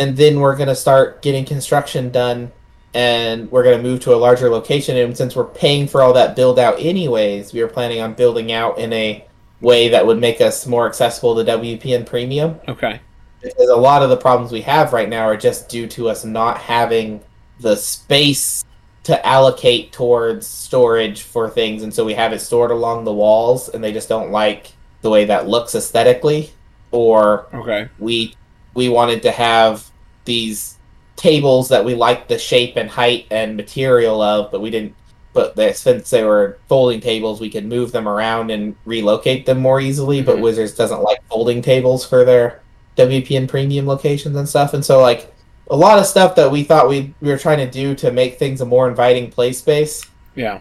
And 0.00 0.16
then 0.16 0.40
we're 0.40 0.56
going 0.56 0.68
to 0.68 0.74
start 0.74 1.20
getting 1.20 1.44
construction 1.44 2.10
done 2.10 2.50
and 2.94 3.50
we're 3.50 3.64
going 3.64 3.76
to 3.76 3.82
move 3.82 4.00
to 4.00 4.14
a 4.14 4.16
larger 4.16 4.48
location. 4.48 4.96
And 4.96 5.14
since 5.14 5.36
we're 5.36 5.44
paying 5.44 5.86
for 5.86 6.00
all 6.00 6.14
that 6.14 6.36
build 6.36 6.58
out 6.58 6.78
anyways, 6.78 7.52
we 7.52 7.60
were 7.60 7.68
planning 7.68 8.00
on 8.00 8.14
building 8.14 8.50
out 8.50 8.78
in 8.78 8.94
a 8.94 9.26
way 9.60 9.88
that 9.88 10.06
would 10.06 10.18
make 10.18 10.40
us 10.40 10.66
more 10.66 10.86
accessible 10.86 11.36
to 11.36 11.44
WPN 11.52 12.06
Premium 12.06 12.58
Okay. 12.66 12.98
because 13.42 13.68
a 13.68 13.76
lot 13.76 14.02
of 14.02 14.08
the 14.08 14.16
problems 14.16 14.52
we 14.52 14.62
have 14.62 14.94
right 14.94 15.08
now 15.10 15.24
are 15.24 15.36
just 15.36 15.68
due 15.68 15.86
to 15.88 16.08
us 16.08 16.24
not 16.24 16.56
having 16.56 17.20
the 17.60 17.76
space 17.76 18.64
to 19.08 19.26
allocate 19.26 19.90
towards 19.90 20.46
storage 20.46 21.22
for 21.22 21.48
things 21.48 21.82
and 21.82 21.94
so 21.94 22.04
we 22.04 22.12
have 22.12 22.34
it 22.34 22.40
stored 22.40 22.70
along 22.70 23.04
the 23.04 23.12
walls 23.12 23.70
and 23.70 23.82
they 23.82 23.90
just 23.90 24.06
don't 24.06 24.30
like 24.30 24.72
the 25.00 25.08
way 25.08 25.24
that 25.24 25.48
looks 25.48 25.74
aesthetically 25.74 26.50
or 26.90 27.46
Okay. 27.54 27.88
we 27.98 28.34
we 28.74 28.90
wanted 28.90 29.22
to 29.22 29.30
have 29.30 29.90
these 30.26 30.76
tables 31.16 31.70
that 31.70 31.82
we 31.86 31.94
liked 31.94 32.28
the 32.28 32.38
shape 32.38 32.74
and 32.76 32.90
height 32.90 33.24
and 33.30 33.56
material 33.56 34.20
of 34.20 34.50
but 34.52 34.60
we 34.60 34.68
didn't 34.68 34.94
but 35.32 35.56
they, 35.56 35.72
since 35.72 36.10
they 36.10 36.22
were 36.22 36.58
folding 36.68 37.00
tables 37.00 37.40
we 37.40 37.48
could 37.48 37.64
move 37.64 37.90
them 37.92 38.06
around 38.06 38.50
and 38.50 38.76
relocate 38.84 39.46
them 39.46 39.58
more 39.58 39.80
easily 39.80 40.20
but 40.20 40.36
Mhm. 40.36 40.42
wizards 40.42 40.72
doesn't 40.74 41.02
like 41.02 41.20
folding 41.30 41.62
tables 41.62 42.04
for 42.04 42.24
their 42.26 42.60
wpn 42.98 43.48
premium 43.48 43.86
locations 43.86 44.36
and 44.36 44.46
stuff 44.46 44.74
and 44.74 44.84
so 44.84 45.00
like 45.00 45.32
a 45.70 45.76
lot 45.76 45.98
of 45.98 46.06
stuff 46.06 46.34
that 46.36 46.50
we 46.50 46.62
thought 46.64 46.88
we, 46.88 47.14
we 47.20 47.28
were 47.30 47.38
trying 47.38 47.58
to 47.58 47.70
do 47.70 47.94
to 47.96 48.10
make 48.10 48.38
things 48.38 48.60
a 48.60 48.64
more 48.64 48.88
inviting 48.88 49.30
play 49.30 49.52
space 49.52 50.02
Yeah. 50.34 50.60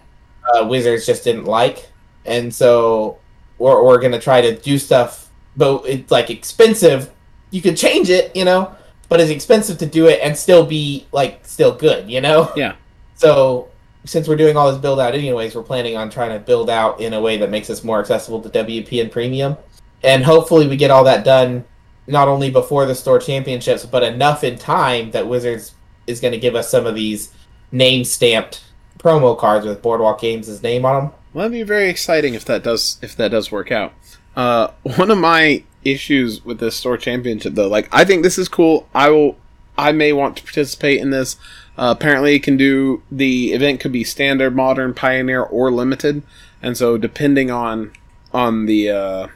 uh, 0.53 0.65
Wizards 0.65 1.05
just 1.05 1.23
didn't 1.23 1.45
like, 1.45 1.87
and 2.25 2.53
so 2.53 3.17
we're, 3.57 3.83
we're 3.83 3.99
gonna 4.01 4.19
try 4.19 4.41
to 4.41 4.55
do 4.57 4.77
stuff, 4.77 5.29
but 5.55 5.83
it's 5.85 6.11
like 6.11 6.29
expensive. 6.29 7.09
You 7.51 7.61
could 7.61 7.77
change 7.77 8.09
it, 8.09 8.35
you 8.35 8.43
know, 8.45 8.75
but 9.09 9.19
it's 9.21 9.31
expensive 9.31 9.77
to 9.79 9.85
do 9.85 10.07
it 10.07 10.19
and 10.21 10.35
still 10.37 10.65
be 10.65 11.07
like 11.13 11.39
still 11.45 11.73
good, 11.73 12.09
you 12.09 12.21
know. 12.21 12.51
Yeah. 12.55 12.73
So 13.15 13.69
since 14.05 14.27
we're 14.27 14.35
doing 14.35 14.55
all 14.55 14.71
this 14.71 14.79
build 14.79 14.99
out 14.99 15.15
anyways, 15.15 15.55
we're 15.55 15.63
planning 15.63 15.97
on 15.97 16.11
trying 16.11 16.29
to 16.33 16.39
build 16.39 16.69
out 16.69 17.01
in 17.01 17.13
a 17.13 17.19
way 17.19 17.37
that 17.37 17.49
makes 17.49 17.67
us 17.71 17.83
more 17.83 17.99
accessible 17.99 18.39
to 18.41 18.49
WPN 18.49 19.09
Premium, 19.11 19.57
and 20.03 20.23
hopefully 20.23 20.67
we 20.67 20.77
get 20.77 20.91
all 20.91 21.03
that 21.05 21.25
done 21.25 21.65
not 22.07 22.27
only 22.27 22.49
before 22.49 22.85
the 22.85 22.95
store 22.95 23.19
championships, 23.19 23.85
but 23.85 24.03
enough 24.03 24.43
in 24.43 24.57
time 24.57 25.11
that 25.11 25.27
Wizards 25.27 25.73
is 26.07 26.21
going 26.21 26.31
to 26.31 26.39
give 26.39 26.55
us 26.55 26.71
some 26.71 26.85
of 26.85 26.95
these 26.95 27.33
name 27.71 28.03
stamped 28.03 28.63
promo 28.97 29.37
cards 29.37 29.65
with 29.65 29.81
Boardwalk 29.81 30.19
Games' 30.21 30.63
name 30.63 30.85
on 30.85 31.03
them. 31.03 31.13
Well, 31.33 31.43
that'd 31.43 31.51
be 31.51 31.63
very 31.63 31.89
exciting 31.89 32.33
if 32.33 32.45
that 32.45 32.63
does 32.63 32.97
if 33.01 33.15
that 33.17 33.31
does 33.31 33.51
work 33.51 33.71
out. 33.71 33.93
Uh, 34.35 34.69
one 34.95 35.11
of 35.11 35.17
my 35.17 35.63
issues 35.83 36.43
with 36.43 36.59
this 36.59 36.75
store 36.75 36.97
championship, 36.97 37.53
though, 37.55 37.67
like 37.67 37.93
I 37.93 38.05
think 38.05 38.23
this 38.23 38.37
is 38.37 38.47
cool. 38.47 38.87
I 38.93 39.09
will, 39.09 39.37
I 39.77 39.91
may 39.91 40.13
want 40.13 40.37
to 40.37 40.43
participate 40.43 40.99
in 40.99 41.09
this. 41.09 41.35
Uh, 41.77 41.93
apparently, 41.95 42.35
it 42.35 42.43
can 42.43 42.57
do 42.57 43.03
the 43.11 43.53
event 43.53 43.79
could 43.79 43.91
be 43.91 44.03
standard, 44.03 44.55
modern, 44.55 44.93
pioneer, 44.93 45.43
or 45.43 45.71
limited, 45.71 46.23
and 46.61 46.75
so 46.77 46.97
depending 46.97 47.51
on 47.51 47.91
on 48.33 48.65
the 48.65 48.89
uh, 48.89 49.27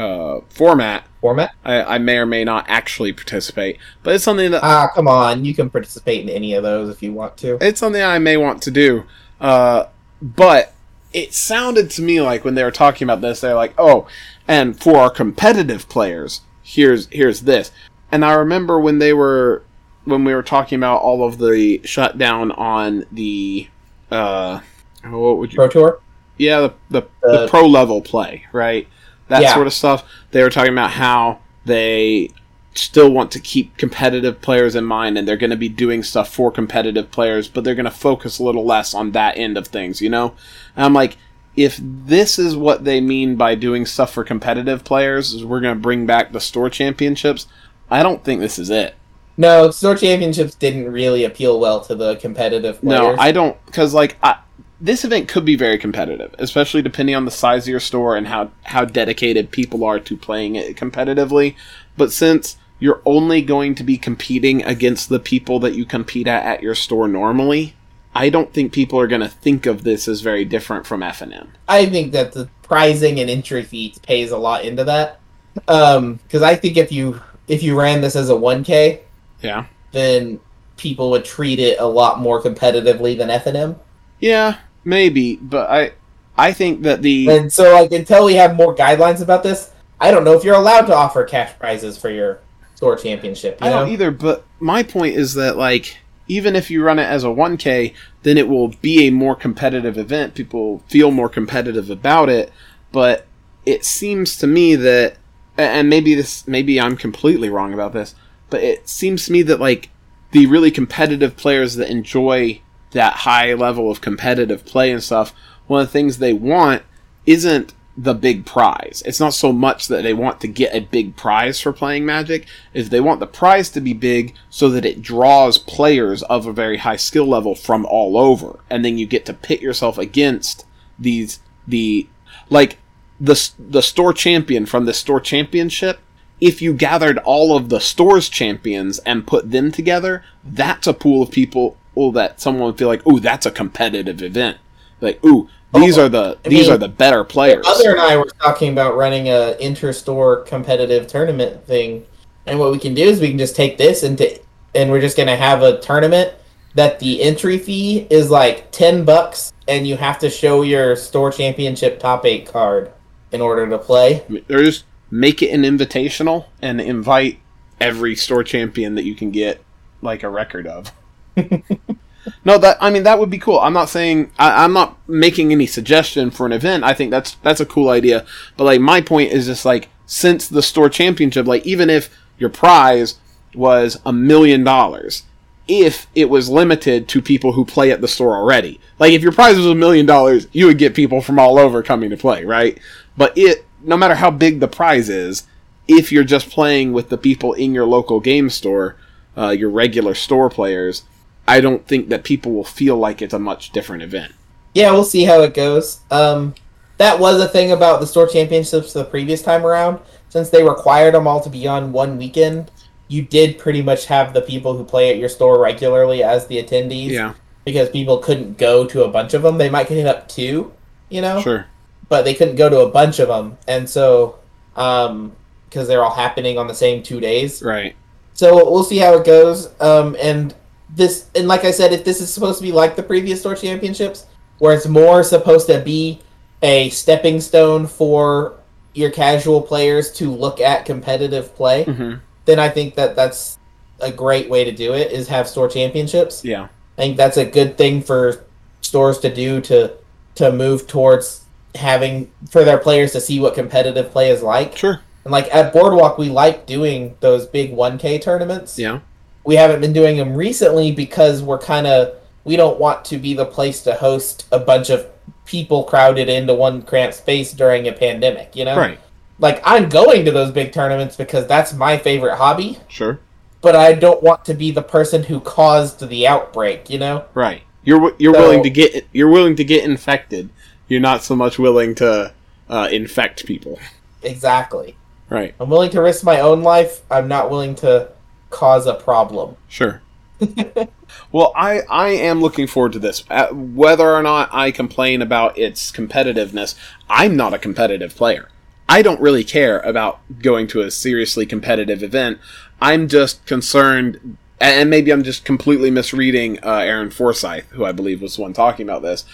uh, 0.00 0.40
format, 0.48 1.04
Format? 1.20 1.54
I, 1.64 1.82
I 1.82 1.98
may 1.98 2.16
or 2.16 2.26
may 2.26 2.44
not 2.44 2.64
actually 2.68 3.12
participate. 3.12 3.78
But 4.02 4.14
it's 4.14 4.24
something 4.24 4.50
that 4.52 4.64
Ah, 4.64 4.88
come 4.94 5.06
on. 5.06 5.44
You 5.44 5.54
can 5.54 5.68
participate 5.68 6.22
in 6.22 6.30
any 6.30 6.54
of 6.54 6.62
those 6.62 6.88
if 6.88 7.02
you 7.02 7.12
want 7.12 7.36
to. 7.38 7.58
it's 7.60 7.78
something 7.78 8.02
I 8.02 8.18
may 8.18 8.36
want 8.38 8.62
to 8.62 8.70
do. 8.70 9.04
Uh, 9.40 9.84
but 10.22 10.72
it 11.12 11.34
sounded 11.34 11.90
to 11.90 12.02
me 12.02 12.20
like 12.20 12.44
when 12.44 12.54
they 12.54 12.64
were 12.64 12.70
talking 12.70 13.04
about 13.04 13.20
this, 13.20 13.40
they're 13.40 13.54
like, 13.54 13.74
"Oh, 13.78 14.06
and 14.48 14.80
for 14.80 14.96
our 14.96 15.10
competitive 15.10 15.88
players, 15.88 16.40
here's 16.62 17.06
here's 17.10 17.42
this." 17.42 17.70
And 18.10 18.24
I 18.24 18.32
remember 18.32 18.80
when 18.80 18.98
they 18.98 19.12
were 19.12 19.62
when 20.04 20.24
we 20.24 20.34
were 20.34 20.42
talking 20.42 20.76
about 20.78 21.02
all 21.02 21.22
of 21.22 21.38
the 21.38 21.80
shutdown 21.84 22.52
on 22.52 23.04
the 23.12 23.68
uh, 24.10 24.60
what 25.04 25.38
would 25.38 25.52
you 25.52 25.56
Pro 25.56 25.68
Tour? 25.68 26.00
yeah, 26.38 26.60
the, 26.60 26.74
the, 26.90 27.02
the 27.22 27.48
pro 27.48 27.66
level 27.66 28.00
play, 28.00 28.46
right? 28.52 28.88
That 29.30 29.42
Yeah. 29.42 29.54
sort 29.54 29.66
of 29.66 29.72
stuff. 29.72 30.04
They 30.32 30.42
were 30.42 30.50
talking 30.50 30.72
about 30.72 30.90
how 30.90 31.38
they 31.64 32.30
still 32.74 33.10
want 33.10 33.30
to 33.32 33.40
keep 33.40 33.76
competitive 33.76 34.40
players 34.40 34.76
in 34.76 34.84
mind 34.84 35.18
and 35.18 35.26
they're 35.26 35.36
going 35.36 35.50
to 35.50 35.56
be 35.56 35.68
doing 35.68 36.02
stuff 36.02 36.32
for 36.32 36.50
competitive 36.52 37.10
players, 37.10 37.48
but 37.48 37.64
they're 37.64 37.74
going 37.74 37.84
to 37.84 37.90
focus 37.90 38.38
a 38.38 38.44
little 38.44 38.64
less 38.64 38.94
on 38.94 39.10
that 39.12 39.36
end 39.36 39.56
of 39.58 39.66
things, 39.68 40.00
you 40.00 40.08
know? 40.08 40.34
And 40.76 40.84
I'm 40.84 40.94
like, 40.94 41.16
if 41.56 41.80
this 41.82 42.38
is 42.38 42.56
what 42.56 42.84
they 42.84 43.00
mean 43.00 43.34
by 43.36 43.54
doing 43.56 43.86
stuff 43.86 44.12
for 44.12 44.22
competitive 44.22 44.84
players, 44.84 45.32
is 45.32 45.44
we're 45.44 45.60
going 45.60 45.74
to 45.74 45.80
bring 45.80 46.06
back 46.06 46.32
the 46.32 46.40
store 46.40 46.70
championships, 46.70 47.46
I 47.90 48.02
don't 48.02 48.22
think 48.22 48.40
this 48.40 48.58
is 48.58 48.70
it. 48.70 48.94
No, 49.36 49.70
Store 49.70 49.94
Championships 49.94 50.54
didn't 50.54 50.92
really 50.92 51.24
appeal 51.24 51.58
well 51.58 51.80
to 51.82 51.94
the 51.94 52.16
competitive 52.16 52.80
players. 52.82 53.00
No, 53.00 53.16
I 53.18 53.32
don't 53.32 53.56
because 53.64 53.94
like 53.94 54.16
I, 54.22 54.36
this 54.80 55.04
event 55.04 55.28
could 55.28 55.44
be 55.44 55.56
very 55.56 55.78
competitive, 55.78 56.34
especially 56.38 56.82
depending 56.82 57.14
on 57.14 57.24
the 57.24 57.30
size 57.30 57.64
of 57.64 57.68
your 57.68 57.80
store 57.80 58.16
and 58.16 58.26
how 58.26 58.50
how 58.64 58.84
dedicated 58.84 59.50
people 59.50 59.84
are 59.84 60.00
to 60.00 60.16
playing 60.16 60.56
it 60.56 60.76
competitively. 60.76 61.54
But 61.96 62.12
since 62.12 62.56
you're 62.78 63.02
only 63.04 63.42
going 63.42 63.74
to 63.74 63.84
be 63.84 63.98
competing 63.98 64.64
against 64.64 65.08
the 65.10 65.20
people 65.20 65.60
that 65.60 65.74
you 65.74 65.84
compete 65.84 66.26
at 66.26 66.44
at 66.44 66.62
your 66.62 66.74
store 66.74 67.08
normally, 67.08 67.74
I 68.14 68.30
don't 68.30 68.52
think 68.52 68.72
people 68.72 68.98
are 68.98 69.06
going 69.06 69.20
to 69.20 69.28
think 69.28 69.66
of 69.66 69.82
this 69.84 70.08
as 70.08 70.22
very 70.22 70.44
different 70.44 70.86
from 70.86 71.02
F 71.02 71.20
and 71.20 71.32
M. 71.32 71.52
I 71.68 71.86
think 71.86 72.12
that 72.12 72.32
the 72.32 72.48
pricing 72.62 73.20
and 73.20 73.28
entry 73.28 73.62
fees 73.64 73.98
pays 73.98 74.30
a 74.30 74.38
lot 74.38 74.64
into 74.64 74.84
that. 74.84 75.20
Um, 75.68 76.14
because 76.22 76.42
I 76.42 76.54
think 76.56 76.76
if 76.76 76.90
you 76.92 77.20
if 77.48 77.62
you 77.62 77.78
ran 77.78 78.00
this 78.00 78.16
as 78.16 78.30
a 78.30 78.34
1K, 78.34 79.00
Yeah, 79.42 79.66
then 79.92 80.40
people 80.76 81.10
would 81.10 81.24
treat 81.24 81.58
it 81.58 81.78
a 81.80 81.84
lot 81.86 82.20
more 82.20 82.40
competitively 82.42 83.16
than 83.18 83.28
FNM. 83.28 83.78
yeah, 84.20 84.56
maybe, 84.84 85.36
but 85.36 85.70
I 85.70 85.92
I 86.36 86.52
think 86.52 86.82
that 86.82 87.02
the 87.02 87.28
And 87.30 87.52
so, 87.52 87.72
like, 87.72 87.92
until 87.92 88.24
we 88.24 88.34
have 88.34 88.56
more 88.56 88.74
guidelines 88.74 89.20
about 89.20 89.42
this, 89.42 89.70
I 90.00 90.10
don't 90.10 90.24
know 90.24 90.32
if 90.32 90.44
you're 90.44 90.54
allowed 90.54 90.86
to 90.86 90.94
offer 90.94 91.24
cash 91.24 91.58
prizes 91.58 91.98
for 91.98 92.10
your 92.10 92.40
store 92.74 92.96
championship. 92.96 93.60
You 93.60 93.66
I 93.66 93.70
know? 93.70 93.78
don't 93.80 93.90
either, 93.90 94.10
but 94.10 94.44
my 94.58 94.82
point 94.82 95.16
is 95.16 95.34
that 95.34 95.56
like 95.56 95.98
even 96.28 96.54
if 96.54 96.70
you 96.70 96.82
run 96.82 96.98
it 96.98 97.04
as 97.04 97.24
a 97.24 97.28
1K, 97.28 97.92
then 98.22 98.38
it 98.38 98.48
will 98.48 98.68
be 98.68 99.06
a 99.06 99.10
more 99.10 99.34
competitive 99.34 99.98
event. 99.98 100.34
People 100.34 100.78
feel 100.86 101.10
more 101.10 101.28
competitive 101.28 101.90
about 101.90 102.28
it, 102.28 102.52
but 102.92 103.26
it 103.66 103.84
seems 103.84 104.36
to 104.38 104.46
me 104.46 104.76
that 104.76 105.16
and 105.58 105.90
maybe 105.90 106.14
this 106.14 106.46
maybe 106.46 106.80
I'm 106.80 106.96
completely 106.96 107.50
wrong 107.50 107.74
about 107.74 107.92
this, 107.92 108.14
but 108.48 108.62
it 108.62 108.88
seems 108.88 109.26
to 109.26 109.32
me 109.32 109.42
that 109.42 109.60
like 109.60 109.90
the 110.30 110.46
really 110.46 110.70
competitive 110.70 111.36
players 111.36 111.74
that 111.74 111.90
enjoy 111.90 112.62
that 112.92 113.14
high 113.14 113.54
level 113.54 113.90
of 113.90 114.00
competitive 114.00 114.64
play 114.64 114.90
and 114.90 115.02
stuff, 115.02 115.32
one 115.66 115.82
of 115.82 115.86
the 115.88 115.92
things 115.92 116.18
they 116.18 116.32
want 116.32 116.82
isn't 117.26 117.72
the 117.96 118.14
big 118.14 118.46
prize. 118.46 119.02
It's 119.04 119.20
not 119.20 119.34
so 119.34 119.52
much 119.52 119.88
that 119.88 120.02
they 120.02 120.14
want 120.14 120.40
to 120.40 120.48
get 120.48 120.74
a 120.74 120.80
big 120.80 121.16
prize 121.16 121.60
for 121.60 121.72
playing 121.72 122.06
Magic, 122.06 122.46
is 122.72 122.88
they 122.88 123.00
want 123.00 123.20
the 123.20 123.26
prize 123.26 123.68
to 123.70 123.80
be 123.80 123.92
big 123.92 124.34
so 124.48 124.70
that 124.70 124.86
it 124.86 125.02
draws 125.02 125.58
players 125.58 126.22
of 126.24 126.46
a 126.46 126.52
very 126.52 126.78
high 126.78 126.96
skill 126.96 127.26
level 127.26 127.54
from 127.54 127.84
all 127.86 128.16
over, 128.16 128.60
and 128.70 128.84
then 128.84 128.96
you 128.96 129.06
get 129.06 129.26
to 129.26 129.34
pit 129.34 129.60
yourself 129.60 129.98
against 129.98 130.64
these 130.98 131.40
the 131.66 132.08
like 132.48 132.78
the 133.20 133.50
the 133.58 133.82
store 133.82 134.12
champion 134.12 134.66
from 134.66 134.86
the 134.86 134.94
store 134.94 135.20
championship. 135.20 136.00
If 136.40 136.62
you 136.62 136.72
gathered 136.72 137.18
all 137.18 137.54
of 137.54 137.68
the 137.68 137.80
store's 137.80 138.30
champions 138.30 138.98
and 139.00 139.26
put 139.26 139.50
them 139.50 139.70
together, 139.70 140.24
that's 140.42 140.86
a 140.86 140.94
pool 140.94 141.22
of 141.22 141.30
people 141.30 141.76
that 142.12 142.40
someone 142.40 142.66
would 142.66 142.78
feel 142.78 142.88
like, 142.88 143.02
oh 143.06 143.18
that's 143.18 143.46
a 143.46 143.50
competitive 143.50 144.22
event." 144.22 144.58
Like, 145.00 145.24
"Ooh, 145.24 145.48
these 145.74 145.98
Oh, 145.98 146.06
are 146.06 146.08
the 146.08 146.38
I 146.44 146.48
these 146.48 146.66
mean, 146.66 146.74
are 146.74 146.78
the 146.78 146.88
better 146.88 147.24
players." 147.24 147.66
Other 147.66 147.92
and 147.92 148.00
I 148.00 148.16
were 148.16 148.30
talking 148.40 148.72
about 148.72 148.96
running 148.96 149.28
a 149.28 149.56
inter-store 149.60 150.42
competitive 150.42 151.06
tournament 151.06 151.66
thing, 151.66 152.06
and 152.46 152.58
what 152.58 152.72
we 152.72 152.78
can 152.78 152.94
do 152.94 153.02
is 153.02 153.20
we 153.20 153.28
can 153.28 153.38
just 153.38 153.56
take 153.56 153.78
this 153.78 154.02
and 154.02 154.16
t- 154.18 154.38
and 154.74 154.90
we're 154.90 155.00
just 155.00 155.16
gonna 155.16 155.36
have 155.36 155.62
a 155.62 155.80
tournament 155.80 156.32
that 156.74 157.00
the 157.00 157.22
entry 157.22 157.58
fee 157.58 158.06
is 158.10 158.30
like 158.30 158.70
ten 158.70 159.04
bucks, 159.04 159.52
and 159.66 159.86
you 159.86 159.96
have 159.96 160.18
to 160.20 160.30
show 160.30 160.62
your 160.62 160.94
store 160.96 161.32
championship 161.32 161.98
top 161.98 162.24
eight 162.24 162.46
card 162.46 162.92
in 163.32 163.40
order 163.40 163.68
to 163.68 163.78
play. 163.78 164.22
Or 164.48 164.62
just 164.62 164.84
make 165.10 165.42
it 165.42 165.50
an 165.50 165.62
invitational 165.62 166.46
and 166.62 166.80
invite 166.80 167.40
every 167.80 168.14
store 168.14 168.44
champion 168.44 168.94
that 168.94 169.04
you 169.04 169.14
can 169.14 169.30
get 169.30 169.60
like 170.02 170.22
a 170.22 170.28
record 170.28 170.66
of. 170.66 170.92
no, 172.44 172.58
that 172.58 172.76
I 172.80 172.90
mean 172.90 173.02
that 173.04 173.18
would 173.18 173.30
be 173.30 173.38
cool. 173.38 173.58
I'm 173.58 173.72
not 173.72 173.88
saying 173.88 174.30
I, 174.38 174.64
I'm 174.64 174.72
not 174.72 174.96
making 175.08 175.52
any 175.52 175.66
suggestion 175.66 176.30
for 176.30 176.46
an 176.46 176.52
event. 176.52 176.84
I 176.84 176.94
think 176.94 177.10
that's 177.10 177.34
that's 177.36 177.60
a 177.60 177.66
cool 177.66 177.88
idea. 177.88 178.26
But 178.56 178.64
like 178.64 178.80
my 178.80 179.00
point 179.00 179.32
is 179.32 179.46
just 179.46 179.64
like 179.64 179.88
since 180.06 180.48
the 180.48 180.62
store 180.62 180.88
championship, 180.88 181.46
like 181.46 181.66
even 181.66 181.90
if 181.90 182.16
your 182.38 182.50
prize 182.50 183.16
was 183.54 183.98
a 184.06 184.12
million 184.12 184.64
dollars 184.64 185.24
if 185.70 186.08
it 186.16 186.28
was 186.28 186.48
limited 186.48 187.06
to 187.06 187.22
people 187.22 187.52
who 187.52 187.64
play 187.64 187.92
at 187.92 188.00
the 188.00 188.08
store 188.08 188.34
already. 188.34 188.80
Like 188.98 189.12
if 189.12 189.22
your 189.22 189.30
prize 189.30 189.56
was 189.56 189.66
a 189.66 189.74
million 189.74 190.04
dollars, 190.04 190.48
you 190.50 190.66
would 190.66 190.78
get 190.78 190.96
people 190.96 191.20
from 191.20 191.38
all 191.38 191.60
over 191.60 191.80
coming 191.80 192.10
to 192.10 192.16
play, 192.16 192.44
right? 192.44 192.76
But 193.16 193.38
it 193.38 193.64
no 193.82 193.96
matter 193.96 194.16
how 194.16 194.32
big 194.32 194.58
the 194.58 194.68
prize 194.68 195.08
is, 195.08 195.44
if 195.86 196.10
you're 196.10 196.24
just 196.24 196.50
playing 196.50 196.92
with 196.92 197.08
the 197.08 197.16
people 197.16 197.52
in 197.52 197.72
your 197.72 197.86
local 197.86 198.20
game 198.20 198.50
store, 198.50 198.96
uh, 199.36 199.50
your 199.50 199.70
regular 199.70 200.14
store 200.14 200.50
players, 200.50 201.04
I 201.50 201.60
don't 201.60 201.84
think 201.84 202.10
that 202.10 202.22
people 202.22 202.52
will 202.52 202.64
feel 202.64 202.96
like 202.96 203.20
it's 203.20 203.34
a 203.34 203.38
much 203.40 203.70
different 203.70 204.04
event. 204.04 204.32
Yeah, 204.72 204.92
we'll 204.92 205.02
see 205.02 205.24
how 205.24 205.42
it 205.42 205.52
goes. 205.52 205.98
Um, 206.08 206.54
that 206.98 207.18
was 207.18 207.40
a 207.40 207.48
thing 207.48 207.72
about 207.72 207.98
the 207.98 208.06
store 208.06 208.28
championships 208.28 208.92
the 208.92 209.04
previous 209.04 209.42
time 209.42 209.66
around. 209.66 209.98
Since 210.28 210.50
they 210.50 210.62
required 210.62 211.14
them 211.14 211.26
all 211.26 211.40
to 211.40 211.50
be 211.50 211.66
on 211.66 211.90
one 211.90 212.18
weekend, 212.18 212.70
you 213.08 213.22
did 213.22 213.58
pretty 213.58 213.82
much 213.82 214.06
have 214.06 214.32
the 214.32 214.42
people 214.42 214.76
who 214.76 214.84
play 214.84 215.10
at 215.10 215.18
your 215.18 215.28
store 215.28 215.60
regularly 215.60 216.22
as 216.22 216.46
the 216.46 216.62
attendees. 216.62 217.10
Yeah, 217.10 217.34
Because 217.64 217.90
people 217.90 218.18
couldn't 218.18 218.56
go 218.56 218.86
to 218.86 219.02
a 219.02 219.08
bunch 219.08 219.34
of 219.34 219.42
them. 219.42 219.58
They 219.58 219.68
might 219.70 219.88
hit 219.88 220.06
up 220.06 220.28
two, 220.28 220.72
you 221.08 221.20
know? 221.20 221.40
sure. 221.40 221.66
but 222.08 222.24
they 222.24 222.34
couldn't 222.34 222.54
go 222.54 222.68
to 222.68 222.80
a 222.80 222.90
bunch 222.90 223.18
of 223.18 223.26
them, 223.26 223.58
and 223.66 223.90
so 223.90 224.38
um, 224.76 225.32
because 225.68 225.88
they're 225.88 226.04
all 226.04 226.14
happening 226.14 226.58
on 226.58 226.68
the 226.68 226.74
same 226.74 227.02
two 227.02 227.18
days. 227.18 227.60
Right. 227.60 227.96
So 228.34 228.54
we'll 228.70 228.84
see 228.84 228.98
how 228.98 229.14
it 229.14 229.26
goes. 229.26 229.68
Um, 229.80 230.16
and 230.20 230.54
this, 230.94 231.28
and 231.34 231.48
like 231.48 231.64
I 231.64 231.70
said, 231.70 231.92
if 231.92 232.04
this 232.04 232.20
is 232.20 232.32
supposed 232.32 232.58
to 232.58 232.62
be 232.62 232.72
like 232.72 232.96
the 232.96 233.02
previous 233.02 233.40
store 233.40 233.54
championships, 233.54 234.26
where 234.58 234.74
it's 234.74 234.86
more 234.86 235.22
supposed 235.22 235.66
to 235.68 235.80
be 235.80 236.20
a 236.62 236.90
stepping 236.90 237.40
stone 237.40 237.86
for 237.86 238.54
your 238.94 239.10
casual 239.10 239.62
players 239.62 240.12
to 240.12 240.30
look 240.30 240.60
at 240.60 240.84
competitive 240.84 241.54
play, 241.54 241.84
hmm 241.84 242.14
then 242.46 242.58
I 242.58 242.68
think 242.68 242.94
that 242.96 243.14
that's 243.14 243.58
a 244.00 244.10
great 244.10 244.48
way 244.50 244.64
to 244.64 244.72
do 244.72 244.94
it. 244.94 245.12
Is 245.12 245.28
have 245.28 245.46
store 245.46 245.68
championships. 245.68 246.44
Yeah. 246.44 246.64
I 246.96 247.02
think 247.02 247.16
that's 247.16 247.36
a 247.36 247.44
good 247.44 247.78
thing 247.78 248.02
for 248.02 248.44
stores 248.80 249.18
to 249.20 249.32
do 249.32 249.60
to 249.60 249.94
to 250.36 250.50
move 250.50 250.86
towards 250.86 251.44
having 251.74 252.30
for 252.50 252.64
their 252.64 252.78
players 252.78 253.12
to 253.12 253.20
see 253.20 253.38
what 253.38 253.54
competitive 253.54 254.10
play 254.10 254.30
is 254.30 254.42
like. 254.42 254.76
Sure. 254.76 255.00
And 255.24 255.32
like 255.32 255.54
at 255.54 255.72
Boardwalk, 255.72 256.18
we 256.18 256.28
like 256.30 256.66
doing 256.66 257.16
those 257.20 257.46
big 257.46 257.72
1K 257.72 258.20
tournaments. 258.22 258.78
Yeah. 258.78 259.00
We 259.44 259.56
haven't 259.56 259.80
been 259.80 259.92
doing 259.92 260.16
them 260.16 260.34
recently 260.34 260.92
because 260.92 261.42
we're 261.42 261.58
kind 261.58 261.86
of 261.86 262.14
we 262.44 262.56
don't 262.56 262.78
want 262.80 263.04
to 263.06 263.18
be 263.18 263.34
the 263.34 263.44
place 263.46 263.82
to 263.82 263.94
host 263.94 264.46
a 264.50 264.58
bunch 264.58 264.90
of 264.90 265.06
people 265.44 265.84
crowded 265.84 266.28
into 266.28 266.54
one 266.54 266.82
cramped 266.82 267.16
space 267.16 267.52
during 267.52 267.86
a 267.88 267.92
pandemic. 267.92 268.54
You 268.56 268.64
know, 268.66 268.76
Right. 268.76 268.98
like 269.38 269.60
I'm 269.64 269.88
going 269.88 270.24
to 270.24 270.30
those 270.30 270.50
big 270.50 270.72
tournaments 270.72 271.16
because 271.16 271.46
that's 271.46 271.72
my 271.72 271.98
favorite 271.98 272.36
hobby. 272.36 272.78
Sure. 272.88 273.18
But 273.62 273.76
I 273.76 273.92
don't 273.92 274.22
want 274.22 274.44
to 274.46 274.54
be 274.54 274.70
the 274.70 274.82
person 274.82 275.24
who 275.24 275.38
caused 275.40 276.08
the 276.08 276.26
outbreak. 276.26 276.88
You 276.88 276.98
know. 276.98 277.24
Right. 277.34 277.62
You're 277.84 278.14
you're 278.18 278.34
So- 278.34 278.40
willing 278.40 278.62
to 278.62 278.70
get 278.70 279.06
you're 279.12 279.28
willing 279.30 279.56
to 279.56 279.64
get 279.64 279.84
infected. 279.84 280.50
You're 280.88 281.00
not 281.00 281.22
so 281.22 281.34
much 281.36 281.58
willing 281.58 281.94
to 281.96 282.32
uh, 282.68 282.88
infect 282.92 283.46
people. 283.46 283.78
Exactly. 284.22 284.96
Right. 285.28 285.54
I'm 285.60 285.70
willing 285.70 285.90
to 285.90 286.02
risk 286.02 286.24
my 286.24 286.40
own 286.40 286.62
life. 286.62 287.00
I'm 287.10 287.28
not 287.28 287.50
willing 287.50 287.74
to 287.76 288.08
cause 288.50 288.86
a 288.86 288.94
problem. 288.94 289.56
Sure. 289.68 290.02
well, 291.32 291.52
I 291.54 291.80
I 291.88 292.08
am 292.08 292.40
looking 292.40 292.66
forward 292.66 292.92
to 292.92 292.98
this. 292.98 293.24
Uh, 293.30 293.48
whether 293.48 294.08
or 294.08 294.22
not 294.22 294.48
I 294.52 294.70
complain 294.70 295.22
about 295.22 295.58
its 295.58 295.92
competitiveness, 295.92 296.74
I'm 297.08 297.36
not 297.36 297.54
a 297.54 297.58
competitive 297.58 298.14
player. 298.14 298.48
I 298.88 299.02
don't 299.02 299.20
really 299.20 299.44
care 299.44 299.78
about 299.80 300.20
going 300.40 300.66
to 300.68 300.80
a 300.80 300.90
seriously 300.90 301.46
competitive 301.46 302.02
event. 302.02 302.38
I'm 302.80 303.06
just 303.06 303.46
concerned, 303.46 304.36
and 304.60 304.90
maybe 304.90 305.12
I'm 305.12 305.22
just 305.22 305.44
completely 305.44 305.90
misreading 305.90 306.58
uh, 306.64 306.78
Aaron 306.78 307.10
Forsythe, 307.10 307.66
who 307.70 307.84
I 307.84 307.92
believe 307.92 308.20
was 308.20 308.36
the 308.36 308.42
one 308.42 308.52
talking 308.52 308.84
about 308.84 309.02
this. 309.02 309.24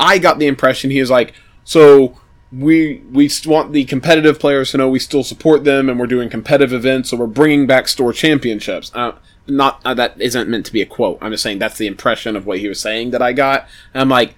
I 0.00 0.18
got 0.18 0.38
the 0.38 0.46
impression 0.46 0.90
he 0.90 1.00
was 1.00 1.10
like, 1.10 1.34
so 1.64 2.18
we 2.50 3.02
we 3.10 3.30
want 3.44 3.72
the 3.72 3.84
competitive 3.84 4.38
players 4.38 4.70
to 4.70 4.78
know 4.78 4.88
we 4.88 4.98
still 4.98 5.22
support 5.22 5.64
them 5.64 5.88
and 5.88 6.00
we're 6.00 6.06
doing 6.06 6.30
competitive 6.30 6.72
events 6.72 7.10
so 7.10 7.16
we're 7.16 7.26
bringing 7.26 7.66
back 7.66 7.88
store 7.88 8.12
championships. 8.12 8.90
Uh, 8.94 9.12
not 9.46 9.80
uh, 9.84 9.94
that 9.94 10.20
isn't 10.20 10.48
meant 10.48 10.66
to 10.66 10.72
be 10.72 10.82
a 10.82 10.86
quote. 10.86 11.18
I'm 11.20 11.32
just 11.32 11.42
saying 11.42 11.58
that's 11.58 11.78
the 11.78 11.86
impression 11.86 12.36
of 12.36 12.46
what 12.46 12.58
he 12.58 12.68
was 12.68 12.80
saying 12.80 13.10
that 13.10 13.22
i 13.22 13.32
got. 13.32 13.66
And 13.92 14.00
i'm 14.00 14.08
like 14.08 14.34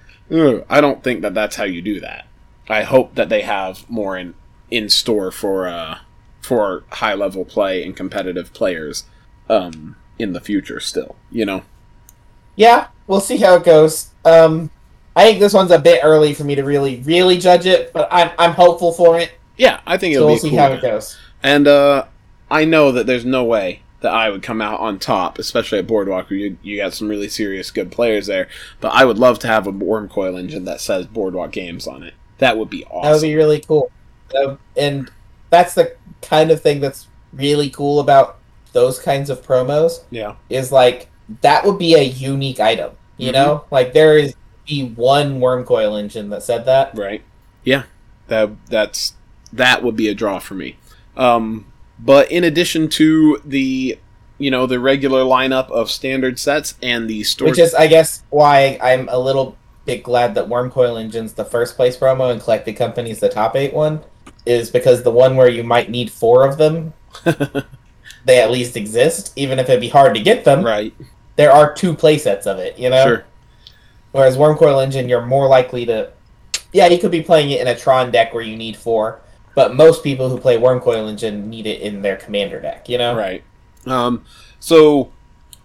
i 0.69 0.81
don't 0.81 1.03
think 1.03 1.23
that 1.23 1.35
that's 1.35 1.57
how 1.57 1.65
you 1.65 1.83
do 1.83 2.01
that. 2.01 2.27
I 2.69 2.83
hope 2.83 3.15
that 3.17 3.29
they 3.29 3.43
have 3.43 3.89
more 3.89 4.17
in 4.17 4.35
in 4.71 4.89
store 4.89 5.31
for 5.31 5.69
uh 5.69 5.99
for 6.41 6.85
high 6.91 7.15
level 7.15 7.45
play 7.45 7.85
and 7.85 7.97
competitive 7.97 8.53
players 8.53 9.05
um 9.49 9.97
in 10.19 10.33
the 10.33 10.41
future 10.41 10.81
still 10.81 11.17
you 11.31 11.45
know? 11.45 11.63
Yeah, 12.57 12.89
we'll 13.07 13.21
see 13.21 13.39
how 13.39 13.55
it 13.55 13.65
goes. 13.65 14.11
Um, 14.25 14.71
I 15.21 15.25
think 15.25 15.41
this 15.41 15.53
one's 15.53 15.71
a 15.71 15.79
bit 15.79 16.01
early 16.03 16.33
for 16.35 16.45
me 16.45 16.55
to 16.55 16.63
really, 16.63 17.01
really 17.05 17.39
judge 17.39 17.67
it, 17.67 17.93
but 17.93 18.09
I'm 18.11 18.31
I'm 18.39 18.53
hopeful 18.53 18.93
for 18.93 19.19
it. 19.19 19.33
yeah 19.57 19.81
i 19.87 19.97
think 19.99 20.15
it'll 20.15 20.27
we'll 20.27 20.37
be 20.37 20.41
see 20.41 20.51
cool 20.51 20.59
how 20.59 20.73
it 20.73 20.81
goes. 20.83 21.19
And 21.43 21.67
uh, 21.69 22.05
I 22.51 22.65
know 22.65 22.93
that 22.93 23.07
there's 23.07 23.25
no 23.25 23.45
way 23.45 23.83
that 24.01 24.13
I 24.15 24.31
would 24.31 24.43
come 24.43 24.63
out 24.63 24.81
on 24.81 24.99
top, 24.99 25.39
especially 25.39 25.79
at 25.79 25.87
Boardwalk, 25.87 26.31
where 26.31 26.39
you, 26.39 26.57
you 26.63 26.77
got 26.79 26.95
some 26.95 27.09
really 27.09 27.29
serious 27.29 27.71
good 27.71 27.91
players 27.93 28.27
there. 28.27 28.49
But 28.81 28.95
I 28.95 29.05
would 29.05 29.19
love 29.19 29.39
to 29.41 29.47
have 29.47 29.67
a 29.67 29.73
Wurmcoil 29.73 30.39
Engine 30.39 30.65
that 30.65 30.81
says 30.81 31.07
Boardwalk 31.07 31.53
Games 31.53 31.87
on 31.87 32.03
it. 32.03 32.15
That 32.39 32.57
would 32.57 32.71
be 32.71 32.85
awesome. 32.87 33.03
That 33.03 33.13
would 33.17 33.23
be 33.23 33.35
really 33.35 33.61
cool. 33.61 33.91
And 34.77 35.11
that's 35.51 35.75
the 35.75 35.95
kind 36.23 36.51
of 36.51 36.63
thing 36.63 36.81
that's 36.81 37.09
really 37.35 37.69
cool 37.71 38.01
about 38.01 38.39
those 38.73 38.99
kinds 38.99 39.29
of 39.31 39.43
promos. 39.47 40.05
yeah, 40.11 40.37
Is 40.49 40.73
like 40.73 41.09
that 41.43 41.65
would 41.67 41.79
be 41.79 41.95
a 41.95 42.03
unique 42.03 42.61
item. 42.61 42.93
You 43.19 43.31
Mhm. 43.31 43.35
know, 43.35 43.65
like 43.71 43.93
there 43.93 44.17
is 44.17 44.35
be 44.71 44.85
one 44.85 45.41
Wurmcoil 45.41 45.99
Engine 45.99 46.31
that 46.31 46.43
said 46.43 46.65
that. 46.65 46.97
right. 46.97 47.23
Yeah, 47.65 47.83
that 48.29 48.51
that's 48.67 49.15
that 49.53 49.83
would 49.83 49.97
be 49.97 50.09
a 50.09 50.15
draw 50.15 50.39
for 50.39 50.55
me. 50.55 50.79
Um, 51.17 51.67
but 51.99 52.31
in 52.31 52.45
addition 52.45 52.89
to 52.91 53.43
the 53.45 53.99
you 54.39 54.51
know 54.51 54.67
the 54.67 54.81
regular 54.81 55.23
lineup 55.23 55.71
of 55.71 55.91
standard 55.91 56.39
sets 56.39 56.75
and 56.83 57.11
the 57.11 57.23
store 57.25 57.49
Which 57.49 57.59
is, 57.59 57.75
I 57.75 57.87
guess, 57.87 58.23
why 58.31 58.79
I'm 58.83 59.09
a 59.11 59.19
little 59.19 59.59
bit 59.85 60.03
glad 60.03 60.35
that 60.37 60.49
Wurmcoil 60.49 60.99
Engine's 60.99 61.35
the 61.35 61.45
first 61.45 61.77
place 61.77 61.97
promo 61.97 62.33
and 62.33 62.41
Collected 62.41 62.75
Company's 62.75 63.21
the 63.21 63.29
top 63.29 63.57
eight 63.57 63.75
one, 63.75 64.01
is 64.47 64.71
because 64.71 65.03
the 65.03 65.11
one 65.11 65.37
where 65.37 65.51
you 65.51 65.63
might 65.63 65.91
need 65.91 66.11
four 66.11 66.49
of 66.49 66.57
them, 66.57 66.95
they 68.25 68.41
at 68.41 68.51
least 68.51 68.77
exist, 68.77 69.33
even 69.37 69.59
if 69.59 69.69
it'd 69.69 69.81
be 69.81 69.89
hard 69.89 70.15
to 70.15 70.23
get 70.23 70.45
them. 70.45 70.65
right. 70.65 70.95
There 71.37 71.53
are 71.53 71.73
two 71.73 71.95
playsets 71.95 72.47
of 72.47 72.59
it, 72.59 72.79
you 72.79 72.91
know. 72.91 73.05
Sure. 73.05 73.25
Whereas 74.13 74.37
Wurmcoil 74.37 74.83
Engine, 74.83 75.09
you're 75.09 75.25
more 75.25 75.47
likely 75.47 75.87
to, 75.87 76.11
yeah, 76.73 76.89
you 76.89 76.99
could 76.99 77.11
be 77.11 77.23
playing 77.23 77.51
it 77.51 77.61
in 77.61 77.69
a 77.69 77.77
Tron 77.77 78.11
deck 78.11 78.35
where 78.35 78.43
you 78.43 78.57
need 78.57 78.77
four, 78.77 79.21
but 79.55 79.75
most 79.75 80.03
people 80.03 80.29
who 80.29 80.39
play 80.39 80.57
Wurmcoil 80.59 81.09
Engine 81.09 81.49
need 81.49 81.67
it 81.67 81.81
in 81.81 82.03
their 82.03 82.17
Commander 82.17 82.61
deck, 82.61 82.89
you 82.89 82.99
know. 82.99 83.17
Right. 83.17 83.45
Um, 83.87 84.25
so 84.59 85.13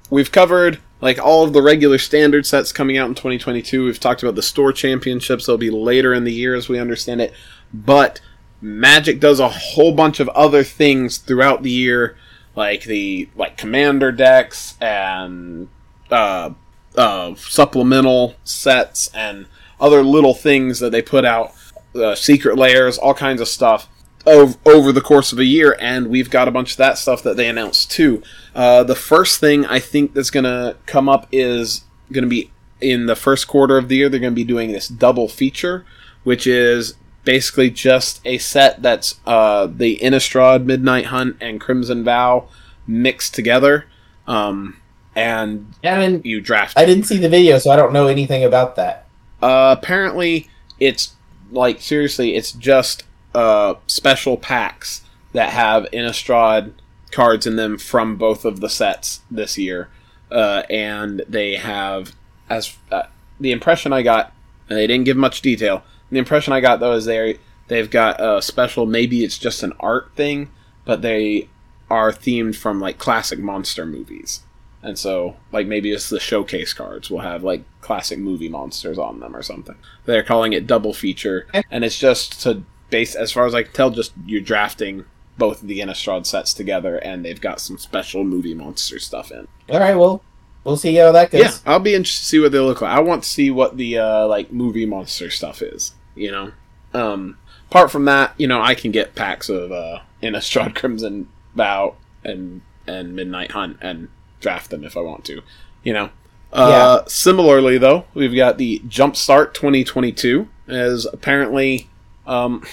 we've 0.10 0.32
covered 0.32 0.80
like 1.02 1.20
all 1.20 1.44
of 1.44 1.54
the 1.54 1.62
regular 1.62 1.98
standard 1.98 2.46
sets 2.46 2.72
coming 2.72 2.98
out 2.98 3.10
in 3.10 3.16
2022. 3.16 3.86
We've 3.86 4.00
talked 4.00 4.24
about 4.24 4.36
the 4.36 4.42
store 4.42 4.72
championships. 4.72 5.46
They'll 5.46 5.58
be 5.58 5.70
later 5.70 6.14
in 6.14 6.24
the 6.24 6.34
year 6.34 6.56
as 6.56 6.70
we 6.70 6.80
understand 6.80 7.22
it. 7.22 7.34
But 7.74 8.22
Magic 8.62 9.20
does 9.20 9.40
a 9.40 9.50
whole 9.50 9.92
bunch 9.92 10.20
of 10.20 10.30
other 10.30 10.64
things 10.64 11.18
throughout 11.18 11.64
the 11.64 11.72
year, 11.72 12.18
like 12.56 12.84
the 12.84 13.30
like 13.36 13.58
commander 13.58 14.12
decks 14.12 14.76
and 14.82 15.68
uh, 16.10 16.52
uh, 16.98 17.36
supplemental 17.36 18.36
sets 18.44 19.10
and 19.14 19.46
other 19.80 20.04
little 20.04 20.34
things 20.34 20.80
that 20.80 20.92
they 20.92 21.02
put 21.02 21.26
out, 21.26 21.54
uh, 21.96 22.16
secret 22.16 22.58
layers, 22.58 22.98
all 22.98 23.14
kinds 23.14 23.42
of 23.42 23.48
stuff 23.48 23.88
over, 24.26 24.58
over 24.66 24.92
the 24.92 25.02
course 25.02 25.32
of 25.32 25.40
a 25.40 25.46
year, 25.46 25.78
and 25.80 26.08
we've 26.08 26.30
got 26.30 26.48
a 26.48 26.52
bunch 26.52 26.72
of 26.72 26.78
that 26.78 26.98
stuff 26.98 27.22
that 27.24 27.38
they 27.38 27.48
announced 27.48 27.92
too. 27.92 28.24
Uh, 28.54 28.84
the 28.84 28.96
first 28.96 29.40
thing 29.40 29.66
I 29.66 29.80
think 29.80 30.14
that's 30.14 30.32
going 30.32 30.46
to 30.46 30.78
come 30.86 31.08
up 31.08 31.28
is 31.32 31.84
going 32.12 32.24
to 32.24 32.30
be 32.30 32.52
in 32.82 33.06
the 33.06 33.16
first 33.16 33.48
quarter 33.48 33.78
of 33.78 33.88
the 33.88 33.98
year. 33.98 34.10
They're 34.10 34.20
going 34.20 34.34
to 34.34 34.36
be 34.36 34.44
doing 34.44 34.72
this 34.72 34.88
double 34.88 35.28
feature, 35.28 35.86
which 36.24 36.48
is 36.48 36.96
basically 37.24 37.70
just 37.70 38.22
a 38.26 38.38
set 38.38 38.82
that's 38.82 39.20
uh, 39.26 39.68
the 39.68 39.98
Innistrad 39.98 40.66
Midnight 40.66 41.08
Hunt 41.08 41.38
and 41.42 41.60
Crimson 41.60 42.04
Vow 42.04 42.48
mixed 42.88 43.34
together, 43.34 43.86
um, 44.28 44.80
and 45.16 45.74
I 45.84 45.98
didn't, 46.00 46.26
you 46.26 46.42
draft. 46.42 46.78
I 46.78 46.86
didn't 46.86 47.06
see 47.06 47.18
the 47.18 47.30
video, 47.30 47.58
so 47.58 47.72
I 47.72 47.76
don't 47.76 47.94
know 47.94 48.08
anything 48.08 48.44
about 48.44 48.76
that. 48.76 49.08
Uh, 49.42 49.76
apparently, 49.78 50.50
it's 50.80 51.14
like 51.52 51.82
seriously, 51.82 52.36
it's 52.36 52.52
just 52.52 53.04
uh, 53.34 53.76
special 53.88 54.38
packs 54.38 55.02
that 55.34 55.50
have 55.50 55.86
Innistrad 55.92 56.74
cards 57.12 57.48
in 57.48 57.56
them 57.56 57.78
from 57.78 58.18
both 58.18 58.46
of 58.46 58.60
the 58.60 58.70
sets 58.70 59.22
this 59.32 59.58
year, 59.58 59.90
uh, 60.32 60.64
and 60.70 61.22
they 61.28 61.56
have 61.56 62.14
as 62.50 62.76
uh, 62.92 63.04
the 63.40 63.52
impression 63.52 63.94
I 63.94 64.02
got. 64.02 64.34
And 64.68 64.80
they 64.80 64.88
didn't 64.88 65.06
give 65.06 65.18
much 65.18 65.42
detail. 65.42 65.84
The 66.10 66.18
impression 66.18 66.52
I 66.52 66.60
got 66.60 66.80
though 66.80 66.94
is 66.94 67.06
they 67.06 67.38
they've 67.68 67.90
got 67.90 68.20
a 68.20 68.42
special. 68.42 68.86
Maybe 68.86 69.24
it's 69.24 69.38
just 69.38 69.64
an 69.64 69.74
art 69.80 70.12
thing, 70.16 70.50
but 70.86 71.02
they 71.02 71.50
are 71.90 72.12
themed 72.12 72.56
from 72.56 72.80
like 72.80 72.98
classic 72.98 73.38
monster 73.40 73.86
movies. 73.86 74.42
And 74.86 75.00
so, 75.00 75.36
like 75.52 75.66
maybe 75.66 75.92
it's 75.92 76.10
the 76.10 76.20
showcase 76.20 76.72
cards 76.72 77.10
will 77.10 77.22
have 77.22 77.44
like 77.44 77.64
classic 77.82 78.20
movie 78.20 78.50
monsters 78.50 79.00
on 79.00 79.20
them 79.20 79.36
or 79.36 79.42
something. 79.42 79.76
They're 80.06 80.24
calling 80.24 80.54
it 80.54 80.68
double 80.68 80.94
feature, 80.94 81.48
and 81.72 81.84
it's 81.84 81.98
just 81.98 82.40
to 82.44 82.62
base, 82.92 83.16
as 83.16 83.32
far 83.32 83.48
as 83.48 83.56
I 83.56 83.64
can 83.64 83.74
tell, 83.74 83.90
just 83.90 84.14
you're 84.28 84.42
drafting 84.42 85.06
both 85.40 85.64
of 85.64 85.68
the 85.68 85.80
Innistrad 85.80 86.28
sets 86.28 86.54
together, 86.54 86.98
and 86.98 87.26
they've 87.26 87.42
got 87.42 87.60
some 87.60 87.80
special 87.80 88.24
movie 88.24 88.54
monster 88.54 89.00
stuff 89.00 89.32
in. 89.32 89.48
All 89.70 89.80
right, 89.80 89.96
well, 89.96 90.22
we'll 90.64 90.78
see 90.78 90.94
how 90.94 91.12
that 91.14 91.32
goes. 91.32 91.42
Yeah, 91.42 91.52
I'll 91.66 91.80
be 91.80 91.96
interested 91.96 92.22
to 92.22 92.28
see 92.28 92.40
what 92.40 92.52
they 92.52 92.60
look 92.60 92.82
like. 92.82 92.96
I 92.96 93.00
want 93.00 93.24
to 93.24 93.30
see 93.30 93.50
what 93.50 93.78
the 93.78 93.98
uh, 93.98 94.28
like 94.28 94.52
movie 94.52 94.86
monster 94.86 95.32
stuff 95.32 95.64
is. 95.64 95.94
You 96.14 96.32
know, 96.32 96.52
um, 96.94 97.40
apart 97.72 97.90
from 97.90 98.06
that, 98.06 98.36
you 98.38 98.48
know, 98.48 98.62
I 98.62 98.76
can 98.76 98.92
get 98.92 99.16
packs 99.16 99.50
of 99.50 99.72
uh, 99.72 100.02
Innistrad 100.22 100.76
Crimson 100.80 101.28
Vow 101.56 101.96
and 102.24 102.62
and 102.86 103.16
Midnight 103.16 103.50
Hunt 103.50 103.78
and 103.82 104.10
draft 104.46 104.70
them 104.70 104.84
if 104.84 104.96
I 104.96 105.02
want 105.02 105.26
to. 105.26 105.42
You 105.84 105.94
know. 105.94 106.10
Uh, 106.54 106.70
Yeah. 107.02 107.08
Similarly, 107.08 107.80
though, 107.80 108.06
we've 108.14 108.36
got 108.36 108.58
the 108.60 108.80
Jumpstart 108.88 109.54
2022 109.56 110.48
as 110.68 111.06
apparently. 111.12 111.90
Um, 112.28 112.64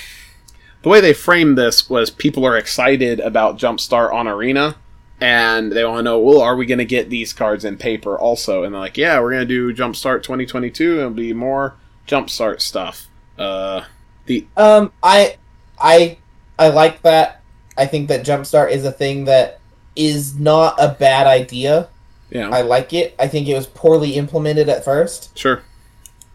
the 0.83 0.89
way 0.89 1.01
they 1.01 1.15
framed 1.15 1.57
this 1.57 1.89
was 1.89 2.11
people 2.11 2.45
are 2.45 2.57
excited 2.59 3.21
about 3.21 3.57
Jumpstart 3.59 4.13
on 4.13 4.27
Arena, 4.29 4.77
and 5.21 5.73
they 5.73 5.85
want 5.85 5.99
to 6.01 6.03
know, 6.03 6.19
well, 6.19 6.41
are 6.43 6.57
we 6.57 6.67
going 6.67 6.79
to 6.79 6.85
get 6.85 7.09
these 7.09 7.33
cards 7.33 7.65
in 7.65 7.77
paper 7.77 8.19
also? 8.19 8.65
And 8.65 8.75
they're 8.75 8.81
like, 8.81 8.97
yeah, 8.97 9.21
we're 9.21 9.31
going 9.31 9.47
to 9.49 9.73
do 9.73 9.73
Jumpstart 9.73 10.23
2022. 10.23 10.99
It'll 10.99 11.11
be 11.11 11.33
more 11.33 11.77
Jumpstart 12.07 12.61
stuff. 12.61 13.09
Uh, 13.39 13.85
the 14.27 14.47
Um, 14.57 14.93
I, 15.03 15.37
I, 15.79 16.19
I 16.59 16.69
like 16.69 17.03
that. 17.03 17.41
I 17.79 17.87
think 17.87 18.09
that 18.09 18.25
Jumpstart 18.27 18.71
is 18.71 18.85
a 18.85 18.93
thing 18.93 19.25
that 19.27 19.61
is 19.97 20.39
not 20.39 20.75
a 20.79 20.89
bad 20.99 21.27
idea. 21.27 21.89
yeah, 22.31 22.49
I 22.49 22.63
like 22.63 22.93
it. 22.93 23.15
I 23.19 23.29
think 23.29 23.49
it 23.49 23.55
was 23.55 23.67
poorly 23.67 24.13
implemented 24.17 24.69
at 24.69 24.85
first, 24.85 25.37
sure, 25.39 25.63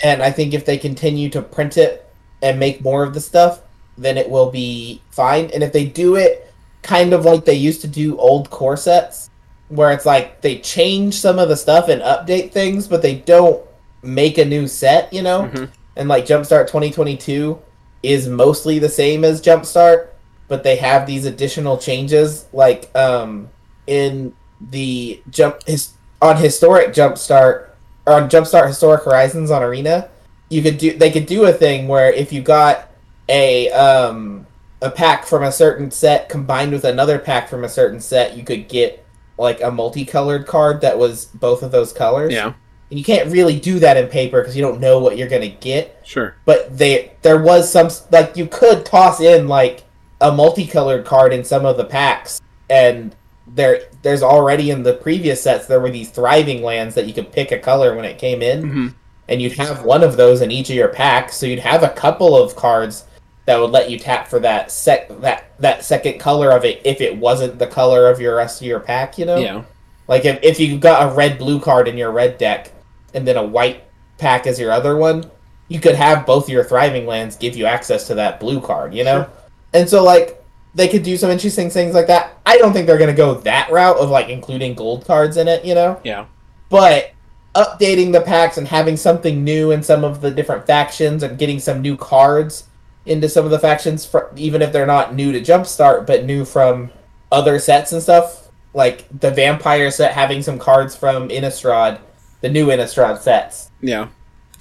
and 0.01 0.21
I 0.21 0.31
think 0.31 0.53
if 0.53 0.65
they 0.65 0.77
continue 0.77 1.29
to 1.31 1.41
print 1.41 1.77
it 1.77 2.07
and 2.41 2.59
make 2.59 2.81
more 2.81 3.03
of 3.03 3.13
the 3.13 3.21
stuff, 3.21 3.61
then 3.97 4.17
it 4.17 4.29
will 4.29 4.51
be 4.51 5.01
fine. 5.09 5.49
And 5.53 5.63
if 5.63 5.73
they 5.73 5.85
do 5.85 6.15
it 6.15 6.53
kind 6.83 7.13
of 7.13 7.25
like 7.25 7.45
they 7.45 7.55
used 7.55 7.81
to 7.81 7.87
do 7.87 8.15
old 8.17 8.49
core 8.51 8.77
sets, 8.77 9.29
where 9.69 9.91
it's 9.91 10.05
like 10.05 10.41
they 10.41 10.59
change 10.59 11.15
some 11.15 11.39
of 11.39 11.49
the 11.49 11.57
stuff 11.57 11.89
and 11.89 12.01
update 12.03 12.51
things, 12.51 12.87
but 12.87 13.01
they 13.01 13.15
don't 13.15 13.61
make 14.03 14.37
a 14.37 14.45
new 14.45 14.67
set, 14.67 15.11
you 15.11 15.21
know? 15.23 15.49
Mhm. 15.51 15.69
And 15.95 16.07
like 16.07 16.25
Jumpstart 16.27 16.67
2022 16.67 17.57
is 18.03 18.27
mostly 18.27 18.77
the 18.79 18.87
same 18.87 19.25
as 19.25 19.41
Jumpstart, 19.41 20.09
but 20.47 20.63
they 20.63 20.77
have 20.77 21.05
these 21.05 21.25
additional 21.25 21.77
changes 21.77 22.45
like 22.53 22.89
um 22.95 23.49
in 23.85 24.33
the 24.71 25.21
jump 25.29 25.61
his 25.67 25.93
on 26.21 26.37
historic 26.37 26.93
Jumpstart 26.93 27.69
or 28.05 28.13
on 28.13 28.29
Jumpstart 28.29 28.67
Historic 28.67 29.03
Horizons 29.03 29.51
on 29.51 29.61
Arena, 29.61 30.09
you 30.49 30.61
could 30.61 30.77
do 30.77 30.97
they 30.97 31.11
could 31.11 31.25
do 31.25 31.45
a 31.45 31.53
thing 31.53 31.87
where 31.87 32.11
if 32.11 32.31
you 32.33 32.41
got 32.41 32.89
a 33.29 33.69
um 33.71 34.47
a 34.81 34.89
pack 34.89 35.25
from 35.25 35.43
a 35.43 35.51
certain 35.51 35.91
set 35.91 36.29
combined 36.29 36.71
with 36.71 36.85
another 36.85 37.19
pack 37.19 37.49
from 37.49 37.63
a 37.63 37.69
certain 37.69 37.99
set, 37.99 38.37
you 38.37 38.43
could 38.43 38.67
get 38.67 39.03
like 39.37 39.61
a 39.61 39.69
multicolored 39.71 40.47
card 40.47 40.81
that 40.81 40.97
was 40.97 41.25
both 41.25 41.61
of 41.61 41.71
those 41.71 41.93
colors. 41.93 42.33
yeah, 42.33 42.53
And 42.89 42.97
you 42.97 43.03
can't 43.03 43.31
really 43.31 43.59
do 43.59 43.79
that 43.79 43.97
in 43.97 44.07
paper 44.07 44.41
because 44.41 44.55
you 44.55 44.63
don't 44.63 44.79
know 44.79 44.99
what 44.99 45.17
you're 45.17 45.27
gonna 45.27 45.47
get. 45.47 46.01
sure, 46.03 46.35
But 46.45 46.77
they 46.77 47.13
there 47.21 47.41
was 47.41 47.71
some 47.71 47.89
like 48.11 48.35
you 48.37 48.47
could 48.47 48.85
toss 48.85 49.19
in 49.19 49.47
like 49.47 49.83
a 50.21 50.31
multicolored 50.31 51.05
card 51.05 51.33
in 51.33 51.43
some 51.43 51.65
of 51.65 51.77
the 51.77 51.85
packs, 51.85 52.41
and 52.69 53.15
there 53.47 53.83
there's 54.01 54.23
already 54.23 54.71
in 54.71 54.83
the 54.83 54.93
previous 54.93 55.41
sets 55.41 55.67
there 55.67 55.79
were 55.79 55.89
these 55.89 56.09
thriving 56.09 56.61
lands 56.61 56.95
that 56.95 57.07
you 57.07 57.13
could 57.13 57.31
pick 57.31 57.53
a 57.53 57.57
color 57.57 57.95
when 57.95 58.03
it 58.03 58.17
came 58.17 58.41
in 58.41 58.69
hmm 58.69 58.87
and 59.27 59.41
you'd 59.41 59.53
have 59.53 59.83
one 59.83 60.03
of 60.03 60.17
those 60.17 60.41
in 60.41 60.51
each 60.51 60.69
of 60.69 60.75
your 60.75 60.87
packs. 60.87 61.35
So 61.35 61.45
you'd 61.45 61.59
have 61.59 61.83
a 61.83 61.89
couple 61.89 62.35
of 62.35 62.55
cards 62.55 63.05
that 63.45 63.59
would 63.59 63.71
let 63.71 63.89
you 63.89 63.97
tap 63.97 64.27
for 64.27 64.39
that 64.39 64.71
sec 64.71 65.07
that 65.21 65.51
that 65.59 65.83
second 65.83 66.19
color 66.19 66.51
of 66.51 66.65
it 66.65 66.81
if 66.85 67.01
it 67.01 67.15
wasn't 67.15 67.59
the 67.59 67.67
color 67.67 68.09
of 68.09 68.19
your 68.19 68.35
rest 68.35 68.61
of 68.61 68.67
your 68.67 68.79
pack. 68.79 69.17
You 69.17 69.25
know, 69.25 69.37
yeah, 69.37 69.63
like 70.07 70.25
if 70.25 70.39
if 70.43 70.59
you 70.59 70.77
got 70.77 71.11
a 71.11 71.15
red 71.15 71.37
blue 71.37 71.59
card 71.59 71.87
in 71.87 71.97
your 71.97 72.11
red 72.11 72.37
deck 72.37 72.73
and 73.13 73.27
then 73.27 73.37
a 73.37 73.43
white 73.43 73.83
pack 74.17 74.47
as 74.47 74.59
your 74.59 74.71
other 74.71 74.97
one, 74.97 75.29
you 75.67 75.79
could 75.79 75.95
have 75.95 76.25
both 76.25 76.49
your 76.49 76.63
thriving 76.63 77.05
lands 77.05 77.35
give 77.35 77.55
you 77.55 77.65
access 77.65 78.07
to 78.07 78.15
that 78.15 78.39
blue 78.39 78.61
card. 78.61 78.93
You 78.93 79.03
know, 79.03 79.23
Sure. 79.23 79.31
And 79.73 79.89
so 79.89 80.03
like. 80.03 80.33
They 80.75 80.87
could 80.87 81.01
do 81.01 81.17
some 81.17 81.31
interesting 81.31 81.71
things 81.71 81.95
like 81.95 82.05
that. 82.05 82.37
I 82.45 82.59
don't 82.59 82.71
think 82.71 82.85
they're 82.85 82.99
going 82.99 83.09
to 83.09 83.17
go 83.17 83.33
that 83.33 83.71
route 83.71 83.97
of 83.97 84.11
like 84.11 84.29
including 84.29 84.75
gold 84.75 85.07
cards 85.07 85.35
in 85.35 85.47
it, 85.47 85.65
you 85.65 85.73
know? 85.73 85.99
yeah, 86.03 86.27
but 86.69 87.13
updating 87.57 88.11
the 88.11 88.21
packs 88.21 88.57
and 88.57 88.67
having 88.67 88.95
something 88.95 89.43
new 89.43 89.71
in 89.71 89.81
some 89.81 90.03
of 90.03 90.21
the 90.21 90.29
different 90.29 90.67
factions 90.67 91.23
and 91.23 91.39
getting 91.39 91.59
some 91.59 91.81
new 91.81 91.97
cards 91.97 92.67
into 93.07 93.27
some 93.27 93.45
of 93.45 93.51
the 93.51 93.57
factions 93.57 94.05
fr- 94.05 94.27
even 94.35 94.61
if 94.61 94.71
they're 94.71 94.85
not 94.85 95.15
new 95.15 95.31
to 95.31 95.41
jumpstart 95.41 96.05
but 96.05 96.23
new 96.23 96.45
from 96.45 96.91
other 97.31 97.57
sets 97.57 97.91
and 97.91 98.03
stuff 98.03 98.49
like 98.75 99.07
the 99.19 99.31
vampire 99.31 99.89
set 99.89 100.11
having 100.11 100.43
some 100.43 100.59
cards 100.59 100.95
from 100.95 101.29
innistrad 101.29 101.99
the 102.41 102.49
new 102.49 102.67
innistrad 102.67 103.17
sets 103.19 103.71
yeah, 103.81 104.07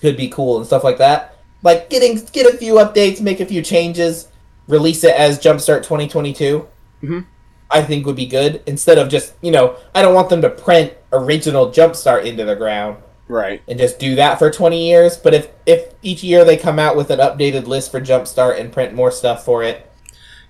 could 0.00 0.16
be 0.16 0.28
cool 0.28 0.56
and 0.56 0.66
stuff 0.66 0.82
like 0.82 0.96
that 0.96 1.36
like 1.62 1.90
getting 1.90 2.14
get 2.32 2.46
a 2.46 2.56
few 2.56 2.74
updates 2.74 3.20
make 3.20 3.40
a 3.40 3.46
few 3.46 3.60
changes 3.60 4.28
release 4.68 5.05
it 5.05 5.14
as 5.14 5.38
jumpstart 5.38 5.82
2022 5.82 6.66
Mhm. 7.02 7.26
i 7.70 7.82
think 7.82 8.06
would 8.06 8.16
be 8.16 8.26
good 8.26 8.62
instead 8.66 8.98
of 8.98 9.09
just 9.09 9.34
you 9.43 9.51
know 9.51 9.76
i 9.94 10.02
don't 10.02 10.14
want 10.14 10.28
them 10.30 10.43
to 10.43 10.51
print 10.51 10.93
original 11.12 11.68
jumpstart 11.70 12.24
into 12.24 12.44
the 12.44 12.56
ground 12.56 12.97
right, 13.28 13.60
and 13.68 13.78
just 13.78 13.98
do 13.98 14.14
that 14.14 14.38
for 14.38 14.51
20 14.51 14.88
years 14.88 15.16
but 15.16 15.34
if 15.34 15.48
if 15.66 15.93
each 16.02 16.22
year 16.22 16.44
they 16.44 16.56
come 16.56 16.78
out 16.78 16.97
with 16.97 17.10
an 17.10 17.18
updated 17.18 17.66
list 17.66 17.90
for 17.90 18.01
jumpstart 18.01 18.59
and 18.60 18.72
print 18.72 18.94
more 18.94 19.10
stuff 19.10 19.44
for 19.44 19.62
it 19.62 19.90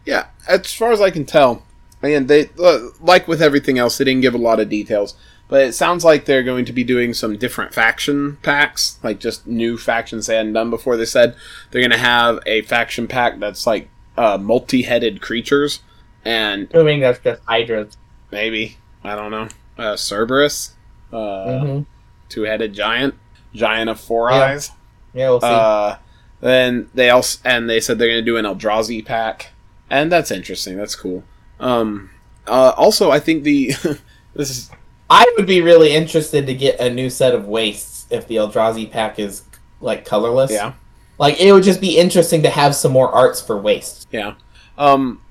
yeah. 0.06 0.26
As 0.48 0.72
far 0.72 0.92
as 0.92 1.00
I 1.00 1.10
can 1.10 1.24
tell, 1.24 1.64
and 2.00 2.28
they 2.28 2.48
uh, 2.62 2.78
like 3.00 3.26
with 3.26 3.42
everything 3.42 3.76
else, 3.76 3.98
they 3.98 4.04
didn't 4.04 4.22
give 4.22 4.34
a 4.34 4.38
lot 4.38 4.60
of 4.60 4.68
details. 4.68 5.16
But 5.48 5.62
it 5.62 5.72
sounds 5.74 6.04
like 6.04 6.24
they're 6.24 6.44
going 6.44 6.64
to 6.66 6.72
be 6.72 6.84
doing 6.84 7.12
some 7.12 7.36
different 7.36 7.74
faction 7.74 8.36
packs, 8.42 8.98
like 9.02 9.18
just 9.18 9.46
new 9.48 9.76
factions 9.76 10.26
they 10.26 10.36
hadn't 10.36 10.52
done 10.52 10.70
before. 10.70 10.96
They 10.96 11.04
said 11.06 11.34
they're 11.70 11.80
going 11.82 11.90
to 11.90 11.98
have 11.98 12.38
a 12.46 12.62
faction 12.62 13.08
pack 13.08 13.40
that's 13.40 13.66
like 13.66 13.88
uh, 14.16 14.38
multi-headed 14.38 15.20
creatures, 15.20 15.80
and 16.24 16.68
assuming 16.70 17.00
that's 17.00 17.18
just 17.20 17.42
hydras 17.44 17.96
maybe 18.30 18.76
I 19.04 19.14
don't 19.14 19.30
know, 19.30 19.48
uh, 19.78 19.96
Cerberus, 19.96 20.72
uh, 21.12 21.58
hmm 21.60 21.80
two-headed 22.28 22.72
giant, 22.72 23.14
giant 23.54 23.88
of 23.88 24.00
four 24.00 24.30
Yeah. 24.30 24.36
eyes. 24.36 24.70
yeah 25.14 25.28
we'll 25.30 25.40
see 25.40 25.46
Uh, 25.46 25.96
then 26.40 26.88
they 26.94 27.08
also 27.10 27.38
and 27.44 27.70
they 27.70 27.80
said 27.80 27.98
they're 27.98 28.08
going 28.08 28.24
to 28.24 28.30
do 28.30 28.36
an 28.36 28.44
Eldrazi 28.44 29.04
pack, 29.04 29.52
and 29.88 30.10
that's 30.10 30.30
interesting. 30.30 30.76
That's 30.76 30.94
cool. 30.96 31.22
Um, 31.60 32.10
uh, 32.46 32.72
also, 32.76 33.10
I 33.10 33.20
think 33.20 33.44
the 33.44 33.68
this 34.34 34.50
is 34.50 34.70
i 35.08 35.24
would 35.36 35.46
be 35.46 35.60
really 35.60 35.94
interested 35.94 36.46
to 36.48 36.52
get 36.54 36.78
a 36.80 36.90
new 36.90 37.08
set 37.08 37.32
of 37.32 37.46
wastes 37.46 38.06
if 38.10 38.26
the 38.26 38.34
eldrazi 38.34 38.90
pack 38.90 39.20
is 39.20 39.44
like 39.80 40.04
colorless 40.04 40.50
yeah 40.50 40.72
Like 41.18 41.40
it 41.40 41.52
would 41.52 41.64
just 41.64 41.80
be 41.80 41.98
interesting 41.98 42.42
to 42.42 42.50
have 42.50 42.74
some 42.74 42.92
more 42.92 43.10
arts 43.10 43.40
for 43.40 43.56
waste. 43.56 44.08
yeah. 44.10 44.34
Um, 44.76 45.22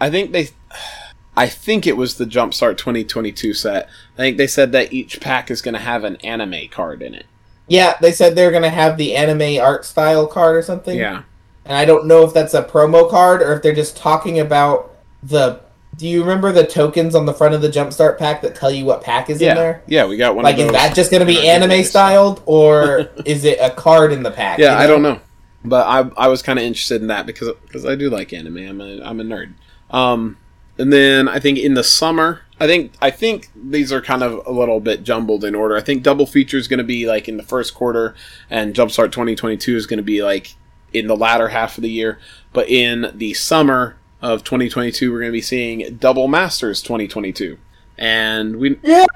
I 0.00 0.10
think 0.10 0.32
they. 0.32 0.50
I 1.38 1.48
think 1.48 1.86
it 1.86 1.96
was 1.96 2.16
the 2.16 2.24
Jumpstart 2.24 2.78
2022 2.78 3.52
set. 3.52 3.88
I 4.14 4.16
think 4.16 4.38
they 4.38 4.46
said 4.46 4.72
that 4.72 4.92
each 4.92 5.20
pack 5.20 5.50
is 5.50 5.60
going 5.60 5.74
to 5.74 5.80
have 5.80 6.02
an 6.02 6.16
anime 6.16 6.68
card 6.70 7.02
in 7.02 7.14
it. 7.14 7.26
Yeah, 7.68 7.96
they 8.00 8.12
said 8.12 8.34
they're 8.34 8.52
gonna 8.52 8.70
have 8.70 8.96
the 8.96 9.16
anime 9.16 9.60
art 9.60 9.84
style 9.84 10.26
card 10.26 10.56
or 10.56 10.62
something. 10.62 10.98
Yeah. 10.98 11.22
And 11.64 11.76
I 11.76 11.84
don't 11.84 12.06
know 12.06 12.22
if 12.22 12.32
that's 12.32 12.54
a 12.54 12.62
promo 12.62 13.10
card 13.10 13.42
or 13.42 13.54
if 13.54 13.62
they're 13.62 13.74
just 13.74 13.96
talking 13.96 14.38
about 14.38 14.94
the. 15.22 15.60
Do 15.96 16.06
you 16.06 16.20
remember 16.20 16.52
the 16.52 16.66
tokens 16.66 17.14
on 17.14 17.24
the 17.24 17.32
front 17.32 17.54
of 17.54 17.62
the 17.62 17.68
Jumpstart 17.68 18.18
pack 18.18 18.42
that 18.42 18.54
tell 18.54 18.70
you 18.70 18.84
what 18.84 19.02
pack 19.02 19.30
is 19.30 19.40
Yeah. 19.40 19.50
in 19.50 19.56
there? 19.56 19.82
Yeah, 19.86 20.06
we 20.06 20.16
got 20.16 20.34
one 20.34 20.44
Like, 20.44 20.58
is 20.58 20.70
that 20.72 20.94
just 20.94 21.10
gonna 21.10 21.24
be 21.24 21.48
anime 21.48 21.82
styled 21.84 22.42
or 22.44 23.08
is 23.24 23.44
it 23.44 23.58
a 23.60 23.70
card 23.70 24.12
in 24.12 24.22
the 24.22 24.30
pack? 24.30 24.58
Yeah, 24.58 24.76
I 24.78 24.86
don't 24.86 25.02
know, 25.02 25.20
but 25.64 25.86
I 25.86 26.10
I 26.16 26.28
was 26.28 26.42
kind 26.42 26.58
of 26.58 26.64
interested 26.64 27.00
in 27.00 27.08
that 27.08 27.24
because 27.26 27.48
because 27.64 27.86
I 27.86 27.94
do 27.94 28.10
like 28.10 28.32
anime. 28.32 28.58
I'm 28.58 28.80
a 28.80 29.02
I'm 29.02 29.20
a 29.20 29.24
nerd. 29.24 29.54
Um, 29.90 30.36
and 30.78 30.92
then 30.92 31.28
I 31.28 31.38
think 31.38 31.58
in 31.58 31.72
the 31.72 31.84
summer, 31.84 32.42
I 32.60 32.66
think 32.66 32.92
I 33.00 33.10
think 33.10 33.48
these 33.54 33.90
are 33.90 34.02
kind 34.02 34.22
of 34.22 34.42
a 34.46 34.52
little 34.52 34.80
bit 34.80 35.02
jumbled 35.02 35.44
in 35.44 35.54
order. 35.54 35.76
I 35.76 35.80
think 35.80 36.02
double 36.02 36.26
feature 36.26 36.58
is 36.58 36.68
going 36.68 36.78
to 36.78 36.84
be 36.84 37.06
like 37.08 37.28
in 37.28 37.38
the 37.38 37.42
first 37.42 37.74
quarter, 37.74 38.14
and 38.50 38.74
Jumpstart 38.74 39.12
2022 39.12 39.74
is 39.76 39.86
going 39.86 39.96
to 39.98 40.02
be 40.02 40.22
like 40.22 40.54
in 40.92 41.06
the 41.06 41.16
latter 41.16 41.48
half 41.48 41.78
of 41.78 41.82
the 41.82 41.90
year. 41.90 42.18
But 42.52 42.68
in 42.68 43.10
the 43.14 43.32
summer 43.32 43.96
of 44.26 44.44
2022, 44.44 45.12
we're 45.12 45.20
going 45.20 45.30
to 45.30 45.32
be 45.32 45.40
seeing 45.40 45.96
Double 45.96 46.28
Masters 46.28 46.82
2022, 46.82 47.58
and 47.98 48.56
we 48.56 48.78
Yeah, 48.82 49.06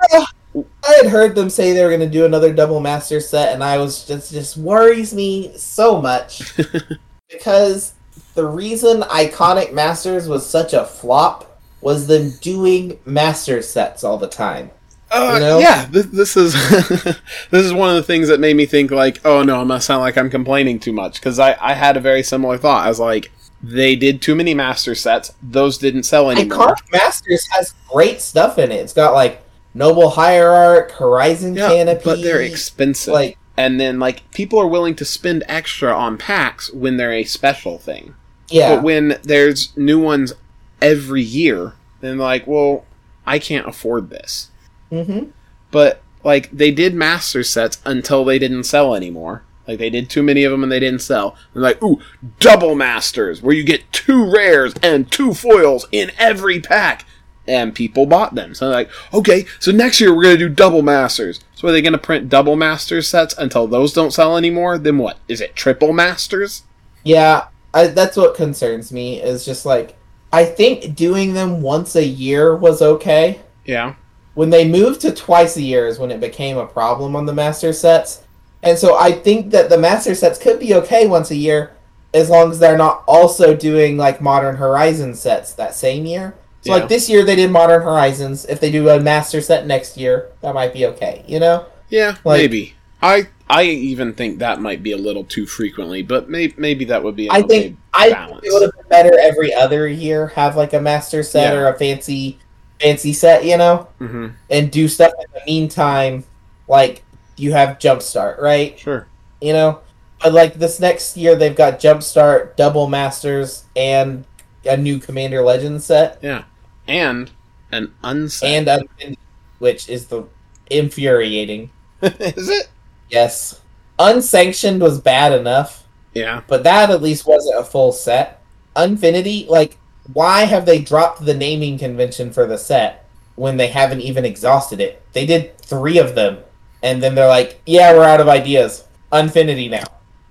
I 0.55 0.93
had 1.03 1.11
heard 1.11 1.35
them 1.35 1.51
say 1.51 1.73
they 1.73 1.85
were 1.85 1.91
gonna 1.91 2.09
do 2.09 2.24
another 2.24 2.53
double 2.53 2.81
master 2.81 3.20
set, 3.20 3.55
and 3.55 3.62
I 3.62 3.78
was 3.78 4.05
just 4.05 4.32
just 4.32 4.57
worries 4.57 5.15
me 5.15 5.57
so 5.57 6.01
much 6.01 6.57
because 7.31 7.95
the 8.35 8.45
reason 8.45 9.03
Iconic 9.03 9.73
Masters 9.73 10.28
was 10.28 10.49
such 10.49 10.73
a 10.73 10.85
flop 10.85 11.61
was 11.81 12.07
them 12.07 12.32
doing 12.41 12.99
master 13.05 13.62
sets 13.62 14.03
all 14.03 14.19
the 14.19 14.28
time. 14.28 14.70
Uh, 15.11 15.32
You 15.35 15.41
know? 15.41 15.59
Yeah, 15.59 15.87
this, 15.87 16.07
this 16.07 16.37
is 16.37 16.53
this 17.51 17.65
is 17.65 17.73
one 17.73 17.91
of 17.91 17.97
the 17.97 18.03
things 18.03 18.28
that 18.28 18.41
made 18.41 18.57
me 18.57 18.66
think 18.66 18.91
like, 18.91 19.20
oh 19.24 19.43
no, 19.43 19.61
I'm 19.61 19.69
gonna 19.69 19.81
sound 19.81 20.01
like 20.01 20.19
I'm 20.19 20.31
complaining 20.31 20.81
too 20.81 20.93
much 20.93 21.15
because 21.15 21.39
I 21.39 21.57
I 21.61 21.74
had 21.74 21.97
a 21.97 22.01
very 22.01 22.24
similar 22.24 22.59
thought. 22.59 22.85
I 22.85 22.89
was 22.89 23.01
like, 23.01 23.31
they 23.62 23.95
did 23.97 24.23
too 24.23 24.35
many 24.35 24.55
master 24.55 24.95
sets; 24.95 25.32
those 25.43 25.78
didn't 25.78 26.05
sell 26.05 26.31
anymore. 26.31 26.59
Iconic 26.69 26.93
Masters 26.93 27.47
has 27.53 27.74
great 27.91 28.20
stuff 28.20 28.59
in 28.59 28.73
it. 28.73 28.77
It's 28.77 28.93
got 28.93 29.12
like 29.12 29.43
Noble 29.74 30.11
Hierarch, 30.11 30.93
Horizon 30.93 31.55
Yeah, 31.55 31.69
Canopy, 31.69 32.03
but 32.05 32.23
they're 32.23 32.41
expensive. 32.43 33.12
like 33.12 33.37
and 33.57 33.78
then 33.78 33.99
like 33.99 34.28
people 34.32 34.59
are 34.59 34.66
willing 34.66 34.95
to 34.97 35.05
spend 35.05 35.45
extra 35.47 35.93
on 35.95 36.16
packs 36.16 36.73
when 36.73 36.97
they're 36.97 37.12
a 37.12 37.24
special 37.24 37.78
thing. 37.78 38.15
yeah, 38.49 38.77
But 38.77 38.82
when 38.85 39.19
there's 39.23 39.77
new 39.77 39.99
ones 40.01 40.32
every 40.81 41.23
year, 41.23 41.74
then 42.01 42.16
like, 42.16 42.47
well, 42.47 42.85
I 43.27 43.39
can't 43.39 43.69
afford 43.69 44.09
this. 44.09 44.51
hmm 44.89 45.24
But 45.70 46.01
like 46.24 46.51
they 46.51 46.70
did 46.70 46.95
master 46.95 47.43
sets 47.43 47.78
until 47.85 48.24
they 48.24 48.39
didn't 48.39 48.65
sell 48.65 48.95
anymore. 48.95 49.43
Like 49.69 49.78
they 49.78 49.91
did 49.91 50.11
too 50.11 50.23
many 50.23 50.45
of 50.45 50.51
them 50.51 50.62
and 50.62 50.70
they 50.73 50.81
didn't 50.81 51.03
sell. 51.03 51.37
And 51.55 51.62
like, 51.62 51.82
ooh, 51.82 52.01
double 52.41 52.74
masters 52.74 53.41
where 53.43 53.55
you 53.55 53.62
get 53.62 53.93
two 53.93 54.31
rares 54.31 54.74
and 54.82 55.11
two 55.11 55.35
foils 55.35 55.87
in 55.93 56.11
every 56.19 56.61
pack. 56.61 57.05
And 57.47 57.74
people 57.74 58.07
bought 58.07 58.35
them. 58.37 58.55
So 58.55 58.66
they're 58.66 58.74
like, 58.74 58.91
okay, 59.12 59.45
so 59.59 59.73
next 59.73 60.01
year 60.01 60.15
we're 60.15 60.23
gonna 60.23 60.37
do 60.37 60.49
double 60.49 60.82
masters. 60.82 61.41
So 61.55 61.66
are 61.69 61.73
they 61.73 61.82
gonna 61.82 61.99
print 61.99 62.28
double 62.28 62.55
masters 62.55 63.09
sets 63.09 63.35
until 63.39 63.66
those 63.66 63.93
don't 63.93 64.12
sell 64.12 64.37
anymore? 64.37 64.78
Then 64.78 64.99
what? 64.99 65.19
Is 65.27 65.41
it 65.41 65.57
triple 65.57 65.93
masters? 65.93 66.62
yeah. 67.05 67.47
I, 67.73 67.87
that's 67.87 68.16
what 68.16 68.35
concerns 68.35 68.91
me. 68.93 69.20
Is 69.23 69.45
just 69.45 69.65
like 69.65 69.97
I 70.32 70.45
think 70.45 70.97
doing 70.97 71.35
them 71.35 71.62
once 71.62 71.95
a 71.95 72.05
year 72.05 72.57
was 72.57 72.82
okay. 72.82 73.41
Yeah. 73.65 73.95
when 74.35 74.51
they 74.51 74.66
moved 74.66 75.01
to 75.03 75.12
twice 75.12 75.57
a 75.57 75.62
year 75.62 75.87
is 75.87 75.99
when 75.99 76.11
it 76.11 76.19
became 76.20 76.57
a 76.57 76.66
problem 76.66 77.15
on 77.15 77.27
the 77.27 77.32
master 77.32 77.73
sets. 77.73 78.23
And 78.62 78.78
so 78.78 78.97
I 78.99 79.12
think 79.12 79.51
that 79.53 79.70
the 79.70 79.78
master 79.78 80.15
sets 80.15 80.39
could 80.39 80.59
be 80.61 80.74
okay 80.74 81.07
once 81.07 81.31
a 81.31 81.37
year 81.37 81.73
as 82.12 82.28
long 82.28 82.51
as 82.51 82.59
they're 82.59 82.77
not 82.77 83.05
also 83.07 83.55
doing 83.55 83.97
like 83.97 84.20
Modern 84.20 84.57
Horizon 84.57 85.15
sets 85.15 85.53
that 85.55 85.74
same 85.74 86.05
year. 86.05 86.35
So 86.62 86.73
Yeah. 86.74 86.81
like 86.81 86.89
this 86.89 87.09
year 87.09 87.24
they 87.24 87.37
did 87.37 87.51
Modern 87.51 87.82
Horizons. 87.82 88.45
If 88.45 88.61
they 88.61 88.70
do 88.70 88.89
a 88.91 89.01
master 89.01 89.41
set 89.41 89.66
next 89.66 89.97
year, 89.97 90.27
that 90.43 90.55
might 90.55 90.74
be 90.74 90.85
okay, 90.87 91.23
you 91.27 91.41
know? 91.41 91.65
Yeah, 91.89 92.16
Like- 92.24 92.41
maybe. 92.41 92.74
I 93.03 93.28
I 93.49 93.65
even 93.65 94.12
think 94.12 94.39
that 94.39 94.61
might 94.61 94.81
be 94.82 94.93
a 94.93 94.97
little 94.97 95.24
too 95.24 95.45
frequently, 95.47 96.03
but 96.03 96.28
may, 96.31 96.53
maybe 96.57 96.85
that 96.85 97.03
would 97.03 97.16
be. 97.16 97.28
I 97.31 97.39
okay 97.41 97.49
think 97.62 97.77
I 97.95 98.07
it 98.43 98.53
would 98.53 98.62
have 98.62 98.73
been 98.77 98.89
better 98.89 99.19
every 99.19 99.53
other 99.55 99.89
year 99.89 100.28
have 100.37 100.55
like 100.57 100.73
a 100.74 100.81
master 100.81 101.23
set 101.24 101.55
Yeah. 101.55 101.59
or 101.61 101.66
a 101.69 101.78
fancy 101.78 102.39
fancy 102.81 103.12
set, 103.15 103.45
you 103.45 103.57
know? 103.57 103.89
hmm 103.99 104.28
And 104.51 104.70
do 104.70 104.87
stuff 104.87 105.12
in 105.19 105.27
the 105.32 105.41
meantime 105.47 106.24
like 106.69 107.03
you 107.40 107.52
have 107.52 107.78
Jumpstart, 107.78 108.38
right? 108.40 108.78
Sure. 108.78 109.06
you 109.40 109.52
know. 109.52 109.80
But 110.22 110.34
like 110.34 110.54
this 110.54 110.78
next 110.80 111.16
year, 111.16 111.34
they've 111.34 111.56
got 111.56 111.80
Jumpstart, 111.80 112.54
Double 112.56 112.86
Masters, 112.88 113.64
and 113.74 114.24
a 114.66 114.76
new 114.76 114.98
Commander 114.98 115.40
Legends 115.40 115.86
set, 115.86 116.18
Yeah, 116.22 116.44
and 116.86 117.30
an 117.72 117.94
unset. 118.04 118.68
and 119.00 119.16
which 119.58 119.88
is 119.88 120.06
the 120.08 120.24
infuriating. 120.70 121.70
is 122.02 122.48
it? 122.50 122.68
Yes, 123.08 123.60
unsanctioned 123.98 124.80
was 124.82 125.00
bad 125.00 125.32
enough, 125.32 125.86
Yeah. 126.14 126.42
but 126.46 126.64
that 126.64 126.90
at 126.90 127.02
least 127.02 127.26
wasn't 127.26 127.58
a 127.58 127.64
full 127.64 127.92
set. 127.92 128.42
Unfinity, 128.76 129.46
like, 129.48 129.78
why 130.12 130.42
have 130.44 130.66
they 130.66 130.80
dropped 130.80 131.24
the 131.24 131.34
naming 131.34 131.78
convention 131.78 132.30
for 132.30 132.46
the 132.46 132.58
set 132.58 133.06
when 133.36 133.56
they 133.56 133.68
haven't 133.68 134.00
even 134.02 134.24
exhausted 134.26 134.80
it? 134.80 135.02
They 135.12 135.24
did 135.26 135.56
three 135.58 135.98
of 135.98 136.14
them, 136.14 136.38
and 136.82 137.02
then 137.02 137.15
they're 137.15 137.28
like, 137.28 137.61
"Yeah, 137.66 137.93
we're 137.93 138.05
out 138.05 138.20
of 138.20 138.28
ideas. 138.28 138.85
Unfinity 139.12 139.69
now." 139.69 139.85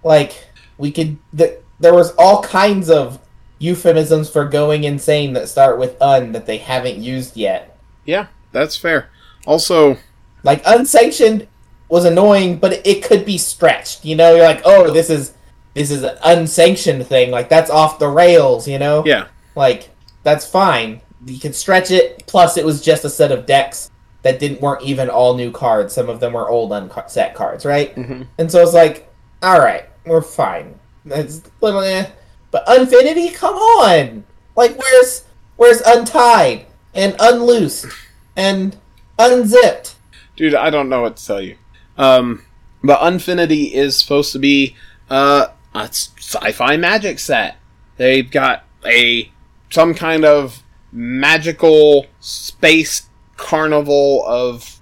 Like, 0.04 0.48
we 0.78 0.92
could. 0.92 1.18
Th- 1.38 1.58
there 1.80 1.94
was 1.94 2.12
all 2.18 2.42
kinds 2.44 2.90
of 2.90 3.20
euphemisms 3.60 4.30
for 4.30 4.46
going 4.46 4.84
insane 4.84 5.34
that 5.34 5.50
start 5.50 5.78
with 5.78 6.02
"un" 6.02 6.32
that 6.32 6.46
they 6.46 6.58
haven't 6.58 6.98
used 6.98 7.36
yet. 7.38 7.78
Yeah, 8.06 8.28
that's 8.52 8.78
fair. 8.78 9.10
Also, 9.46 9.98
Like, 10.44 10.62
unsanctioned 10.66 11.48
was 11.90 12.06
annoying, 12.06 12.58
but 12.58 12.86
it 12.88 13.04
could 13.04 13.26
be 13.26 13.38
stretched. 13.38 14.06
You 14.06 14.16
know, 14.16 14.36
you're 14.36 14.46
like, 14.46 14.62
"Oh, 14.66 14.92
this 14.92 15.10
is." 15.10 15.34
This 15.76 15.92
is 15.92 16.02
an 16.04 16.18
unsanctioned 16.24 17.06
thing, 17.06 17.30
like 17.30 17.48
that's 17.48 17.70
off 17.70 18.00
the 18.00 18.08
rails, 18.10 18.68
you 18.68 18.80
know? 18.80 19.04
yeah, 19.06 19.28
Like 19.56 19.92
that's 20.24 20.44
fine. 20.46 21.00
You 21.26 21.40
can 21.40 21.54
stretch 21.54 21.92
it. 21.92 22.26
Plus, 22.26 22.58
it 22.58 22.66
was 22.66 22.82
just 22.82 23.06
a 23.06 23.10
set 23.10 23.32
of 23.32 23.46
decks 23.46 23.90
that 24.24 24.40
didn't 24.40 24.62
weren't 24.62 24.84
even 24.84 25.10
all 25.10 25.36
new 25.36 25.52
cards. 25.52 25.94
Some 25.94 26.10
of 26.10 26.20
them 26.20 26.34
were 26.34 26.50
old 26.50 26.72
unset 26.72 27.34
cards, 27.36 27.66
right? 27.66 27.94
hmm 27.94 28.24
And 28.38 28.52
so 28.52 28.62
it's 28.62 28.74
like, 28.74 29.10
all 29.42 29.60
right, 29.60 29.86
we're 30.06 30.22
fine. 30.22 30.78
A 31.12 31.28
little, 31.62 31.82
eh. 31.82 32.08
but 32.52 32.64
Unfinity, 32.68 33.30
come 33.30 33.56
on! 33.56 34.26
Like, 34.56 34.78
where's 34.78 35.24
where's 35.56 35.82
Untied 35.82 36.66
and 36.94 37.16
Unloosed 37.20 37.88
and 38.36 38.76
Unzipped? 39.18 39.96
dude, 40.36 40.56
I 40.56 40.70
don't 40.70 40.88
know 40.88 41.02
what 41.02 41.18
to 41.18 41.26
tell 41.26 41.42
you. 41.42 41.58
Um, 41.98 42.46
but 42.84 43.00
Unfinity 43.02 43.74
is 43.76 43.98
supposed 43.98 44.32
to 44.32 44.40
be 44.40 44.76
uh, 45.10 45.48
a 45.76 45.84
sci-fi 45.92 46.78
magic 46.78 47.20
set. 47.20 47.58
They've 47.98 48.30
got 48.30 48.64
a 48.86 49.32
some 49.70 49.94
kind 49.94 50.24
of 50.24 50.64
magical 50.92 52.08
space 52.20 53.09
carnival 53.40 54.24
of 54.28 54.80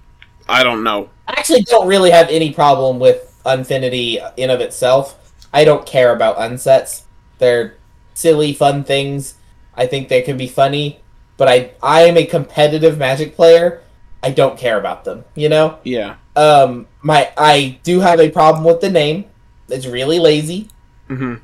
I 0.49 0.63
don't 0.63 0.83
know. 0.83 1.09
I 1.27 1.33
actually 1.37 1.63
don't 1.63 1.87
really 1.87 2.11
have 2.11 2.29
any 2.29 2.53
problem 2.53 2.99
with 2.99 3.23
Unfinity 3.45 4.19
in 4.37 4.49
of 4.49 4.59
itself. 4.61 5.17
I 5.53 5.63
don't 5.63 5.85
care 5.85 6.13
about 6.13 6.37
unsets. 6.37 7.03
They're 7.39 7.77
silly, 8.13 8.53
fun 8.53 8.83
things. 8.83 9.35
I 9.75 9.87
think 9.87 10.09
they 10.09 10.21
can 10.21 10.37
be 10.37 10.47
funny, 10.47 10.99
but 11.37 11.47
I 11.47 11.71
I 11.83 12.01
am 12.03 12.17
a 12.17 12.25
competitive 12.25 12.97
Magic 12.97 13.35
player. 13.35 13.83
I 14.23 14.31
don't 14.31 14.57
care 14.57 14.79
about 14.79 15.05
them. 15.05 15.25
You 15.35 15.49
know, 15.49 15.79
Yeah. 15.83 16.17
um, 16.35 16.87
my 17.01 17.31
I 17.37 17.79
do 17.83 17.99
have 18.01 18.19
a 18.19 18.29
problem 18.29 18.65
with 18.65 18.81
the 18.81 18.89
name. 18.89 19.25
It's 19.69 19.85
really 19.87 20.19
lazy 20.19 20.69
hmm 21.07 21.35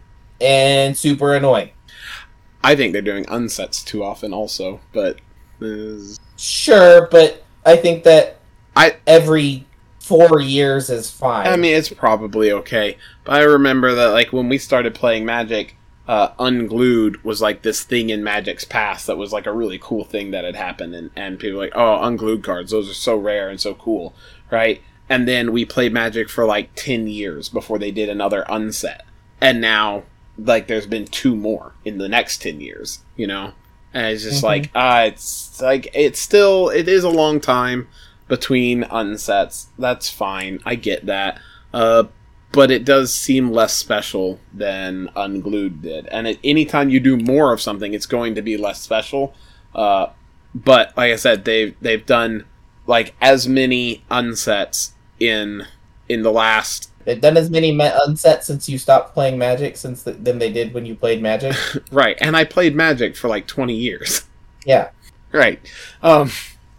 and 0.41 0.97
super 0.97 1.35
annoying. 1.35 1.69
I 2.63 2.75
think 2.75 2.93
they're 2.93 3.01
doing 3.01 3.25
unsets 3.25 3.83
too 3.83 4.03
often, 4.03 4.33
also. 4.33 4.81
But 4.91 5.19
Sure, 6.43 7.07
but 7.09 7.41
I 7.65 7.77
think 7.77 8.03
that 8.03 8.35
I- 8.75 8.97
every 9.07 9.65
four 9.99 10.41
years 10.41 10.89
is 10.89 11.09
fine. 11.09 11.47
I 11.47 11.55
mean, 11.55 11.73
it's 11.73 11.87
probably 11.87 12.51
okay. 12.51 12.97
But 13.23 13.35
I 13.35 13.43
remember 13.43 13.95
that, 13.95 14.07
like, 14.07 14.33
when 14.33 14.49
we 14.49 14.57
started 14.57 14.93
playing 14.93 15.23
Magic, 15.23 15.77
uh, 16.05 16.31
Unglued 16.39 17.23
was 17.23 17.41
like 17.41 17.61
this 17.61 17.83
thing 17.83 18.09
in 18.09 18.25
Magic's 18.25 18.65
past 18.65 19.07
that 19.07 19.17
was 19.17 19.31
like 19.31 19.45
a 19.45 19.53
really 19.53 19.79
cool 19.81 20.03
thing 20.03 20.31
that 20.31 20.43
had 20.43 20.57
happened, 20.57 20.93
and, 20.93 21.11
and 21.15 21.39
people 21.39 21.59
were 21.59 21.63
like, 21.63 21.75
oh, 21.77 21.99
Unglued 22.03 22.43
cards, 22.43 22.71
those 22.71 22.89
are 22.91 22.93
so 22.93 23.15
rare 23.15 23.47
and 23.47 23.61
so 23.61 23.73
cool, 23.73 24.13
right? 24.51 24.81
And 25.07 25.25
then 25.25 25.53
we 25.53 25.63
played 25.63 25.93
Magic 25.93 26.27
for 26.27 26.45
like 26.45 26.71
10 26.75 27.07
years 27.07 27.47
before 27.47 27.79
they 27.79 27.91
did 27.91 28.09
another 28.09 28.43
unset. 28.49 29.05
And 29.39 29.61
now, 29.61 30.03
like, 30.37 30.67
there's 30.67 30.87
been 30.87 31.05
two 31.05 31.37
more 31.37 31.71
in 31.85 31.99
the 31.99 32.09
next 32.09 32.41
10 32.41 32.59
years, 32.59 32.99
you 33.15 33.27
know? 33.27 33.53
And 33.93 34.07
it's 34.07 34.23
just 34.23 34.41
Mhm. 34.41 34.47
like, 34.47 34.71
ah, 34.75 35.03
it's 35.03 35.61
like, 35.61 35.89
it's 35.93 36.19
still, 36.19 36.69
it 36.69 36.87
is 36.87 37.03
a 37.03 37.09
long 37.09 37.39
time 37.39 37.87
between 38.27 38.83
unsets. 38.85 39.65
That's 39.77 40.09
fine. 40.09 40.59
I 40.65 40.75
get 40.75 41.05
that. 41.05 41.39
Uh, 41.73 42.05
but 42.51 42.69
it 42.71 42.85
does 42.85 43.13
seem 43.13 43.51
less 43.51 43.73
special 43.75 44.39
than 44.53 45.09
Unglued 45.15 45.81
did. 45.81 46.07
And 46.07 46.27
it, 46.27 46.39
anytime 46.43 46.89
you 46.89 46.99
do 46.99 47.17
more 47.17 47.51
of 47.51 47.61
something, 47.61 47.93
it's 47.93 48.05
going 48.05 48.35
to 48.35 48.41
be 48.41 48.57
less 48.57 48.79
special. 48.81 49.33
Uh, 49.73 50.07
but 50.53 50.95
like 50.95 51.11
I 51.11 51.15
said, 51.15 51.45
they've 51.45 51.75
they've 51.81 52.05
done 52.05 52.45
like 52.85 53.15
as 53.21 53.47
many 53.47 54.03
unsets 54.11 54.91
in 55.19 55.65
in 56.07 56.21
the 56.21 56.31
last 56.31 56.91
They've 57.05 57.19
done 57.19 57.37
as 57.37 57.49
many 57.49 57.71
ma- 57.71 57.91
unsets 58.07 58.43
since 58.43 58.67
you 58.69 58.77
stopped 58.77 59.13
playing 59.13 59.37
Magic 59.37 59.77
since 59.77 60.03
the, 60.03 60.11
than 60.13 60.39
they 60.39 60.51
did 60.51 60.73
when 60.73 60.85
you 60.85 60.95
played 60.95 61.21
Magic. 61.21 61.55
right. 61.91 62.17
And 62.21 62.35
I 62.35 62.43
played 62.45 62.75
Magic 62.75 63.15
for 63.15 63.27
like 63.27 63.47
twenty 63.47 63.75
years. 63.75 64.23
yeah, 64.65 64.89
right. 65.31 65.59
Um. 66.01 66.31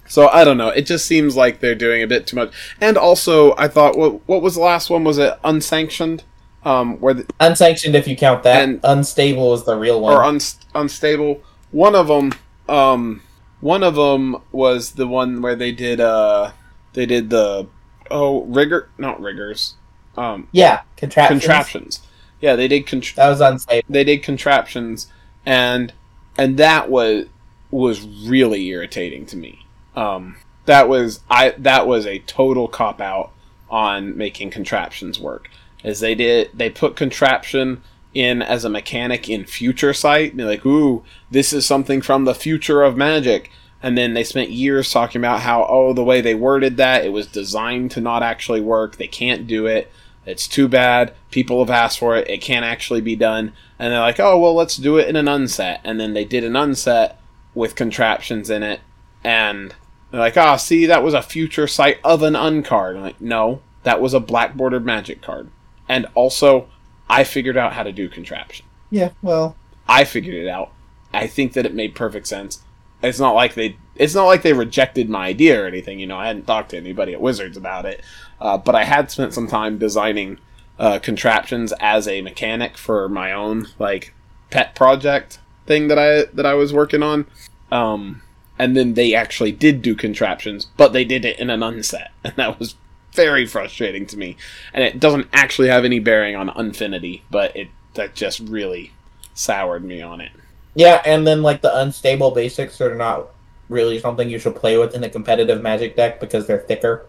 So 0.07 0.29
I 0.29 0.45
don't 0.45 0.59
know. 0.59 0.69
It 0.69 0.83
just 0.87 1.07
seems 1.07 1.35
like 1.35 1.61
they're 1.61 1.75
doing 1.75 2.03
a 2.03 2.07
bit 2.07 2.27
too 2.27 2.37
much. 2.37 2.53
And 2.81 2.97
also, 2.97 3.55
I 3.57 3.69
thought 3.69 3.97
what 3.99 4.27
what 4.29 4.43
was 4.43 4.55
the 4.55 4.61
last 4.61 4.91
one? 4.91 5.05
Was 5.05 5.19
it 5.19 5.39
unsanctioned? 5.45 6.25
Um, 6.65 6.99
where 7.01 7.13
the, 7.15 7.27
unsanctioned 7.41 7.95
if 7.95 8.09
you 8.09 8.17
count 8.17 8.43
that. 8.45 8.63
And- 8.63 8.81
Unstable 8.85 9.53
is 9.55 9.65
the 9.65 9.77
real 9.77 10.01
one. 10.01 10.15
or 10.15 10.25
uns 10.25 10.59
unstable. 10.75 11.43
One 11.73 11.95
of 11.95 12.07
them, 12.09 12.33
um, 12.69 13.21
one 13.61 13.83
of 13.83 13.97
them 13.97 14.37
was 14.53 14.93
the 14.93 15.07
one 15.07 15.43
where 15.43 15.57
they 15.57 15.73
did 15.73 16.01
uh, 16.01 16.53
they 16.95 17.05
did 17.07 17.29
the 17.31 17.67
oh 18.11 18.45
rigor, 18.45 18.89
not 18.97 19.21
riggers, 19.21 19.75
um, 20.17 20.49
yeah, 20.53 20.83
contraptions. 20.97 21.43
contraptions. 21.43 22.01
Yeah, 22.41 22.57
they 22.57 22.69
did. 22.69 22.87
Contr- 22.87 23.15
That 23.15 23.29
was 23.29 23.41
unstable. 23.41 23.87
they 23.89 24.05
did 24.05 24.23
contraptions, 24.23 25.11
and 25.47 25.93
and 26.37 26.57
that 26.59 26.91
was 26.91 27.27
was 27.71 28.03
really 28.03 28.67
irritating 28.69 29.27
to 29.27 29.37
me. 29.37 29.67
Um, 29.97 30.37
that 30.67 30.89
was 30.89 31.21
I 31.31 31.51
that 31.59 31.87
was 31.87 32.07
a 32.07 32.19
total 32.21 32.69
cop 32.69 33.01
out 33.01 33.33
on 33.71 34.17
making 34.17 34.51
contraptions 34.51 35.19
work. 35.19 35.49
As 35.83 36.01
they 36.01 36.15
did, 36.15 36.51
they 36.55 36.71
put 36.71 36.97
contraption 36.97 37.83
in 38.15 38.41
as 38.43 38.65
a 38.65 38.71
mechanic 38.71 39.29
in 39.29 39.45
Future 39.45 39.93
Sight. 39.93 40.31
And 40.31 40.41
they're 40.41 40.47
like, 40.47 40.65
"Ooh, 40.67 41.03
this 41.31 41.53
is 41.53 41.67
something 41.67 42.01
from 42.01 42.25
the 42.25 42.35
future 42.35 42.83
of 42.83 42.97
Magic." 42.97 43.51
And 43.83 43.99
then 43.99 44.15
they 44.15 44.25
spent 44.25 44.49
years 44.51 44.91
talking 44.91 45.21
about 45.21 45.41
how, 45.41 45.67
oh, 45.69 45.93
the 45.93 46.03
way 46.05 46.23
they 46.23 46.35
worded 46.35 46.79
that, 46.79 47.05
it 47.05 47.13
was 47.13 47.27
designed 47.27 47.91
to 47.91 48.01
not 48.01 48.23
actually 48.23 48.63
work. 48.63 48.97
They 48.97 49.07
can't 49.07 49.47
do 49.47 49.67
it. 49.67 49.93
It's 50.27 50.49
too 50.49 50.69
bad. 50.69 51.15
People 51.31 51.59
have 51.61 51.71
asked 51.71 51.99
for 51.99 52.17
it. 52.17 52.29
It 52.29 52.41
can't 52.41 52.65
actually 52.65 53.01
be 53.01 53.17
done. 53.17 53.53
And 53.79 53.93
they're 53.93 54.01
like, 54.01 54.21
oh, 54.21 54.39
well, 54.39 54.55
let's 54.55 54.77
do 54.77 54.97
it 54.99 55.09
in 55.09 55.17
an 55.17 55.29
unset. 55.29 55.81
And 55.85 56.01
then 56.01 56.15
they 56.15 56.25
did 56.25 56.45
an 56.45 56.57
unset 56.57 57.21
with 57.55 57.75
contraptions 57.77 58.51
in 58.51 58.63
it. 58.63 58.81
And 59.23 59.75
they're 60.11 60.21
like, 60.21 60.37
ah, 60.37 60.55
oh, 60.55 60.57
see, 60.57 60.87
that 60.87 61.03
was 61.03 61.15
a 61.15 61.23
future 61.23 61.67
sight 61.67 61.99
of 62.05 62.23
an 62.23 62.35
uncard. 62.35 62.97
I'm 62.97 63.03
like, 63.03 63.21
no, 63.21 63.61
that 63.83 64.01
was 64.01 64.15
a 64.15 64.21
black 64.21 64.55
bordered 64.55 64.85
magic 64.85 65.23
card. 65.23 65.51
And 65.89 66.07
also, 66.15 66.69
I 67.09 67.25
figured 67.25 67.57
out 67.57 67.75
how 67.75 67.83
to 67.83 67.93
do 67.93 68.09
contraption. 68.09 68.67
Yeah, 68.91 69.11
well, 69.23 69.57
I 69.89 70.05
figured 70.05 70.37
it 70.37 70.49
out. 70.49 70.71
I 71.13 71.27
think 71.27 71.53
that 71.53 71.67
it 71.67 71.75
made 71.75 71.95
perfect 71.95 72.27
sense. 72.27 72.63
It's 73.03 73.21
not 73.21 73.35
like 73.35 73.55
they 73.55 73.77
it's 73.97 74.15
not 74.15 74.27
like 74.27 74.43
they 74.43 74.53
rejected 74.53 75.09
my 75.09 75.27
idea 75.27 75.63
or 75.63 75.67
anything. 75.67 76.01
You 76.01 76.07
know, 76.07 76.19
I 76.19 76.27
hadn't 76.27 76.47
talked 76.47 76.71
to 76.71 76.77
anybody 76.77 77.13
at 77.13 77.21
Wizards 77.21 77.57
about 77.57 77.87
it, 77.87 78.03
uh, 78.41 78.59
but 78.59 78.75
I 78.75 78.85
had 78.85 79.11
spent 79.11 79.35
some 79.35 79.47
time 79.47 79.79
designing 79.79 80.39
uh, 80.79 80.99
contraptions 80.99 81.73
as 81.81 82.09
a 82.09 82.23
mechanic 82.23 82.77
for 82.77 83.09
my 83.09 83.33
own 83.33 83.69
like 83.79 84.13
pet 84.51 84.75
project 84.75 85.39
thing 85.67 85.89
that 85.89 85.99
I 85.99 86.25
that 86.35 86.47
I 86.47 86.55
was 86.55 86.73
working 86.73 87.03
on. 87.03 87.27
Um, 87.71 88.23
and 88.59 88.77
then 88.77 88.95
they 88.95 89.15
actually 89.15 89.53
did 89.53 89.83
do 89.83 89.95
contraptions, 89.95 90.67
but 90.77 90.93
they 90.93 91.05
did 91.05 91.25
it 91.25 91.39
in 91.39 91.51
an 91.51 91.63
unset, 91.63 92.13
and 92.25 92.35
that 92.37 92.59
was 92.59 92.77
very 93.13 93.47
frustrating 93.47 94.07
to 94.07 94.17
me. 94.17 94.37
And 94.73 94.83
it 94.85 95.01
doesn't 95.01 95.29
actually 95.33 95.69
have 95.69 95.85
any 95.85 96.01
bearing 96.01 96.37
on 96.37 96.49
Unfinity, 96.51 97.23
but 97.31 97.57
it 97.57 97.69
that 97.95 98.15
just 98.15 98.41
really 98.41 98.93
soured 99.35 99.85
me 99.85 100.03
on 100.03 100.21
it. 100.21 100.33
Yeah, 100.75 101.01
and 101.05 101.27
then 101.27 101.43
like 101.43 101.63
the 101.63 101.77
unstable 101.77 102.33
basics 102.33 102.81
are 102.81 102.95
not 102.95 103.29
really 103.75 103.99
something 103.99 104.31
you 104.31 104.39
should 104.39 104.57
play 104.57 104.79
with 104.79 104.95
in 104.95 105.05
a 105.05 105.11
competitive 105.11 105.61
Magic 105.61 105.97
deck 105.97 106.21
because 106.21 106.47
they're 106.47 106.61
thicker 106.61 107.07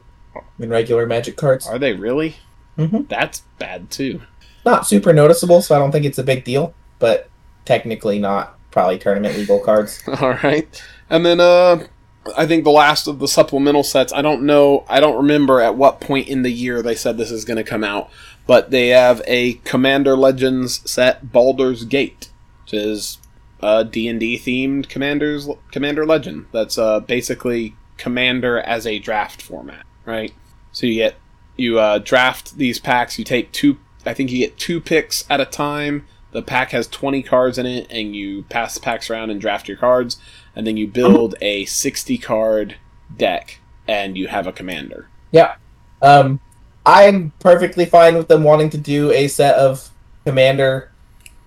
than 0.60 0.70
regular 0.70 1.06
Magic 1.06 1.38
cards. 1.38 1.68
Are 1.68 1.80
they 1.80 1.94
really? 1.94 2.36
Mm-hmm. 2.78 3.04
That's 3.08 3.42
bad 3.60 3.90
too. 3.90 4.22
Not 4.66 4.88
super 4.88 5.14
noticeable, 5.14 5.62
so 5.62 5.76
I 5.76 5.80
don't 5.80 5.92
think 5.92 6.06
it's 6.06 6.18
a 6.18 6.24
big 6.24 6.44
deal. 6.44 6.74
But 7.00 7.30
technically, 7.64 8.20
not 8.20 8.58
probably 8.72 8.98
tournament 8.98 9.38
legal 9.38 9.60
cards. 9.60 10.04
All 10.20 10.34
right, 10.44 10.84
and 11.10 11.26
then 11.26 11.40
uh, 11.40 11.88
I 12.38 12.48
think 12.48 12.64
the 12.64 12.72
last 12.72 13.08
of 13.08 13.20
the 13.20 13.28
supplemental 13.28 13.84
sets. 13.84 14.12
I 14.12 14.22
don't 14.22 14.44
know. 14.44 14.84
I 14.90 15.00
don't 15.00 15.18
remember 15.18 15.62
at 15.62 15.76
what 15.76 16.02
point 16.02 16.28
in 16.28 16.42
the 16.42 16.52
year 16.52 16.82
they 16.82 16.96
said 16.96 17.18
this 17.18 17.32
is 17.32 17.46
going 17.46 17.58
to 17.58 17.64
come 17.64 17.84
out, 17.84 18.10
but 18.48 18.72
they 18.72 18.90
have 18.90 19.22
a 19.28 19.54
Commander 19.66 20.18
Legends 20.18 20.90
set, 20.90 21.32
Baldur's 21.32 21.86
Gate, 21.86 22.30
which 22.64 22.74
is 22.74 23.20
D&D 23.84 24.38
themed 24.38 24.90
Commander's 24.90 25.50
Commander 25.72 26.06
Legend. 26.06 26.46
That's 26.52 26.78
uh, 26.78 27.00
basically 27.00 27.76
Commander 27.98 28.60
as 28.60 28.86
a 28.86 29.00
draft 29.00 29.42
format, 29.42 29.86
right? 30.06 30.34
So 30.72 30.86
you 30.86 30.96
get 30.96 31.16
you 31.58 31.80
uh, 31.80 32.00
draft 32.00 32.58
these 32.58 32.80
packs. 32.80 33.18
You 33.18 33.26
take 33.26 33.52
two. 33.52 33.78
I 34.06 34.14
think 34.14 34.32
you 34.32 34.40
get 34.40 34.58
two 34.58 34.82
picks 34.82 35.24
at 35.30 35.40
a 35.40 35.46
time. 35.46 36.06
The 36.32 36.42
pack 36.42 36.72
has 36.72 36.88
20 36.88 37.24
cards 37.24 37.58
in 37.58 37.66
it, 37.66 37.88
and 37.90 38.14
you 38.14 38.44
pass 38.44 38.74
the 38.74 38.82
packs 38.82 39.10
around 39.10 39.30
and 39.30 39.40
draft 39.40 39.70
your 39.70 39.78
cards, 39.78 40.18
and 40.54 40.68
then 40.68 40.76
you 40.76 40.86
build 40.86 41.36
a 41.42 41.64
60 41.66 42.18
card 42.18 42.76
deck, 43.16 43.60
and 43.88 44.18
you 44.18 44.28
have 44.28 44.46
a 44.46 44.52
commander. 44.52 45.08
Yeah. 45.32 45.56
Um, 46.02 46.42
I'm 46.86 47.32
perfectly 47.40 47.86
fine 47.86 48.16
with 48.18 48.28
them 48.28 48.44
wanting 48.44 48.70
to 48.72 48.78
do 48.78 49.12
a 49.12 49.30
set 49.30 49.56
of 49.56 49.90
commander 50.26 50.92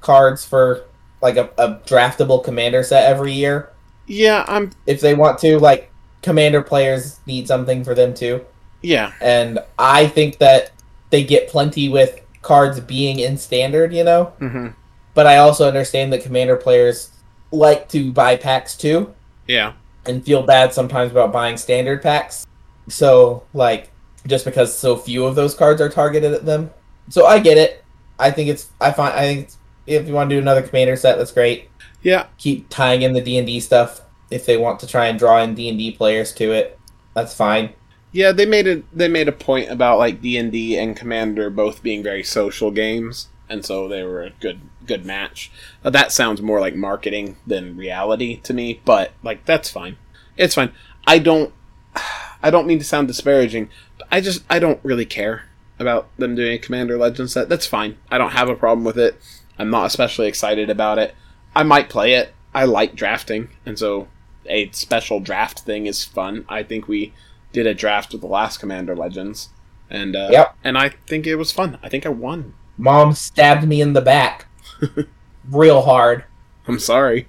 cards 0.00 0.44
for 0.44 0.84
like 1.20 1.36
a, 1.36 1.50
a 1.58 1.76
draftable 1.86 2.42
commander 2.42 2.82
set 2.82 3.10
every 3.10 3.32
year. 3.32 3.72
Yeah, 4.06 4.44
I'm. 4.48 4.72
If 4.86 5.00
they 5.00 5.14
want 5.14 5.38
to, 5.40 5.58
like, 5.58 5.90
commander 6.22 6.62
players 6.62 7.20
need 7.26 7.46
something 7.46 7.84
for 7.84 7.94
them 7.94 8.14
too. 8.14 8.44
Yeah. 8.82 9.12
And 9.20 9.58
I 9.78 10.06
think 10.06 10.38
that 10.38 10.72
they 11.10 11.24
get 11.24 11.48
plenty 11.48 11.88
with 11.88 12.20
cards 12.42 12.80
being 12.80 13.18
in 13.18 13.36
standard, 13.36 13.92
you 13.92 14.04
know? 14.04 14.32
Mm-hmm. 14.40 14.68
But 15.14 15.26
I 15.26 15.38
also 15.38 15.66
understand 15.66 16.12
that 16.12 16.22
commander 16.22 16.56
players 16.56 17.10
like 17.50 17.88
to 17.90 18.12
buy 18.12 18.36
packs 18.36 18.76
too. 18.76 19.14
Yeah. 19.46 19.72
And 20.06 20.24
feel 20.24 20.42
bad 20.42 20.72
sometimes 20.72 21.10
about 21.10 21.32
buying 21.32 21.56
standard 21.56 22.02
packs. 22.02 22.46
So, 22.88 23.44
like, 23.52 23.90
just 24.26 24.44
because 24.44 24.76
so 24.76 24.96
few 24.96 25.24
of 25.24 25.34
those 25.34 25.54
cards 25.54 25.80
are 25.80 25.88
targeted 25.88 26.32
at 26.32 26.46
them. 26.46 26.70
So 27.08 27.26
I 27.26 27.38
get 27.38 27.58
it. 27.58 27.84
I 28.18 28.30
think 28.30 28.48
it's 28.48 28.68
I 28.80 28.92
find 28.92 29.14
I 29.14 29.22
think 29.22 29.50
if 29.88 30.06
you 30.06 30.14
want 30.14 30.30
to 30.30 30.36
do 30.36 30.42
another 30.42 30.62
commander 30.62 30.96
set, 30.96 31.16
that's 31.16 31.32
great. 31.32 31.70
Yeah. 32.02 32.26
Keep 32.36 32.68
tying 32.68 33.02
in 33.02 33.14
the 33.14 33.20
D 33.20 33.38
and 33.38 33.46
D 33.46 33.58
stuff 33.58 34.02
if 34.30 34.46
they 34.46 34.56
want 34.56 34.80
to 34.80 34.86
try 34.86 35.06
and 35.06 35.18
draw 35.18 35.38
in 35.38 35.54
D 35.54 35.68
and 35.68 35.78
D 35.78 35.90
players 35.90 36.32
to 36.34 36.52
it. 36.52 36.78
That's 37.14 37.34
fine. 37.34 37.72
Yeah, 38.12 38.32
they 38.32 38.46
made 38.46 38.66
it. 38.66 38.84
They 38.96 39.08
made 39.08 39.28
a 39.28 39.32
point 39.32 39.70
about 39.70 39.98
like 39.98 40.20
D 40.20 40.36
and 40.36 40.52
D 40.52 40.78
and 40.78 40.96
Commander 40.96 41.50
both 41.50 41.82
being 41.82 42.02
very 42.02 42.22
social 42.22 42.70
games, 42.70 43.28
and 43.48 43.64
so 43.64 43.88
they 43.88 44.02
were 44.02 44.22
a 44.22 44.30
good 44.30 44.60
good 44.86 45.04
match. 45.04 45.50
Uh, 45.84 45.90
that 45.90 46.12
sounds 46.12 46.40
more 46.40 46.60
like 46.60 46.74
marketing 46.74 47.36
than 47.46 47.76
reality 47.76 48.36
to 48.42 48.54
me, 48.54 48.80
but 48.84 49.12
like 49.22 49.44
that's 49.44 49.70
fine. 49.70 49.96
It's 50.36 50.54
fine. 50.54 50.72
I 51.06 51.18
don't. 51.18 51.52
I 52.42 52.50
don't 52.50 52.68
mean 52.68 52.78
to 52.78 52.84
sound 52.84 53.08
disparaging, 53.08 53.68
but 53.98 54.06
I 54.12 54.20
just 54.20 54.44
I 54.48 54.58
don't 54.58 54.80
really 54.84 55.06
care 55.06 55.46
about 55.78 56.08
them 56.16 56.34
doing 56.34 56.52
a 56.52 56.58
Commander 56.58 56.96
Legends 56.96 57.32
set. 57.32 57.48
That's 57.48 57.66
fine. 57.66 57.98
I 58.10 58.18
don't 58.18 58.30
have 58.30 58.48
a 58.48 58.54
problem 58.54 58.84
with 58.84 58.98
it. 58.98 59.20
I'm 59.58 59.70
not 59.70 59.86
especially 59.86 60.28
excited 60.28 60.70
about 60.70 60.98
it. 60.98 61.14
I 61.54 61.62
might 61.62 61.88
play 61.88 62.14
it. 62.14 62.34
I 62.54 62.64
like 62.64 62.94
drafting, 62.94 63.48
and 63.66 63.78
so 63.78 64.08
a 64.46 64.70
special 64.70 65.20
draft 65.20 65.60
thing 65.60 65.86
is 65.86 66.04
fun. 66.04 66.44
I 66.48 66.62
think 66.62 66.88
we 66.88 67.12
did 67.52 67.66
a 67.66 67.74
draft 67.74 68.12
with 68.12 68.20
the 68.20 68.26
last 68.26 68.58
Commander 68.58 68.94
Legends, 68.96 69.50
and 69.90 70.14
uh, 70.16 70.28
Yep. 70.30 70.56
and 70.64 70.78
I 70.78 70.90
think 71.06 71.26
it 71.26 71.36
was 71.36 71.52
fun. 71.52 71.78
I 71.82 71.88
think 71.88 72.06
I 72.06 72.10
won. 72.10 72.54
Mom 72.76 73.12
stabbed 73.14 73.66
me 73.66 73.80
in 73.80 73.92
the 73.94 74.00
back, 74.00 74.46
real 75.50 75.82
hard. 75.82 76.24
I'm 76.66 76.78
sorry. 76.78 77.28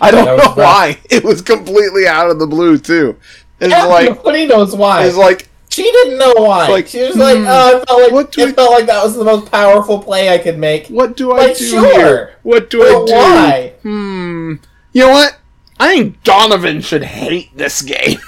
I 0.00 0.10
don't 0.10 0.24
know 0.36 0.52
why. 0.54 0.98
It 1.10 1.24
was 1.24 1.40
completely 1.42 2.06
out 2.06 2.30
of 2.30 2.38
the 2.38 2.46
blue 2.46 2.78
too. 2.78 3.16
It's 3.60 3.70
Yeah, 3.70 3.84
like 3.86 4.08
nobody 4.16 4.46
knows 4.46 4.74
why. 4.74 5.04
it's 5.04 5.16
like 5.16 5.48
she 5.84 5.90
didn't 5.92 6.18
know 6.18 6.34
why. 6.36 6.68
like, 6.68 6.86
she 6.88 7.02
was 7.02 7.16
like, 7.16 7.38
hmm, 7.38 7.44
"Oh, 7.46 7.80
I 7.82 7.84
felt 7.84 8.02
like 8.02 8.12
what 8.12 8.32
do 8.32 8.40
it 8.42 8.48
I- 8.48 8.52
felt 8.52 8.70
like 8.72 8.86
that 8.86 9.02
was 9.04 9.16
the 9.16 9.24
most 9.24 9.50
powerful 9.50 9.98
play 10.02 10.28
I 10.28 10.38
could 10.38 10.58
make." 10.58 10.86
what 10.88 11.16
do 11.16 11.32
I 11.32 11.46
Like, 11.48 11.56
do 11.58 11.64
sure. 11.64 11.92
here? 11.94 12.34
What 12.42 12.70
do 12.70 12.78
But 12.78 12.86
I 12.88 13.04
do? 13.06 13.12
why? 13.12 13.72
Hmm. 13.82 14.54
You 14.92 15.02
know 15.06 15.10
what? 15.10 15.38
I 15.78 15.94
think 15.94 16.22
Donovan 16.24 16.80
should 16.82 17.04
hate 17.04 17.56
this 17.56 17.80
game. 17.82 18.18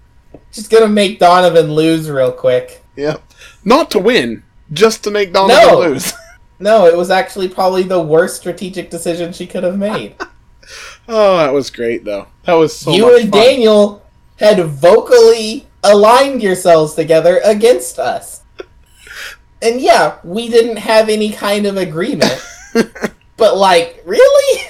Just 0.52 0.70
gonna 0.70 0.88
make 0.88 1.18
Donovan 1.18 1.72
lose 1.72 2.10
real 2.10 2.32
quick. 2.32 2.82
yep. 2.96 3.22
Not 3.64 3.90
to 3.92 3.98
win, 3.98 4.42
just 4.72 5.02
to 5.04 5.10
make 5.10 5.32
Donovan 5.32 5.66
No. 5.66 5.78
lose. 5.80 6.12
No, 6.58 6.86
it 6.86 6.96
was 6.96 7.10
actually 7.10 7.48
probably 7.48 7.82
the 7.82 8.00
worst 8.00 8.38
strategic 8.38 8.88
decision 8.88 9.34
she 9.34 9.46
could 9.46 9.62
have 9.62 9.76
made. 9.78 10.14
Oh, 11.08 11.36
that 11.36 11.52
was 11.52 11.70
great 11.70 12.04
though. 12.04 12.26
That 12.44 12.54
was 12.54 12.76
so 12.76 12.90
you 12.92 13.02
much 13.12 13.22
and 13.22 13.30
fun. 13.30 13.40
Daniel 13.40 14.02
had 14.40 14.58
vocally 14.64 15.66
aligned 15.90 16.42
yourselves 16.42 16.94
together 16.94 17.40
against 17.44 17.98
us. 17.98 18.42
And 19.62 19.80
yeah, 19.80 20.18
we 20.22 20.48
didn't 20.48 20.76
have 20.76 21.08
any 21.08 21.32
kind 21.32 21.66
of 21.66 21.76
agreement. 21.76 22.44
but 23.36 23.56
like, 23.56 24.02
really? 24.04 24.68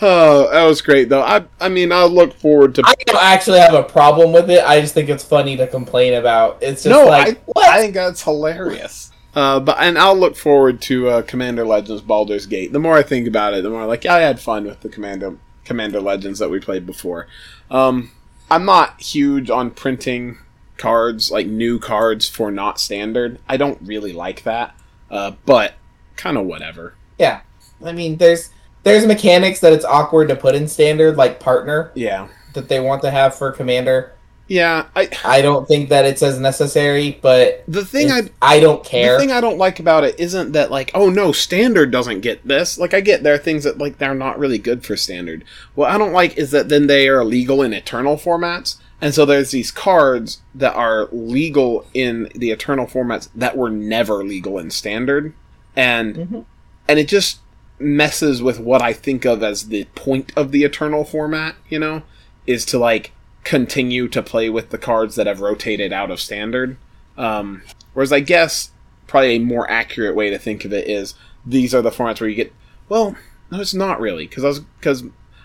Oh, 0.00 0.50
that 0.50 0.64
was 0.64 0.82
great 0.82 1.08
though. 1.08 1.22
I 1.22 1.44
I 1.60 1.68
mean, 1.68 1.92
I 1.92 2.04
look 2.04 2.34
forward 2.34 2.74
to 2.76 2.82
I 2.84 2.94
don't 3.06 3.22
actually 3.22 3.60
have 3.60 3.74
a 3.74 3.84
problem 3.84 4.32
with 4.32 4.50
it. 4.50 4.64
I 4.64 4.80
just 4.80 4.94
think 4.94 5.08
it's 5.08 5.24
funny 5.24 5.56
to 5.56 5.66
complain 5.66 6.14
about. 6.14 6.58
It's 6.60 6.82
just 6.82 6.92
No, 6.92 7.04
like, 7.04 7.38
I, 7.38 7.40
what? 7.46 7.68
I 7.68 7.80
think 7.80 7.94
that's 7.94 8.22
hilarious. 8.22 9.12
Uh, 9.34 9.60
but 9.60 9.78
and 9.78 9.96
I'll 9.96 10.16
look 10.16 10.36
forward 10.36 10.80
to 10.82 11.08
uh, 11.08 11.22
Commander 11.22 11.64
Legends 11.64 12.02
Baldur's 12.02 12.46
Gate. 12.46 12.72
The 12.72 12.80
more 12.80 12.94
I 12.94 13.02
think 13.02 13.26
about 13.28 13.54
it, 13.54 13.62
the 13.62 13.70
more 13.70 13.86
like 13.86 14.04
yeah, 14.04 14.14
I 14.14 14.20
had 14.20 14.40
fun 14.40 14.64
with 14.64 14.80
the 14.80 14.88
Commander 14.88 15.38
Commander 15.64 16.00
Legends 16.00 16.40
that 16.40 16.50
we 16.50 16.58
played 16.58 16.84
before. 16.84 17.28
Um, 17.70 18.10
I'm 18.52 18.64
not 18.66 19.00
huge 19.00 19.48
on 19.50 19.70
printing 19.70 20.36
cards 20.76 21.30
like 21.30 21.46
new 21.46 21.78
cards 21.78 22.28
for 22.28 22.50
not 22.50 22.78
standard. 22.78 23.38
I 23.48 23.56
don't 23.56 23.78
really 23.82 24.12
like 24.12 24.42
that. 24.42 24.74
Uh, 25.10 25.32
but 25.46 25.74
kind 26.16 26.36
of 26.36 26.44
whatever. 26.46 26.94
yeah. 27.18 27.40
I 27.84 27.92
mean, 27.92 28.16
there's 28.18 28.50
there's 28.84 29.06
mechanics 29.06 29.60
that 29.60 29.72
it's 29.72 29.84
awkward 29.84 30.28
to 30.28 30.36
put 30.36 30.54
in 30.54 30.68
standard, 30.68 31.16
like 31.16 31.40
partner, 31.40 31.90
Yeah. 31.94 32.28
that 32.54 32.68
they 32.68 32.78
want 32.80 33.02
to 33.02 33.10
have 33.10 33.34
for 33.34 33.50
commander. 33.52 34.12
Yeah, 34.52 34.88
I 34.94 35.08
I 35.24 35.40
don't 35.40 35.66
think 35.66 35.88
that 35.88 36.04
it's 36.04 36.22
as 36.22 36.38
necessary, 36.38 37.18
but 37.22 37.64
the 37.66 37.86
thing 37.86 38.12
I 38.12 38.24
I 38.42 38.60
don't 38.60 38.84
care. 38.84 39.14
The 39.14 39.18
thing 39.18 39.32
I 39.32 39.40
don't 39.40 39.56
like 39.56 39.80
about 39.80 40.04
it 40.04 40.20
isn't 40.20 40.52
that 40.52 40.70
like, 40.70 40.90
oh 40.92 41.08
no, 41.08 41.32
standard 41.32 41.90
doesn't 41.90 42.20
get 42.20 42.46
this. 42.46 42.76
Like 42.76 42.92
I 42.92 43.00
get 43.00 43.22
there 43.22 43.32
are 43.32 43.38
things 43.38 43.64
that 43.64 43.78
like 43.78 43.96
they're 43.96 44.14
not 44.14 44.38
really 44.38 44.58
good 44.58 44.84
for 44.84 44.94
standard. 44.94 45.42
What 45.74 45.90
I 45.90 45.96
don't 45.96 46.12
like 46.12 46.36
is 46.36 46.50
that 46.50 46.68
then 46.68 46.86
they 46.86 47.08
are 47.08 47.22
illegal 47.22 47.62
in 47.62 47.72
eternal 47.72 48.18
formats. 48.18 48.76
And 49.00 49.14
so 49.14 49.24
there's 49.24 49.52
these 49.52 49.70
cards 49.70 50.42
that 50.54 50.74
are 50.74 51.08
legal 51.12 51.86
in 51.94 52.28
the 52.34 52.50
eternal 52.50 52.86
formats 52.86 53.30
that 53.34 53.56
were 53.56 53.70
never 53.70 54.22
legal 54.22 54.58
in 54.58 54.70
standard. 54.70 55.32
And 55.74 56.14
Mhm. 56.14 56.44
and 56.88 56.98
it 56.98 57.08
just 57.08 57.38
messes 57.78 58.42
with 58.42 58.60
what 58.60 58.82
I 58.82 58.92
think 58.92 59.24
of 59.24 59.42
as 59.42 59.68
the 59.68 59.84
point 59.94 60.30
of 60.36 60.52
the 60.52 60.62
eternal 60.64 61.04
format, 61.06 61.54
you 61.70 61.78
know, 61.78 62.02
is 62.46 62.66
to 62.66 62.78
like 62.78 63.12
continue 63.44 64.08
to 64.08 64.22
play 64.22 64.48
with 64.48 64.70
the 64.70 64.78
cards 64.78 65.16
that 65.16 65.26
have 65.26 65.40
rotated 65.40 65.92
out 65.92 66.10
of 66.10 66.20
standard. 66.20 66.76
Um, 67.16 67.62
whereas 67.92 68.12
I 68.12 68.20
guess 68.20 68.70
probably 69.06 69.36
a 69.36 69.40
more 69.40 69.70
accurate 69.70 70.14
way 70.14 70.30
to 70.30 70.38
think 70.38 70.64
of 70.64 70.72
it 70.72 70.88
is 70.88 71.14
these 71.44 71.74
are 71.74 71.82
the 71.82 71.90
formats 71.90 72.20
where 72.20 72.30
you 72.30 72.36
get 72.36 72.52
well, 72.88 73.16
no, 73.50 73.60
it's 73.60 73.74
not 73.74 74.00
really 74.00 74.26
because 74.26 74.44
I 74.44 74.48
was 74.48 74.60
because 74.60 75.04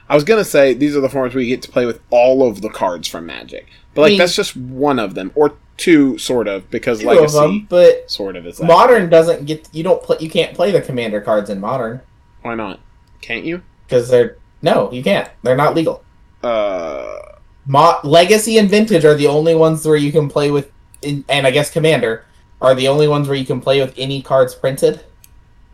I 0.09 0.15
was 0.15 0.23
gonna 0.23 0.43
say 0.45 0.73
these 0.73 0.95
are 0.95 1.01
the 1.01 1.07
formats 1.07 1.33
where 1.33 1.43
you 1.43 1.49
get 1.55 1.61
to 1.63 1.71
play 1.71 1.85
with 1.85 1.99
all 2.09 2.47
of 2.47 2.61
the 2.61 2.69
cards 2.69 3.07
from 3.07 3.25
Magic, 3.25 3.67
but 3.93 4.01
like 4.03 4.09
I 4.09 4.11
mean- 4.11 4.19
that's 4.19 4.35
just 4.35 4.55
one 4.55 4.99
of 4.99 5.15
them 5.15 5.31
or 5.35 5.55
two, 5.77 6.17
sort 6.17 6.47
of, 6.47 6.69
because 6.71 7.01
Two 7.01 7.09
of 7.09 7.31
them, 7.33 7.67
but 7.69 8.09
sort 8.09 8.35
of 8.35 8.47
is 8.47 8.59
modern 8.59 9.09
doesn't 9.09 9.45
get 9.45 9.67
you 9.73 9.83
don't 9.83 10.01
play 10.01 10.17
you 10.19 10.29
can't 10.29 10.55
play 10.55 10.71
the 10.71 10.81
commander 10.81 11.21
cards 11.21 11.49
in 11.49 11.59
modern 11.59 12.01
Why 12.41 12.55
not? 12.55 12.79
Can't 13.21 13.45
you? 13.45 13.61
because 13.85 14.09
they're 14.09 14.37
no 14.61 14.91
you 14.91 15.03
can't 15.03 15.29
they're 15.43 15.55
not 15.55 15.75
legal. 15.75 16.03
Uh, 16.43 17.36
Mo- 17.67 17.99
Legacy 18.03 18.57
and 18.57 18.69
Vintage 18.69 19.05
are 19.05 19.15
the 19.15 19.27
only 19.27 19.53
ones 19.55 19.85
where 19.85 19.97
you 19.97 20.11
can 20.11 20.29
play 20.29 20.51
with, 20.51 20.71
in, 21.01 21.23
and 21.29 21.45
I 21.45 21.51
guess 21.51 21.69
Commander 21.69 22.25
are 22.61 22.73
the 22.73 22.87
only 22.87 23.07
ones 23.07 23.27
where 23.27 23.37
you 23.37 23.45
can 23.45 23.61
play 23.61 23.79
with 23.79 23.93
any 23.97 24.21
cards 24.21 24.55
printed. 24.55 25.03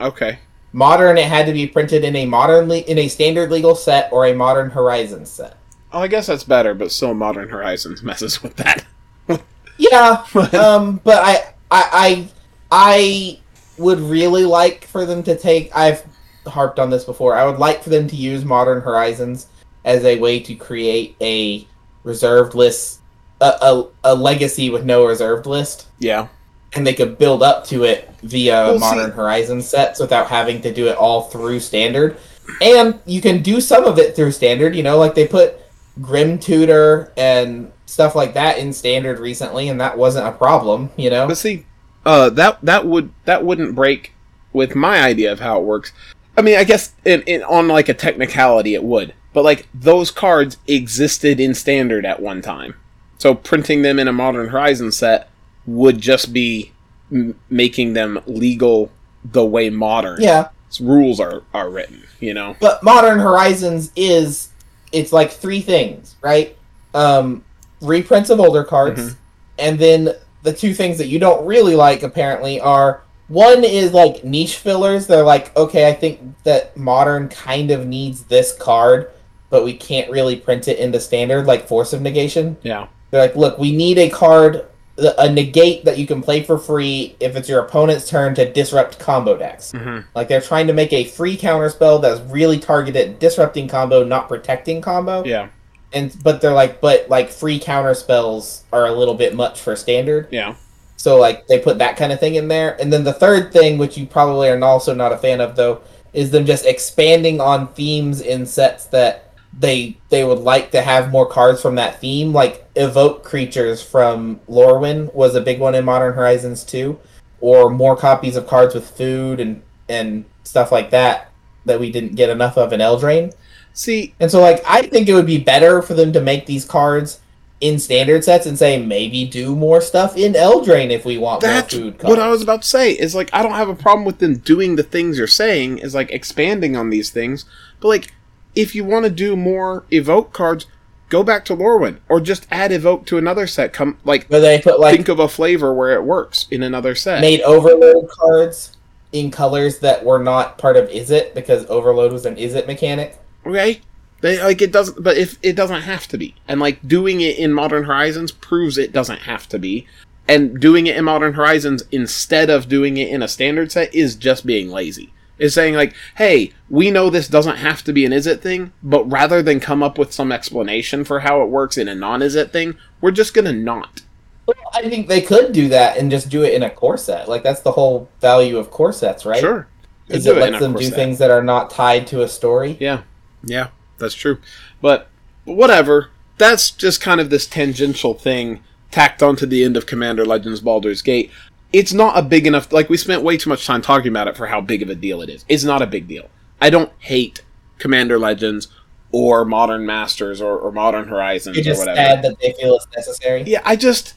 okay. 0.02 0.40
Modern, 0.76 1.20
it 1.20 1.28
had 1.28 1.46
to 1.46 1.54
be 1.54 1.68
printed 1.68 2.04
in 2.04 2.16
a 2.16 2.26
modern 2.26 2.68
le- 2.68 2.78
in 2.80 2.98
a 2.98 3.08
standard 3.08 3.52
legal 3.52 3.76
set 3.76 4.12
or 4.12 4.26
a 4.26 4.34
Modern 4.34 4.72
Horizons 4.72 5.30
set. 5.30 5.56
Oh, 5.92 6.00
I 6.00 6.08
guess 6.08 6.26
that's 6.26 6.44
better, 6.44 6.74
but 6.74 6.92
still, 6.92 7.14
Modern 7.14 7.48
Horizons 7.48 8.02
messes 8.02 8.42
with 8.42 8.56
that. 8.56 8.84
Yeah, 9.78 10.24
um, 10.54 11.00
but 11.04 11.18
I, 11.24 11.54
I, 11.70 11.90
I, 11.92 12.30
I 12.72 13.40
would 13.78 14.00
really 14.00 14.46
like 14.46 14.86
for 14.86 15.06
them 15.06 15.24
to 15.24 15.38
take. 15.38 15.76
I've 15.76 16.04
harped 16.48 16.80
on 16.80 16.90
this 16.90 17.06
before. 17.06 17.36
I 17.36 17.46
would 17.46 17.58
like 17.60 17.84
for 17.84 17.90
them 17.90 18.08
to 18.08 18.16
use 18.16 18.46
Modern 18.46 18.82
Horizons 18.82 19.48
as 19.84 20.06
a 20.06 20.20
way 20.20 20.40
to 20.42 20.56
create 20.56 21.16
a 21.22 21.68
reserved 22.04 22.54
list, 22.56 23.00
a, 23.42 23.46
a, 23.62 23.88
a 24.04 24.16
legacy 24.16 24.70
with 24.70 24.86
no 24.86 25.06
reserved 25.06 25.46
list. 25.46 25.88
yeah. 26.00 26.28
and 26.76 26.86
they 26.88 26.94
could 26.94 27.18
build 27.18 27.44
up 27.44 27.66
to 27.68 27.84
it 27.84 28.10
via 28.24 28.54
Well, 28.54 28.74
see- 28.74 28.80
Modern 28.80 29.12
Horizons 29.12 29.68
sets 29.70 30.00
without 30.00 30.28
having 30.28 30.62
to 30.62 30.74
do 30.74 30.88
it 30.88 30.98
all 30.98 31.24
through 31.24 31.60
Standard. 31.60 32.18
And 32.62 33.00
you 33.06 33.22
can 33.22 33.42
do 33.42 33.62
some 33.62 33.86
of 33.86 33.98
it 34.00 34.16
through 34.16 34.32
Standard, 34.32 34.76
you 34.76 34.84
know, 34.84 34.98
like 34.98 35.16
they 35.16 35.28
put 35.28 35.56
Grim 36.02 36.40
Tutor 36.40 37.12
and 37.16 37.72
stuff 37.86 38.16
like 38.16 38.34
that 38.34 38.58
in 38.58 38.74
Standard 38.74 39.20
recently, 39.20 39.70
and 39.70 39.80
that 39.80 39.98
wasn't 39.98 40.28
a 40.28 40.32
problem, 40.32 40.90
you 40.98 41.10
know. 41.10 41.28
But 41.28 41.38
see, 41.38 41.66
uh, 42.06 42.30
that 42.32 42.60
that 42.64 42.86
would 42.86 43.12
that 43.26 43.46
wouldn't 43.46 43.76
break 43.76 44.12
with 44.52 44.76
my 44.76 45.02
idea 45.02 45.32
of 45.32 45.40
how 45.40 45.60
it 45.60 45.64
works. 45.64 45.94
I 46.36 46.42
mean, 46.42 46.58
I 46.58 46.64
guess 46.64 46.94
in, 47.06 47.22
in 47.24 47.44
on 47.44 47.68
like 47.68 47.88
a 47.90 47.94
technicality 47.94 48.74
it 48.74 48.84
would, 48.84 49.14
but 49.34 49.44
like 49.44 49.68
those 49.74 50.12
cards 50.12 50.58
existed 50.68 51.40
in 51.40 51.54
standard 51.54 52.06
at 52.06 52.22
one 52.22 52.42
time, 52.42 52.76
so 53.18 53.34
printing 53.36 53.82
them 53.82 54.00
in 54.00 54.08
a 54.08 54.14
Modern 54.14 54.50
Horizon 54.50 54.92
set 54.92 55.30
would 55.66 56.00
just 56.00 56.34
be 56.34 56.72
m- 57.12 57.40
making 57.50 57.94
them 57.94 58.20
legal 58.28 58.92
the 59.24 59.46
way 59.46 59.70
modern 59.70 60.22
Yeah, 60.22 60.50
rules 60.80 61.20
are 61.20 61.44
are 61.54 61.70
written. 61.70 62.04
You 62.20 62.34
know, 62.34 62.56
but 62.60 62.84
Modern 62.84 63.20
Horizons 63.20 63.92
is 63.96 64.50
it's 64.92 65.12
like 65.12 65.32
three 65.32 65.62
things, 65.62 66.16
right? 66.22 66.56
Um, 66.94 67.44
reprints 67.82 68.30
of 68.30 68.40
older 68.40 68.64
cards, 68.64 69.02
Mhm. 69.02 69.16
and 69.60 69.80
then 69.80 70.10
the 70.44 70.54
two 70.54 70.74
things 70.74 70.98
that 70.98 71.08
you 71.08 71.20
don't 71.20 71.46
really 71.46 71.76
like 71.76 72.04
apparently 72.04 72.60
are 72.60 73.02
one 73.30 73.64
is 73.64 73.94
like 73.94 74.24
niche 74.24 74.58
fillers. 74.58 75.08
They're 75.08 75.24
like, 75.24 75.56
okay, 75.58 75.88
I 75.88 75.94
think 75.94 76.20
that 76.44 76.76
modern 76.78 77.30
kind 77.30 77.72
of 77.72 77.88
needs 77.88 78.24
this 78.26 78.54
card, 78.54 79.10
but 79.54 79.64
we 79.64 79.72
can't 79.74 80.10
really 80.10 80.36
print 80.36 80.68
it 80.68 80.80
in 80.80 80.92
the 80.92 81.00
standard, 81.00 81.46
like 81.46 81.68
Force 81.68 81.94
of 81.94 82.02
Negation. 82.02 82.58
yeah, 82.64 82.88
They're 83.12 83.22
like, 83.22 83.36
look, 83.36 83.60
we 83.60 83.72
need 83.72 84.00
a 84.00 84.10
card, 84.10 84.66
a 84.98 85.30
negate 85.32 85.86
that 85.86 86.00
you 86.00 86.08
can 86.08 86.24
play 86.24 86.42
for 86.42 86.58
free 86.58 87.16
if 87.20 87.36
it's 87.36 87.48
your 87.48 87.62
opponent's 87.62 88.10
turn 88.10 88.34
to 88.34 88.52
disrupt 88.52 88.98
combo 88.98 89.38
decks. 89.38 89.72
hmm 89.72 90.00
Like 90.16 90.28
they're 90.28 90.42
trying 90.42 90.66
to 90.68 90.74
make 90.74 90.92
a 90.92 91.04
free 91.04 91.38
counter 91.38 91.70
spell 91.70 92.00
that's 92.00 92.20
really 92.32 92.58
targeted 92.58 93.10
at 93.10 93.20
disrupting 93.20 93.68
combo, 93.68 94.04
not 94.04 94.28
protecting 94.28 94.82
combo. 94.82 95.24
yeah, 95.24 95.50
And 95.94 96.16
but 96.24 96.42
they're 96.42 96.52
like, 96.52 96.82
but 96.82 97.08
like 97.10 97.30
free 97.30 97.60
counter 97.60 97.94
spells 97.94 98.64
are 98.74 98.88
a 98.88 98.92
little 98.92 99.14
bit 99.16 99.36
much 99.36 99.62
for 99.62 99.76
standard. 99.76 100.28
yeah. 100.32 100.56
So 100.98 101.20
like 101.20 101.46
they 101.48 101.60
put 101.60 101.78
that 101.78 101.96
kind 101.98 102.12
of 102.12 102.20
thing 102.20 102.36
in 102.36 102.48
there. 102.48 102.76
And 102.82 102.92
then 102.92 103.04
the 103.04 103.14
third 103.14 103.52
thing, 103.54 103.78
which 103.78 103.98
you 104.00 104.08
probably 104.08 104.50
are 104.50 104.64
also 104.64 104.96
not 104.96 105.12
a 105.12 105.18
fan 105.18 105.42
of 105.42 105.56
though, 105.56 105.82
is 106.14 106.30
them 106.32 106.46
just 106.46 106.66
expanding 106.66 107.42
on 107.42 107.68
themes 107.74 108.22
in 108.22 108.46
sets 108.46 108.86
that 108.86 109.33
they 109.60 109.98
they 110.10 110.24
would 110.24 110.40
like 110.40 110.72
to 110.72 110.82
have 110.82 111.12
more 111.12 111.28
cards 111.28 111.62
from 111.62 111.76
that 111.76 112.00
theme. 112.02 112.34
Like 112.34 112.68
evoke 112.76 113.24
creatures 113.24 113.82
from 113.84 114.40
Lorwyn 114.50 115.14
was 115.14 115.36
a 115.36 115.42
big 115.42 115.60
one 115.60 115.76
in 115.76 115.86
Modern 115.86 116.14
Horizons 116.14 116.64
2. 116.64 117.00
Or 117.40 117.70
more 117.70 117.98
copies 117.98 118.36
of 118.38 118.48
cards 118.48 118.74
with 118.74 118.90
food 118.90 119.40
and 119.40 119.62
and 119.90 120.26
stuff 120.44 120.72
like 120.72 120.92
that 120.92 121.30
that 121.66 121.80
we 121.80 121.92
didn't 121.92 122.16
get 122.16 122.30
enough 122.30 122.58
of 122.58 122.74
in 122.74 122.80
Eldraine. 122.80 123.34
See, 123.74 124.14
And 124.20 124.30
so, 124.30 124.40
like, 124.40 124.64
I 124.68 124.84
think 124.84 125.10
it 125.10 125.14
would 125.14 125.26
be 125.26 125.40
better 125.40 125.82
for 125.82 125.94
them 125.96 126.14
to 126.14 126.22
make 126.22 126.46
these 126.46 126.64
cards 126.64 127.20
in 127.60 127.80
standard 127.80 128.24
sets 128.24 128.46
and 128.46 128.58
say 128.60 128.84
maybe 128.84 129.26
do 129.26 129.56
more 129.56 129.82
stuff 129.82 130.16
in 130.18 130.34
Eldraine 130.34 130.92
if 130.92 131.06
we 131.06 131.18
want 131.18 131.42
That's 131.42 131.74
more 131.74 131.84
food 131.84 131.98
cards. 131.98 132.10
what 132.10 132.20
I 132.20 132.28
was 132.28 132.42
about 132.42 132.62
to 132.64 132.68
say. 132.68 132.92
Is 132.92 133.16
like 133.16 133.30
I 133.34 133.42
don't 133.42 133.54
have 133.54 133.70
a 133.70 133.76
problem 133.76 134.06
with 134.06 134.20
them 134.20 134.38
doing 134.38 134.76
the 134.76 134.84
things 134.84 135.18
you're 135.18 135.28
saying. 135.28 135.80
Is 135.80 135.96
like 135.96 136.12
expanding 136.12 136.76
on 136.76 136.90
these 136.90 137.10
things. 137.10 137.46
But 137.80 137.88
like, 137.88 138.14
if 138.56 138.76
you 138.76 138.84
want 138.84 139.06
to 139.06 139.12
do 139.12 139.36
more 139.36 139.86
evoke 139.92 140.34
cards, 140.34 140.66
go 141.10 141.24
back 141.24 141.46
to 141.46 141.56
Lorwyn 141.56 142.00
or 142.10 142.20
just 142.20 142.48
add 142.52 142.72
evoke 142.72 143.06
to 143.08 143.18
another 143.18 143.48
set. 143.48 143.74
Come 143.74 143.98
like 144.04 144.28
Where 144.28 144.40
they 144.40 144.60
put 144.60 144.80
like 144.80 144.96
think 144.96 145.10
of 145.10 145.20
a 145.20 145.28
flavor 145.28 145.74
where 145.74 145.94
it 145.94 146.04
works 146.04 146.48
in 146.50 146.64
another 146.64 146.96
set. 146.96 147.22
made 147.22 147.42
overload 147.42 148.10
cards 148.10 148.78
in 149.12 149.30
colors 149.32 149.80
that 149.80 150.04
were 150.04 150.20
not 150.20 150.58
part 150.58 150.76
of 150.76 150.90
Izzet 150.90 151.34
because 151.36 151.66
overload 151.68 152.12
was 152.12 152.26
an 152.26 152.36
Izzet 152.36 152.68
mechanic. 152.68 153.20
Okay. 153.46 153.82
They, 154.22 154.42
like 154.42 154.62
it 154.62 154.72
doesn't, 154.72 155.04
but 155.04 155.18
if 155.18 155.38
it 155.44 155.54
doesn't 155.54 155.82
have 155.82 156.08
to 156.08 156.18
be, 156.18 156.34
and 156.48 156.60
like 156.62 156.88
doing 156.88 157.20
it 157.20 157.38
in 157.38 157.52
Modern 157.52 157.84
Horizons 157.84 158.32
proves 158.32 158.78
it 158.78 158.94
doesn't 158.94 159.20
have 159.20 159.50
to 159.50 159.60
be, 159.60 159.86
and 160.30 160.62
doing 160.62 160.88
it 160.88 160.96
in 160.96 161.04
Modern 161.04 161.34
Horizons 161.34 161.84
instead 161.92 162.50
of 162.50 162.70
doing 162.70 162.96
it 162.96 163.10
in 163.10 163.22
a 163.22 163.28
standard 163.28 163.72
set 163.74 163.94
is 163.94 164.16
just 164.16 164.46
being 164.46 164.70
lazy. 164.70 165.14
Is 165.40 165.54
saying 165.54 165.74
like, 165.74 165.96
hey, 166.16 166.52
we 166.70 166.92
know 166.92 167.10
this 167.10 167.28
doesn't 167.28 167.58
have 167.58 167.84
to 167.86 167.94
be 167.94 168.06
an 168.06 168.12
Izzet 168.12 168.40
thing, 168.42 168.72
but 168.84 169.04
rather 169.12 169.42
than 169.42 169.60
come 169.60 169.82
up 169.82 169.98
with 169.98 170.14
some 170.14 170.32
explanation 170.32 171.04
for 171.04 171.22
how 171.22 171.42
it 171.42 171.50
works 171.50 171.78
in 171.78 171.88
a 171.88 171.96
non 171.96 172.20
Izzet 172.20 172.52
thing, 172.52 172.76
we're 173.02 173.12
just 173.12 173.34
gonna 173.34 173.52
not. 173.52 174.02
Well, 174.46 174.56
I 174.74 174.90
think 174.90 175.08
they 175.08 175.22
could 175.22 175.54
do 175.54 175.70
that 175.70 175.98
and 175.98 176.12
just 176.12 176.30
do 176.30 176.44
it 176.44 176.54
in 176.54 176.64
a 176.64 176.70
core 176.70 176.98
set. 176.98 177.28
Like 177.28 177.44
that's 177.44 177.62
the 177.62 177.72
whole 177.72 178.10
value 178.22 178.58
of 178.58 178.70
core 178.70 178.94
sets, 178.94 179.26
right? 179.26 179.40
Sure. 179.40 179.68
Is 180.10 180.26
Do 180.26 180.36
it 180.36 180.40
lets 180.40 180.60
them 180.60 180.74
do 180.74 180.84
set. 180.84 180.94
things 180.94 181.18
that 181.20 181.32
are 181.32 181.44
not 181.44 181.70
tied 181.70 182.08
to 182.08 182.22
a 182.24 182.28
story. 182.28 182.78
Yeah, 182.80 183.04
yeah, 183.44 183.70
that's 183.98 184.16
true. 184.16 184.38
But 184.82 185.10
whatever. 185.46 186.10
That's 186.38 186.72
just 186.72 187.00
kind 187.00 187.22
of 187.22 187.30
this 187.30 187.46
tangential 187.48 188.16
thing 188.16 188.64
tacked 188.92 189.24
onto 189.24 189.46
the 189.46 189.64
end 189.64 189.78
of 189.78 189.86
Commander 189.86 190.26
Legends 190.26 190.60
Baldur's 190.62 191.02
Gate. 191.02 191.32
It's 191.74 191.92
not 191.92 192.18
a 192.18 192.22
big 192.22 192.48
enough. 192.48 192.72
Like 192.72 192.88
we 192.88 192.98
spent 192.98 193.24
way 193.24 193.36
too 193.36 193.50
much 193.50 193.66
time 193.66 193.82
talking 193.82 194.10
about 194.10 194.28
it 194.28 194.38
for 194.38 194.48
how 194.48 194.62
big 194.62 194.82
of 194.82 194.90
a 194.90 194.96
deal 194.96 195.22
it 195.22 195.30
is. 195.30 195.44
It's 195.50 195.64
not 195.64 195.82
a 195.82 195.88
big 195.88 196.08
deal. 196.08 196.30
I 196.62 196.70
don't 196.70 196.92
hate 197.00 197.44
Commander 197.80 198.18
Legends 198.20 198.68
or 199.12 199.44
Modern 199.44 199.86
Masters 199.86 200.42
or, 200.42 200.58
or 200.58 200.72
Modern 200.72 201.08
Horizons 201.08 201.58
You're 201.58 201.62
or 201.62 201.66
just 201.66 201.80
whatever. 201.80 201.96
sad 201.98 202.24
that 202.24 202.40
they 202.40 202.54
feel 202.54 202.76
it's 202.76 202.88
necessary. 202.96 203.44
Yeah, 203.44 203.62
I 203.66 203.76
just 203.76 204.14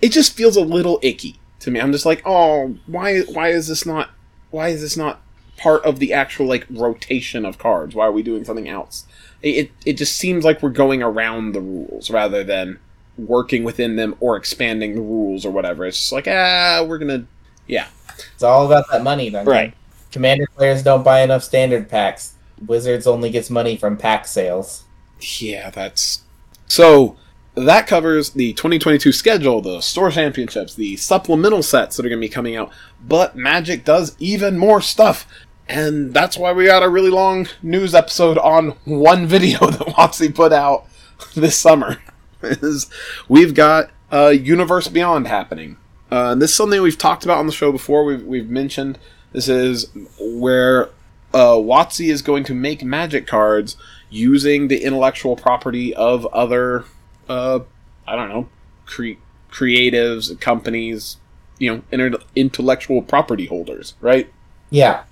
it 0.00 0.10
just 0.10 0.36
feels 0.36 0.56
a 0.56 0.62
little 0.62 0.98
icky 1.02 1.38
to 1.60 1.70
me. 1.70 1.80
I'm 1.80 1.92
just 1.92 2.06
like, 2.06 2.22
oh, 2.24 2.76
why 2.86 3.20
why 3.20 3.48
is 3.48 3.68
this 3.68 3.84
not 3.86 4.10
why 4.50 4.68
is 4.68 4.80
this 4.80 4.96
not 4.96 5.20
part 5.56 5.84
of 5.84 5.98
the 5.98 6.12
actual 6.12 6.46
like 6.46 6.66
rotation 6.70 7.44
of 7.44 7.58
cards? 7.58 7.94
Why 7.94 8.06
are 8.06 8.12
we 8.12 8.22
doing 8.22 8.44
something 8.44 8.68
else? 8.68 9.06
It 9.42 9.48
it, 9.48 9.70
it 9.84 9.92
just 9.94 10.16
seems 10.16 10.44
like 10.44 10.62
we're 10.62 10.70
going 10.70 11.02
around 11.02 11.52
the 11.52 11.60
rules 11.60 12.10
rather 12.10 12.44
than 12.44 12.78
working 13.16 13.64
within 13.64 13.96
them 13.96 14.16
or 14.20 14.36
expanding 14.36 14.94
the 14.94 15.00
rules 15.00 15.44
or 15.44 15.50
whatever. 15.50 15.84
It's 15.84 15.98
just 15.98 16.12
like 16.12 16.28
ah, 16.28 16.84
we're 16.86 16.98
gonna 16.98 17.26
yeah 17.66 17.88
It's 18.34 18.42
all 18.42 18.66
about 18.66 18.84
that 18.90 19.02
money, 19.02 19.28
then. 19.28 19.46
right 19.46 19.74
Commander 20.12 20.46
players 20.56 20.82
don't 20.82 21.02
buy 21.02 21.22
enough 21.22 21.42
standard 21.42 21.88
packs. 21.88 22.34
Wizards 22.66 23.06
only 23.06 23.30
gets 23.30 23.50
money 23.50 23.76
from 23.76 23.96
pack 23.96 24.26
sales. 24.26 24.84
yeah 25.20 25.70
that's 25.70 26.22
so 26.66 27.16
that 27.56 27.86
covers 27.86 28.30
the 28.30 28.52
2022 28.54 29.12
schedule, 29.12 29.60
the 29.60 29.80
store 29.80 30.10
championships, 30.10 30.74
the 30.74 30.96
supplemental 30.96 31.62
sets 31.62 31.96
that 31.96 32.04
are 32.04 32.08
going 32.08 32.20
to 32.20 32.26
be 32.26 32.32
coming 32.32 32.56
out. 32.56 32.72
But 33.06 33.36
Magic 33.36 33.84
does 33.84 34.16
even 34.18 34.58
more 34.58 34.80
stuff. 34.80 35.26
And 35.68 36.12
that's 36.12 36.36
why 36.36 36.52
we 36.52 36.66
got 36.66 36.82
a 36.82 36.88
really 36.88 37.10
long 37.10 37.46
news 37.62 37.94
episode 37.94 38.38
on 38.38 38.70
one 38.84 39.26
video 39.28 39.58
that 39.70 39.86
WotC 39.86 40.34
put 40.34 40.52
out 40.52 40.86
this 41.34 41.56
summer. 41.56 41.98
Is 42.44 42.88
we've 43.28 43.54
got 43.54 43.90
uh, 44.12 44.28
Universe 44.28 44.88
Beyond 44.88 45.26
happening. 45.26 45.76
Uh, 46.10 46.34
this 46.34 46.50
is 46.50 46.56
something 46.56 46.80
we've 46.80 46.98
talked 46.98 47.24
about 47.24 47.38
on 47.38 47.46
the 47.46 47.52
show 47.52 47.72
before. 47.72 48.04
We've, 48.04 48.22
we've 48.22 48.48
mentioned 48.48 48.98
this 49.32 49.48
is 49.48 49.90
where 50.20 50.90
uh, 51.32 51.56
WotC 51.56 52.08
is 52.08 52.22
going 52.22 52.44
to 52.44 52.54
make 52.54 52.84
magic 52.84 53.26
cards 53.26 53.76
using 54.10 54.68
the 54.68 54.84
intellectual 54.84 55.34
property 55.34 55.92
of 55.94 56.24
other, 56.26 56.84
uh, 57.28 57.60
I 58.06 58.14
don't 58.14 58.28
know, 58.28 58.48
cre- 58.86 59.18
creatives, 59.50 60.38
companies, 60.40 61.16
you 61.58 61.74
know, 61.74 61.82
inter- 61.90 62.22
intellectual 62.36 63.02
property 63.02 63.46
holders, 63.46 63.94
right? 64.00 64.32
Yeah. 64.70 65.04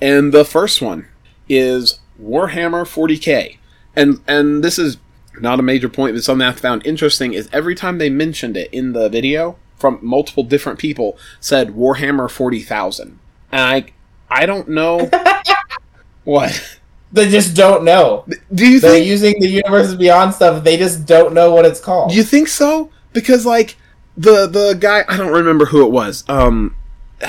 And 0.00 0.32
the 0.32 0.44
first 0.44 0.82
one 0.82 1.06
is 1.48 2.00
Warhammer 2.20 2.84
40k. 2.84 3.58
And 3.94 4.20
and 4.26 4.64
this 4.64 4.78
is 4.78 4.96
not 5.40 5.60
a 5.60 5.62
major 5.62 5.88
point, 5.88 6.14
but 6.14 6.24
something 6.24 6.46
I 6.46 6.52
found 6.52 6.86
interesting 6.86 7.32
is 7.32 7.48
every 7.52 7.74
time 7.74 7.98
they 7.98 8.10
mentioned 8.10 8.56
it 8.56 8.72
in 8.72 8.92
the 8.92 9.08
video 9.08 9.56
from 9.76 9.98
multiple 10.00 10.44
different 10.44 10.78
people 10.78 11.18
said 11.40 11.70
Warhammer 11.70 12.30
40,000. 12.30 13.18
And 13.50 13.60
I 13.60 13.92
I 14.30 14.46
don't 14.46 14.68
know 14.68 15.10
what. 16.24 16.78
They 17.12 17.28
just 17.28 17.54
don't 17.54 17.84
know. 17.84 18.24
Do 18.54 18.66
you 18.66 18.80
They're 18.80 18.92
think 18.92 19.06
using 19.06 19.40
the 19.40 19.48
Universes 19.48 19.96
Beyond 19.96 20.32
stuff. 20.32 20.64
They 20.64 20.78
just 20.78 21.04
don't 21.04 21.34
know 21.34 21.52
what 21.52 21.66
it's 21.66 21.80
called. 21.80 22.10
Do 22.10 22.16
you 22.16 22.22
think 22.22 22.48
so? 22.48 22.90
Because 23.12 23.44
like 23.44 23.76
the 24.16 24.46
the 24.46 24.74
guy 24.78 25.04
I 25.08 25.16
don't 25.18 25.32
remember 25.32 25.66
who 25.66 25.84
it 25.84 25.90
was. 25.90 26.24
Um 26.28 26.76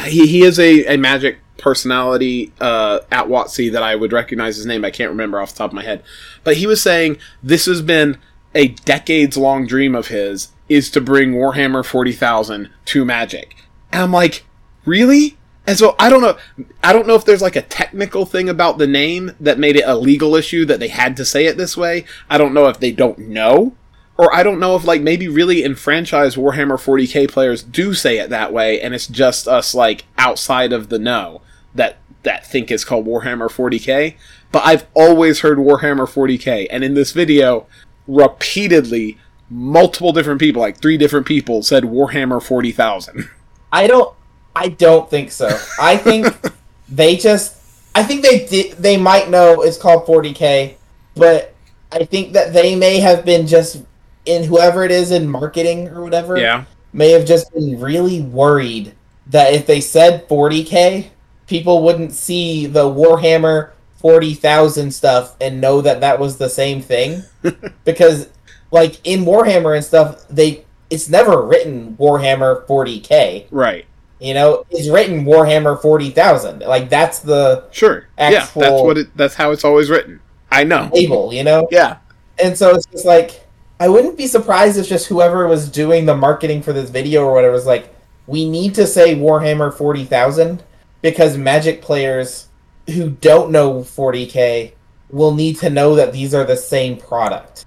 he, 0.06 0.26
he 0.28 0.44
is 0.44 0.58
a, 0.60 0.86
a 0.94 0.98
magic 0.98 1.40
personality 1.58 2.52
uh, 2.60 3.00
at 3.12 3.28
WotC 3.28 3.72
that 3.72 3.84
I 3.84 3.96
would 3.96 4.12
recognize 4.12 4.58
his 4.58 4.66
name. 4.66 4.84
I 4.84 4.92
can't 4.92 5.12
remember 5.12 5.40
off 5.40 5.52
the 5.52 5.60
top 5.60 5.72
of 5.72 5.76
my 5.76 5.84
head. 5.84 6.04
But 6.44 6.58
he 6.58 6.68
was 6.68 6.82
saying 6.82 7.18
this 7.42 7.66
has 7.66 7.82
been 7.82 8.18
a 8.56 8.70
decades 8.70 9.38
long 9.38 9.66
dream 9.66 9.96
of 9.96 10.08
his 10.08 10.50
is 10.70 10.90
to 10.92 11.02
bring 11.02 11.34
Warhammer 11.34 11.86
40,000 11.86 12.70
to 12.86 13.06
Magic. 13.06 13.56
And 13.92 14.04
I'm 14.04 14.12
like, 14.12 14.46
really? 14.86 15.38
And 15.66 15.78
so 15.78 15.96
I 15.98 16.10
don't 16.10 16.22
know. 16.22 16.38
I 16.84 16.92
don't 16.92 17.08
know 17.08 17.16
if 17.16 17.26
there's 17.26 17.42
like 17.42 17.56
a 17.56 17.62
technical 17.62 18.26
thing 18.26 18.50
about 18.50 18.78
the 18.78 18.88
name 18.88 19.32
that 19.40 19.60
made 19.60 19.76
it 19.76 19.86
a 19.86 19.96
legal 19.96 20.36
issue 20.36 20.66
that 20.66 20.80
they 20.80 20.90
had 20.90 21.16
to 21.18 21.26
say 21.26 21.46
it 21.46 21.58
this 21.58 21.78
way. 21.78 22.06
I 22.30 22.38
don't 22.38 22.54
know 22.54 22.68
if 22.68 22.80
they 22.80 22.92
don't 22.92 23.18
know, 23.20 23.76
or 24.18 24.34
I 24.34 24.44
don't 24.44 24.60
know 24.60 24.76
if 24.76 24.86
like 24.86 25.02
maybe 25.02 25.28
really 25.28 25.64
in 25.64 25.76
franchise 25.76 26.36
Warhammer 26.36 26.78
40k 26.78 27.30
players 27.30 27.64
do 27.64 27.94
say 27.94 28.20
it 28.20 28.30
that 28.30 28.54
way, 28.54 28.80
and 28.80 28.94
it's 28.94 29.08
just 29.08 29.48
us 29.48 29.74
like 29.74 30.06
outside 30.18 30.72
of 30.72 30.90
the 30.90 31.00
know 31.00 31.42
that 31.74 31.98
that 32.24 32.46
think 32.46 32.72
it's 32.72 32.86
called 32.86 33.06
Warhammer 33.06 33.50
40k. 33.50 34.16
But 34.52 34.64
I've 34.66 34.86
always 34.94 35.40
heard 35.40 35.58
Warhammer 35.58 36.08
40k, 36.08 36.68
and 36.70 36.84
in 36.84 36.94
this 36.94 37.12
video, 37.12 37.66
repeatedly, 38.08 39.18
multiple 39.50 40.14
different 40.14 40.40
people, 40.40 40.62
like 40.62 40.78
three 40.78 40.98
different 40.98 41.26
people, 41.26 41.64
said 41.64 41.84
Warhammer 41.84 42.42
40,000. 42.42 43.30
I 43.72 43.88
don't. 43.88 44.16
I 44.56 44.70
don't 44.70 45.10
think 45.10 45.32
so. 45.32 45.60
I 45.80 45.98
think 45.98 46.28
they 46.90 47.16
just. 47.16 47.58
I 47.96 48.04
think 48.04 48.24
they 48.24 48.46
did. 48.46 48.74
They 48.74 48.98
might 48.98 49.30
know 49.30 49.64
it's 49.64 49.78
called 49.78 50.06
40k, 50.06 50.76
but 51.16 51.56
I 51.92 52.06
think 52.06 52.34
that 52.34 52.54
they 52.54 52.76
may 52.76 53.00
have 53.00 53.26
been 53.26 53.48
just 53.48 53.84
in 54.26 54.44
whoever 54.44 54.84
it 54.84 54.92
is 54.92 55.12
in 55.12 55.28
marketing 55.28 55.88
or 55.90 56.02
whatever. 56.04 56.38
yeah. 56.38 56.66
May 56.94 57.12
have 57.12 57.26
just 57.26 57.52
been 57.54 57.80
really 57.80 58.22
worried 58.22 58.94
that 59.28 59.54
if 59.54 59.66
they 59.66 59.82
said 59.82 60.28
40k, 60.30 61.08
people 61.48 61.82
wouldn't 61.84 62.12
see 62.14 62.66
the 62.68 62.84
Warhammer 62.84 63.72
40,000 63.98 64.92
stuff 64.94 65.36
and 65.42 65.60
know 65.62 65.82
that 65.82 66.02
that 66.02 66.20
was 66.20 66.38
the 66.38 66.50
same 66.50 66.82
thing 66.82 67.24
because 67.86 68.30
like 68.72 69.00
in 69.06 69.22
Warhammer 69.26 69.76
and 69.76 69.84
stuff 69.84 70.28
they 70.28 70.66
it's 70.90 71.08
never 71.10 71.42
written 71.42 71.96
Warhammer 71.98 72.66
40k 72.68 73.46
Right. 73.50 73.86
you 74.20 74.34
know 74.34 74.66
it's 74.70 74.90
written 74.90 75.24
Warhammer 75.26 75.82
40,000 75.82 76.60
like 76.68 76.90
that's 76.90 77.20
the 77.20 77.64
Sure. 77.72 78.08
yeah, 78.20 78.30
that's 78.32 78.54
what 78.54 78.98
it. 78.98 79.16
That's 79.16 79.36
how 79.36 79.52
it's 79.52 79.64
always 79.64 79.90
written. 79.90 80.20
I 80.52 80.64
know. 80.66 80.90
label 80.94 81.34
you 81.34 81.44
know 81.46 81.68
Yeah. 81.72 81.98
and 82.44 82.58
so 82.58 82.76
it's 82.76 82.86
just 82.88 83.06
like 83.06 83.48
I 83.80 83.90
wouldn't 83.90 84.18
be 84.18 84.28
surprised 84.28 84.78
if 84.78 84.88
just 84.88 85.08
whoever 85.08 85.48
was 85.48 85.70
doing 85.70 86.06
the 86.06 86.16
marketing 86.16 86.62
for 86.62 86.74
this 86.74 86.90
video 86.90 87.24
or 87.24 87.34
whatever 87.34 87.54
was 87.54 87.66
like 87.66 87.94
we 88.28 88.50
need 88.50 88.74
to 88.76 88.88
say 88.88 89.16
Warhammer 89.16 89.74
40,000 89.74 90.64
because 91.02 91.38
magic 91.38 91.82
players 91.82 92.48
who 92.88 93.10
don't 93.10 93.52
know 93.52 93.80
40k 93.82 94.74
will 95.10 95.34
need 95.34 95.58
to 95.60 95.70
know 95.70 95.96
that 95.96 96.14
these 96.14 96.34
are 96.34 96.46
the 96.46 96.56
same 96.56 96.98
product 96.98 97.66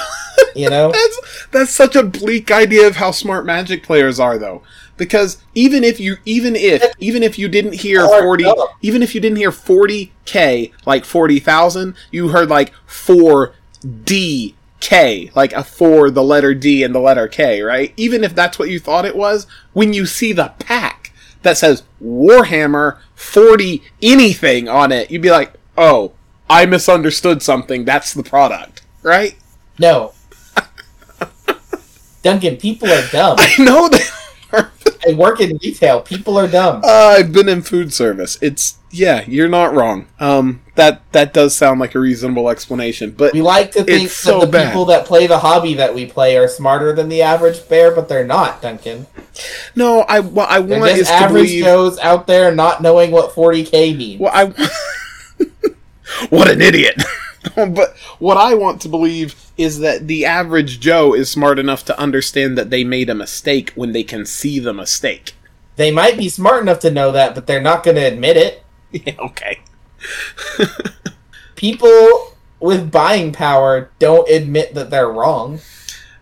you 0.54 0.68
know 0.68 0.90
That's 0.90 1.46
that's 1.50 1.70
such 1.70 1.96
a 1.96 2.02
bleak 2.02 2.50
idea 2.50 2.86
of 2.86 2.96
how 2.96 3.10
smart 3.10 3.44
Magic 3.46 3.82
players 3.82 4.18
are, 4.18 4.38
though. 4.38 4.62
Because 4.96 5.38
even 5.54 5.84
if 5.84 6.00
you, 6.00 6.16
even 6.24 6.54
if, 6.56 6.82
even 6.98 7.22
if 7.22 7.38
you 7.38 7.48
didn't 7.48 7.74
hear 7.74 8.02
Or 8.02 8.22
forty, 8.22 8.44
dumb. 8.44 8.68
even 8.80 9.02
if 9.02 9.14
you 9.14 9.20
didn't 9.20 9.38
hear 9.38 9.52
forty 9.52 10.12
k, 10.24 10.72
like 10.86 11.04
forty 11.04 11.38
thousand, 11.40 11.94
you 12.10 12.28
heard 12.28 12.48
like 12.48 12.72
four 12.86 13.54
d 14.04 14.54
k, 14.82 15.30
like 15.34 15.52
a 15.54 15.64
four, 15.64 16.10
the 16.10 16.22
letter 16.22 16.54
D 16.54 16.82
and 16.82 16.94
the 16.94 16.98
letter 17.00 17.28
K, 17.28 17.62
right? 17.62 17.94
Even 17.96 18.24
if 18.24 18.34
that's 18.34 18.58
what 18.58 18.68
you 18.68 18.78
thought 18.78 19.06
it 19.06 19.16
was, 19.16 19.46
when 19.72 19.92
you 19.94 20.04
see 20.04 20.32
the 20.32 20.52
pack 20.58 21.12
that 21.42 21.56
says 21.56 21.84
Warhammer 22.02 22.98
forty 23.14 23.82
anything 24.02 24.68
on 24.68 24.92
it, 24.92 25.10
you'd 25.10 25.22
be 25.22 25.30
like, 25.30 25.54
oh, 25.78 26.12
I 26.50 26.66
misunderstood 26.66 27.42
something. 27.42 27.84
That's 27.84 28.12
the 28.12 28.22
product, 28.22 28.82
right? 29.02 29.36
no 29.78 30.12
Duncan 32.22 32.56
people 32.56 32.90
are 32.90 33.06
dumb 33.08 33.36
I 33.40 33.54
know 33.58 33.88
that. 33.88 34.21
I 35.08 35.14
work 35.14 35.40
in 35.40 35.58
retail 35.62 36.00
people 36.00 36.38
are 36.38 36.48
dumb 36.48 36.82
Uh, 36.84 37.16
I've 37.18 37.32
been 37.32 37.48
in 37.48 37.62
food 37.62 37.92
service. 37.92 38.38
It's 38.40 38.78
yeah, 38.94 39.24
you're 39.26 39.48
not 39.48 39.74
wrong. 39.74 40.06
Um, 40.20 40.60
that 40.74 41.00
that 41.12 41.32
does 41.32 41.54
sound 41.54 41.80
like 41.80 41.94
a 41.94 41.98
reasonable 41.98 42.50
explanation, 42.50 43.10
but 43.12 43.32
we 43.32 43.40
like 43.40 43.72
to 43.72 43.84
think 43.84 44.04
It's 44.04 44.14
so 44.14 44.40
that 44.40 44.46
the 44.46 44.52
bad. 44.52 44.66
people 44.68 44.84
that 44.86 45.06
play 45.06 45.26
the 45.26 45.38
hobby 45.38 45.74
that 45.74 45.94
we 45.94 46.04
play 46.06 46.36
are 46.36 46.46
smarter 46.46 46.92
than 46.92 47.08
the 47.08 47.22
average 47.22 47.66
bear 47.68 47.94
but 47.94 48.08
they're 48.08 48.26
not 48.26 48.60
Duncan 48.60 49.06
no, 49.74 50.00
I 50.02 50.20
what 50.20 50.50
I 50.50 50.60
They're 50.60 50.78
want 50.78 50.94
just 50.96 51.10
average 51.10 51.46
believe. 51.46 51.64
Joes 51.64 51.98
out 52.00 52.26
there 52.26 52.54
not 52.54 52.82
knowing 52.82 53.10
what 53.10 53.34
40k 53.34 53.96
means. 53.96 54.20
What 54.20 54.34
I 54.34 54.44
what 56.28 56.50
an 56.50 56.60
idiot. 56.60 57.02
but 57.54 57.96
what 58.18 58.36
I 58.36 58.54
want 58.54 58.80
to 58.82 58.88
believe 58.88 59.50
is 59.56 59.80
that 59.80 60.06
the 60.06 60.24
average 60.24 60.80
Joe 60.80 61.14
is 61.14 61.30
smart 61.30 61.58
enough 61.58 61.84
to 61.86 61.98
understand 61.98 62.56
that 62.56 62.70
they 62.70 62.84
made 62.84 63.10
a 63.10 63.14
mistake 63.14 63.72
when 63.74 63.92
they 63.92 64.04
can 64.04 64.26
see 64.26 64.58
the 64.58 64.72
mistake. 64.72 65.34
They 65.76 65.90
might 65.90 66.16
be 66.16 66.28
smart 66.28 66.62
enough 66.62 66.80
to 66.80 66.90
know 66.90 67.12
that, 67.12 67.34
but 67.34 67.46
they're 67.46 67.60
not 67.60 67.82
going 67.82 67.96
to 67.96 68.02
admit 68.02 68.36
it. 68.36 68.58
Yeah, 68.94 69.14
okay. 69.20 69.62
People 71.56 72.34
with 72.60 72.90
buying 72.92 73.32
power 73.32 73.90
don't 73.98 74.28
admit 74.28 74.74
that 74.74 74.90
they're 74.90 75.08
wrong. 75.08 75.60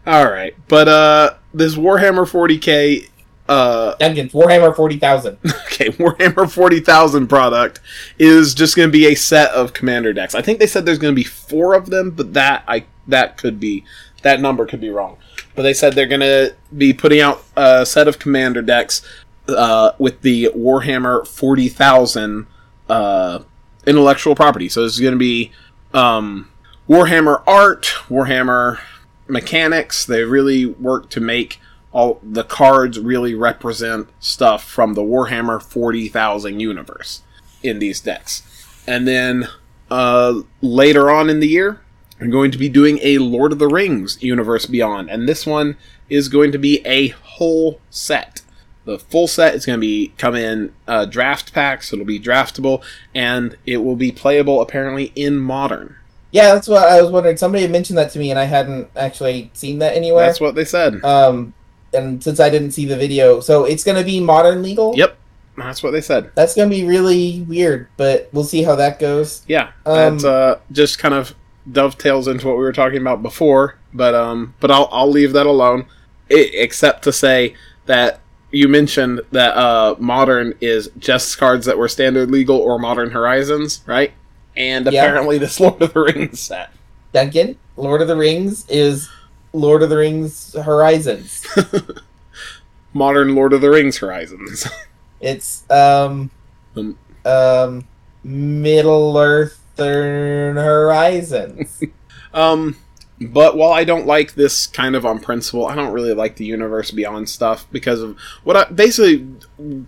All 0.06 0.30
right, 0.30 0.54
but 0.68 0.86
uh, 0.86 1.34
this 1.52 1.74
Warhammer 1.74 2.30
40k 2.30 3.08
uh 3.50 3.96
Duncan, 3.96 4.28
Warhammer 4.30 4.74
40,000. 4.74 5.38
Okay, 5.70 5.90
Warhammer 5.92 6.50
40,000 6.50 7.26
product 7.26 7.80
is 8.18 8.52
just 8.52 8.76
going 8.76 8.88
to 8.88 8.92
be 8.92 9.06
a 9.06 9.14
set 9.14 9.50
of 9.52 9.72
commander 9.72 10.12
decks. 10.12 10.34
I 10.34 10.42
think 10.42 10.58
they 10.58 10.66
said 10.66 10.84
there's 10.84 10.98
going 10.98 11.14
to 11.14 11.16
be 11.16 11.24
4 11.24 11.72
of 11.72 11.88
them, 11.88 12.10
but 12.10 12.34
that 12.34 12.64
I 12.68 12.84
that 13.08 13.38
could 13.38 13.58
be 13.58 13.84
that 14.22 14.40
number 14.40 14.66
could 14.66 14.80
be 14.80 14.90
wrong. 14.90 15.16
But 15.54 15.62
they 15.62 15.72
said 15.72 15.94
they're 15.94 16.06
going 16.06 16.20
to 16.20 16.54
be 16.76 16.92
putting 16.92 17.20
out 17.20 17.42
a 17.56 17.86
set 17.86 18.08
of 18.08 18.18
commander 18.18 18.60
decks 18.62 19.00
uh, 19.48 19.92
with 19.98 20.20
the 20.22 20.50
Warhammer 20.54 21.26
40,000 21.26 22.46
uh, 22.88 23.40
intellectual 23.86 24.34
property. 24.34 24.68
So 24.68 24.84
it's 24.84 25.00
going 25.00 25.12
to 25.14 25.18
be 25.18 25.50
um, 25.94 26.50
Warhammer 26.88 27.42
art, 27.46 27.84
Warhammer 28.08 28.80
mechanics. 29.28 30.04
They 30.04 30.24
really 30.24 30.66
work 30.66 31.08
to 31.10 31.20
make 31.20 31.60
all 31.92 32.20
the 32.22 32.44
cards 32.44 32.98
really 32.98 33.34
represent 33.34 34.08
stuff 34.20 34.64
from 34.64 34.94
the 34.94 35.02
Warhammer 35.02 35.60
40,000 35.60 36.60
universe 36.60 37.22
in 37.62 37.78
these 37.78 38.00
decks. 38.00 38.42
And 38.86 39.06
then 39.06 39.48
uh, 39.90 40.42
later 40.60 41.10
on 41.10 41.28
in 41.28 41.40
the 41.40 41.48
year, 41.48 41.80
I'm 42.20 42.30
going 42.30 42.50
to 42.50 42.58
be 42.58 42.68
doing 42.68 42.98
a 43.02 43.18
Lord 43.18 43.52
of 43.52 43.58
the 43.58 43.68
Rings 43.68 44.22
universe 44.22 44.66
beyond, 44.66 45.10
and 45.10 45.28
this 45.28 45.46
one 45.46 45.76
is 46.08 46.28
going 46.28 46.52
to 46.52 46.58
be 46.58 46.84
a 46.86 47.08
whole 47.08 47.80
set. 47.88 48.42
The 48.84 48.98
full 48.98 49.26
set 49.26 49.54
is 49.54 49.66
going 49.66 49.78
to 49.78 49.80
be 49.80 50.12
come 50.18 50.34
in 50.34 50.72
uh, 50.86 51.06
draft 51.06 51.52
packs. 51.52 51.92
It'll 51.92 52.04
be 52.04 52.20
draftable, 52.20 52.82
and 53.14 53.56
it 53.64 53.78
will 53.78 53.96
be 53.96 54.12
playable 54.12 54.60
apparently 54.60 55.12
in 55.14 55.38
modern. 55.38 55.96
Yeah, 56.30 56.54
that's 56.54 56.68
what 56.68 56.86
I 56.86 57.00
was 57.02 57.10
wondering. 57.10 57.36
Somebody 57.36 57.62
had 57.62 57.72
mentioned 57.72 57.98
that 57.98 58.10
to 58.12 58.18
me, 58.18 58.30
and 58.30 58.38
I 58.38 58.44
hadn't 58.44 58.88
actually 58.96 59.50
seen 59.52 59.78
that 59.80 59.96
anywhere. 59.96 60.26
That's 60.26 60.40
what 60.40 60.54
they 60.54 60.64
said. 60.64 61.02
Um, 61.04 61.54
and 61.92 62.22
since 62.22 62.40
I 62.40 62.50
didn't 62.50 62.72
see 62.72 62.84
the 62.86 62.96
video, 62.96 63.40
so 63.40 63.64
it's 63.64 63.84
gonna 63.84 64.04
be 64.04 64.20
modern 64.20 64.62
legal. 64.62 64.94
Yep, 64.96 65.16
that's 65.56 65.82
what 65.82 65.90
they 65.92 66.00
said. 66.00 66.30
That's 66.34 66.54
gonna 66.54 66.70
be 66.70 66.84
really 66.84 67.42
weird, 67.48 67.88
but 67.96 68.28
we'll 68.32 68.44
see 68.44 68.62
how 68.62 68.76
that 68.76 68.98
goes. 68.98 69.42
Yeah, 69.46 69.72
Um, 69.86 70.18
that 70.18 70.28
uh, 70.28 70.58
just 70.72 70.98
kind 70.98 71.14
of 71.14 71.34
dovetails 71.70 72.26
into 72.28 72.46
what 72.46 72.56
we 72.56 72.62
were 72.62 72.72
talking 72.72 73.00
about 73.00 73.22
before. 73.22 73.76
But 73.92 74.14
um, 74.14 74.54
but 74.60 74.70
I'll 74.70 74.88
I'll 74.92 75.10
leave 75.10 75.32
that 75.32 75.46
alone, 75.46 75.86
I 76.30 76.34
except 76.54 77.02
to 77.04 77.12
say 77.12 77.54
that 77.86 78.20
you 78.52 78.68
mentioned 78.68 79.20
that 79.32 79.56
uh, 79.56 79.94
modern 79.98 80.54
is 80.60 80.90
just 80.98 81.38
cards 81.38 81.66
that 81.66 81.78
were 81.78 81.88
standard 81.88 82.30
legal 82.30 82.56
or 82.56 82.78
modern 82.78 83.10
horizons, 83.10 83.82
right? 83.86 84.12
And 84.56 84.86
Yeah. 84.86 85.04
apparently, 85.04 85.38
this 85.38 85.58
Lord 85.60 85.80
of 85.82 85.92
the 85.92 86.00
Rings 86.00 86.40
set. 86.40 86.70
Duncan, 87.12 87.56
Lord 87.76 88.02
of 88.02 88.08
the 88.08 88.16
Rings 88.16 88.64
is 88.68 89.08
Lord 89.52 89.82
of 89.82 89.90
the 89.90 89.96
Rings 89.96 90.54
Horizons. 90.54 91.46
modern 92.92 93.34
Lord 93.34 93.52
of 93.52 93.60
the 93.60 93.70
Rings 93.70 93.98
horizons. 93.98 94.66
It's 95.22 95.70
um 95.70 96.30
Um. 96.74 96.96
um 97.26 97.84
Middle 98.24 99.18
Earthern 99.18 100.56
Horizons. 100.56 101.82
Um, 102.32 102.76
but 103.20 103.56
while 103.56 103.72
I 103.72 103.82
don't 103.82 104.06
like 104.06 104.34
this 104.34 104.68
kind 104.68 104.94
of 104.94 105.04
on 105.04 105.18
principle, 105.18 105.66
I 105.66 105.74
don't 105.74 105.92
really 105.92 106.14
like 106.14 106.36
the 106.36 106.44
universe 106.44 106.92
beyond 106.92 107.28
stuff 107.28 107.66
because 107.72 108.00
of 108.00 108.16
what 108.44 108.56
I 108.56 108.70
basically 108.70 109.26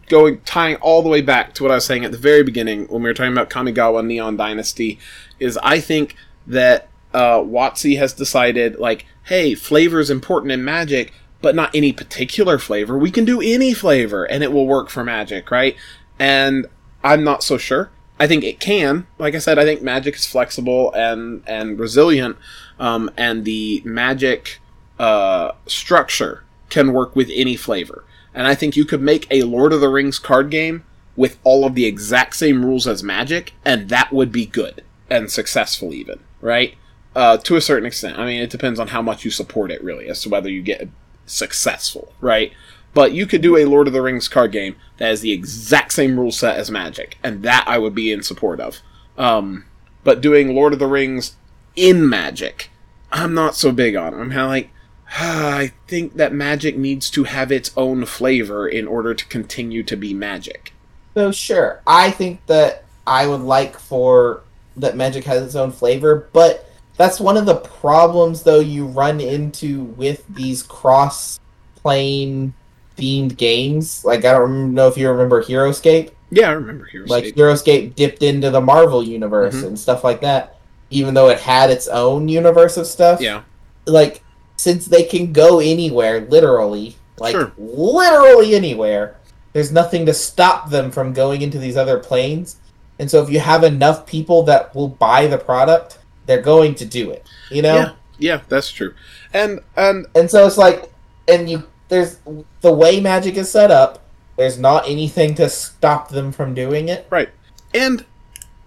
going 0.08 0.40
tying 0.40 0.74
all 0.78 1.02
the 1.02 1.08
way 1.08 1.20
back 1.22 1.54
to 1.54 1.62
what 1.62 1.70
I 1.70 1.76
was 1.76 1.86
saying 1.86 2.04
at 2.04 2.10
the 2.10 2.18
very 2.18 2.42
beginning 2.42 2.88
when 2.88 3.00
we 3.00 3.08
were 3.08 3.14
talking 3.14 3.30
about 3.32 3.48
Kamigawa 3.48 4.04
Neon 4.04 4.36
Dynasty 4.36 4.98
is 5.38 5.56
I 5.62 5.78
think 5.78 6.16
that 6.48 6.88
uh, 7.14 7.38
WotC 7.38 7.98
has 7.98 8.12
decided 8.12 8.78
like, 8.78 9.06
hey, 9.24 9.54
flavor 9.54 10.00
is 10.00 10.10
important 10.10 10.52
in 10.52 10.64
Magic, 10.64 11.12
but 11.40 11.54
not 11.54 11.74
any 11.74 11.92
particular 11.92 12.58
flavor. 12.58 12.96
We 12.98 13.10
can 13.10 13.24
do 13.24 13.40
any 13.40 13.74
flavor 13.74 14.24
and 14.24 14.42
it 14.42 14.52
will 14.52 14.66
work 14.66 14.88
for 14.88 15.04
Magic, 15.04 15.50
right? 15.50 15.76
And 16.18 16.66
I'm 17.02 17.24
not 17.24 17.42
so 17.42 17.58
sure. 17.58 17.90
I 18.18 18.26
think 18.26 18.44
it 18.44 18.60
can. 18.60 19.06
Like 19.18 19.34
I 19.34 19.38
said, 19.38 19.58
I 19.58 19.64
think 19.64 19.82
Magic 19.82 20.14
is 20.14 20.26
flexible 20.26 20.92
and 20.92 21.42
and 21.46 21.78
resilient, 21.78 22.36
um, 22.78 23.10
and 23.16 23.44
the 23.44 23.82
Magic 23.84 24.60
uh, 24.98 25.52
structure 25.66 26.44
can 26.70 26.92
work 26.92 27.16
with 27.16 27.30
any 27.34 27.56
flavor. 27.56 28.04
And 28.32 28.46
I 28.46 28.54
think 28.54 28.76
you 28.76 28.84
could 28.84 29.02
make 29.02 29.26
a 29.30 29.42
Lord 29.42 29.72
of 29.72 29.80
the 29.80 29.88
Rings 29.88 30.18
card 30.20 30.50
game 30.50 30.84
with 31.16 31.38
all 31.42 31.64
of 31.64 31.74
the 31.74 31.84
exact 31.84 32.36
same 32.36 32.64
rules 32.64 32.86
as 32.86 33.02
Magic, 33.02 33.54
and 33.64 33.88
that 33.88 34.12
would 34.12 34.30
be 34.30 34.46
good 34.46 34.84
and 35.10 35.30
successful, 35.30 35.92
even 35.92 36.20
right? 36.40 36.74
Uh, 37.14 37.36
to 37.36 37.56
a 37.56 37.60
certain 37.60 37.86
extent. 37.86 38.18
I 38.18 38.24
mean, 38.24 38.40
it 38.40 38.50
depends 38.50 38.80
on 38.80 38.88
how 38.88 39.02
much 39.02 39.24
you 39.24 39.30
support 39.30 39.70
it, 39.70 39.84
really, 39.84 40.08
as 40.08 40.22
to 40.22 40.30
whether 40.30 40.48
you 40.48 40.62
get 40.62 40.88
successful, 41.26 42.12
right? 42.20 42.52
But 42.94 43.12
you 43.12 43.26
could 43.26 43.42
do 43.42 43.56
a 43.56 43.64
Lord 43.64 43.86
of 43.86 43.92
the 43.92 44.02
Rings 44.02 44.28
card 44.28 44.52
game 44.52 44.76
that 44.98 45.08
has 45.08 45.20
the 45.20 45.32
exact 45.32 45.92
same 45.92 46.18
rule 46.18 46.32
set 46.32 46.56
as 46.56 46.70
Magic, 46.70 47.18
and 47.22 47.42
that 47.42 47.64
I 47.66 47.78
would 47.78 47.94
be 47.94 48.12
in 48.12 48.22
support 48.22 48.60
of. 48.60 48.80
Um, 49.16 49.64
but 50.04 50.20
doing 50.20 50.54
Lord 50.54 50.72
of 50.72 50.78
the 50.78 50.86
Rings 50.86 51.36
in 51.76 52.08
Magic, 52.08 52.70
I'm 53.10 53.34
not 53.34 53.56
so 53.56 53.72
big 53.72 53.96
on. 53.96 54.14
I'm 54.14 54.30
kind 54.30 54.40
of 54.40 54.48
like, 54.48 54.70
ah, 55.10 55.56
I 55.56 55.72
think 55.86 56.14
that 56.16 56.32
Magic 56.32 56.76
needs 56.76 57.10
to 57.10 57.24
have 57.24 57.52
its 57.52 57.72
own 57.76 58.04
flavor 58.04 58.66
in 58.68 58.86
order 58.86 59.14
to 59.14 59.26
continue 59.26 59.82
to 59.84 59.96
be 59.96 60.14
Magic. 60.14 60.72
so 61.14 61.30
sure, 61.30 61.82
I 61.86 62.10
think 62.10 62.44
that 62.46 62.84
I 63.06 63.26
would 63.26 63.40
like 63.40 63.78
for 63.78 64.42
that 64.76 64.96
Magic 64.96 65.24
has 65.24 65.42
its 65.42 65.54
own 65.54 65.72
flavor, 65.72 66.28
but 66.32 66.68
that's 66.96 67.18
one 67.20 67.36
of 67.36 67.46
the 67.46 67.56
problems 67.56 68.42
though 68.42 68.60
you 68.60 68.86
run 68.86 69.20
into 69.20 69.84
with 69.84 70.24
these 70.28 70.62
cross 70.62 71.40
plane 71.76 72.54
themed 72.96 73.36
games. 73.36 74.04
Like 74.04 74.24
I 74.24 74.32
don't 74.32 74.74
know 74.74 74.88
if 74.88 74.96
you 74.96 75.10
remember 75.10 75.42
Heroscape. 75.42 76.10
Yeah, 76.30 76.48
I 76.48 76.52
remember 76.52 76.88
Heroscape. 76.92 77.08
like 77.08 77.24
Heroscape 77.34 77.94
dipped 77.94 78.22
into 78.22 78.50
the 78.50 78.60
Marvel 78.60 79.02
universe 79.02 79.54
Mhm. 79.56 79.66
and 79.68 79.78
stuff 79.78 80.04
like 80.04 80.20
that, 80.22 80.56
even 80.90 81.14
though 81.14 81.28
it 81.28 81.40
had 81.40 81.70
its 81.70 81.88
own 81.88 82.28
universe 82.28 82.76
of 82.76 82.86
stuff. 82.86 83.20
yeah, 83.20 83.42
Like 83.86 84.22
since 84.56 84.86
they 84.86 85.02
can 85.02 85.32
go 85.32 85.58
anywhere, 85.58 86.20
literally, 86.30 86.96
like 87.18 87.32
Sure. 87.32 87.52
literally 87.58 88.54
anywhere, 88.54 89.16
there's 89.52 89.72
nothing 89.72 90.06
to 90.06 90.14
stop 90.14 90.70
them 90.70 90.90
from 90.90 91.12
going 91.12 91.42
into 91.42 91.58
these 91.58 91.76
other 91.76 91.98
planes. 91.98 92.56
And 92.98 93.10
so 93.10 93.22
if 93.22 93.28
you 93.30 93.40
have 93.40 93.64
enough 93.64 94.06
people 94.06 94.42
that 94.44 94.74
will 94.74 94.88
buy 94.88 95.26
the 95.26 95.38
product, 95.38 95.98
they're 96.26 96.42
going 96.42 96.74
to 96.76 96.84
do 96.84 97.10
it. 97.10 97.26
You 97.50 97.62
know? 97.62 97.76
yeah, 97.76 97.92
yeah, 98.18 98.40
that's 98.48 98.70
true. 98.70 98.94
And 99.32 99.60
and 99.76 100.06
And 100.14 100.30
so 100.30 100.46
it's 100.46 100.58
like 100.58 100.92
and 101.28 101.48
you 101.48 101.64
there's 101.88 102.18
the 102.62 102.72
way 102.72 103.00
magic 103.00 103.36
is 103.36 103.50
set 103.50 103.70
up, 103.70 104.02
there's 104.36 104.58
not 104.58 104.88
anything 104.88 105.34
to 105.36 105.48
stop 105.48 106.08
them 106.08 106.32
from 106.32 106.54
doing 106.54 106.88
it. 106.88 107.06
Right. 107.10 107.28
And 107.74 108.04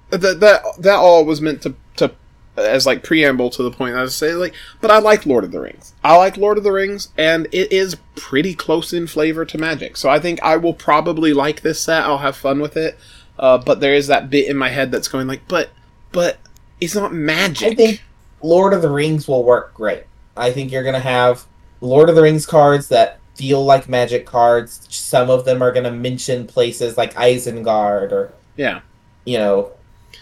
that 0.10 0.40
that 0.40 0.62
that 0.80 0.96
all 0.96 1.26
was 1.26 1.42
meant 1.42 1.62
to 1.64 1.76
to 1.98 2.12
as 2.58 2.86
like 2.86 3.04
preamble 3.04 3.50
to 3.50 3.64
the 3.64 3.72
point 3.72 3.96
I 3.96 4.02
was 4.02 4.16
saying 4.16 4.38
like 4.38 4.54
but 4.80 4.92
I 4.92 5.00
like 5.00 5.26
Lord 5.26 5.44
of 5.44 5.52
the 5.52 5.60
Rings. 5.60 5.94
I 6.04 6.16
like 6.18 6.38
Lord 6.38 6.58
of 6.58 6.64
the 6.64 6.72
Rings 6.72 7.10
and 7.18 7.48
it 7.52 7.72
is 7.72 7.98
pretty 8.16 8.54
close 8.54 8.94
in 8.94 9.08
flavor 9.08 9.46
to 9.46 9.58
Magic. 9.58 9.98
So 9.98 10.10
I 10.10 10.20
think 10.20 10.42
I 10.44 10.58
will 10.58 10.74
probably 10.74 11.34
like 11.34 11.62
this 11.62 11.82
set. 11.82 12.04
I'll 12.04 12.20
have 12.20 12.36
fun 12.36 12.60
with 12.60 12.78
it. 12.78 12.98
Uh, 13.38 13.58
but 13.58 13.82
there 13.82 13.94
is 13.94 14.08
that 14.08 14.30
bit 14.30 14.48
in 14.48 14.56
my 14.56 14.70
head 14.70 14.92
that's 14.92 15.08
going 15.08 15.28
like 15.28 15.48
but 15.48 15.70
but 16.12 16.38
it's 16.82 16.96
not 16.96 17.14
magic. 17.14 17.74
I 17.74 17.76
think 17.76 18.04
Lord 18.42 18.74
of 18.74 18.82
the 18.82 18.90
Rings 18.90 19.28
will 19.28 19.44
work 19.44 19.74
great. 19.74 20.04
I 20.38 20.52
think 20.52 20.72
you're 20.72 20.84
gonna 20.84 21.00
have 21.00 21.46
Lord 21.82 22.10
of 22.10 22.16
the 22.16 22.22
Rings 22.22 22.46
cards 22.46 22.88
that 22.90 23.20
feel 23.36 23.64
like 23.64 23.90
magic 23.90 24.26
cards. 24.26 24.88
Some 24.90 25.30
of 25.30 25.46
them 25.46 25.62
are 25.62 25.72
gonna 25.72 25.92
mention 25.92 26.48
places 26.48 26.98
like 26.98 27.14
Isengard 27.14 28.12
or 28.12 28.34
yeah. 28.58 28.82
you 29.26 29.38
know 29.38 29.72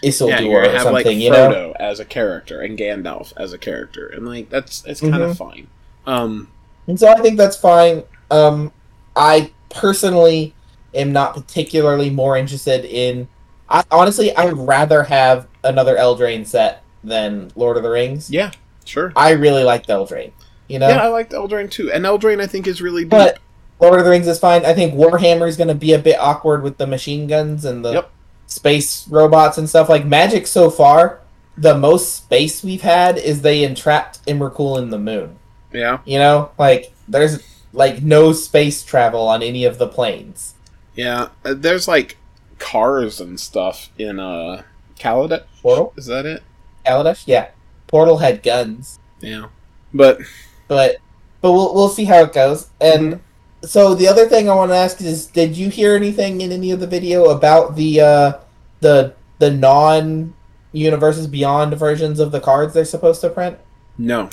Isildur 0.04 0.30
Yeah, 0.30 0.40
you're 0.42 0.62
or 0.62 0.66
gonna 0.66 0.78
have 0.78 0.92
like 0.92 1.06
something. 1.06 1.22
you 1.22 1.32
know, 1.32 1.74
as 1.80 2.00
a 2.00 2.06
character 2.06 2.62
and 2.62 2.78
Gandalf 2.78 3.34
as 3.38 3.54
a 3.54 3.58
character. 3.58 4.08
And 4.08 4.26
like 4.26 4.50
that's 4.50 4.84
it's 4.86 5.02
kind 5.02 5.22
of 5.22 5.38
fine. 5.38 5.68
Um 6.06 6.50
and 6.88 7.00
so 7.00 7.08
I 7.08 7.22
think 7.22 7.38
that's 7.38 7.58
fine. 7.58 8.04
Um, 8.30 8.72
I 9.16 9.52
personally 9.70 10.54
am 10.94 11.14
not 11.14 11.34
particularly 11.34 12.10
more 12.10 12.38
interested 12.38 12.86
in. 12.86 13.28
I 13.74 13.84
honestly, 13.91 14.34
I'd 14.36 14.54
rather 14.54 15.04
have 15.04 15.48
another 15.64 15.95
Eldraine 15.98 16.45
set 16.48 16.84
than 17.04 17.52
Lord 17.56 17.76
of 17.76 17.84
the 17.84 17.90
Rings. 17.90 18.30
yeah, 18.32 18.52
sure. 18.86 19.12
I 19.16 19.32
really 19.32 19.64
like 19.64 19.88
Eldraine. 19.88 20.32
You 20.70 20.80
know, 20.80 20.88
Yeah, 20.88 21.04
I 21.04 21.08
liked 21.08 21.34
Eldraine 21.34 21.70
too. 21.70 21.91
And 21.91 22.06
Eldraine 22.06 22.40
I 22.41 22.48
think 22.48 22.68
is 22.68 22.82
really 22.82 23.02
deep. 23.04 23.10
But 23.10 23.40
Lord 23.82 24.00
of 24.00 24.06
the 24.06 24.12
Rings 24.12 24.28
is 24.28 24.40
fine. 24.40 24.64
I 24.66 24.74
think 24.74 24.94
Warhammer 24.94 25.48
is 25.48 25.58
going 25.58 25.68
to 25.68 25.76
be 25.76 25.91
a 25.91 26.00
bit 26.00 26.18
awkward 26.20 26.64
with 26.64 26.78
the 26.78 26.88
machine 26.88 27.28
guns 27.28 27.66
and 27.66 27.84
the 27.84 27.91
Yep. 27.94 28.12
space 28.48 29.08
robots 29.10 29.58
and 29.58 29.68
stuff. 29.68 29.90
Like 29.90 30.06
Magic 30.06 30.48
so 30.48 30.70
far, 30.70 31.20
the 31.58 31.78
most 31.78 32.16
space 32.16 32.64
we've 32.64 32.82
had 32.82 33.18
is 33.18 33.41
they 33.41 33.64
entrapped 33.64 34.26
Emrakul 34.26 34.78
in 34.80 34.90
the 34.90 35.00
moon. 35.00 35.38
yeah. 35.74 36.00
You 36.06 36.20
know, 36.20 36.52
like 36.58 36.94
there's 37.08 37.40
like 37.74 38.02
no 38.04 38.32
space 38.32 38.84
travel 38.84 39.28
on 39.28 39.41
any 39.44 39.66
of 39.66 39.78
the 39.80 39.88
planes. 39.88 40.54
Yeah, 40.95 41.30
uh, 41.44 41.56
there's 41.56 41.88
like 41.88 42.18
cars 42.64 43.19
and 43.22 43.40
stuff 43.40 43.90
in 43.98 44.19
uh 44.19 44.64
Kaladesh. 44.99 45.44
Portal, 45.61 45.94
Is 45.98 46.06
that 46.07 46.26
it? 46.26 46.44
Kaladesh, 46.85 47.23
yeah. 47.27 47.49
Portal 47.88 48.18
had 48.18 48.41
guns, 48.44 48.99
Yeah. 49.22 49.48
But 49.94 50.19
but 50.68 50.98
but 51.41 51.52
we'll 51.52 51.73
we'll 51.76 51.90
see 51.90 52.06
how 52.06 52.23
it 52.23 52.34
goes. 52.34 52.69
And 52.81 53.15
Mm-hmm. 53.15 53.68
so 53.68 53.95
the 53.95 54.07
other 54.07 54.27
thing 54.27 54.49
I 54.49 54.56
want 54.56 54.72
to 54.72 54.76
ask 54.77 55.02
is, 55.02 55.27
did 55.27 55.56
you 55.57 55.69
hear 55.69 55.95
anything 55.95 56.41
in 56.41 56.52
any 56.52 56.72
of 56.72 56.80
the 56.80 56.88
video 56.88 57.26
about 57.30 57.76
the 57.76 58.02
uh, 58.02 58.34
the 58.81 59.14
the 59.40 59.52
non 59.52 60.34
universes 60.72 61.27
beyond 61.27 61.73
versions 61.76 62.19
of 62.19 62.31
the 62.31 62.40
cards 62.40 62.73
they're 62.73 62.85
supposed 62.85 63.22
to 63.22 63.30
print? 63.30 63.57
no, 63.98 64.30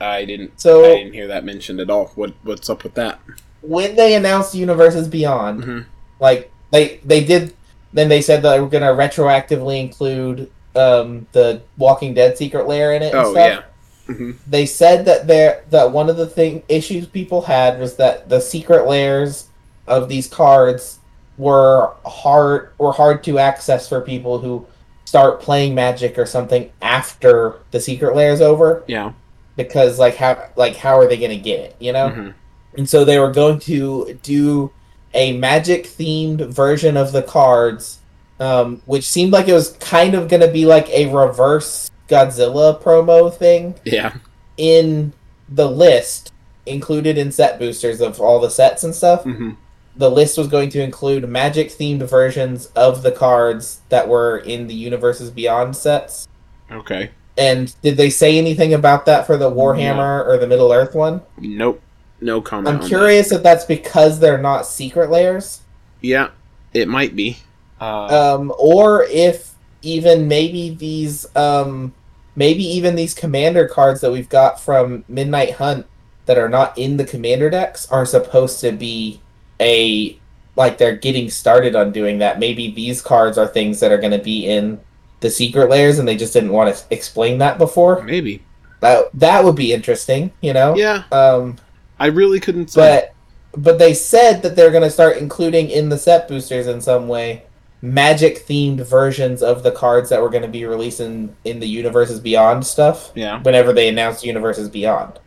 I 0.00 0.24
didn't. 0.24 0.58
So 0.60 0.84
I 0.84 0.94
didn't 0.96 1.12
hear 1.14 1.26
that 1.28 1.44
mentioned 1.44 1.80
at 1.80 1.90
all. 1.90 2.06
What 2.14 2.32
What's 2.44 2.70
up 2.70 2.82
with 2.84 2.94
that? 2.94 3.20
when 3.60 3.94
they 3.94 4.14
announced 4.16 4.54
universes 4.54 5.06
beyond, 5.08 5.64
hmm 5.64 5.80
like 6.20 6.50
they 6.70 7.00
they 7.04 7.22
did, 7.24 7.54
then 7.92 8.08
they 8.08 8.20
said 8.22 8.42
that 8.42 8.50
they 8.54 8.60
were 8.60 8.68
going 8.68 8.82
to 8.82 8.88
retroactively 8.88 9.80
include 9.80 10.50
um, 10.74 11.26
the 11.32 11.60
Walking 11.76 12.14
Dead 12.14 12.38
secret 12.38 12.66
lair 12.66 12.94
in 12.94 13.02
it. 13.02 13.14
And 13.14 13.24
Oh 13.26 13.32
stuff. 13.32 13.64
yeah. 14.08 14.14
hmm 14.14 14.30
they 14.48 14.66
said 14.66 15.04
that 15.04 15.26
there 15.26 15.64
that 15.70 15.92
one 15.92 16.08
of 16.10 16.16
the 16.16 16.26
thing 16.26 16.62
issues 16.68 17.06
people 17.06 17.42
had 17.42 17.78
was 17.78 17.96
that 17.96 18.28
the 18.28 18.40
secret 18.40 18.86
lairs 18.88 19.48
of 19.86 20.08
these 20.08 20.26
cards 20.28 20.98
were 21.38 21.92
hard 22.04 22.70
were 22.78 22.92
hard 22.92 23.22
to 23.24 23.38
access 23.38 23.88
for 23.88 24.00
people 24.00 24.38
who 24.38 24.66
start 25.04 25.40
playing 25.40 25.74
magic 25.74 26.18
or 26.18 26.26
something 26.26 26.70
after 26.80 27.56
the 27.70 27.80
secret 27.80 28.14
lair 28.16 28.32
is 28.32 28.40
over 28.40 28.82
Yeah. 28.86 29.12
because 29.56 29.98
like 29.98 30.16
how 30.16 30.48
like 30.56 30.76
how 30.76 30.98
are 30.98 31.06
they 31.08 31.16
going 31.18 31.30
to 31.30 31.36
get 31.36 31.60
it 31.60 31.76
you 31.78 31.92
know 31.92 32.08
hmm 32.10 32.30
and 32.78 32.88
so 32.88 33.04
they 33.04 33.18
were 33.18 33.30
going 33.30 33.58
to 33.60 34.18
do 34.22 34.70
a 35.14 35.36
magic 35.36 35.84
themed 35.84 36.40
version 36.52 36.96
of 36.96 37.12
the 37.12 37.22
cards 37.22 37.98
um, 38.40 38.82
which 38.86 39.04
seemed 39.04 39.32
like 39.32 39.46
it 39.46 39.52
was 39.52 39.70
kind 39.78 40.14
of 40.14 40.28
going 40.28 40.40
to 40.40 40.50
be 40.50 40.66
like 40.66 40.88
a 40.90 41.06
reverse 41.14 41.90
Godzilla 42.08 42.80
promo 42.82 43.32
thing 43.32 43.76
Yeah. 43.84 44.14
in 44.56 45.12
the 45.48 45.70
list 45.70 46.32
included 46.66 47.16
in 47.18 47.30
set 47.30 47.58
boosters 47.58 48.00
of 48.00 48.20
all 48.20 48.40
the 48.40 48.50
sets 48.50 48.82
and 48.84 48.94
stuff. 48.94 49.22
hmm 49.22 49.50
The 49.96 50.10
list 50.10 50.38
was 50.38 50.48
going 50.48 50.70
to 50.70 50.82
include 50.82 51.28
magic 51.28 51.68
themed 51.70 52.02
versions 52.08 52.66
of 52.74 53.02
the 53.02 53.12
cards 53.12 53.80
that 53.90 54.08
were 54.08 54.38
in 54.38 54.66
the 54.66 54.74
Universes 54.74 55.30
Beyond 55.30 55.76
sets. 55.76 56.26
Okay. 56.70 57.10
And 57.38 57.74
did 57.82 57.96
they 57.96 58.10
say 58.10 58.38
anything 58.38 58.74
about 58.74 59.06
that 59.06 59.26
for 59.26 59.36
the 59.36 59.50
Warhammer 59.50 60.26
or 60.26 60.36
the 60.38 60.46
Middle 60.46 60.72
Earth 60.72 60.94
one? 60.94 61.20
Nope. 61.38 61.80
No 62.22 62.40
comment. 62.40 62.68
I'm 62.68 62.74
on 62.76 62.80
that. 62.82 62.88
curious 62.88 63.32
if 63.32 63.42
that's 63.42 63.64
because 63.64 64.20
they're 64.20 64.38
not 64.38 64.66
secret 64.66 65.10
lairs, 65.10 65.60
Yeah, 66.00 66.30
it 66.72 66.88
might 66.88 67.14
be. 67.16 67.38
Uh, 67.80 68.36
um, 68.36 68.52
or 68.58 69.04
if 69.04 69.52
even 69.82 70.28
maybe 70.28 70.70
these, 70.70 71.26
um, 71.36 71.92
maybe 72.36 72.62
even 72.62 72.94
these 72.94 73.12
commander 73.14 73.66
cards 73.66 74.00
that 74.00 74.12
we've 74.12 74.28
got 74.28 74.60
from 74.60 75.04
Midnight 75.08 75.54
Hunt 75.54 75.86
that 76.26 76.38
are 76.38 76.48
not 76.48 76.78
in 76.78 76.96
the 76.96 77.04
commander 77.04 77.50
decks 77.50 77.90
are 77.90 78.06
supposed 78.06 78.60
to 78.60 78.70
be 78.72 79.20
a 79.60 80.16
like 80.54 80.78
they're 80.78 80.96
getting 80.96 81.30
started 81.30 81.74
on 81.74 81.92
doing 81.92 82.18
that. 82.18 82.38
Maybe 82.38 82.70
these 82.70 83.00
cards 83.02 83.38
are 83.38 83.46
things 83.46 83.80
that 83.80 83.90
are 83.90 83.98
going 83.98 84.12
to 84.12 84.22
be 84.22 84.46
in 84.46 84.78
the 85.20 85.30
secret 85.30 85.68
lairs, 85.70 85.98
and 85.98 86.06
they 86.06 86.16
just 86.16 86.32
didn't 86.32 86.52
want 86.52 86.74
to 86.74 86.84
explain 86.90 87.38
that 87.38 87.58
before. 87.58 88.02
maybe. 88.02 88.42
That 88.80 89.06
that 89.14 89.44
would 89.44 89.54
be 89.56 89.72
interesting, 89.72 90.32
you 90.40 90.52
know. 90.52 90.76
Yeah, 90.76 91.04
Um, 91.12 91.56
I 92.02 92.06
really 92.06 92.40
couldn't 92.40 92.68
say. 92.72 92.80
but 92.80 93.14
but 93.60 93.78
they 93.78 93.94
said 93.94 94.42
that 94.42 94.56
they're 94.56 94.72
going 94.72 94.82
to 94.82 94.90
start 94.90 95.18
including 95.18 95.70
in 95.70 95.88
the 95.88 95.98
set 95.98 96.26
boosters 96.26 96.66
in 96.66 96.80
some 96.80 97.06
way 97.06 97.44
magic 97.80 98.44
themed 98.46 98.80
versions 98.84 99.40
of 99.40 99.62
the 99.62 99.70
cards 99.70 100.10
that 100.10 100.20
were 100.20 100.28
going 100.28 100.42
to 100.42 100.48
be 100.48 100.64
released 100.64 100.98
in, 101.00 101.34
in 101.44 101.60
the 101.60 101.66
universes 101.68 102.18
beyond 102.18 102.66
stuff 102.66 103.12
yeah. 103.14 103.40
whenever 103.42 103.72
they 103.72 103.88
announced 103.88 104.24
universes 104.24 104.68
beyond 104.68 105.20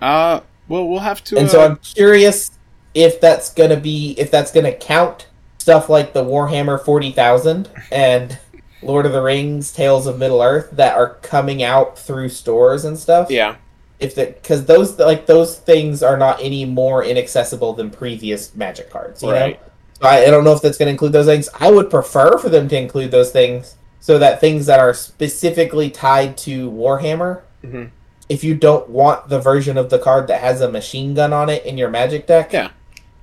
Uh, 0.00 0.40
well, 0.68 0.88
we'll 0.88 1.00
have 1.00 1.22
to. 1.24 1.36
and 1.36 1.48
uh, 1.48 1.50
so 1.50 1.64
i'm 1.64 1.76
curious 1.76 2.50
if 2.94 3.20
that's 3.20 3.52
going 3.52 3.70
to 3.70 3.76
be 3.76 4.14
if 4.18 4.30
that's 4.30 4.52
going 4.52 4.64
to 4.64 4.76
count 4.76 5.26
stuff 5.58 5.88
like 5.90 6.14
the 6.14 6.24
warhammer 6.24 6.82
40000 6.82 7.68
and 7.92 8.38
lord 8.82 9.04
of 9.04 9.12
the 9.12 9.22
rings 9.22 9.72
tales 9.72 10.06
of 10.06 10.18
middle 10.18 10.40
earth 10.40 10.70
that 10.72 10.96
are 10.96 11.14
coming 11.22 11.62
out 11.62 11.98
through 11.98 12.28
stores 12.30 12.84
and 12.86 12.98
stuff 12.98 13.30
yeah. 13.30 13.56
If 13.98 14.14
that 14.14 14.42
because 14.42 14.64
those 14.66 14.98
like 14.98 15.26
those 15.26 15.58
things 15.58 16.02
are 16.02 16.16
not 16.16 16.38
any 16.42 16.64
more 16.64 17.02
inaccessible 17.04 17.72
than 17.72 17.90
previous 17.90 18.54
magic 18.54 18.90
cards 18.90 19.22
you 19.22 19.30
Right. 19.30 19.58
know 19.60 19.66
so 20.02 20.08
I, 20.08 20.24
I 20.24 20.30
don't 20.30 20.44
know 20.44 20.52
if 20.52 20.60
that's 20.60 20.76
going 20.76 20.86
to 20.86 20.90
include 20.92 21.12
those 21.12 21.26
things 21.26 21.48
i 21.58 21.70
would 21.70 21.88
prefer 21.90 22.36
for 22.38 22.48
them 22.50 22.68
to 22.68 22.76
include 22.78 23.10
those 23.10 23.30
things 23.32 23.76
so 24.00 24.18
that 24.18 24.40
things 24.40 24.66
that 24.66 24.78
are 24.80 24.92
specifically 24.94 25.88
tied 25.90 26.36
to 26.38 26.70
warhammer 26.70 27.40
Mhm. 27.64 27.90
if 28.28 28.44
you 28.44 28.54
don't 28.54 28.88
want 28.90 29.28
the 29.30 29.40
version 29.40 29.78
of 29.78 29.88
the 29.90 29.98
card 29.98 30.26
that 30.28 30.40
has 30.40 30.60
a 30.60 30.70
machine 30.70 31.14
gun 31.14 31.32
on 31.32 31.48
it 31.48 31.64
in 31.64 31.78
your 31.78 31.88
magic 31.90 32.26
deck 32.26 32.52
Yeah. 32.52 32.70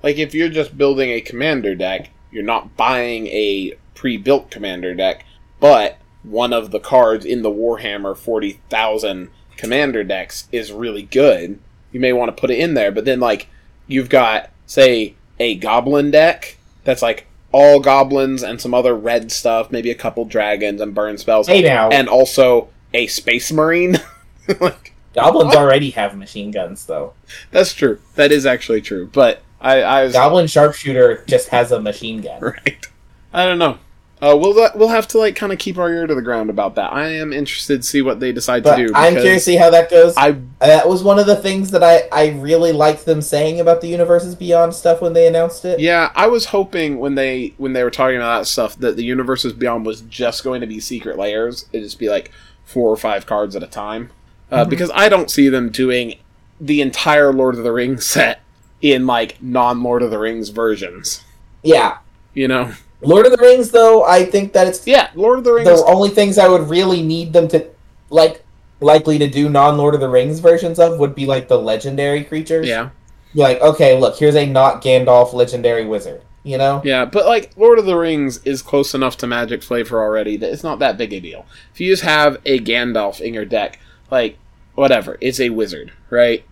Like 0.01 0.17
if 0.17 0.33
you're 0.33 0.49
just 0.49 0.77
building 0.77 1.11
a 1.11 1.21
commander 1.21 1.75
deck, 1.75 2.09
you're 2.29 2.43
not 2.43 2.75
buying 2.75 3.27
a 3.27 3.73
pre-built 3.95 4.51
commander 4.51 4.93
deck, 4.93 5.23
but 5.61 5.97
one 6.23 6.51
of 6.51 6.71
the 6.71 6.79
cards 6.81 7.23
in 7.23 7.41
the 7.41 7.49
Warhammer 7.49 8.13
40,000 8.17 9.29
commander 9.57 10.03
decks 10.03 10.47
is 10.51 10.71
really 10.71 11.03
good. 11.03 11.59
You 11.91 11.99
may 11.99 12.13
want 12.13 12.35
to 12.35 12.39
put 12.39 12.51
it 12.51 12.59
in 12.59 12.73
there, 12.73 12.91
but 12.91 13.05
then 13.05 13.19
like 13.19 13.47
you've 13.87 14.09
got 14.09 14.49
say 14.65 15.15
a 15.39 15.55
goblin 15.55 16.11
deck 16.11 16.57
that's 16.83 17.01
like 17.01 17.27
all 17.51 17.79
goblins 17.79 18.41
and 18.43 18.59
some 18.59 18.73
other 18.73 18.95
red 18.95 19.31
stuff, 19.31 19.71
maybe 19.71 19.91
a 19.91 19.95
couple 19.95 20.25
dragons 20.25 20.81
and 20.81 20.95
burn 20.95 21.17
spells, 21.17 21.47
hey 21.47 21.61
now 21.61 21.89
and 21.89 22.09
also 22.09 22.69
a 22.93 23.07
space 23.07 23.51
marine. 23.51 23.99
like 24.59 24.93
goblins 25.13 25.55
already 25.55 25.91
have 25.91 26.17
machine 26.17 26.51
guns 26.51 26.85
though 26.85 27.13
that's 27.51 27.73
true. 27.73 27.99
That 28.15 28.31
is 28.31 28.45
actually 28.45 28.81
true. 28.81 29.09
But 29.11 29.41
I, 29.61 29.81
I 29.81 30.03
was 30.03 30.13
goblin 30.13 30.47
sharpshooter 30.47 31.23
just 31.27 31.49
has 31.49 31.71
a 31.71 31.79
machine 31.79 32.21
gun 32.21 32.41
right. 32.41 32.85
I 33.33 33.45
don't 33.45 33.59
know. 33.59 33.77
Uh, 34.23 34.37
we'll 34.37 34.53
we'll 34.75 34.87
have 34.87 35.05
to 35.09 35.17
like 35.17 35.35
kind 35.35 35.51
of 35.51 35.59
keep 35.59 35.77
our 35.77 35.89
ear 35.91 36.07
to 36.07 36.15
the 36.15 36.21
ground 36.21 36.49
about 36.49 36.75
that. 36.75 36.93
I 36.93 37.09
am 37.09 37.33
interested 37.33 37.81
to 37.81 37.87
see 37.87 38.01
what 38.01 38.21
they 38.21 38.31
decide 38.31 38.63
but 38.63 38.77
to 38.77 38.87
do. 38.87 38.93
i'm 38.95 39.15
curious 39.15 39.43
to 39.43 39.51
see 39.51 39.55
how 39.57 39.69
that 39.69 39.89
goes 39.89 40.15
I 40.15 40.37
That 40.59 40.87
was 40.87 41.03
one 41.03 41.19
of 41.19 41.25
the 41.25 41.35
things 41.35 41.71
that 41.71 41.83
I, 41.83 42.03
I 42.11 42.29
really 42.39 42.71
liked 42.71 43.05
them 43.05 43.21
saying 43.21 43.59
about 43.59 43.81
the 43.81 43.87
universes 43.87 44.33
beyond 44.33 44.73
stuff 44.75 45.01
when 45.01 45.11
they 45.11 45.27
announced 45.27 45.65
it. 45.65 45.81
yeah, 45.81 46.11
I 46.15 46.27
was 46.27 46.45
hoping 46.45 46.99
when 46.99 47.15
they 47.15 47.53
when 47.57 47.73
they 47.73 47.83
were 47.83 47.91
talking 47.91 48.15
about 48.15 48.39
that 48.39 48.45
stuff 48.45 48.77
that 48.77 48.95
the 48.95 49.03
universes 49.03 49.51
beyond 49.51 49.85
was 49.85 49.99
just 50.01 50.41
going 50.43 50.61
to 50.61 50.67
be 50.67 50.79
secret 50.79 51.17
lairs. 51.17 51.65
It'd 51.73 51.85
just 51.85 51.99
be 51.99 52.07
like 52.07 52.31
four 52.63 52.89
or 52.89 52.97
five 52.97 53.25
cards 53.25 53.57
at 53.57 53.63
a 53.63 53.67
time. 53.67 54.09
Uh, 54.49 54.63
Mhm. 54.63 54.69
Because 54.69 54.91
I 54.93 55.09
don't 55.09 55.29
see 55.29 55.49
them 55.49 55.69
doing 55.69 56.15
the 56.61 56.79
entire 56.79 57.33
Lord 57.33 57.55
of 57.55 57.63
the 57.63 57.73
Rings 57.73 58.05
set 58.05 58.39
in 58.81 59.05
like 59.05 59.41
non 59.41 59.83
Lord 59.83 60.01
of 60.01 60.11
the 60.11 60.19
Rings 60.19 60.47
versions. 60.49 61.23
Yeah. 61.61 61.97
You 62.33 62.47
know? 62.47 62.73
Lord 63.05 63.25
of 63.25 63.31
the 63.31 63.37
Rings, 63.37 63.71
though, 63.71 64.03
I 64.03 64.25
think 64.25 64.53
that 64.53 64.67
it's 64.67 64.85
Yeah, 64.87 65.09
Lord 65.15 65.39
of 65.39 65.43
the 65.43 65.53
Rings. 65.53 65.67
the 65.67 65.85
only 65.85 66.09
things 66.09 66.37
I 66.37 66.47
would 66.47 66.69
really 66.69 67.01
need 67.01 67.33
them 67.33 67.47
to 67.49 67.65
like 68.09 68.43
likely 68.81 69.17
to 69.19 69.27
do 69.29 69.49
non 69.49 69.77
Lord 69.77 69.93
of 69.95 70.01
the 70.01 70.09
Rings 70.09 70.39
versions 70.39 70.79
of 70.79 70.99
would 70.99 71.15
be 71.15 71.25
like 71.25 71.47
the 71.47 71.57
legendary 71.57 72.23
creatures. 72.23 72.67
yeah. 72.67 72.89
Be 73.33 73.39
like, 73.41 73.61
okay, 73.61 73.97
look, 73.99 74.17
here's 74.17 74.35
a 74.35 74.45
not 74.45 74.81
Gandalf 74.83 75.33
legendary 75.33 75.85
wizard. 75.85 76.21
You 76.43 76.57
know? 76.57 76.81
Yeah, 76.83 77.05
but 77.05 77.25
like 77.25 77.51
Lord 77.55 77.79
of 77.79 77.85
the 77.85 77.95
Rings 77.95 78.39
is 78.43 78.61
close 78.61 78.93
enough 78.93 79.15
to 79.17 79.27
Magic 79.27 79.63
flavor 79.63 80.01
already 80.01 80.35
that 80.37 80.51
it's 80.51 80.63
not 80.63 80.79
that 80.79 80.97
big 80.97 81.13
a 81.13 81.19
deal. 81.21 81.45
If 81.73 81.79
you 81.79 81.89
just 81.89 82.03
have 82.03 82.37
a 82.45 82.59
Gandalf 82.59 83.21
in 83.21 83.33
your 83.33 83.45
deck, 83.45 83.79
like 84.11 84.37
whatever, 84.75 85.17
it's 85.21 85.39
a 85.39 85.49
wizard, 85.49 85.93
right? 86.09 86.43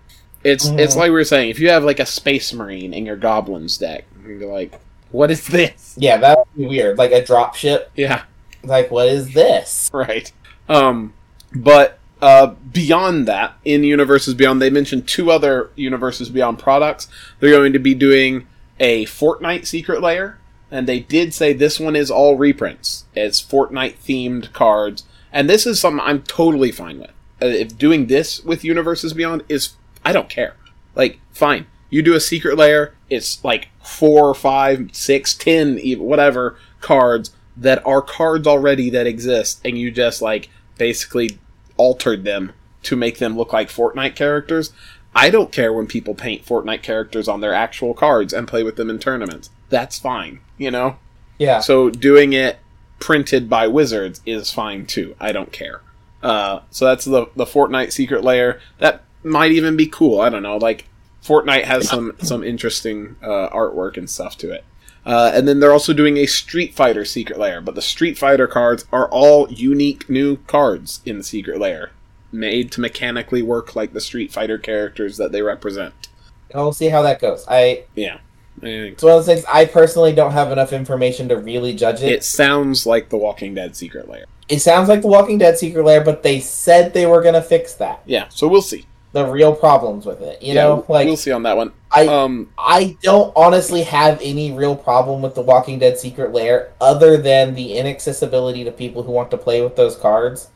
It's 0.43 0.69
Mhm. 0.69 0.79
it's 0.79 0.95
like 0.95 1.07
we 1.09 1.11
were 1.15 1.23
saying. 1.25 1.49
If 1.49 1.59
you 1.59 1.69
have 1.69 1.83
like 1.83 1.99
a 1.99 2.05
Space 2.05 2.53
Marine 2.53 2.93
in 2.93 3.05
your 3.05 3.17
Goblins 3.17 3.77
deck, 3.77 4.05
you're 4.25 4.51
like, 4.51 4.79
what 5.11 5.31
is 5.31 5.47
this? 5.47 5.95
Yeah, 5.97 6.17
that 6.17 6.37
would 6.39 6.47
be 6.57 6.65
weird. 6.67 6.97
Like 6.97 7.11
a 7.11 7.23
drop 7.23 7.55
ship. 7.55 7.91
Yeah, 7.95 8.23
Like, 8.63 8.91
what 8.91 9.07
is 9.07 9.33
this? 9.33 9.89
right. 9.93 10.31
Um, 10.69 11.13
but 11.53 11.99
uh, 12.21 12.47
beyond 12.71 13.27
that, 13.27 13.55
in 13.65 13.83
Universes 13.83 14.33
Beyond, 14.35 14.61
they 14.61 14.69
mentioned 14.69 15.07
two 15.07 15.31
other 15.31 15.71
Universes 15.75 16.29
Beyond 16.29 16.59
products. 16.59 17.07
They're 17.39 17.51
going 17.51 17.73
to 17.73 17.79
be 17.79 17.93
doing 17.95 18.47
a 18.79 19.05
Fortnite 19.05 19.65
Secret 19.65 20.01
Lair, 20.01 20.39
and 20.69 20.87
they 20.87 20.99
did 20.99 21.33
say 21.33 21.51
this 21.53 21.79
one 21.79 21.95
is 21.95 22.09
all 22.11 22.37
reprints. 22.37 23.05
It's 23.15 23.41
Fortnite 23.41 23.97
themed 23.97 24.53
cards, 24.53 25.03
and 25.33 25.49
this 25.49 25.65
is 25.65 25.79
something 25.81 26.05
I'm 26.05 26.21
totally 26.23 26.71
fine 26.71 26.99
with. 26.99 27.11
Uh, 27.41 27.47
if 27.47 27.77
doing 27.77 28.07
this 28.07 28.43
with 28.43 28.63
Universes 28.63 29.13
Beyond 29.13 29.43
is, 29.49 29.73
I 30.05 30.13
don't 30.13 30.29
care. 30.29 30.55
Like, 30.95 31.19
fine. 31.31 31.65
You 31.89 32.01
do 32.01 32.13
a 32.13 32.19
secret 32.21 32.55
lair, 32.57 32.93
it's 33.11 33.43
like 33.43 33.67
four, 33.83 34.33
five, 34.33 34.89
six, 34.93 35.35
ten, 35.35 35.77
even 35.77 36.05
whatever 36.05 36.57
cards 36.79 37.31
that 37.57 37.85
are 37.85 38.01
cards 38.01 38.47
already 38.47 38.89
that 38.89 39.05
exist, 39.05 39.61
and 39.63 39.77
you 39.77 39.91
just 39.91 40.21
like 40.21 40.49
basically 40.77 41.37
altered 41.77 42.23
them 42.23 42.53
to 42.83 42.95
make 42.95 43.19
them 43.19 43.37
look 43.37 43.53
like 43.53 43.69
Fortnite 43.69 44.15
characters. 44.15 44.73
I 45.13 45.29
don't 45.29 45.51
care 45.51 45.73
when 45.73 45.87
people 45.87 46.15
paint 46.15 46.45
Fortnite 46.45 46.83
characters 46.83 47.27
on 47.27 47.41
their 47.41 47.53
actual 47.53 47.93
cards 47.93 48.31
and 48.31 48.47
play 48.47 48.63
with 48.63 48.77
them 48.77 48.89
in 48.89 48.97
tournaments. 48.97 49.49
That's 49.69 49.99
fine, 49.99 50.39
you 50.57 50.71
know? 50.71 50.97
Yeah. 51.37 51.59
So 51.59 51.89
doing 51.89 52.31
it 52.33 52.59
printed 52.99 53.49
by 53.49 53.67
Wizards 53.67 54.21
is 54.25 54.51
fine 54.51 54.85
too. 54.85 55.15
I 55.19 55.33
don't 55.33 55.51
care. 55.51 55.81
Uh, 56.23 56.61
so 56.69 56.85
that's 56.85 57.05
the 57.05 57.27
the 57.35 57.45
Fortnite 57.45 57.91
secret 57.91 58.23
lair. 58.23 58.61
That 58.77 59.03
might 59.23 59.51
even 59.51 59.75
be 59.75 59.87
cool. 59.87 60.21
I 60.21 60.29
don't 60.29 60.43
know. 60.43 60.57
Like 60.57 60.87
Fortnite 61.23 61.63
has 61.65 61.87
some 61.87 62.13
some 62.19 62.43
interesting 62.43 63.15
uh, 63.21 63.49
artwork 63.49 63.97
and 63.97 64.09
stuff 64.09 64.37
to 64.39 64.51
it. 64.51 64.63
Uh, 65.05 65.31
and 65.33 65.47
then 65.47 65.59
they're 65.59 65.71
also 65.71 65.93
doing 65.93 66.17
a 66.17 66.25
Street 66.27 66.75
Fighter 66.75 67.05
secret 67.05 67.39
lair, 67.39 67.59
but 67.59 67.75
the 67.75 67.81
Street 67.81 68.17
Fighter 68.17 68.47
cards 68.47 68.85
are 68.91 69.09
all 69.09 69.49
unique 69.51 70.09
new 70.09 70.37
cards 70.37 71.01
in 71.05 71.17
the 71.17 71.23
secret 71.23 71.59
lair, 71.59 71.91
made 72.31 72.71
to 72.71 72.81
mechanically 72.81 73.41
work 73.41 73.75
like 73.75 73.93
the 73.93 74.01
Street 74.01 74.31
Fighter 74.31 74.59
characters 74.59 75.17
that 75.17 75.31
they 75.31 75.41
represent. 75.41 76.09
I'll 76.53 76.73
see 76.73 76.89
how 76.89 77.01
that 77.01 77.19
goes. 77.19 77.45
I 77.47 77.85
Yeah, 77.95 78.19
it's 78.61 79.01
one 79.01 79.13
of 79.13 79.25
those 79.25 79.33
things 79.33 79.45
I 79.51 79.65
personally 79.65 80.13
don't 80.13 80.33
have 80.33 80.51
enough 80.51 80.73
information 80.73 81.29
to 81.29 81.37
really 81.37 81.73
judge 81.73 82.01
it. 82.03 82.11
it 82.11 82.23
sounds 82.23 82.85
like 82.85 83.09
the 83.09 83.17
Walking 83.17 83.55
Dead 83.55 83.75
secret 83.75 84.07
lair. 84.07 84.25
It 84.49 84.59
sounds 84.59 84.89
like 84.89 85.01
the 85.01 85.07
Walking 85.07 85.37
Dead 85.37 85.57
secret 85.57 85.83
lair, 85.83 86.03
but 86.03 86.21
they 86.23 86.39
said 86.39 86.93
they 86.93 87.05
were 87.05 87.23
gonna 87.23 87.41
fix 87.41 87.73
that. 87.75 88.01
Yeah, 88.05 88.27
so 88.29 88.47
we'll 88.47 88.61
see. 88.61 88.85
The 89.13 89.25
real 89.25 89.53
problems 89.55 90.05
with 90.05 90.21
it, 90.21 90.41
you 90.41 90.53
Yeah, 90.53 90.63
know, 90.63 90.85
like 90.87 91.05
we'll 91.05 91.17
see 91.17 91.31
on 91.31 91.43
that 91.43 91.57
one. 91.57 91.73
I 91.91 92.07
Um, 92.07 92.53
I 92.57 92.97
don't 93.01 93.33
honestly 93.35 93.83
have 93.83 94.19
any 94.21 94.51
real 94.53 94.75
problem 94.75 95.21
with 95.21 95.35
the 95.35 95.41
Walking 95.41 95.79
Dead 95.79 95.97
secret 95.97 96.31
lair 96.31 96.73
other 96.79 97.17
than 97.17 97.53
the 97.55 97.73
inaccessibility 97.77 98.63
to 98.63 98.71
people 98.71 99.03
who 99.03 99.11
want 99.11 99.31
to 99.31 99.37
play 99.37 99.61
with 99.61 99.75
those 99.75 99.97
cards. 99.97 100.49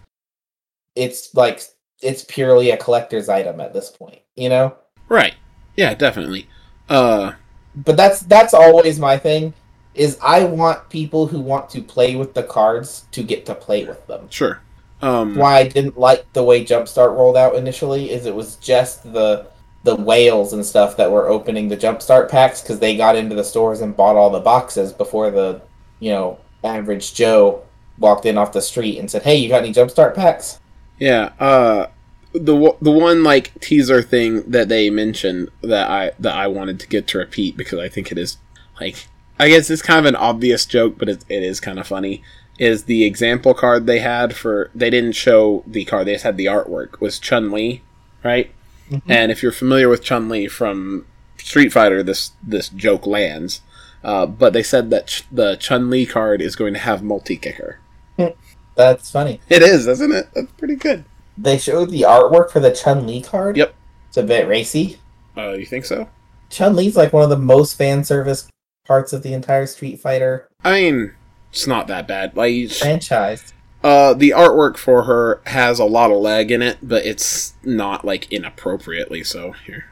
It's 0.96 1.34
like 1.36 1.62
it's 2.02 2.24
purely 2.24 2.72
a 2.72 2.78
collector's 2.78 3.30
item 3.30 3.60
at 3.62 3.74
this 3.74 3.90
point, 3.92 4.22
you 4.36 4.50
know? 4.50 4.76
right. 5.10 5.36
Yeah, 5.76 5.94
definitely. 5.94 6.48
Uh, 6.90 7.34
But 7.76 7.98
that's 7.98 8.22
that's 8.22 8.54
always 8.54 9.00
my 9.00 9.18
thing 9.18 9.54
is 9.94 10.18
I 10.22 10.44
want 10.46 10.90
people 10.90 11.28
who 11.28 11.40
want 11.40 11.70
to 11.72 11.82
play 11.82 12.16
with 12.16 12.34
the 12.34 12.44
cards 12.44 13.06
to 13.12 13.24
get 13.24 13.46
to 13.46 13.56
play 13.56 13.86
with 13.86 14.06
them. 14.08 14.30
sure. 14.30 14.62
Um, 15.02 15.36
Why 15.36 15.58
I 15.58 15.68
didn't 15.68 15.98
like 15.98 16.32
the 16.34 16.44
way 16.44 16.64
Jumpstart 16.64 17.16
rolled 17.16 17.38
out 17.38 17.56
initially 17.56 18.12
is 18.12 18.26
it 18.26 18.36
was 18.36 18.56
just 18.58 19.12
the 19.12 19.48
the 19.84 19.96
whales 19.96 20.52
and 20.52 20.66
stuff 20.66 20.98
that 20.98 21.12
were 21.12 21.28
opening 21.28 21.68
the 21.68 21.78
Jumpstart 21.78 22.30
packs 22.30 22.62
because 22.62 22.80
they 22.80 22.98
got 22.98 23.16
into 23.16 23.36
the 23.36 23.44
stores 23.44 23.82
and 23.82 23.96
bought 23.96 24.16
all 24.16 24.32
the 24.32 24.40
boxes 24.40 24.92
before 24.92 25.30
the 25.30 25.62
you 26.00 26.12
know 26.12 26.40
average 26.64 27.14
Joe 27.14 27.62
walked 28.00 28.26
in 28.26 28.38
off 28.38 28.52
the 28.52 28.62
street 28.62 28.98
and 28.98 29.10
said, 29.10 29.24
"Hey, 29.24 29.36
you 29.36 29.50
got 29.50 29.64
any 29.64 29.74
Jumpstart 29.74 30.16
packs?" 30.16 30.60
Yeah, 30.98 31.32
uh 31.40 31.88
the 32.34 32.76
the 32.82 32.92
one 32.92 33.24
like 33.24 33.58
teaser 33.62 34.02
thing 34.02 34.50
that 34.50 34.70
they 34.70 34.90
mentioned 34.90 35.50
that 35.62 35.90
I 35.90 36.12
that 36.20 36.36
I 36.36 36.48
wanted 36.48 36.80
to 36.82 36.88
get 36.88 37.08
to 37.08 37.18
repeat 37.18 37.56
because 37.56 37.80
I 37.80 37.90
think 37.90 38.12
it 38.12 38.18
is 38.18 38.38
like 38.80 39.08
I 39.40 39.50
guess 39.50 39.70
it's 39.70 39.82
kind 39.82 40.00
of 40.00 40.06
an 40.06 40.16
obvious 40.16 40.66
joke, 40.66 40.98
but 40.98 41.10
it, 41.10 41.26
it 41.28 41.44
is 41.44 41.60
kind 41.60 41.80
of 41.80 41.88
funny. 41.88 42.24
Is 42.58 42.86
the 42.86 43.04
example 43.04 43.54
card 43.54 43.86
they 43.86 44.00
had 44.00 44.36
for 44.36 44.72
they 44.74 44.90
didn't 44.90 45.14
show 45.14 45.64
the 45.68 45.84
card 45.86 46.08
they 46.08 46.14
just 46.14 46.24
had 46.24 46.38
the 46.38 46.46
artwork 46.46 47.02
was 47.02 47.20
Chun 47.20 47.52
Li, 47.52 47.82
right? 48.24 48.52
And 49.08 49.32
if 49.32 49.42
you're 49.42 49.52
familiar 49.52 49.90
with 49.90 50.04
Chun 50.04 50.30
Li 50.30 50.48
from 50.48 51.06
Street 51.38 51.74
Fighter, 51.74 52.04
this 52.04 52.32
this 52.42 52.70
joke 52.70 53.06
lands. 53.08 53.62
Uh, 54.04 54.28
but 54.28 54.54
they 54.54 54.62
said 54.62 54.92
that 54.92 55.08
ch- 55.08 55.24
the 55.32 55.56
Chun 55.56 55.90
Li 55.90 56.06
card 56.06 56.42
is 56.42 56.56
going 56.56 56.74
to 56.74 56.80
have 56.80 57.02
multi 57.02 57.36
kicker. 57.36 57.80
That's 58.76 59.10
funny. 59.10 59.42
It 59.50 59.64
is, 59.64 59.88
isn't 59.88 60.12
it? 60.12 60.30
That's 60.36 60.52
pretty 60.54 60.76
good. 60.76 61.06
They 61.38 61.58
showed 61.58 61.90
the 61.90 62.02
artwork 62.04 62.52
for 62.52 62.60
the 62.60 62.72
Chun 62.72 63.08
Li 63.08 63.22
card. 63.22 63.58
Yep. 63.58 63.74
It's 64.10 64.18
a 64.18 64.24
bit 64.24 64.48
racy. 64.48 65.00
Uh, 65.36 65.54
you 65.54 65.66
think 65.66 65.86
so? 65.86 66.08
Chun 66.50 66.76
Li's 66.76 66.96
like 66.96 67.12
one 67.12 67.24
of 67.24 67.30
the 67.30 67.38
most 67.38 67.76
fan 67.76 68.04
service 68.04 68.48
parts 68.86 69.12
of 69.12 69.24
the 69.24 69.34
entire 69.34 69.66
Street 69.66 70.00
Fighter 70.00 70.48
I 70.64 70.72
mean, 70.72 71.14
it's 71.56 71.68
not 71.68 71.88
that 71.88 72.06
bad. 72.06 72.36
Like, 72.36 72.70
franchise. 72.72 73.54
uh, 73.82 74.14
the 74.14 74.32
artwork 74.32 74.76
for 74.76 75.04
her 75.04 75.42
has 75.46 75.80
a 75.80 75.86
lot 75.86 76.12
of 76.12 76.18
leg 76.18 76.52
in 76.52 76.62
it, 76.62 76.78
but 76.84 77.06
it's 77.06 77.54
not 77.64 78.04
like 78.04 78.30
inappropriately 78.32 79.24
so. 79.24 79.54
Here, 79.66 79.86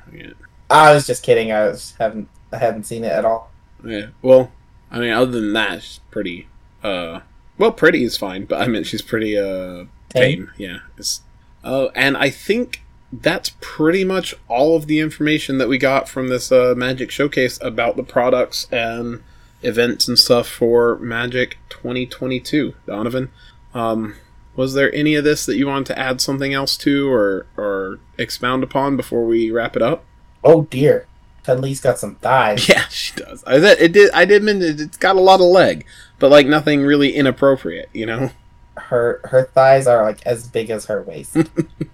I 0.69 0.94
was 0.94 1.07
just 1.07 1.23
kidding. 1.23 1.52
I 1.53 1.68
was 1.68 1.95
haven't 1.99 2.27
I 2.52 2.57
haven't 2.57 2.84
seen 2.84 3.06
it 3.06 3.11
at 3.14 3.23
all. 3.23 3.49
yeah. 3.84 4.07
Well, 4.22 4.52
I 4.91 4.99
mean, 4.99 5.11
other 5.11 5.31
than 5.31 5.53
that, 5.53 5.84
she's 5.84 5.99
pretty. 6.11 6.48
Uh, 6.84 7.22
well, 7.57 7.72
pretty 7.72 8.03
is 8.03 8.18
fine, 8.18 8.44
but 8.45 8.61
I 8.61 8.68
mean, 8.68 8.84
she's 8.84 9.02
pretty 9.02 9.38
uh 9.38 9.85
tame. 10.10 10.52
Yeah. 10.57 10.80
It's, 10.98 11.22
oh, 11.64 11.91
and 11.95 12.18
I 12.18 12.30
think 12.30 12.84
that's 13.11 13.52
pretty 13.61 14.03
much 14.03 14.35
all 14.49 14.76
of 14.76 14.88
the 14.88 14.99
information 14.99 15.60
that 15.60 15.69
we 15.69 15.77
got 15.77 16.10
from 16.10 16.27
this 16.27 16.52
uh, 16.52 16.73
Magic 16.76 17.10
Showcase 17.10 17.57
about 17.61 17.95
the 17.95 18.03
products 18.03 18.68
and 18.72 19.23
events 19.64 20.07
and 20.07 20.18
stuff 20.18 20.48
for 20.48 20.98
Magic 20.99 21.57
2022. 21.69 22.76
Donovan, 22.85 23.31
um, 23.73 24.15
was 24.56 24.73
there 24.73 24.94
any 24.94 25.15
of 25.15 25.23
this 25.23 25.45
that 25.45 25.57
you 25.57 25.68
wanted 25.68 25.88
to 25.88 25.99
add 25.99 26.22
something 26.22 26.53
else 26.53 26.77
to 26.77 27.11
or 27.11 27.45
or 27.57 27.99
expound 28.18 28.64
upon 28.64 28.95
before 28.95 29.26
we 29.26 29.52
wrap 29.52 29.76
it 29.76 29.81
up? 29.81 30.06
Oh 30.44 30.64
dear, 30.64 31.07
Chun 31.45 31.61
Li's 31.61 31.81
got 31.81 31.99
some 31.99 32.15
thighs. 32.15 32.68
Yeah, 32.69 32.88
she 32.90 33.15
does. 33.15 33.44
I 33.45 33.60
said 33.60 33.77
it 33.80 33.91
did. 33.91 34.11
I 34.11 34.26
did 34.26 34.44
mean 34.44 34.61
it's 34.61 34.98
got 34.98 35.15
a 35.15 35.22
lot 35.22 35.41
of 35.41 35.48
leg, 35.48 35.85
but 36.19 36.30
like 36.30 36.48
nothing 36.48 36.81
really 36.81 37.14
inappropriate. 37.14 37.90
You 37.94 38.06
know. 38.06 38.31
Her 38.76 39.22
her 39.26 39.45
thighs 39.53 39.88
are 39.88 40.03
like 40.03 40.26
as 40.26 40.48
big 40.48 40.69
as 40.69 40.85
her 40.85 41.02
waist. 41.02 41.38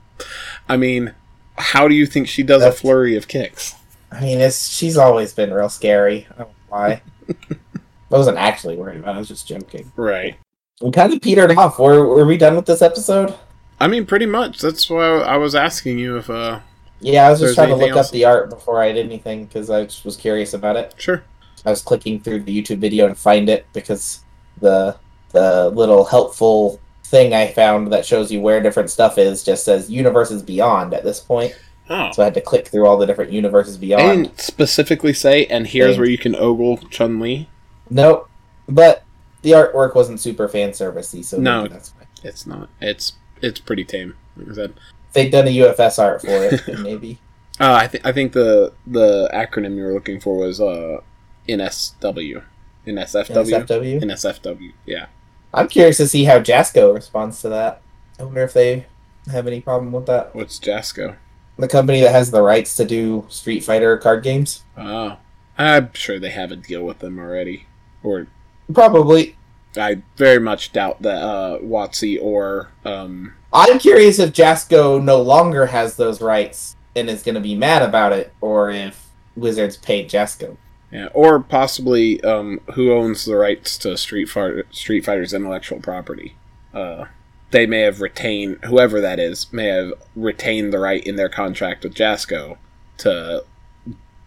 I 0.69 0.77
mean, 0.77 1.13
how 1.57 1.87
do 1.87 1.95
you 1.95 2.05
think 2.05 2.27
she 2.27 2.43
does 2.43 2.63
a 2.63 2.71
flurry 2.71 3.15
of 3.15 3.27
kicks? 3.27 3.75
I 4.11 4.21
mean, 4.21 4.39
it's 4.39 4.69
she's 4.69 4.97
always 4.97 5.33
been 5.33 5.53
real 5.53 5.69
scary. 5.69 6.27
I 6.31 6.37
don't 6.39 6.47
know 6.47 6.55
why. 6.69 7.01
I 7.29 8.15
wasn't 8.17 8.37
actually 8.37 8.75
worried 8.75 8.99
about. 8.99 9.11
it. 9.11 9.15
I 9.15 9.19
was 9.19 9.27
just 9.27 9.47
joking. 9.47 9.91
Right. 9.95 10.35
We 10.81 10.91
kind 10.91 11.13
of 11.13 11.21
petered 11.21 11.51
off. 11.57 11.77
Were 11.79 12.07
were 12.07 12.25
we 12.25 12.37
done 12.37 12.55
with 12.55 12.65
this 12.65 12.81
episode? 12.81 13.35
I 13.79 13.87
mean, 13.87 14.05
pretty 14.05 14.25
much. 14.25 14.59
That's 14.59 14.89
why 14.89 15.05
I 15.05 15.37
was 15.37 15.55
asking 15.55 15.99
you 15.99 16.17
if. 16.17 16.29
uh 16.29 16.59
Yeah, 17.01 17.27
I 17.27 17.31
was 17.31 17.39
just 17.39 17.55
trying 17.55 17.69
to 17.69 17.75
look 17.75 17.91
else? 17.91 18.07
up 18.07 18.11
the 18.13 18.25
art 18.25 18.49
before 18.49 18.81
I 18.81 18.91
did 18.91 19.05
anything 19.05 19.45
because 19.45 19.69
I 19.69 19.83
just 19.85 20.05
was 20.05 20.15
curious 20.17 20.53
about 20.53 20.75
it. 20.75 20.95
Sure. 20.97 21.23
I 21.65 21.69
was 21.69 21.81
clicking 21.81 22.19
through 22.21 22.43
the 22.43 22.61
YouTube 22.63 22.79
video 22.79 23.07
to 23.07 23.15
find 23.15 23.49
it 23.49 23.65
because 23.73 24.21
the 24.59 24.97
the 25.31 25.69
little 25.69 26.03
helpful 26.05 26.79
thing 27.03 27.33
I 27.33 27.51
found 27.51 27.91
that 27.93 28.05
shows 28.05 28.31
you 28.31 28.39
where 28.41 28.61
different 28.61 28.89
stuff 28.89 29.17
is 29.17 29.43
just 29.43 29.65
says 29.65 29.89
universes 29.91 30.41
beyond 30.43 30.93
at 30.93 31.03
this 31.03 31.19
point. 31.19 31.53
Oh. 31.89 32.11
So 32.11 32.21
I 32.21 32.25
had 32.25 32.33
to 32.35 32.41
click 32.41 32.67
through 32.67 32.85
all 32.85 32.97
the 32.97 33.05
different 33.07 33.31
universes 33.31 33.77
I 33.77 33.79
beyond. 33.79 34.23
didn't 34.25 34.39
specifically 34.39 35.13
say, 35.13 35.45
and 35.47 35.65
here's 35.67 35.93
Thing. 35.93 35.99
where 36.01 36.09
you 36.09 36.17
can 36.17 36.35
ogle 36.35 36.77
Chun 36.77 37.19
Li. 37.19 37.49
Nope. 37.89 38.29
But 38.67 39.03
the 39.41 39.51
artwork 39.51 39.95
wasn't 39.95 40.19
super 40.19 40.47
fan 40.47 40.69
servicey, 40.71 41.23
so 41.23 41.37
No. 41.37 41.67
that's 41.67 41.89
fine. 41.89 42.07
It's 42.23 42.45
not. 42.45 42.69
It's 42.81 43.13
it's 43.41 43.59
pretty 43.59 43.85
tame. 43.85 44.15
Like 44.37 44.49
I 44.49 44.53
said. 44.53 44.73
If 45.07 45.13
they'd 45.13 45.29
done 45.31 45.47
a 45.47 45.51
UFS 45.57 45.97
art 45.97 46.21
for 46.21 46.27
it, 46.29 46.61
then 46.67 46.83
maybe. 46.83 47.17
Uh, 47.59 47.73
I 47.73 47.87
think 47.87 48.05
I 48.05 48.11
think 48.11 48.33
the 48.33 48.73
the 48.85 49.29
acronym 49.33 49.75
you 49.75 49.83
were 49.83 49.93
looking 49.93 50.19
for 50.19 50.35
was 50.37 50.61
uh 50.61 50.99
NSW, 51.47 52.43
NSFW, 52.85 53.25
NSFW. 53.27 54.01
NSFW. 54.03 54.73
Yeah. 54.85 55.07
I'm 55.53 55.67
curious 55.67 55.97
to 55.97 56.07
see 56.07 56.25
how 56.25 56.39
Jasco 56.39 56.93
responds 56.93 57.41
to 57.41 57.49
that. 57.49 57.81
I 58.19 58.23
wonder 58.23 58.43
if 58.43 58.53
they 58.53 58.85
have 59.31 59.47
any 59.47 59.61
problem 59.61 59.91
with 59.91 60.05
that. 60.05 60.35
What's 60.35 60.59
Jasco? 60.59 61.15
The 61.59 61.67
company 61.67 62.01
that 62.01 62.11
has 62.13 62.31
the 62.31 62.41
rights 62.41 62.75
to 62.77 62.85
do 62.85 63.25
Street 63.29 63.63
Fighter 63.63 63.97
card 63.97 64.23
games. 64.23 64.63
Oh, 64.77 65.17
I'm 65.57 65.93
sure 65.93 66.17
they 66.19 66.29
have 66.29 66.51
a 66.51 66.55
deal 66.55 66.83
with 66.83 66.99
them 66.99 67.19
already, 67.19 67.65
or 68.01 68.27
Probably. 68.73 69.35
I 69.77 70.01
very 70.15 70.39
much 70.39 70.71
doubt 70.71 71.01
that 71.03 71.21
uh, 71.21 71.59
WotC 71.59 72.17
or 72.21 72.71
um, 72.85 73.33
I'm 73.53 73.77
curious 73.77 74.17
if 74.19 74.31
Jasco 74.33 75.03
no 75.03 75.21
longer 75.21 75.67
has 75.67 75.95
those 75.95 76.21
rights 76.21 76.75
and 76.95 77.09
is 77.09 77.23
going 77.23 77.35
to 77.35 77.41
be 77.41 77.55
mad 77.55 77.81
about 77.83 78.11
it, 78.13 78.33
or 78.41 78.71
if 78.71 79.07
Wizards 79.35 79.77
paid 79.77 80.09
Jasco. 80.09 80.57
yeah, 80.91 81.07
or 81.13 81.39
possibly 81.39 82.21
um, 82.23 82.61
who 82.73 82.91
owns 82.93 83.25
the 83.25 83.35
rights 83.35 83.77
to 83.79 83.95
Street 83.97 84.25
Fighter 84.25 84.65
Street 84.71 85.05
Fighter's 85.05 85.33
intellectual 85.33 85.79
property. 85.79 86.35
Uh, 86.73 87.05
they 87.51 87.65
may 87.65 87.81
have 87.81 87.99
retained 88.01 88.59
whoever 88.65 89.01
that 89.01 89.19
is 89.19 89.51
may 89.51 89.67
have 89.67 89.93
retained 90.15 90.71
the 90.71 90.79
right 90.79 91.05
in 91.05 91.15
their 91.15 91.29
contract 91.29 91.83
with 91.83 91.93
Jasco 91.95 92.57
to 92.99 93.43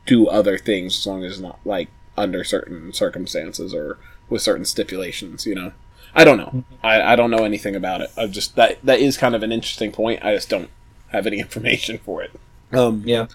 do 0.07 0.27
other 0.27 0.59
things 0.59 0.99
as 0.99 1.07
long 1.07 1.25
as 1.25 1.41
not 1.41 1.59
like 1.65 1.89
under 2.17 2.43
certain 2.45 2.93
circumstances 2.93 3.73
or 3.73 3.99
with 4.29 4.43
certain 4.43 4.65
stipulations. 4.65 5.47
You 5.47 5.55
know, 5.55 5.73
I 6.15 6.25
don't 6.25 6.39
know. 6.39 6.65
I, 6.83 7.13
I 7.13 7.17
don't 7.17 7.31
know 7.31 7.45
anything 7.45 7.77
about 7.77 8.01
it. 8.01 8.11
I 8.17 8.27
just 8.27 8.57
that 8.57 8.79
that 8.85 9.01
is 9.01 9.17
kind 9.17 9.35
of 9.35 9.43
an 9.43 9.53
interesting 9.53 9.93
point. 9.93 10.25
I 10.25 10.35
just 10.35 10.49
don't 10.49 10.71
have 11.09 11.27
any 11.27 11.39
information 11.47 11.99
for 11.99 12.23
it. 12.23 12.33
Um, 12.73 13.03
Yeah. 13.05 13.27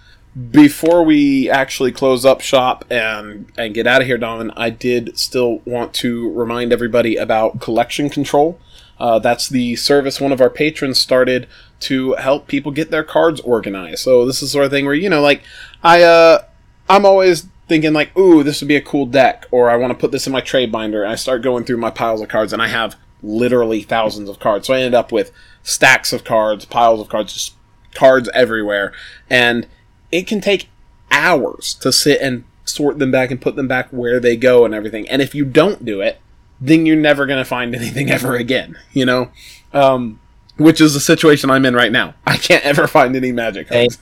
before 0.51 1.03
we 1.03 1.49
actually 1.49 1.91
close 1.91 2.25
up 2.25 2.41
shop 2.41 2.83
and 2.89 3.51
and 3.57 3.73
get 3.73 3.87
out 3.87 4.01
of 4.01 4.07
here, 4.07 4.17
Donovan, 4.17 4.51
I 4.57 4.69
did 4.69 5.17
still 5.17 5.59
want 5.65 5.93
to 5.95 6.29
remind 6.31 6.73
everybody 6.73 7.15
about 7.15 7.61
collection 7.61 8.09
control. 8.09 8.59
Uh, 8.99 9.19
that's 9.19 9.47
the 9.47 9.75
service 9.75 10.19
one 10.19 10.31
of 10.31 10.41
our 10.41 10.49
patrons 10.49 10.99
started 10.99 11.47
to 11.79 12.13
help 12.15 12.47
people 12.47 12.71
get 12.71 12.91
their 12.91 13.03
cards 13.03 13.39
organized. 13.41 13.99
So 13.99 14.25
this 14.25 14.37
is 14.37 14.49
the 14.49 14.53
sort 14.53 14.65
of 14.65 14.71
thing 14.71 14.85
where 14.85 14.93
you 14.93 15.09
know, 15.09 15.21
like 15.21 15.43
I 15.83 16.03
uh, 16.03 16.43
I'm 16.89 17.05
always 17.05 17.47
thinking 17.67 17.93
like, 17.93 18.17
ooh, 18.17 18.43
this 18.43 18.61
would 18.61 18.67
be 18.67 18.75
a 18.75 18.81
cool 18.81 19.05
deck, 19.05 19.45
or 19.51 19.69
I 19.69 19.75
want 19.75 19.91
to 19.91 19.99
put 19.99 20.11
this 20.11 20.25
in 20.25 20.33
my 20.33 20.41
trade 20.41 20.71
binder, 20.71 21.03
and 21.03 21.11
I 21.11 21.15
start 21.15 21.41
going 21.41 21.63
through 21.63 21.77
my 21.77 21.91
piles 21.91 22.21
of 22.21 22.29
cards, 22.29 22.53
and 22.53 22.61
I 22.61 22.67
have 22.67 22.95
literally 23.21 23.81
thousands 23.81 24.29
of 24.29 24.39
cards. 24.39 24.67
So 24.67 24.73
I 24.73 24.77
ended 24.77 24.93
up 24.93 25.11
with 25.11 25.31
stacks 25.63 26.13
of 26.13 26.23
cards, 26.23 26.65
piles 26.65 27.01
of 27.01 27.09
cards, 27.09 27.33
just 27.33 27.53
cards 27.93 28.29
everywhere, 28.33 28.93
and 29.29 29.67
it 30.11 30.27
can 30.27 30.41
take 30.41 30.69
hours 31.11 31.73
to 31.75 31.91
sit 31.91 32.21
and 32.21 32.43
sort 32.63 32.99
them 32.99 33.11
back 33.11 33.31
and 33.31 33.41
put 33.41 33.55
them 33.55 33.67
back 33.67 33.89
where 33.89 34.19
they 34.19 34.35
go 34.35 34.65
and 34.65 34.73
everything. 34.73 35.07
And 35.09 35.21
if 35.21 35.33
you 35.33 35.45
don't 35.45 35.85
do 35.85 36.01
it, 36.01 36.19
then 36.59 36.85
you're 36.85 36.95
never 36.95 37.25
going 37.25 37.39
to 37.39 37.45
find 37.45 37.75
anything 37.75 38.09
ever 38.17 38.35
again, 38.35 38.77
you 38.91 39.05
know? 39.05 39.31
Um, 39.73 40.19
which 40.57 40.81
is 40.81 40.93
the 40.93 40.99
situation 40.99 41.49
I'm 41.49 41.65
in 41.65 41.75
right 41.75 41.91
now. 41.91 42.15
I 42.27 42.37
can't 42.37 42.63
ever 42.65 42.87
find 42.87 43.15
any 43.15 43.31
magic 43.31 43.69
cards. 43.69 43.99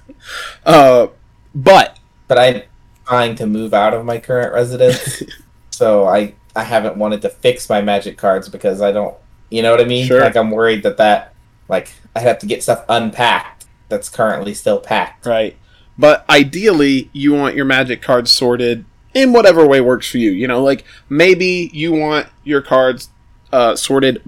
Uh, 0.66 1.08
but 1.54 1.98
But 2.28 2.40
I'm 2.40 2.62
trying 3.06 3.36
to 3.36 3.46
move 3.46 3.74
out 3.74 3.94
of 3.94 4.06
my 4.06 4.20
current 4.20 4.54
residence, 4.54 5.22
so 5.70 6.06
I 6.06 6.36
I 6.56 6.64
haven't 6.64 6.98
wanted 6.98 7.22
to 7.24 7.30
fix 7.30 7.70
my 7.70 7.82
magic 7.82 8.18
cards 8.18 8.50
because 8.50 8.82
I 8.82 8.92
don't. 8.92 9.16
You 9.50 9.62
know 9.62 9.72
what 9.72 9.82
I 9.82 9.86
mean? 9.86 10.08
Sure. 10.08 10.22
Like 10.22 10.36
I'm 10.36 10.52
worried 10.52 10.84
that 10.84 10.98
that 10.98 11.34
like 11.68 11.92
I 12.16 12.22
have 12.22 12.40
to 12.40 12.46
get 12.46 12.64
stuff 12.64 12.84
unpacked 12.90 13.66
that's 13.90 14.10
currently 14.10 14.54
still 14.54 14.80
packed. 14.80 15.26
Right. 15.26 15.58
But 15.98 16.28
ideally, 16.30 17.10
you 17.14 17.34
want 17.34 17.56
your 17.56 17.66
magic 17.66 18.02
cards 18.02 18.32
sorted 18.32 18.86
in 19.16 19.34
whatever 19.34 19.66
way 19.66 19.82
works 19.82 20.08
for 20.08 20.20
you. 20.20 20.30
You 20.30 20.48
know, 20.48 20.62
like 20.62 20.84
maybe 21.10 21.72
you 21.74 21.94
want 21.94 22.28
your 22.44 22.62
cards 22.62 23.10
uh, 23.52 23.76
sorted 23.76 24.22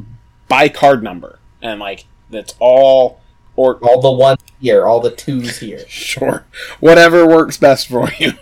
by 0.47 0.69
card 0.69 1.03
number, 1.03 1.37
and 1.61 1.79
like 1.79 2.05
that's 2.31 2.55
all, 2.57 3.19
or 3.55 3.75
All 3.83 4.01
the 4.01 4.11
ones 4.11 4.41
here, 4.59 4.87
all 4.87 4.99
the 4.99 5.11
twos 5.11 5.59
here. 5.59 5.83
sure, 5.87 6.45
whatever 6.79 7.27
works 7.27 7.57
best 7.57 7.87
for 7.87 8.09
you. 8.19 8.33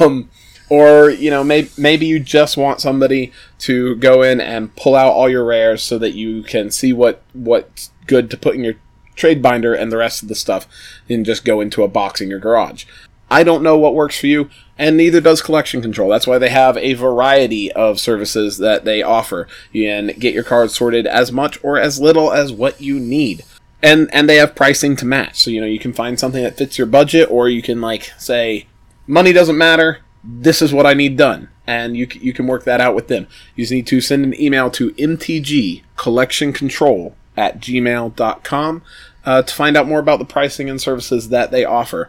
um, 0.00 0.30
or 0.70 1.10
you 1.10 1.30
know, 1.30 1.44
maybe 1.44 1.68
maybe 1.76 2.06
you 2.06 2.18
just 2.20 2.56
want 2.56 2.80
somebody 2.80 3.32
to 3.58 3.96
go 3.96 4.22
in 4.22 4.40
and 4.40 4.74
pull 4.76 4.94
out 4.94 5.12
all 5.12 5.28
your 5.28 5.44
rares 5.44 5.82
so 5.82 5.98
that 5.98 6.14
you 6.14 6.42
can 6.42 6.70
see 6.70 6.92
what 6.92 7.22
what's 7.34 7.90
good 8.06 8.30
to 8.30 8.36
put 8.36 8.54
in 8.54 8.64
your 8.64 8.74
trade 9.16 9.42
binder 9.42 9.74
and 9.74 9.92
the 9.92 9.96
rest 9.96 10.22
of 10.22 10.28
the 10.28 10.34
stuff 10.34 10.66
and 11.08 11.24
just 11.24 11.44
go 11.44 11.60
into 11.60 11.82
a 11.82 11.88
box 11.88 12.20
in 12.20 12.28
your 12.28 12.40
garage. 12.40 12.84
I 13.30 13.42
don't 13.44 13.62
know 13.62 13.78
what 13.78 13.94
works 13.94 14.18
for 14.18 14.26
you, 14.26 14.50
and 14.78 14.96
neither 14.96 15.20
does 15.20 15.42
Collection 15.42 15.82
Control. 15.82 16.08
That's 16.08 16.26
why 16.26 16.38
they 16.38 16.48
have 16.48 16.76
a 16.76 16.94
variety 16.94 17.70
of 17.72 18.00
services 18.00 18.58
that 18.58 18.84
they 18.84 19.02
offer. 19.02 19.46
You 19.72 19.86
can 19.86 20.06
get 20.18 20.34
your 20.34 20.44
cards 20.44 20.74
sorted 20.74 21.06
as 21.06 21.30
much 21.30 21.62
or 21.62 21.78
as 21.78 22.00
little 22.00 22.32
as 22.32 22.52
what 22.52 22.80
you 22.80 22.98
need. 22.98 23.44
And 23.82 24.08
and 24.12 24.28
they 24.28 24.36
have 24.36 24.54
pricing 24.54 24.96
to 24.96 25.04
match. 25.04 25.40
So 25.40 25.50
you 25.50 25.60
know 25.60 25.66
you 25.66 25.78
can 25.78 25.92
find 25.92 26.18
something 26.18 26.42
that 26.42 26.56
fits 26.56 26.78
your 26.78 26.86
budget 26.86 27.30
or 27.30 27.48
you 27.48 27.62
can 27.62 27.80
like 27.80 28.12
say 28.18 28.66
money 29.06 29.32
doesn't 29.32 29.58
matter, 29.58 30.00
this 30.24 30.60
is 30.62 30.72
what 30.72 30.86
I 30.86 30.94
need 30.94 31.18
done. 31.18 31.48
And 31.66 31.96
you, 31.96 32.06
you 32.12 32.34
can 32.34 32.46
work 32.46 32.62
that 32.64 32.80
out 32.80 32.94
with 32.94 33.08
them. 33.08 33.26
You 33.54 33.64
just 33.64 33.72
need 33.72 33.86
to 33.88 34.00
send 34.00 34.24
an 34.24 34.40
email 34.40 34.70
to 34.72 34.92
mtgcollectioncontrol 34.92 37.12
at 37.36 37.60
gmail.com 37.60 38.82
uh, 39.24 39.42
to 39.42 39.54
find 39.54 39.76
out 39.76 39.88
more 39.88 39.98
about 39.98 40.18
the 40.18 40.24
pricing 40.24 40.70
and 40.70 40.80
services 40.80 41.28
that 41.30 41.50
they 41.50 41.64
offer. 41.64 42.08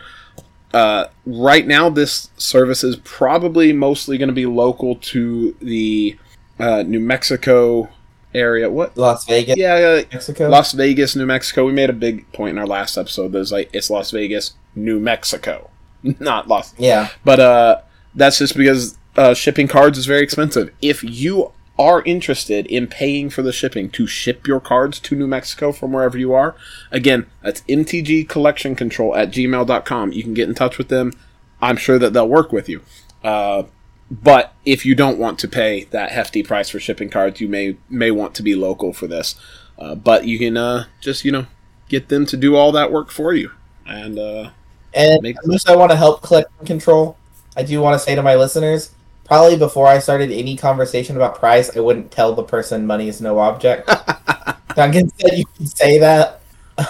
Uh, 0.75 1.07
right 1.25 1.65
now, 1.65 1.89
this 1.89 2.29
service 2.37 2.83
is 2.83 2.97
probably 2.97 3.71
mostly 3.71 4.17
going 4.17 4.27
to 4.27 4.33
be 4.33 4.45
local 4.45 4.95
to 4.97 5.55
the 5.61 6.17
uh, 6.59 6.83
New 6.85 6.99
Mexico 6.99 7.87
area. 8.33 8.69
What? 8.69 8.97
Las 8.97 9.25
Vegas, 9.25 9.55
Yeah, 9.57 10.01
Mexico. 10.11 10.49
Las 10.49 10.73
Vegas, 10.73 11.15
New 11.15 11.25
Mexico. 11.25 11.65
We 11.65 11.71
made 11.71 11.89
a 11.89 11.93
big 11.93 12.29
point 12.33 12.51
in 12.51 12.57
our 12.57 12.67
last 12.67 12.97
episode. 12.97 13.31
There's 13.31 13.51
like 13.53 13.69
it's 13.73 13.89
Las 13.89 14.11
Vegas, 14.11 14.53
New 14.75 14.99
Mexico, 14.99 15.69
not 16.19 16.49
Las. 16.49 16.73
yeah, 16.77 17.07
But 17.23 17.39
uh, 17.39 17.81
that's 18.13 18.37
just 18.39 18.57
because 18.57 18.97
uh, 19.15 19.33
shipping 19.33 19.69
cards 19.69 19.97
is 19.97 20.05
very 20.05 20.23
expensive. 20.23 20.73
If 20.81 21.03
you 21.05 21.53
are 21.77 22.01
interested 22.03 22.65
in 22.67 22.87
paying 22.87 23.29
for 23.29 23.41
the 23.41 23.51
shipping 23.51 23.89
to 23.89 24.07
ship 24.07 24.47
your 24.47 24.59
cards 24.59 24.99
to 25.01 25.15
New 25.15 25.27
Mexico 25.27 25.71
from 25.71 25.91
wherever 25.91 26.17
you 26.17 26.33
are, 26.33 26.55
again, 26.91 27.25
that's 27.41 27.61
MTG 27.61 28.27
Collection 28.29 28.75
Control 28.75 29.15
at 29.15 29.31
gmail.com. 29.31 30.11
You 30.13 30.23
can 30.23 30.33
get 30.33 30.47
in 30.47 30.55
touch 30.55 30.77
with 30.77 30.87
them. 30.87 31.13
I'm 31.61 31.77
sure 31.77 31.99
that 31.99 32.13
they'll 32.13 32.27
work 32.27 32.51
with 32.51 32.69
you. 32.69 32.81
Uh, 33.23 33.63
but 34.09 34.53
if 34.65 34.85
you 34.85 34.95
don't 34.95 35.17
want 35.17 35.39
to 35.39 35.47
pay 35.47 35.85
that 35.85 36.11
hefty 36.11 36.43
price 36.43 36.69
for 36.69 36.79
shipping 36.79 37.09
cards, 37.09 37.41
you 37.41 37.47
may 37.47 37.77
may 37.89 38.11
want 38.11 38.35
to 38.35 38.43
be 38.43 38.55
local 38.55 38.93
for 38.93 39.07
this. 39.07 39.35
Uh, 39.79 39.95
but 39.95 40.25
you 40.25 40.37
can 40.37 40.55
uh, 40.55 40.85
just 41.01 41.25
you 41.25 41.31
know 41.31 41.47
get 41.89 42.09
them 42.09 42.25
to 42.27 42.37
do 42.37 42.55
all 42.55 42.71
that 42.71 42.91
work 42.91 43.09
for 43.09 43.33
you. 43.33 43.51
And 43.85 44.19
uh, 44.19 44.51
and 44.93 45.21
much 45.23 45.55
as 45.55 45.65
I 45.65 45.75
want 45.75 45.91
to 45.91 45.97
help 45.97 46.21
collection 46.21 46.65
control, 46.65 47.17
I 47.57 47.63
do 47.63 47.81
want 47.81 47.99
to 47.99 47.99
say 47.99 48.15
to 48.15 48.21
my 48.21 48.35
listeners, 48.35 48.91
probably 49.25 49.57
before 49.57 49.87
I 49.87 49.99
started 49.99 50.31
any 50.31 50.55
conversation 50.55 51.15
about 51.15 51.35
price, 51.35 51.75
I 51.75 51.81
wouldn't 51.81 52.11
tell 52.11 52.33
the 52.33 52.43
person 52.43 52.87
money 52.87 53.09
is 53.09 53.19
no 53.19 53.39
object. 53.39 53.87
Duncan 54.75 55.11
said 55.19 55.37
you 55.37 55.45
can 55.57 55.65
say 55.65 55.99
that. 55.99 56.41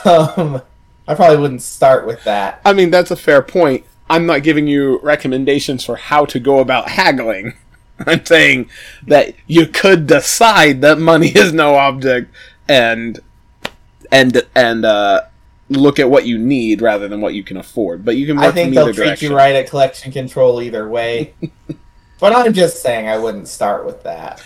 Um, 0.05 0.61
I 1.07 1.15
probably 1.15 1.37
wouldn't 1.37 1.61
start 1.61 2.05
with 2.05 2.23
that. 2.25 2.61
I 2.65 2.73
mean, 2.73 2.91
that's 2.91 3.11
a 3.11 3.15
fair 3.15 3.41
point. 3.41 3.85
I'm 4.09 4.25
not 4.25 4.43
giving 4.43 4.67
you 4.67 4.99
recommendations 5.01 5.83
for 5.83 5.95
how 5.95 6.25
to 6.25 6.39
go 6.39 6.59
about 6.59 6.89
haggling. 6.89 7.53
I'm 8.05 8.25
saying 8.25 8.69
that 9.07 9.35
you 9.47 9.67
could 9.67 10.05
decide 10.05 10.81
that 10.81 10.99
money 10.99 11.29
is 11.29 11.53
no 11.53 11.75
object 11.75 12.29
and 12.67 13.19
and 14.11 14.43
and 14.53 14.83
uh, 14.85 15.21
look 15.69 15.99
at 15.99 16.09
what 16.09 16.25
you 16.25 16.37
need 16.37 16.81
rather 16.81 17.07
than 17.07 17.21
what 17.21 17.33
you 17.33 17.43
can 17.43 17.57
afford. 17.57 18.03
But 18.03 18.17
you 18.17 18.25
can 18.25 18.35
work 18.37 18.45
I 18.45 18.51
think 18.51 18.73
they'll 18.73 18.93
treat 18.93 19.05
direction. 19.05 19.31
you 19.31 19.37
right 19.37 19.55
at 19.55 19.69
collection 19.69 20.11
control 20.11 20.61
either 20.61 20.87
way. 20.89 21.33
but 22.19 22.35
I'm 22.35 22.53
just 22.53 22.81
saying 22.81 23.07
I 23.07 23.17
wouldn't 23.17 23.47
start 23.47 23.85
with 23.85 24.03
that. 24.03 24.43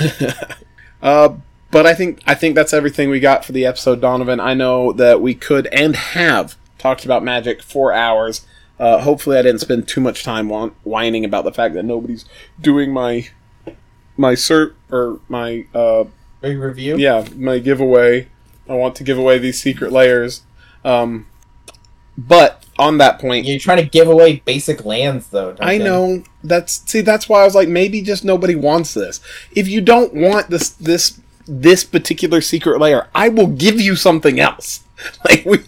Uh, 1.02 1.34
but 1.72 1.84
I 1.84 1.94
think 1.94 2.22
I 2.28 2.34
think 2.36 2.54
that's 2.54 2.72
everything 2.72 3.10
we 3.10 3.18
got 3.18 3.44
for 3.44 3.50
the 3.50 3.66
episode, 3.66 4.00
Donovan. 4.00 4.38
I 4.38 4.54
know 4.54 4.92
that 4.92 5.20
we 5.20 5.34
could 5.34 5.66
and 5.72 5.96
have 5.96 6.56
talked 6.78 7.04
about 7.04 7.24
Magic 7.24 7.60
for 7.60 7.92
hours. 7.92 8.46
Uh, 8.78 9.00
hopefully, 9.00 9.36
I 9.36 9.42
didn't 9.42 9.62
spend 9.62 9.88
too 9.88 10.00
much 10.00 10.22
time 10.22 10.48
whining 10.48 11.24
about 11.24 11.42
the 11.44 11.52
fact 11.52 11.74
that 11.74 11.84
nobody's 11.84 12.24
doing 12.60 12.92
my 12.92 13.28
my 14.16 14.34
cert 14.34 14.74
or 14.92 15.18
my 15.28 15.66
uh, 15.74 16.04
review. 16.40 16.96
yeah 16.98 17.26
my 17.34 17.58
giveaway. 17.58 18.28
I 18.68 18.74
want 18.74 18.94
to 18.96 19.04
give 19.04 19.18
away 19.18 19.38
these 19.38 19.60
secret 19.60 19.90
lairs. 19.90 20.42
Um, 20.84 21.26
but 22.16 22.64
on 22.78 22.98
that 22.98 23.18
point, 23.18 23.46
You're 23.46 23.58
trying 23.58 23.82
to 23.82 23.88
give 23.88 24.08
away 24.08 24.42
basic 24.44 24.84
lands, 24.84 25.28
though. 25.28 25.56
I 25.60 25.78
know 25.78 26.24
that's 26.42 26.82
see 26.90 27.00
that's 27.00 27.28
why 27.28 27.42
I 27.42 27.44
was 27.44 27.54
like 27.54 27.68
maybe 27.68 28.02
just 28.02 28.24
nobody 28.24 28.54
wants 28.54 28.94
this. 28.94 29.20
If 29.54 29.68
you 29.68 29.80
don't 29.80 30.14
want 30.14 30.50
this 30.50 30.70
this 30.70 31.20
this 31.46 31.84
particular 31.84 32.40
secret 32.40 32.80
lair, 32.80 33.08
I 33.14 33.28
will 33.28 33.48
give 33.48 33.80
you 33.80 33.96
something 33.96 34.40
else. 34.40 34.80
Like 35.28 35.44
we 35.44 35.58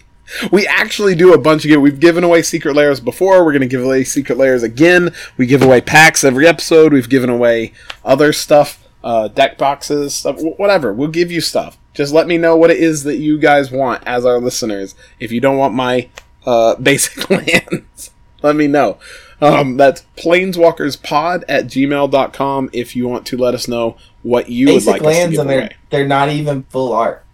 we 0.51 0.65
actually 0.65 1.13
do 1.13 1.33
a 1.33 1.37
bunch 1.37 1.65
of 1.65 1.69
good. 1.69 1.79
We've 1.79 1.99
given 1.99 2.23
away 2.23 2.41
secret 2.41 2.73
lairs 2.73 2.99
before. 2.99 3.43
We're 3.43 3.51
going 3.51 3.61
to 3.61 3.67
give 3.67 3.83
away 3.83 4.03
secret 4.05 4.37
lairs 4.37 4.63
again. 4.63 5.13
We 5.37 5.45
give 5.45 5.61
away 5.61 5.81
packs 5.81 6.23
every 6.23 6.47
episode. 6.47 6.93
We've 6.93 7.09
given 7.09 7.29
away 7.29 7.73
other 8.03 8.33
stuff, 8.33 8.83
uh, 9.03 9.27
deck 9.27 9.57
boxes, 9.57 10.15
stuff, 10.15 10.37
whatever. 10.39 10.93
We'll 10.93 11.09
give 11.09 11.31
you 11.31 11.41
stuff. 11.41 11.77
Just 11.93 12.13
let 12.13 12.27
me 12.27 12.37
know 12.37 12.55
what 12.55 12.71
it 12.71 12.77
is 12.77 13.03
that 13.03 13.17
you 13.17 13.37
guys 13.37 13.71
want 13.71 14.03
as 14.05 14.25
our 14.25 14.39
listeners. 14.39 14.95
If 15.19 15.31
you 15.31 15.39
don't 15.39 15.57
want 15.57 15.73
my 15.73 16.09
uh, 16.45 16.75
basic 16.81 17.29
lands, 17.29 18.11
let 18.41 18.55
me 18.55 18.67
know. 18.67 18.97
Um, 19.41 19.75
that's 19.75 20.05
planeswalkerspod 20.15 21.43
at 21.49 21.65
gmail.com 21.65 22.69
if 22.71 22.95
you 22.95 23.07
want 23.07 23.25
to 23.27 23.37
let 23.37 23.53
us 23.53 23.67
know 23.67 23.97
what 24.23 24.49
you 24.49 24.67
would 24.67 24.73
basic 24.75 24.87
like 24.87 25.01
us 25.01 25.07
to 25.07 25.07
lands 25.07 25.37
and 25.37 25.49
they're 25.49 25.59
away. 25.59 25.75
they're 25.89 26.07
not 26.07 26.29
even 26.29 26.63
full 26.63 26.93
art. 26.93 27.25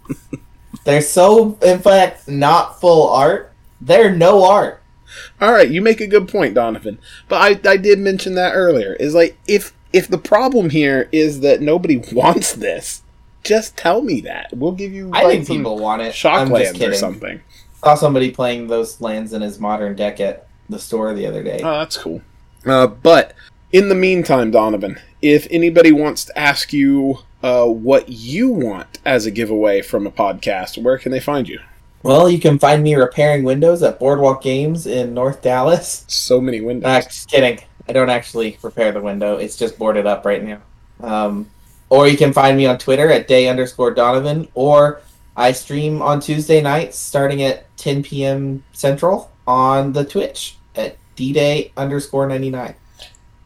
they're 0.84 1.02
so 1.02 1.58
in 1.60 1.80
fact 1.80 2.28
not 2.28 2.80
full 2.80 3.08
art. 3.08 3.52
They're 3.80 4.14
no 4.14 4.44
art. 4.44 4.82
All 5.40 5.52
right, 5.52 5.68
you 5.68 5.82
make 5.82 6.00
a 6.00 6.06
good 6.06 6.28
point, 6.28 6.54
Donovan. 6.54 6.98
But 7.28 7.66
I, 7.66 7.70
I 7.70 7.76
did 7.76 7.98
mention 7.98 8.34
that 8.34 8.52
earlier. 8.52 8.94
Is 8.94 9.14
like 9.14 9.38
if 9.46 9.74
if 9.92 10.08
the 10.08 10.18
problem 10.18 10.70
here 10.70 11.08
is 11.12 11.40
that 11.40 11.60
nobody 11.60 12.02
wants 12.12 12.54
this, 12.54 13.02
just 13.44 13.76
tell 13.76 14.02
me 14.02 14.20
that. 14.22 14.50
We'll 14.52 14.72
give 14.72 14.92
you 14.92 15.10
I 15.12 15.24
think 15.24 15.46
people 15.46 15.78
want 15.78 16.02
it. 16.02 16.14
shock 16.14 16.40
I'm 16.40 16.48
just 16.48 16.78
lands 16.78 16.82
or 16.82 16.94
something. 16.94 17.40
Saw 17.82 17.94
somebody 17.94 18.30
playing 18.30 18.66
those 18.66 19.00
lands 19.00 19.32
in 19.32 19.42
his 19.42 19.58
modern 19.58 19.94
deck 19.94 20.20
at 20.20 20.46
the 20.68 20.78
store 20.78 21.14
the 21.14 21.26
other 21.26 21.42
day. 21.42 21.60
Oh, 21.62 21.78
that's 21.78 21.96
cool. 21.96 22.20
Uh, 22.66 22.86
but 22.86 23.34
in 23.72 23.88
the 23.88 23.94
meantime, 23.94 24.50
Donovan, 24.50 25.00
if 25.22 25.46
anybody 25.50 25.92
wants 25.92 26.24
to 26.26 26.38
ask 26.38 26.72
you 26.72 27.20
uh, 27.42 27.66
what 27.66 28.08
you 28.08 28.48
want 28.48 28.98
as 29.04 29.26
a 29.26 29.30
giveaway 29.30 29.82
from 29.82 30.06
a 30.06 30.10
podcast, 30.10 30.82
where 30.82 30.98
can 30.98 31.12
they 31.12 31.20
find 31.20 31.48
you? 31.48 31.60
Well, 32.02 32.28
you 32.28 32.38
can 32.38 32.58
find 32.58 32.82
me 32.82 32.94
repairing 32.94 33.44
windows 33.44 33.82
at 33.82 33.98
Boardwalk 33.98 34.42
Games 34.42 34.86
in 34.86 35.14
North 35.14 35.42
Dallas. 35.42 36.04
So 36.08 36.40
many 36.40 36.60
windows. 36.60 36.86
Nah, 36.86 37.00
just 37.00 37.30
kidding. 37.30 37.60
I 37.88 37.92
don't 37.92 38.10
actually 38.10 38.58
repair 38.62 38.92
the 38.92 39.00
window. 39.00 39.36
It's 39.36 39.56
just 39.56 39.78
boarded 39.78 40.06
up 40.06 40.24
right 40.24 40.42
now. 40.44 40.60
Um, 41.00 41.50
or 41.90 42.06
you 42.06 42.16
can 42.16 42.32
find 42.32 42.56
me 42.56 42.66
on 42.66 42.78
Twitter 42.78 43.10
at 43.10 43.28
day 43.28 43.48
underscore 43.48 43.92
Donovan, 43.94 44.48
or 44.54 45.00
I 45.38 45.52
stream 45.52 46.02
on 46.02 46.18
Tuesday 46.18 46.60
nights 46.60 46.98
starting 46.98 47.42
at 47.42 47.64
10 47.76 48.02
p.m. 48.02 48.64
Central 48.72 49.30
on 49.46 49.92
the 49.92 50.04
Twitch 50.04 50.56
at 50.74 50.96
dday 51.16 51.70
underscore 51.76 52.26
99. 52.26 52.74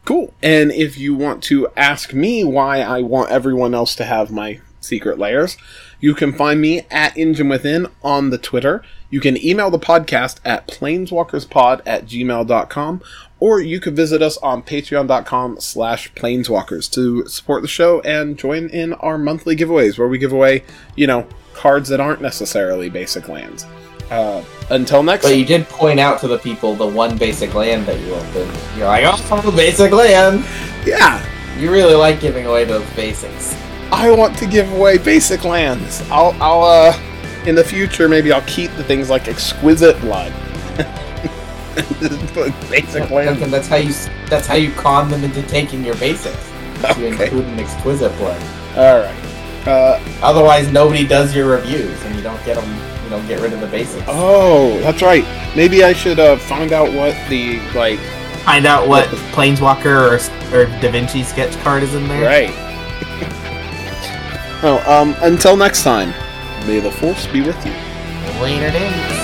Cool. 0.03 0.33
And 0.41 0.71
if 0.71 0.97
you 0.97 1.13
want 1.13 1.43
to 1.43 1.67
ask 1.77 2.11
me 2.11 2.43
why 2.43 2.79
I 2.79 3.03
want 3.03 3.29
everyone 3.29 3.75
else 3.75 3.95
to 3.97 4.05
have 4.05 4.31
my 4.31 4.59
secret 4.81 5.19
lairs, 5.19 5.55
you 5.99 6.15
can 6.15 6.33
find 6.33 6.59
me 6.59 6.81
at 6.89 7.15
Engine 7.15 7.47
Within 7.47 7.85
on 8.03 8.31
the 8.31 8.39
Twitter. 8.39 8.83
You 9.11 9.21
can 9.21 9.37
email 9.45 9.69
the 9.69 9.77
podcast 9.77 10.39
at 10.43 10.67
planeswalkerspod 10.67 11.83
at 11.85 12.05
gmail.com, 12.07 13.01
or 13.39 13.61
you 13.61 13.79
could 13.79 13.95
visit 13.95 14.23
us 14.23 14.37
on 14.37 14.63
patreon.com 14.63 15.59
slash 15.61 16.11
planeswalkers 16.15 16.91
to 16.93 17.27
support 17.27 17.61
the 17.61 17.67
show 17.67 18.01
and 18.01 18.35
join 18.35 18.67
in 18.69 18.93
our 18.95 19.19
monthly 19.19 19.55
giveaways 19.55 19.99
where 19.99 20.07
we 20.07 20.17
give 20.17 20.33
away, 20.33 20.63
you 20.95 21.05
know, 21.05 21.27
cards 21.53 21.89
that 21.89 21.99
aren't 21.99 22.21
necessarily 22.21 22.89
basic 22.89 23.29
lands. 23.29 23.65
Uh, 24.11 24.43
until 24.69 25.01
next 25.01 25.23
But 25.23 25.37
you 25.37 25.45
did 25.45 25.67
point 25.69 25.99
out 25.99 26.19
to 26.19 26.27
the 26.27 26.37
people 26.37 26.75
the 26.75 26.85
one 26.85 27.17
basic 27.17 27.53
land 27.53 27.85
that 27.85 27.99
you 27.99 28.13
opened. 28.13 28.51
You're 28.77 28.87
like, 28.87 29.05
oh, 29.07 29.51
basic 29.55 29.91
land. 29.91 30.45
yeah, 30.85 31.25
You 31.57 31.71
really 31.71 31.95
like 31.95 32.19
giving 32.19 32.45
away 32.45 32.65
those 32.65 32.87
basics. 32.91 33.55
I 33.91 34.11
want 34.11 34.37
to 34.37 34.45
give 34.45 34.71
away 34.73 34.97
basic 34.97 35.43
lands. 35.45 36.01
I'll, 36.11 36.35
I'll, 36.41 36.63
uh, 36.63 36.99
in 37.45 37.55
the 37.55 37.63
future, 37.63 38.07
maybe 38.07 38.31
I'll 38.31 38.41
keep 38.43 38.71
the 38.75 38.83
things 38.83 39.09
like 39.09 39.27
exquisite 39.27 39.99
blood. 40.01 40.31
Basic 42.69 43.09
lands. 43.09 43.39
Duncan, 43.39 43.51
that's 43.51 43.67
how 43.67 43.77
you 43.77 43.93
that's 44.29 44.45
how 44.45 44.55
you 44.55 44.71
con 44.73 45.09
them 45.09 45.23
into 45.23 45.41
taking 45.43 45.83
your 45.83 45.95
basics. 45.95 46.51
You 46.97 47.07
include 47.07 47.45
an 47.45 47.59
exquisite 47.59 48.15
blood. 48.17 48.41
All 48.77 48.99
right. 48.99 49.32
Uh, 49.65 49.99
Otherwise, 50.21 50.71
nobody 50.71 51.05
does 51.07 51.33
your 51.35 51.47
reviews, 51.47 51.99
and 52.03 52.15
you 52.15 52.21
don't 52.21 52.43
get 52.45 52.55
them. 52.55 52.69
You 53.03 53.09
don't 53.09 53.27
get 53.27 53.39
rid 53.41 53.53
of 53.53 53.59
the 53.61 53.67
basics. 53.67 54.03
oh, 54.07 54.77
that's 54.79 55.01
right. 55.01 55.25
Maybe 55.55 55.83
I 55.83 55.93
should 55.93 56.19
uh, 56.19 56.37
find 56.37 56.71
out 56.71 56.91
what 56.93 57.15
the 57.29 57.59
like. 57.75 57.99
Find 58.43 58.65
out 58.65 58.87
what 58.89 59.07
Planeswalker 59.33 60.11
or 60.11 60.15
or 60.57 60.65
Da 60.81 60.91
Vinci 60.91 61.23
sketch 61.23 61.55
card 61.63 61.83
is 61.83 61.93
in 61.95 62.07
there. 62.07 62.25
Right. 62.25 62.49
oh, 64.63 64.83
um. 64.87 65.15
Until 65.21 65.55
next 65.55 65.83
time. 65.83 66.09
May 66.67 66.79
the 66.79 66.91
force 66.91 67.27
be 67.27 67.41
with 67.41 67.63
you. 67.65 67.73
Later 68.41 68.71
days. 68.71 69.22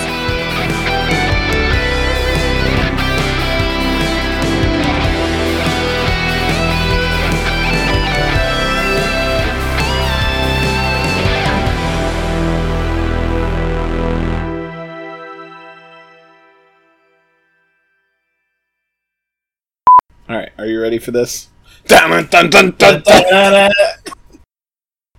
All 20.30 20.36
right, 20.36 20.52
are 20.58 20.66
you 20.66 20.80
ready 20.80 20.98
for 21.00 21.10
this? 21.10 21.48
Dun, 21.88 22.28
dun, 22.28 22.50
dun, 22.50 22.70
dun, 22.78 23.02
dun. 23.02 23.72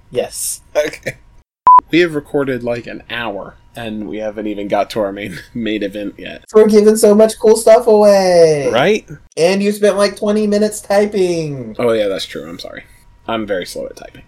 yes. 0.10 0.62
Okay. 0.74 1.18
We 1.90 2.00
have 2.00 2.16
recorded 2.16 2.64
like 2.64 2.88
an 2.88 3.04
hour, 3.10 3.58
and 3.76 4.08
we 4.08 4.20
haven't 4.20 4.48
even 4.48 4.70
got 4.70 4.90
to 4.92 5.02
our 5.02 5.12
main 5.12 5.38
main 5.54 5.84
event 5.84 6.16
yet. 6.18 6.46
We're 6.54 6.70
giving 6.70 6.96
so 6.96 7.14
much 7.14 7.38
cool 7.40 7.58
stuff 7.58 7.88
away. 7.88 8.70
Right? 8.72 9.06
And 9.36 9.62
you 9.62 9.74
spent 9.74 9.98
like 9.98 10.16
20 10.16 10.48
minutes 10.48 10.80
typing. 10.80 11.76
Oh 11.78 11.92
yeah, 11.92 12.08
that's 12.08 12.26
true. 12.26 12.48
I'm 12.48 12.58
sorry. 12.58 12.86
I'm 13.28 13.46
very 13.46 13.66
slow 13.66 13.88
at 13.88 13.98
typing. 13.98 14.24